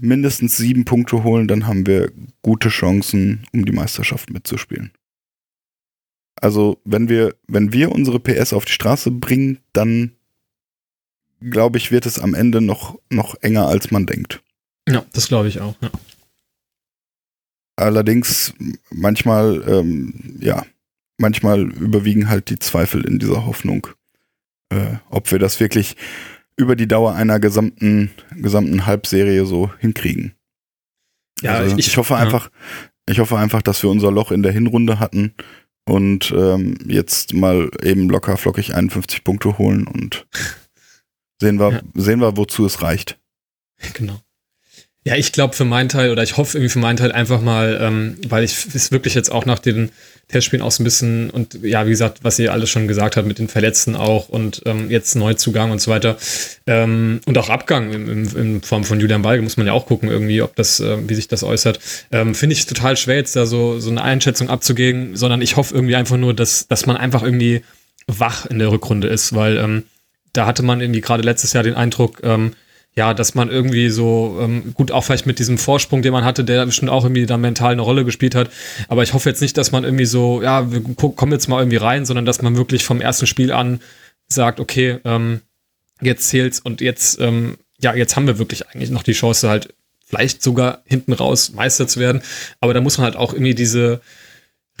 mindestens 0.00 0.56
sieben 0.56 0.84
Punkte 0.84 1.22
holen, 1.22 1.48
dann 1.48 1.66
haben 1.66 1.86
wir 1.86 2.12
gute 2.42 2.68
Chancen, 2.68 3.46
um 3.52 3.64
die 3.64 3.72
Meisterschaft 3.72 4.30
mitzuspielen. 4.30 4.92
Also, 6.40 6.80
wenn 6.84 7.08
wir, 7.08 7.34
wenn 7.48 7.72
wir 7.72 7.92
unsere 7.92 8.18
PS 8.18 8.52
auf 8.52 8.64
die 8.64 8.72
Straße 8.72 9.10
bringen, 9.10 9.58
dann 9.72 10.12
glaube 11.40 11.78
ich, 11.78 11.90
wird 11.90 12.06
es 12.06 12.18
am 12.18 12.34
Ende 12.34 12.60
noch, 12.60 12.98
noch 13.10 13.34
enger, 13.42 13.66
als 13.66 13.90
man 13.90 14.06
denkt. 14.06 14.42
Ja, 14.88 15.04
das 15.12 15.28
glaube 15.28 15.48
ich 15.48 15.60
auch, 15.60 15.74
ja. 15.80 15.90
Allerdings, 17.76 18.52
manchmal, 18.90 19.62
ähm, 19.66 20.36
ja, 20.40 20.66
manchmal 21.16 21.70
überwiegen 21.72 22.28
halt 22.28 22.50
die 22.50 22.58
Zweifel 22.58 23.06
in 23.06 23.18
dieser 23.18 23.46
Hoffnung, 23.46 23.86
äh, 24.70 24.96
ob 25.08 25.30
wir 25.30 25.38
das 25.38 25.60
wirklich 25.60 25.96
über 26.56 26.76
die 26.76 26.88
Dauer 26.88 27.14
einer 27.14 27.40
gesamten, 27.40 28.10
gesamten 28.36 28.86
Halbserie 28.86 29.46
so 29.46 29.70
hinkriegen. 29.78 30.34
Ja, 31.42 31.54
also 31.54 31.76
ich, 31.76 31.88
ich, 31.88 31.96
hoffe 31.96 32.14
ja. 32.14 32.20
einfach, 32.20 32.50
ich 33.08 33.18
hoffe 33.18 33.38
einfach, 33.38 33.62
dass 33.62 33.82
wir 33.82 33.90
unser 33.90 34.12
Loch 34.12 34.30
in 34.30 34.42
der 34.42 34.52
Hinrunde 34.52 34.98
hatten 34.98 35.34
und 35.86 36.32
ähm, 36.36 36.76
jetzt 36.86 37.34
mal 37.34 37.70
eben 37.82 38.08
locker 38.08 38.36
flockig 38.36 38.74
51 38.74 39.24
Punkte 39.24 39.58
holen 39.58 39.86
und 39.86 40.26
sehen 41.40 41.58
wir, 41.58 41.72
ja. 41.72 41.80
sehen 41.94 42.20
wir, 42.20 42.36
wozu 42.36 42.66
es 42.66 42.82
reicht. 42.82 43.18
Genau. 43.94 44.20
Ja, 45.02 45.16
ich 45.16 45.32
glaube 45.32 45.54
für 45.56 45.64
meinen 45.64 45.88
Teil 45.88 46.10
oder 46.10 46.22
ich 46.22 46.36
hoffe 46.36 46.58
irgendwie 46.58 46.72
für 46.72 46.78
meinen 46.78 46.98
Teil 46.98 47.10
einfach 47.10 47.40
mal, 47.40 47.78
ähm, 47.80 48.18
weil 48.28 48.44
ich 48.44 48.66
es 48.74 48.92
wirklich 48.92 49.14
jetzt 49.14 49.32
auch 49.32 49.46
nach 49.46 49.58
den 49.58 49.90
Testspielen 50.28 50.62
auch 50.62 50.70
so 50.70 50.82
ein 50.82 50.84
bisschen 50.84 51.30
und 51.30 51.58
ja, 51.62 51.86
wie 51.86 51.90
gesagt, 51.90 52.18
was 52.22 52.38
ihr 52.38 52.52
alles 52.52 52.68
schon 52.68 52.86
gesagt 52.86 53.16
habt 53.16 53.26
mit 53.26 53.38
den 53.38 53.48
Verletzten 53.48 53.96
auch 53.96 54.28
und 54.28 54.60
ähm, 54.66 54.90
jetzt 54.90 55.16
Neuzugang 55.16 55.70
und 55.70 55.80
so 55.80 55.90
weiter 55.90 56.18
ähm, 56.66 57.22
und 57.24 57.38
auch 57.38 57.48
Abgang 57.48 57.92
in, 57.92 58.08
in, 58.08 58.36
in, 58.36 58.62
Form 58.62 58.84
von 58.84 59.00
Julian 59.00 59.22
Balge 59.22 59.42
muss 59.42 59.56
man 59.56 59.66
ja 59.66 59.72
auch 59.72 59.86
gucken 59.86 60.10
irgendwie, 60.10 60.42
ob 60.42 60.54
das, 60.54 60.80
äh, 60.80 61.08
wie 61.08 61.14
sich 61.14 61.28
das 61.28 61.44
äußert. 61.44 61.80
Ähm, 62.12 62.34
Finde 62.34 62.52
ich 62.52 62.66
total 62.66 62.96
schwer 62.98 63.16
jetzt 63.16 63.34
da 63.36 63.46
so, 63.46 63.80
so 63.80 63.90
eine 63.90 64.02
Einschätzung 64.02 64.50
abzugeben, 64.50 65.16
sondern 65.16 65.40
ich 65.40 65.56
hoffe 65.56 65.74
irgendwie 65.74 65.96
einfach 65.96 66.18
nur, 66.18 66.34
dass, 66.34 66.68
dass 66.68 66.84
man 66.84 66.98
einfach 66.98 67.22
irgendwie 67.22 67.62
wach 68.06 68.44
in 68.44 68.58
der 68.58 68.70
Rückrunde 68.70 69.08
ist, 69.08 69.34
weil 69.34 69.56
ähm, 69.56 69.84
da 70.34 70.44
hatte 70.44 70.62
man 70.62 70.82
irgendwie 70.82 71.00
gerade 71.00 71.22
letztes 71.22 71.54
Jahr 71.54 71.64
den 71.64 71.74
Eindruck, 71.74 72.20
ähm, 72.22 72.52
ja, 72.96 73.14
dass 73.14 73.34
man 73.34 73.50
irgendwie 73.50 73.88
so, 73.88 74.38
ähm, 74.40 74.74
gut, 74.74 74.90
auch 74.90 75.04
vielleicht 75.04 75.26
mit 75.26 75.38
diesem 75.38 75.58
Vorsprung, 75.58 76.02
den 76.02 76.12
man 76.12 76.24
hatte, 76.24 76.44
der 76.44 76.66
bestimmt 76.66 76.90
auch 76.90 77.04
irgendwie 77.04 77.26
da 77.26 77.36
mental 77.36 77.72
eine 77.72 77.82
Rolle 77.82 78.04
gespielt 78.04 78.34
hat. 78.34 78.50
Aber 78.88 79.02
ich 79.02 79.14
hoffe 79.14 79.28
jetzt 79.28 79.40
nicht, 79.40 79.56
dass 79.56 79.70
man 79.70 79.84
irgendwie 79.84 80.06
so, 80.06 80.42
ja, 80.42 80.72
wir 80.72 80.82
kommen 80.94 81.32
jetzt 81.32 81.48
mal 81.48 81.60
irgendwie 81.60 81.76
rein, 81.76 82.04
sondern 82.04 82.24
dass 82.24 82.42
man 82.42 82.56
wirklich 82.56 82.84
vom 82.84 83.00
ersten 83.00 83.26
Spiel 83.26 83.52
an 83.52 83.80
sagt, 84.28 84.58
okay, 84.58 84.98
ähm, 85.04 85.40
jetzt 86.00 86.28
zählt's 86.28 86.58
und 86.58 86.80
jetzt, 86.80 87.20
ähm, 87.20 87.58
ja, 87.80 87.94
jetzt 87.94 88.16
haben 88.16 88.26
wir 88.26 88.38
wirklich 88.38 88.68
eigentlich 88.68 88.90
noch 88.90 89.02
die 89.02 89.12
Chance, 89.12 89.48
halt 89.48 89.72
vielleicht 90.04 90.42
sogar 90.42 90.82
hinten 90.84 91.12
raus 91.12 91.52
Meister 91.52 91.86
zu 91.86 92.00
werden. 92.00 92.22
Aber 92.60 92.74
da 92.74 92.80
muss 92.80 92.98
man 92.98 93.04
halt 93.04 93.16
auch 93.16 93.32
irgendwie 93.32 93.54
diese 93.54 94.00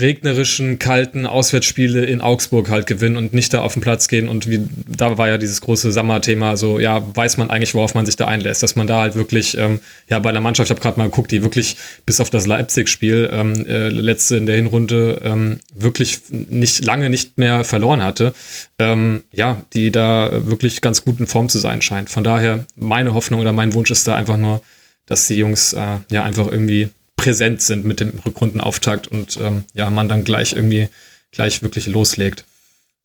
regnerischen, 0.00 0.78
kalten 0.78 1.26
Auswärtsspiele 1.26 2.04
in 2.04 2.20
Augsburg 2.20 2.70
halt 2.70 2.86
gewinnen 2.86 3.16
und 3.16 3.32
nicht 3.32 3.52
da 3.52 3.60
auf 3.60 3.74
den 3.74 3.82
Platz 3.82 4.08
gehen. 4.08 4.28
Und 4.28 4.48
wie, 4.48 4.60
da 4.86 5.18
war 5.18 5.28
ja 5.28 5.38
dieses 5.38 5.60
große 5.60 5.92
Sommerthema, 5.92 6.56
so 6.56 6.78
ja, 6.78 7.02
weiß 7.14 7.36
man 7.36 7.50
eigentlich, 7.50 7.74
worauf 7.74 7.94
man 7.94 8.06
sich 8.06 8.16
da 8.16 8.26
einlässt, 8.26 8.62
dass 8.62 8.76
man 8.76 8.86
da 8.86 9.00
halt 9.00 9.14
wirklich, 9.14 9.56
ähm, 9.56 9.80
ja, 10.08 10.18
bei 10.18 10.30
einer 10.30 10.40
Mannschaft, 10.40 10.68
ich 10.68 10.70
habe 10.70 10.80
gerade 10.80 10.98
mal 10.98 11.06
geguckt, 11.06 11.30
die 11.30 11.42
wirklich 11.42 11.76
bis 12.06 12.20
auf 12.20 12.30
das 12.30 12.46
Leipzig-Spiel, 12.46 13.30
ähm, 13.32 13.66
äh, 13.66 13.88
letzte 13.88 14.36
in 14.36 14.46
der 14.46 14.56
Hinrunde, 14.56 15.20
ähm, 15.24 15.60
wirklich 15.74 16.20
nicht 16.30 16.84
lange 16.84 17.10
nicht 17.10 17.38
mehr 17.38 17.64
verloren 17.64 18.02
hatte, 18.02 18.34
ähm, 18.78 19.22
ja, 19.32 19.62
die 19.72 19.90
da 19.90 20.30
wirklich 20.46 20.80
ganz 20.80 21.04
gut 21.04 21.20
in 21.20 21.26
Form 21.26 21.48
zu 21.48 21.58
sein 21.58 21.82
scheint. 21.82 22.10
Von 22.10 22.24
daher, 22.24 22.66
meine 22.76 23.14
Hoffnung 23.14 23.40
oder 23.40 23.52
mein 23.52 23.74
Wunsch 23.74 23.90
ist 23.90 24.08
da 24.08 24.14
einfach 24.14 24.36
nur, 24.36 24.62
dass 25.06 25.26
die 25.26 25.34
Jungs 25.34 25.72
äh, 25.72 25.98
ja 26.10 26.22
einfach 26.24 26.46
irgendwie 26.46 26.90
präsent 27.20 27.60
sind 27.60 27.84
mit 27.84 28.00
dem 28.00 28.18
Rückrundenauftakt 28.24 29.06
und 29.06 29.38
ähm, 29.40 29.64
ja, 29.74 29.90
man 29.90 30.08
dann 30.08 30.24
gleich 30.24 30.54
irgendwie 30.54 30.88
gleich 31.32 31.62
wirklich 31.62 31.86
loslegt. 31.86 32.44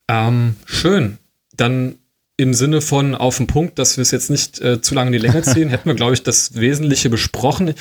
Ähm, 0.08 0.56
schön. 0.66 1.18
Dann 1.56 1.96
im 2.38 2.54
Sinne 2.54 2.82
von 2.82 3.16
auf 3.16 3.38
den 3.38 3.48
Punkt, 3.48 3.80
dass 3.80 3.98
wir 3.98 4.02
es 4.02 4.12
jetzt 4.12 4.30
nicht 4.30 4.60
äh, 4.60 4.82
zu 4.82 4.94
lange 4.94 5.08
in 5.08 5.14
die 5.14 5.28
Länge 5.28 5.42
ziehen, 5.44 5.70
hätten 5.70 5.88
wir, 5.88 5.96
glaube 5.96 6.14
ich, 6.14 6.24
das 6.24 6.56
Wesentliche 6.56 7.10
besprochen. 7.10 7.74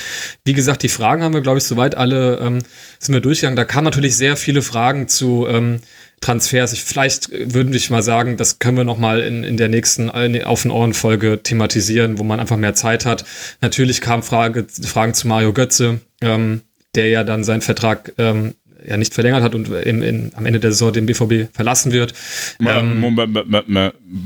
Wie 0.44 0.52
gesagt, 0.52 0.82
die 0.82 0.88
Fragen 0.88 1.22
haben 1.22 1.34
wir, 1.34 1.40
glaube 1.40 1.58
ich, 1.58 1.64
soweit 1.64 1.96
alle 1.96 2.38
ähm, 2.38 2.58
sind 2.98 3.14
wir 3.14 3.20
durchgegangen. 3.20 3.56
Da 3.56 3.64
kamen 3.64 3.84
natürlich 3.84 4.16
sehr 4.16 4.36
viele 4.36 4.62
Fragen 4.62 5.08
zu 5.08 5.46
ähm, 5.48 5.80
Transfers. 6.20 6.72
Ich, 6.72 6.82
vielleicht 6.82 7.30
würde 7.30 7.76
ich 7.76 7.90
mal 7.90 8.02
sagen, 8.02 8.36
das 8.36 8.58
können 8.58 8.76
wir 8.76 8.84
noch 8.84 8.98
mal 8.98 9.20
in, 9.20 9.44
in 9.44 9.56
der 9.56 9.68
nächsten 9.68 10.10
auf 10.10 10.62
den 10.62 10.70
Ohren 10.70 10.94
Folge 10.94 11.42
thematisieren, 11.42 12.18
wo 12.18 12.24
man 12.24 12.40
einfach 12.40 12.56
mehr 12.56 12.74
Zeit 12.74 13.04
hat. 13.04 13.24
Natürlich 13.60 14.00
kamen 14.00 14.22
Frage, 14.22 14.66
Fragen 14.84 15.14
zu 15.14 15.28
Mario 15.28 15.52
Götze, 15.52 16.00
ähm, 16.20 16.62
der 16.94 17.08
ja 17.08 17.24
dann 17.24 17.44
seinen 17.44 17.60
Vertrag 17.60 18.12
ähm, 18.18 18.54
ja 18.86 18.96
nicht 18.96 19.14
verlängert 19.14 19.42
hat 19.42 19.54
und 19.54 19.68
im, 19.68 20.02
in, 20.02 20.32
am 20.34 20.46
Ende 20.46 20.60
der 20.60 20.72
Saison 20.72 20.92
den 20.92 21.06
BVB 21.06 21.54
verlassen 21.54 21.92
wird. 21.92 22.14
Ähm, 22.60 23.00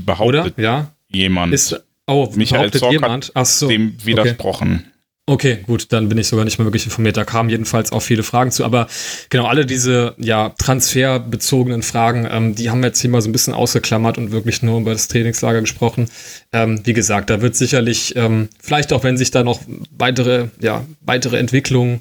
behauptet 0.04 0.58
oder? 0.58 0.62
Ja. 0.62 0.92
jemand. 1.10 1.52
Ist, 1.52 1.80
oh, 2.06 2.28
Michael 2.34 2.58
behauptet 2.60 2.80
Zorc 2.80 2.92
jemand? 2.92 3.32
Ach 3.34 3.46
so. 3.46 3.68
dem 3.68 3.94
widersprochen. 4.04 4.84
Okay. 4.84 4.97
Okay, 5.28 5.58
gut, 5.66 5.92
dann 5.92 6.08
bin 6.08 6.16
ich 6.16 6.26
sogar 6.26 6.46
nicht 6.46 6.58
mehr 6.58 6.64
wirklich 6.64 6.86
informiert. 6.86 7.18
Da 7.18 7.24
kamen 7.26 7.50
jedenfalls 7.50 7.92
auch 7.92 8.00
viele 8.00 8.22
Fragen 8.22 8.50
zu. 8.50 8.64
Aber 8.64 8.88
genau, 9.28 9.44
alle 9.44 9.66
diese 9.66 10.14
ja, 10.16 10.54
transferbezogenen 10.56 11.82
Fragen, 11.82 12.26
ähm, 12.30 12.54
die 12.54 12.70
haben 12.70 12.80
wir 12.80 12.86
jetzt 12.86 13.00
hier 13.02 13.10
mal 13.10 13.20
so 13.20 13.28
ein 13.28 13.32
bisschen 13.32 13.52
ausgeklammert 13.52 14.16
und 14.16 14.30
wirklich 14.30 14.62
nur 14.62 14.80
über 14.80 14.92
das 14.92 15.06
Trainingslager 15.08 15.60
gesprochen. 15.60 16.08
Ähm, 16.50 16.80
wie 16.84 16.94
gesagt, 16.94 17.28
da 17.28 17.42
wird 17.42 17.56
sicherlich, 17.56 18.16
ähm, 18.16 18.48
vielleicht 18.58 18.90
auch 18.94 19.04
wenn 19.04 19.18
sich 19.18 19.30
da 19.30 19.44
noch 19.44 19.60
weitere, 19.90 20.48
ja, 20.60 20.86
weitere 21.02 21.36
Entwicklungen 21.36 22.00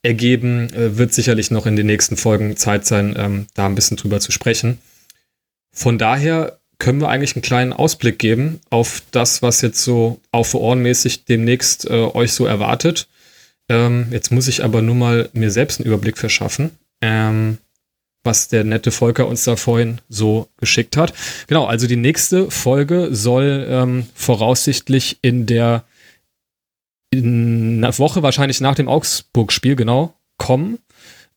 ergeben, 0.00 0.72
äh, 0.72 0.96
wird 0.96 1.12
sicherlich 1.12 1.50
noch 1.50 1.66
in 1.66 1.76
den 1.76 1.84
nächsten 1.84 2.16
Folgen 2.16 2.56
Zeit 2.56 2.86
sein, 2.86 3.14
ähm, 3.18 3.48
da 3.52 3.66
ein 3.66 3.74
bisschen 3.74 3.98
drüber 3.98 4.18
zu 4.18 4.32
sprechen. 4.32 4.78
Von 5.72 5.98
daher 5.98 6.61
können 6.82 7.00
wir 7.00 7.08
eigentlich 7.08 7.36
einen 7.36 7.42
kleinen 7.42 7.72
Ausblick 7.72 8.18
geben 8.18 8.58
auf 8.68 9.04
das, 9.12 9.40
was 9.40 9.60
jetzt 9.60 9.84
so 9.84 10.20
auf 10.32 10.52
ohrenmäßig 10.52 11.26
demnächst 11.26 11.88
äh, 11.88 11.92
euch 11.92 12.32
so 12.32 12.44
erwartet. 12.44 13.06
Ähm, 13.68 14.08
jetzt 14.10 14.32
muss 14.32 14.48
ich 14.48 14.64
aber 14.64 14.82
nur 14.82 14.96
mal 14.96 15.30
mir 15.32 15.52
selbst 15.52 15.78
einen 15.78 15.86
Überblick 15.86 16.18
verschaffen, 16.18 16.72
ähm, 17.00 17.58
was 18.24 18.48
der 18.48 18.64
nette 18.64 18.90
Volker 18.90 19.28
uns 19.28 19.44
da 19.44 19.54
vorhin 19.54 20.00
so 20.08 20.48
geschickt 20.56 20.96
hat. 20.96 21.14
Genau, 21.46 21.66
also 21.66 21.86
die 21.86 21.94
nächste 21.94 22.50
Folge 22.50 23.10
soll 23.12 23.64
ähm, 23.68 24.08
voraussichtlich 24.16 25.20
in 25.22 25.46
der 25.46 25.84
in 27.10 27.82
Woche, 27.98 28.24
wahrscheinlich 28.24 28.60
nach 28.60 28.74
dem 28.74 28.88
Augsburg-Spiel, 28.88 29.76
genau, 29.76 30.14
kommen 30.36 30.78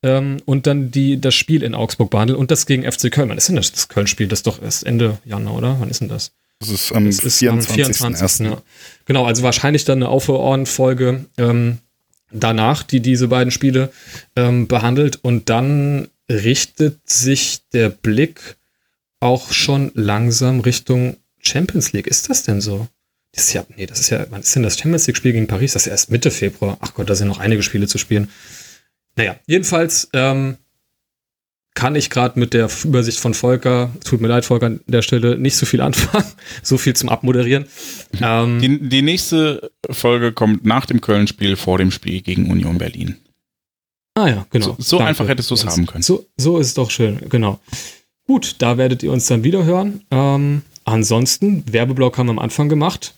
ähm, 0.06 0.38
und 0.46 0.68
dann 0.68 0.92
die, 0.92 1.20
das 1.20 1.34
Spiel 1.34 1.64
in 1.64 1.74
Augsburg 1.74 2.12
behandeln 2.12 2.38
und 2.38 2.52
das 2.52 2.68
gegen 2.68 2.90
FC 2.90 3.12
Köln. 3.12 3.28
Wann 3.30 3.40
ist 3.40 3.50
denn 3.50 3.56
das, 3.56 3.72
das 3.72 3.90
Köln-Spiel? 3.90 4.28
Das 4.28 4.40
ist 4.40 4.48
doch 4.48 4.62
erst 4.62 4.86
Ende 4.86 5.18
Januar, 5.26 5.56
oder? 5.56 5.78
Wann 5.80 5.90
ist 5.90 6.00
denn 6.00 6.10
das? 6.10 6.32
Das 6.60 6.70
ist 6.70 6.92
am 6.92 7.06
das 7.08 7.20
ist 7.20 7.40
24. 7.40 7.74
24. 7.74 8.46
Ja. 8.46 8.62
Genau, 9.06 9.26
also 9.26 9.42
wahrscheinlich 9.42 9.84
dann 9.84 9.98
eine 9.98 10.10
Aufhören-Folge 10.10 11.26
ähm, 11.40 11.80
danach, 12.32 12.84
die 12.84 13.00
diese 13.00 13.28
beiden 13.28 13.50
Spiele 13.50 13.92
ähm, 14.36 14.68
behandelt. 14.68 15.20
Und 15.24 15.50
dann 15.50 16.08
richtet 16.30 17.10
sich 17.10 17.62
der 17.74 17.90
Blick 17.90 18.58
auch 19.20 19.52
schon 19.52 19.92
langsam 19.96 20.60
Richtung 20.60 21.18
Champions 21.40 21.94
League. 21.94 22.06
Ist 22.06 22.30
das 22.30 22.44
denn 22.44 22.62
so? 22.62 22.88
Das 23.32 23.46
ist 23.46 23.54
ja, 23.54 23.66
nee, 23.76 23.88
das 23.88 24.00
ist 24.00 24.12
ja, 24.12 24.28
wann 24.30 24.42
ist 24.42 24.56
denn 24.56 24.64
das 24.64 24.78
Champions 24.78 25.08
League-Spiel 25.08 25.34
gegen 25.34 25.48
Paris? 25.48 25.74
Das 25.74 25.88
ist 25.88 25.92
erst 25.92 26.12
Mitte 26.12 26.30
Februar. 26.30 26.78
Ach 26.80 26.94
Gott, 26.94 27.10
da 27.10 27.16
sind 27.16 27.28
noch 27.28 27.40
einige 27.40 27.64
Spiele 27.64 27.88
zu 27.88 27.98
spielen. 27.98 28.30
Naja, 29.16 29.38
jedenfalls 29.48 30.10
ähm, 30.14 30.58
kann 31.76 31.96
ich 31.96 32.10
gerade 32.10 32.40
mit 32.40 32.54
der 32.54 32.70
Übersicht 32.84 33.20
von 33.20 33.34
Volker, 33.34 33.92
tut 34.04 34.22
mir 34.22 34.30
leid, 34.30 34.46
Volker, 34.46 34.68
an 34.68 34.80
der 34.88 35.02
Stelle 35.02 35.38
nicht 35.38 35.58
so 35.58 35.66
viel 35.66 35.82
anfangen. 35.82 36.26
so 36.64 36.78
viel 36.78 36.96
zum 36.96 37.10
Abmoderieren. 37.10 37.66
Ähm, 38.22 38.60
die, 38.62 38.90
die 38.90 39.02
nächste 39.02 39.72
Folge 39.90 40.32
kommt 40.32 40.66
nach 40.66 40.86
dem 40.86 41.02
Köln-Spiel, 41.02 41.56
vor 41.56 41.78
dem 41.78 41.92
Spiel 41.92 42.22
gegen 42.22 42.50
Union 42.50 42.78
Berlin. 42.78 43.18
Ah 44.18 44.30
ja, 44.30 44.48
genau. 44.50 44.78
So, 44.80 44.98
so 44.98 45.00
einfach 45.00 45.28
hättest 45.28 45.52
du 45.52 45.56
es 45.56 45.66
haben 45.66 45.86
können. 45.86 46.02
So, 46.02 46.26
so 46.38 46.58
ist 46.58 46.68
es 46.68 46.74
doch 46.74 46.90
schön, 46.90 47.20
genau. 47.30 47.60
Gut, 48.26 48.56
da 48.60 48.78
werdet 48.78 49.04
ihr 49.04 49.12
uns 49.12 49.28
dann 49.28 49.44
wieder 49.44 49.66
hören. 49.66 50.06
Ähm, 50.10 50.62
ansonsten, 50.86 51.64
Werbeblock 51.72 52.18
haben 52.18 52.28
wir 52.28 52.32
am 52.32 52.40
Anfang 52.40 52.70
gemacht. 52.70 53.14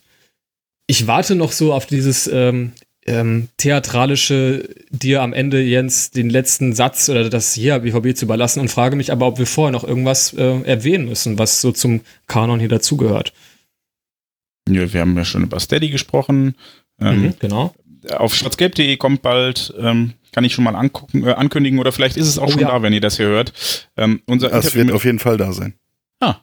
Ich 0.87 1.05
warte 1.05 1.35
noch 1.35 1.51
so 1.51 1.73
auf 1.73 1.85
dieses 1.85 2.27
ähm, 2.27 2.71
ähm, 3.07 3.47
theatralische 3.57 4.69
dir 4.89 5.21
am 5.21 5.33
Ende, 5.33 5.61
Jens, 5.61 6.11
den 6.11 6.29
letzten 6.29 6.73
Satz 6.73 7.09
oder 7.09 7.29
das 7.29 7.53
hier 7.53 7.79
BVB 7.79 8.15
zu 8.15 8.25
überlassen 8.25 8.59
und 8.59 8.69
frage 8.69 8.95
mich 8.95 9.11
aber, 9.11 9.27
ob 9.27 9.39
wir 9.39 9.47
vorher 9.47 9.71
noch 9.71 9.85
irgendwas 9.85 10.33
äh, 10.33 10.61
erwähnen 10.63 11.07
müssen, 11.07 11.39
was 11.39 11.61
so 11.61 11.71
zum 11.71 12.01
Kanon 12.27 12.59
hier 12.59 12.69
dazugehört. 12.69 13.33
Ja, 14.69 14.91
wir 14.91 15.01
haben 15.01 15.17
ja 15.17 15.23
schon 15.23 15.43
über 15.43 15.59
Steady 15.59 15.89
gesprochen. 15.89 16.55
Ähm, 16.99 17.21
mhm, 17.21 17.33
genau. 17.39 17.73
Auf 18.11 18.35
schwarzgelb.de 18.35 18.97
kommt 18.97 19.21
bald, 19.21 19.73
ähm, 19.79 20.13
kann 20.33 20.43
ich 20.43 20.53
schon 20.53 20.65
mal 20.65 20.75
angucken, 20.75 21.25
äh, 21.25 21.31
ankündigen 21.31 21.79
oder 21.79 21.91
vielleicht 21.91 22.17
ist 22.17 22.27
es 22.27 22.37
auch 22.37 22.47
oh, 22.47 22.51
schon 22.51 22.61
ja. 22.61 22.67
da, 22.67 22.81
wenn 22.81 22.93
ihr 22.93 23.01
das 23.01 23.17
hier 23.17 23.27
hört. 23.27 23.87
Ähm, 23.95 24.21
unser 24.25 24.49
das 24.49 24.65
Interview 24.65 24.85
wird 24.85 24.95
auf 24.95 25.05
jeden 25.05 25.19
Fall 25.19 25.37
da 25.37 25.53
sein. 25.53 25.73
Ah, 26.19 26.37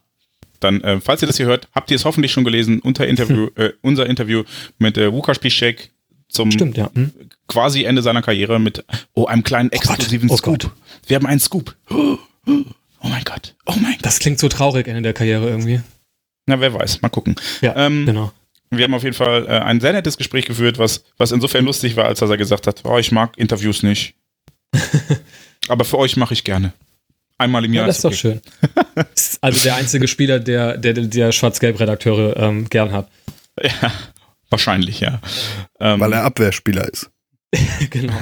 dann, 0.61 0.81
äh, 0.81 1.01
falls 1.01 1.23
ihr 1.23 1.27
das 1.27 1.37
hier 1.37 1.47
hört, 1.47 1.69
habt 1.75 1.91
ihr 1.91 1.97
es 1.97 2.05
hoffentlich 2.05 2.33
schon 2.33 2.45
gelesen, 2.45 2.81
unter 2.81 3.07
Interview, 3.07 3.51
äh, 3.57 3.73
unser 3.83 4.07
Interview 4.07 4.45
mit 4.79 4.97
äh, 4.97 5.13
Wukasz 5.13 5.39
Piszczek, 5.39 5.91
zum 6.35 6.51
Stimmt, 6.51 6.77
ja. 6.77 6.91
hm? 6.93 7.13
quasi 7.49 7.85
Ende 7.85 8.03
seiner 8.03 8.23
Karriere 8.23 8.59
mit 8.59 8.85
oh, 9.15 9.27
einem 9.27 9.45
kleinen 9.45 9.71
exklusiven 9.73 10.31
oh 10.31 10.37
Scoop. 10.37 10.61
Gott. 10.61 10.71
Wir 11.07 11.17
haben 11.17 11.27
einen 11.27 11.41
Scoop. 11.41 11.75
Oh, 11.91 12.19
mein 13.03 13.25
Gott. 13.25 13.55
Oh 13.67 13.75
mein 13.81 13.93
Gott. 13.93 14.05
Das 14.07 14.19
klingt 14.19 14.39
so 14.39 14.49
traurig 14.49 14.89
Ende 14.89 15.03
der 15.03 15.13
Karriere 15.13 15.49
irgendwie. 15.49 15.81
Na, 16.47 16.61
wer 16.61 16.75
weiß. 16.75 17.03
Mal 17.03 17.09
gucken. 17.09 17.37
Ja, 17.61 17.75
ähm, 17.77 18.07
genau. 18.07 18.33
Wir 18.71 18.85
haben 18.85 18.95
auf 18.95 19.05
jeden 19.05 19.15
Fall 19.15 19.47
äh, 19.47 19.61
ein 19.61 19.81
sehr 19.81 19.93
nettes 19.93 20.17
Gespräch 20.17 20.47
geführt, 20.47 20.79
was, 20.79 21.05
was 21.17 21.33
insofern 21.33 21.65
lustig 21.65 21.97
war, 21.97 22.07
als 22.07 22.21
er 22.21 22.37
gesagt 22.37 22.67
hat, 22.67 22.83
oh, 22.85 22.99
ich 22.99 23.13
mag 23.13 23.37
Interviews 23.39 23.83
nicht. 23.83 24.15
Aber 25.69 25.85
für 25.85 25.99
euch 25.99 26.17
mache 26.17 26.35
ich 26.35 26.45
gerne. 26.45 26.73
Einmal 27.39 27.65
im 27.65 27.73
Jahr. 27.73 27.85
Ja, 27.85 27.87
das 27.87 27.99
ist, 27.99 28.05
okay. 28.05 28.15
doch 28.15 28.21
schön. 28.21 29.05
also 29.41 29.63
der 29.63 29.77
einzige 29.77 30.09
Spieler, 30.09 30.41
der, 30.41 30.77
der, 30.79 30.95
der 30.95 31.33
Schwarz-Gelb-Redakteure 31.33 32.37
ähm, 32.37 32.69
gern 32.69 32.93
hat. 32.93 33.09
Ja. 33.63 33.93
Wahrscheinlich, 34.55 35.01
ja. 35.01 35.21
Ähm, 35.81 35.99
Weil 35.99 36.13
er 36.13 36.23
Abwehrspieler 36.23 36.89
ist. 36.89 37.11
genau. 37.91 38.15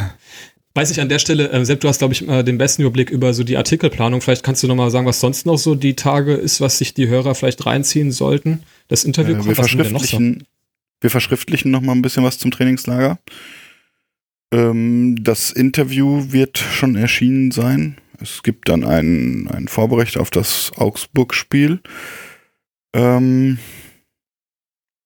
Weiß 0.75 0.91
ich 0.91 1.03
an 1.03 1.11
der 1.11 1.19
Stelle, 1.19 1.51
äh, 1.51 1.65
Sepp, 1.67 1.81
du 1.81 1.89
hast, 1.89 1.99
glaube 1.99 2.15
ich, 2.15 2.27
äh, 2.27 2.43
den 2.43 2.57
besten 2.57 2.81
Überblick 2.81 3.11
über 3.11 3.35
so 3.35 3.45
die 3.45 3.59
Artikelplanung. 3.59 4.23
Vielleicht 4.23 4.43
kannst 4.43 4.63
du 4.63 4.67
nochmal 4.67 4.91
sagen, 4.91 5.07
was 5.07 5.21
sonst 5.21 5.45
noch 5.45 5.59
so 5.59 5.75
die 5.75 5.95
Tage 5.95 6.33
ist, 6.33 6.63
was 6.63 6.79
sich 6.79 6.95
die 6.95 7.09
Hörer 7.09 7.35
vielleicht 7.35 7.67
reinziehen 7.67 8.11
sollten. 8.11 8.63
Das 8.89 9.05
Interview 9.05 9.35
äh, 9.37 9.45
wir, 9.45 9.55
verschriftlichen, 9.55 10.39
so? 10.41 10.47
wir 11.03 11.11
verschriftlichen 11.11 11.71
nochmal 11.71 11.95
ein 11.95 12.03
bisschen 12.03 12.25
was 12.25 12.39
zum 12.39 12.51
Trainingslager. 12.51 13.19
Ähm, 14.51 15.17
das 15.21 15.51
Interview 15.51 16.33
wird 16.33 16.57
schon 16.57 16.97
erschienen 16.97 17.51
sein. 17.51 17.99
Es 18.19 18.43
gibt 18.43 18.71
dann 18.71 18.85
einen, 18.85 19.49
einen 19.49 19.69
Vorbericht 19.69 20.17
auf 20.17 20.31
das 20.31 20.73
Augsburg-Spiel. 20.77 21.81
Ähm, 22.95 23.59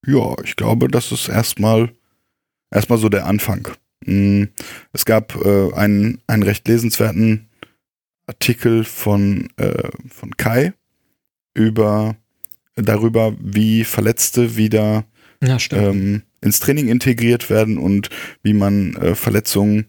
ja, 0.07 0.35
ich 0.45 0.57
glaube, 0.57 0.89
das 0.89 1.12
ist 1.12 1.28
erstmal 1.28 1.93
erstmal 2.70 2.99
so 2.99 3.09
der 3.09 3.27
Anfang. 3.27 3.69
Hm, 4.05 4.49
es 4.93 5.05
gab 5.05 5.37
äh, 5.45 5.73
einen, 5.74 6.20
einen 6.27 6.43
recht 6.43 6.66
lesenswerten 6.69 7.49
Artikel 8.27 8.85
von, 8.85 9.49
äh, 9.57 9.89
von 10.09 10.37
Kai 10.37 10.73
über 11.55 12.16
darüber, 12.74 13.35
wie 13.41 13.85
Verletzte 13.85 14.57
wieder 14.57 15.05
ja, 15.43 15.57
ähm, 15.73 16.23
ins 16.41 16.61
Training 16.61 16.89
integriert 16.89 17.49
werden 17.51 17.78
und 17.78 18.11
wie 18.43 18.53
man 18.53 18.95
äh, 18.97 19.15
Verletzungen 19.15 19.87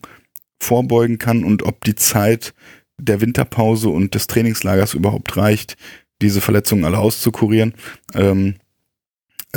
vorbeugen 0.59 1.17
kann 1.17 1.43
und 1.43 1.63
ob 1.63 1.83
die 1.83 1.95
Zeit 1.95 2.53
der 2.99 3.21
Winterpause 3.21 3.89
und 3.89 4.15
des 4.15 4.27
Trainingslagers 4.27 4.93
überhaupt 4.93 5.37
reicht, 5.37 5.75
diese 6.21 6.41
Verletzungen 6.41 6.85
alle 6.85 6.97
auszukurieren. 6.97 7.73
Ähm, 8.15 8.55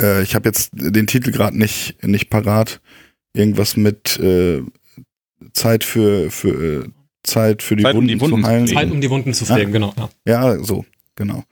äh, 0.01 0.23
ich 0.23 0.35
habe 0.35 0.49
jetzt 0.49 0.71
den 0.73 1.07
Titel 1.07 1.31
gerade 1.31 1.57
nicht, 1.57 2.03
nicht 2.05 2.29
parat. 2.29 2.81
Irgendwas 3.33 3.77
mit 3.77 4.19
äh, 4.19 4.61
Zeit 5.53 5.83
für, 5.83 6.29
für 6.31 6.83
äh, 6.83 6.89
Zeit 7.23 7.61
für 7.63 7.75
die, 7.75 7.83
Zeit, 7.83 7.93
um 7.93 7.99
Wunden, 8.01 8.07
die 8.09 8.19
Wunden 8.21 8.41
zu 8.43 8.47
heilen. 8.47 8.67
Zeit, 8.67 8.91
um 8.91 8.99
die 9.01 9.09
Wunden 9.09 9.33
zu 9.33 9.45
pflegen, 9.45 9.69
Ah. 9.69 9.73
genau. 9.73 9.93
Ja. 10.25 10.53
Ja, 10.55 10.63
so, 10.63 10.85
genau. 11.15 11.43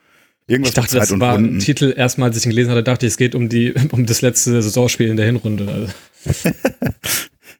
Irgendwas 0.47 0.69
Ich 0.71 0.76
dachte, 0.76 0.95
das 0.97 1.19
war 1.19 1.35
ein 1.38 1.43
Wunden. 1.45 1.59
Titel, 1.59 1.93
erstmal 1.95 2.30
als 2.30 2.38
ich 2.38 2.45
ihn 2.45 2.49
gelesen 2.49 2.71
hatte, 2.71 2.84
dachte 2.84 3.05
ich, 3.05 3.11
es 3.11 3.17
geht 3.17 3.35
um 3.35 3.49
die, 3.49 3.73
um 3.91 4.05
das 4.05 4.21
letzte 4.21 4.61
Saisonspiel 4.61 5.07
in 5.07 5.15
der 5.17 5.26
Hinrunde. 5.27 5.67
Also, 5.71 6.49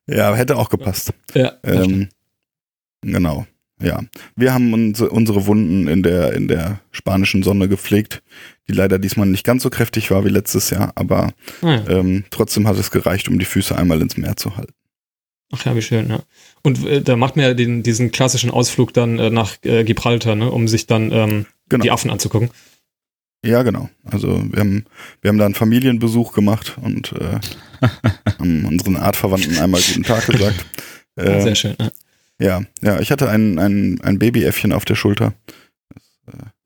Ja, 0.08 0.34
hätte 0.36 0.56
auch 0.58 0.70
gepasst. 0.70 1.14
ja, 1.36 1.54
Ähm, 1.64 2.10
genau. 3.02 3.46
Ja, 3.82 4.02
wir 4.36 4.54
haben 4.54 4.74
unsere, 4.74 5.10
unsere 5.12 5.46
Wunden 5.46 5.88
in 5.88 6.04
der 6.04 6.34
in 6.34 6.48
der 6.50 6.82
spanischen 6.92 7.44
Sonne 7.44 7.70
gepflegt, 7.70 8.22
die 8.70 8.74
leider 8.74 9.00
diesmal 9.00 9.26
nicht 9.28 9.44
ganz 9.44 9.64
so 9.64 9.70
kräftig 9.70 10.12
war 10.12 10.24
wie 10.24 10.30
letztes 10.30 10.70
Jahr, 10.70 10.94
aber 10.96 11.34
ja. 11.62 11.84
ähm, 11.90 12.24
trotzdem 12.30 12.68
hat 12.68 12.78
es 12.78 12.92
gereicht, 12.92 13.28
um 13.28 13.40
die 13.40 13.46
Füße 13.46 13.76
einmal 13.78 14.02
ins 14.02 14.16
Meer 14.16 14.38
zu 14.38 14.56
halten. 14.56 14.74
Ach 15.52 15.66
ja, 15.66 15.76
wie 15.76 15.82
schön, 15.82 16.10
ja. 16.10 16.20
Und 16.62 16.86
äh, 16.86 17.02
da 17.02 17.16
macht 17.16 17.36
man 17.36 17.44
ja 17.46 17.54
den, 17.56 17.82
diesen 17.82 18.12
klassischen 18.12 18.52
Ausflug 18.52 18.94
dann 18.94 19.18
äh, 19.18 19.32
nach 19.32 19.56
äh, 19.66 19.84
Gibraltar, 19.84 20.36
ne, 20.36 20.50
um 20.52 20.68
sich 20.68 20.86
dann 20.88 21.12
ähm, 21.12 21.46
Genau. 21.70 21.84
die 21.84 21.92
Affen 21.92 22.10
anzugucken. 22.10 22.50
Ja, 23.46 23.62
genau. 23.64 23.90
Also 24.06 24.44
wir 24.52 24.60
haben 24.60 24.86
wir 25.22 25.30
haben 25.30 25.38
da 25.38 25.46
einen 25.46 25.54
Familienbesuch 25.56 26.34
gemacht 26.34 26.78
und 26.82 27.14
äh, 27.14 27.40
haben 28.40 28.66
unseren 28.66 28.96
Artverwandten 28.98 29.58
einmal 29.58 29.82
guten 29.82 30.04
Tag 30.04 30.26
gesagt. 30.28 30.66
Ja, 31.18 31.24
Äh, 31.26 31.42
sehr 31.42 31.56
schön. 31.56 31.76
Ja. 31.80 31.90
Ja, 32.42 32.62
ja, 32.82 33.00
ich 33.02 33.12
hatte 33.12 33.28
ein, 33.30 33.60
ein, 33.60 34.00
ein 34.02 34.20
Babyäffchen 34.20 34.72
auf 34.72 34.86
der 34.86 34.96
Schulter, 34.96 35.34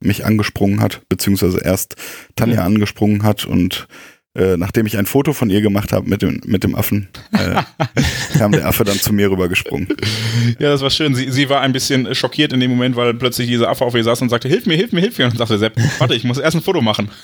mich 0.04 0.26
angesprungen 0.26 0.82
hat, 0.82 1.02
beziehungsweise 1.10 1.60
erst 1.60 1.96
Tanja 2.36 2.64
angesprungen 2.64 3.24
hat 3.24 3.46
und 3.46 3.88
äh, 4.36 4.58
nachdem 4.58 4.88
ich 4.88 4.98
ein 4.98 5.06
Foto 5.06 5.32
von 5.32 5.52
ihr 5.52 5.62
gemacht 5.62 5.92
habe 5.92 6.10
mit 6.10 6.24
dem, 6.24 6.42
mit 6.46 6.64
dem 6.64 6.74
Affen, 6.74 7.08
äh, 7.34 7.62
kam 8.38 8.52
der 8.52 8.66
Affe 8.66 8.84
dann 8.84 8.98
zu 8.98 9.14
mir 9.14 9.30
rübergesprungen. 9.30 9.88
Ja, 10.58 10.70
das 10.70 10.82
war 10.82 10.90
schön. 10.90 11.14
Sie, 11.14 11.30
sie 11.30 11.50
war 11.50 11.62
ein 11.62 11.72
bisschen 11.72 12.16
schockiert 12.16 12.52
in 12.52 12.60
dem 12.60 12.72
Moment, 12.72 12.96
weil 12.96 13.14
plötzlich 13.14 13.48
dieser 13.48 13.70
Affe 13.70 13.86
auf 13.86 13.94
ihr 13.94 14.04
saß 14.04 14.24
und 14.24 14.30
sagte, 14.30 14.48
hilf 14.48 14.66
mir, 14.66 14.76
hilf 14.76 14.92
mir, 14.92 15.02
hilf 15.02 15.20
mir. 15.20 15.26
Und 15.26 15.34
dann 15.34 15.38
sagte 15.38 15.60
Sepp, 15.60 15.76
warte, 16.00 16.16
ich 16.16 16.24
muss 16.24 16.40
erst 16.40 16.58
ein 16.58 16.64
Foto 16.64 16.82
machen. 16.82 17.10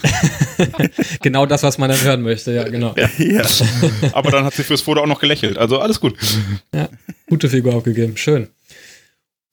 Genau 1.21 1.45
das, 1.45 1.63
was 1.63 1.77
man 1.77 1.89
dann 1.89 2.01
hören 2.01 2.21
möchte, 2.21 2.51
ja, 2.51 2.63
genau. 2.67 2.93
ja. 3.17 3.43
Aber 4.11 4.29
dann 4.29 4.43
hat 4.43 4.53
sie 4.53 4.63
fürs 4.63 4.81
Foto 4.81 5.01
auch 5.01 5.07
noch 5.07 5.21
gelächelt. 5.21 5.57
Also 5.57 5.79
alles 5.79 6.01
gut. 6.01 6.15
Gute 7.29 7.49
Figur 7.49 7.75
abgegeben, 7.75 8.17
schön. 8.17 8.47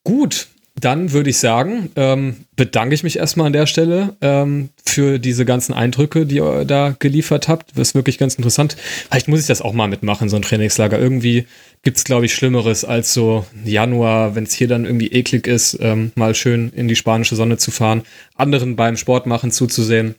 Gut, 0.03 0.48
dann 0.78 1.12
würde 1.12 1.31
ich 1.31 1.39
sagen, 1.39 1.90
ähm, 1.97 2.36
bedanke 2.55 2.94
ich 2.94 3.03
mich 3.03 3.19
erstmal 3.19 3.47
an 3.47 3.55
der 3.55 3.66
Stelle 3.66 4.15
ähm, 4.20 4.69
für 4.85 5.19
diese 5.19 5.47
ganzen 5.47 5.73
Eindrücke, 5.73 6.27
die 6.27 6.36
ihr 6.36 6.65
da 6.66 6.94
geliefert 6.98 7.48
habt. 7.48 7.70
Das 7.77 7.89
ist 7.89 7.94
wirklich 7.94 8.19
ganz 8.19 8.35
interessant. 8.35 8.77
Vielleicht 9.09 9.28
muss 9.28 9.40
ich 9.40 9.47
das 9.47 9.62
auch 9.62 9.73
mal 9.73 9.89
mitmachen, 9.89 10.28
so 10.28 10.36
ein 10.36 10.43
Trainingslager. 10.43 10.98
Irgendwie 10.98 11.47
gibt's 11.82 12.05
glaube 12.05 12.27
ich, 12.27 12.35
Schlimmeres 12.35 12.85
als 12.85 13.15
so 13.15 13.47
Januar, 13.65 14.35
wenn 14.35 14.44
es 14.44 14.53
hier 14.53 14.69
dann 14.69 14.85
irgendwie 14.85 15.09
eklig 15.09 15.47
ist, 15.47 15.78
ähm, 15.81 16.12
mal 16.15 16.35
schön 16.35 16.70
in 16.74 16.89
die 16.89 16.97
spanische 16.97 17.36
Sonne 17.36 17.57
zu 17.57 17.70
fahren, 17.70 18.03
anderen 18.35 18.77
beim 18.77 18.98
Sport 18.98 19.27
machen 19.27 19.53
zuzusehen 19.53 20.16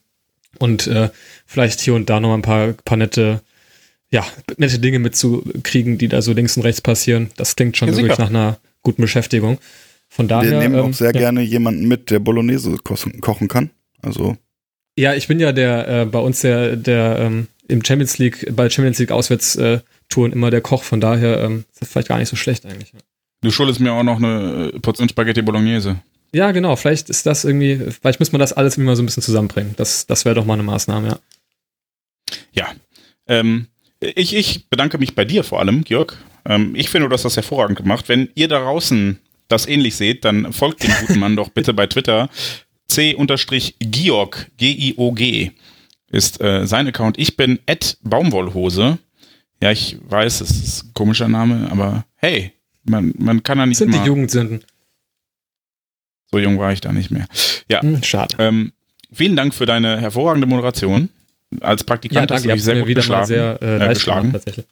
und 0.57 0.87
äh, 0.87 1.09
vielleicht 1.45 1.81
hier 1.81 1.93
und 1.93 2.09
da 2.09 2.19
noch 2.19 2.33
ein 2.33 2.41
paar, 2.41 2.73
paar 2.73 2.97
nette, 2.97 3.41
ja, 4.09 4.25
nette 4.57 4.79
Dinge 4.79 4.97
mitzukriegen, 4.99 5.99
die 5.99 6.07
da 6.07 6.21
so 6.23 6.33
links 6.33 6.57
und 6.57 6.63
rechts 6.63 6.81
passieren. 6.81 7.29
Das 7.35 7.55
klingt 7.55 7.77
schon 7.77 7.89
Ja, 7.89 7.95
wirklich 7.95 8.17
nach 8.17 8.29
einer 8.29 8.57
guten 8.81 9.01
Beschäftigung. 9.03 9.59
Von 10.09 10.27
daher. 10.27 10.51
Wir 10.51 10.59
nehmen 10.59 10.75
ähm, 10.75 10.85
auch 10.85 10.93
sehr 10.93 11.13
ja. 11.13 11.19
gerne 11.19 11.41
jemanden 11.41 11.87
mit, 11.87 12.09
der 12.09 12.19
Bolognese 12.19 12.77
kochen, 12.83 13.19
kochen 13.21 13.47
kann. 13.47 13.71
Also 14.01 14.37
Ja, 14.97 15.13
ich 15.13 15.27
bin 15.27 15.39
ja 15.39 15.51
der 15.51 15.87
äh, 15.87 16.05
bei 16.05 16.19
uns 16.19 16.41
der 16.41 16.75
der 16.75 17.19
ähm, 17.19 17.47
im 17.67 17.83
Champions 17.83 18.17
League 18.17 18.47
bei 18.55 18.69
Champions 18.69 18.99
League 18.99 19.11
Auswärtstouren 19.11 19.75
äh, 19.75 19.81
Touren 20.09 20.31
immer 20.31 20.49
der 20.51 20.61
Koch. 20.61 20.83
Von 20.83 21.01
daher 21.01 21.41
ähm, 21.41 21.65
ist 21.71 21.81
das 21.81 21.89
vielleicht 21.89 22.07
gar 22.07 22.17
nicht 22.17 22.29
so 22.29 22.35
schlecht 22.35 22.65
eigentlich. 22.65 22.93
Du 23.41 23.51
schuldest 23.51 23.79
mir 23.79 23.93
auch 23.93 24.03
noch 24.03 24.17
eine 24.17 24.71
äh, 24.73 24.79
Portion 24.79 25.09
Spaghetti 25.09 25.41
Bolognese. 25.41 25.97
Ja, 26.33 26.51
genau. 26.51 26.75
Vielleicht 26.75 27.09
ist 27.09 27.25
das 27.25 27.45
irgendwie. 27.45 27.77
Vielleicht 27.91 28.19
muss 28.19 28.31
man 28.31 28.39
das 28.39 28.53
alles 28.53 28.75
irgendwie 28.75 28.87
mal 28.87 28.95
so 28.95 29.03
ein 29.03 29.05
bisschen 29.05 29.23
zusammenbringen. 29.23 29.73
Das 29.77 30.07
das 30.07 30.25
wäre 30.25 30.35
doch 30.35 30.45
mal 30.45 30.53
eine 30.53 30.63
Maßnahme. 30.63 31.07
Ja. 31.07 31.19
Ja. 32.53 32.67
Ähm, 33.27 33.67
ich, 33.99 34.35
ich 34.35 34.69
bedanke 34.69 34.97
mich 34.97 35.15
bei 35.15 35.25
dir 35.25 35.43
vor 35.43 35.59
allem, 35.59 35.83
Jörg. 35.87 36.15
Ähm, 36.45 36.75
ich 36.75 36.89
finde, 36.89 37.07
du 37.09 37.13
hast 37.13 37.25
das 37.25 37.35
hervorragend 37.35 37.77
gemacht. 37.77 38.09
Wenn 38.09 38.29
ihr 38.35 38.47
da 38.47 38.59
draußen 38.59 39.19
das 39.47 39.67
ähnlich 39.67 39.95
seht, 39.95 40.25
dann 40.25 40.51
folgt 40.53 40.83
dem 40.83 40.91
guten 41.01 41.19
Mann 41.19 41.35
doch 41.35 41.49
bitte 41.49 41.73
bei 41.73 41.87
Twitter. 41.87 42.29
C-Giorg, 42.87 44.51
G-I-O-G, 44.57 45.51
ist 46.09 46.41
äh, 46.41 46.65
sein 46.65 46.87
Account. 46.87 47.17
Ich 47.19 47.35
bin 47.37 47.59
at 47.67 47.97
Baumwollhose. 48.01 48.97
Ja, 49.61 49.71
ich 49.71 49.97
weiß, 50.07 50.41
es 50.41 50.51
ist 50.51 50.83
ein 50.85 50.93
komischer 50.93 51.27
Name, 51.27 51.67
aber 51.71 52.05
hey, 52.15 52.53
man, 52.83 53.13
man 53.17 53.43
kann 53.43 53.57
da 53.57 53.65
nicht 53.65 53.77
Sind 53.77 53.93
die 53.93 53.97
mal. 53.97 54.07
Jugendsünden. 54.07 54.63
So 56.31 56.39
jung 56.39 56.59
war 56.59 56.71
ich 56.73 56.81
da 56.81 56.91
nicht 56.91 57.09
mehr. 57.11 57.27
Ja, 57.69 57.81
Hm, 57.81 58.03
schade. 58.03 58.35
ähm, 58.39 58.71
vielen 59.11 59.35
Dank 59.35 59.53
für 59.53 59.65
deine 59.65 59.99
hervorragende 59.99 60.47
Moderation. 60.47 61.09
Als 61.61 61.81
Ja, 61.81 61.85
Praktikant 61.87 62.29
hast 62.31 62.43
danke. 62.45 62.47
du 62.47 62.49
Ihr 62.49 62.55
dich 62.55 62.61
habt 62.61 62.65
sehr 62.65 62.79
gut 62.79 62.87
wieder 62.89 63.01
geschlagen. 63.01 63.25
sehr 63.27 63.61
äh, 63.61 63.85
äh, 63.85 63.89
geschlagen. 63.93 64.27
gemacht, 64.27 64.33
tatsächlich. 64.45 64.65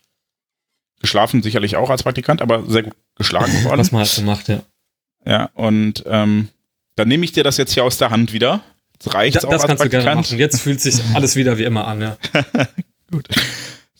Geschlafen 1.01 1.43
sicherlich 1.43 1.75
auch 1.75 1.89
als 1.89 2.03
Praktikant, 2.03 2.41
aber 2.41 2.63
sehr 2.67 2.83
gut 2.83 2.95
geschlagen 3.15 3.51
vor 3.61 3.71
allem. 3.71 3.79
Was 3.79 3.91
man 3.91 4.01
halt 4.01 4.09
so 4.09 4.21
macht, 4.21 4.47
ja. 4.47 4.61
Ja, 5.25 5.49
und 5.53 6.03
ähm, 6.07 6.49
dann 6.95 7.07
nehme 7.07 7.25
ich 7.25 7.31
dir 7.31 7.43
das 7.43 7.57
jetzt 7.57 7.73
hier 7.73 7.83
aus 7.83 7.97
der 7.97 8.11
Hand 8.11 8.31
wieder. 8.33 8.63
Das 8.99 9.13
reicht 9.13 9.35
Da, 9.35 9.47
auch 9.47 9.51
das 9.51 9.61
als 9.61 9.67
kannst 9.67 9.83
du 9.83 9.89
gerne 9.89 10.15
machen. 10.15 10.37
Jetzt 10.37 10.61
fühlt 10.61 10.79
sich 10.79 10.95
alles 11.13 11.35
wieder 11.35 11.57
wie 11.57 11.63
immer 11.63 11.87
an, 11.87 12.01
ja. 12.01 12.17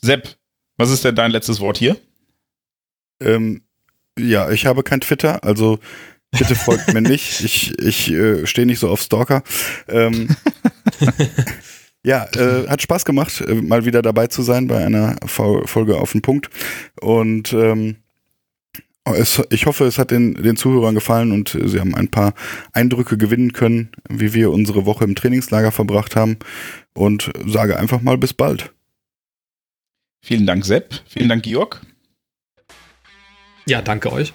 Sepp, 0.00 0.36
was 0.76 0.90
ist 0.90 1.04
denn 1.04 1.14
dein 1.14 1.30
letztes 1.30 1.60
Wort 1.60 1.78
hier? 1.78 1.96
Ähm, 3.20 3.62
ja, 4.18 4.50
ich 4.50 4.66
habe 4.66 4.82
kein 4.82 5.00
Twitter, 5.00 5.44
also 5.44 5.78
bitte 6.30 6.54
folgt 6.54 6.92
mir 6.92 7.00
nicht. 7.02 7.40
Ich, 7.44 7.78
ich 7.78 8.10
äh, 8.10 8.46
stehe 8.46 8.66
nicht 8.66 8.78
so 8.78 8.88
auf 8.88 9.00
Stalker. 9.02 9.42
Ähm, 9.88 10.34
ja, 12.06 12.24
äh, 12.36 12.68
hat 12.68 12.80
Spaß 12.82 13.04
gemacht, 13.04 13.40
äh, 13.40 13.54
mal 13.54 13.84
wieder 13.84 14.00
dabei 14.00 14.28
zu 14.28 14.42
sein 14.42 14.68
bei 14.68 14.84
einer 14.86 15.16
Fol- 15.26 15.66
Folge 15.66 15.98
auf 15.98 16.12
den 16.12 16.22
Punkt. 16.22 16.50
Und 17.00 17.52
ähm, 17.52 17.96
es, 19.04 19.42
ich 19.50 19.66
hoffe, 19.66 19.86
es 19.86 19.98
hat 19.98 20.12
den, 20.12 20.34
den 20.34 20.56
Zuhörern 20.56 20.94
gefallen 20.94 21.32
und 21.32 21.56
äh, 21.56 21.66
sie 21.66 21.80
haben 21.80 21.96
ein 21.96 22.08
paar 22.08 22.34
Eindrücke 22.72 23.18
gewinnen 23.18 23.52
können, 23.52 23.90
wie 24.08 24.34
wir 24.34 24.52
unsere 24.52 24.86
Woche 24.86 25.02
im 25.02 25.16
Trainingslager 25.16 25.72
verbracht 25.72 26.14
haben. 26.14 26.38
Und 26.94 27.32
sage 27.44 27.76
einfach 27.76 28.00
mal 28.00 28.18
bis 28.18 28.32
bald. 28.32 28.72
Vielen 30.22 30.46
Dank, 30.46 30.64
Sepp. 30.64 31.02
Vielen 31.08 31.28
Dank, 31.28 31.42
Georg. 31.42 31.82
Ja, 33.66 33.82
danke 33.82 34.12
euch. 34.12 34.32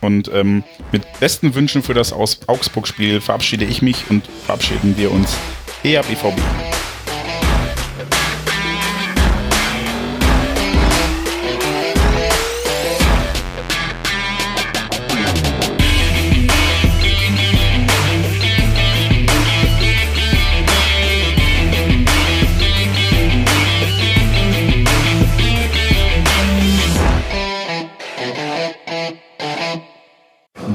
Und 0.00 0.30
ähm, 0.32 0.64
mit 0.92 1.02
besten 1.20 1.54
Wünschen 1.54 1.82
für 1.82 1.94
das 1.94 2.12
Aus 2.14 2.40
Augsburg-Spiel 2.48 3.20
verabschiede 3.20 3.66
ich 3.66 3.82
mich 3.82 4.06
und 4.08 4.26
verabschieden 4.46 4.96
wir 4.96 5.10
uns. 5.12 5.36
EABVB. 5.84 6.81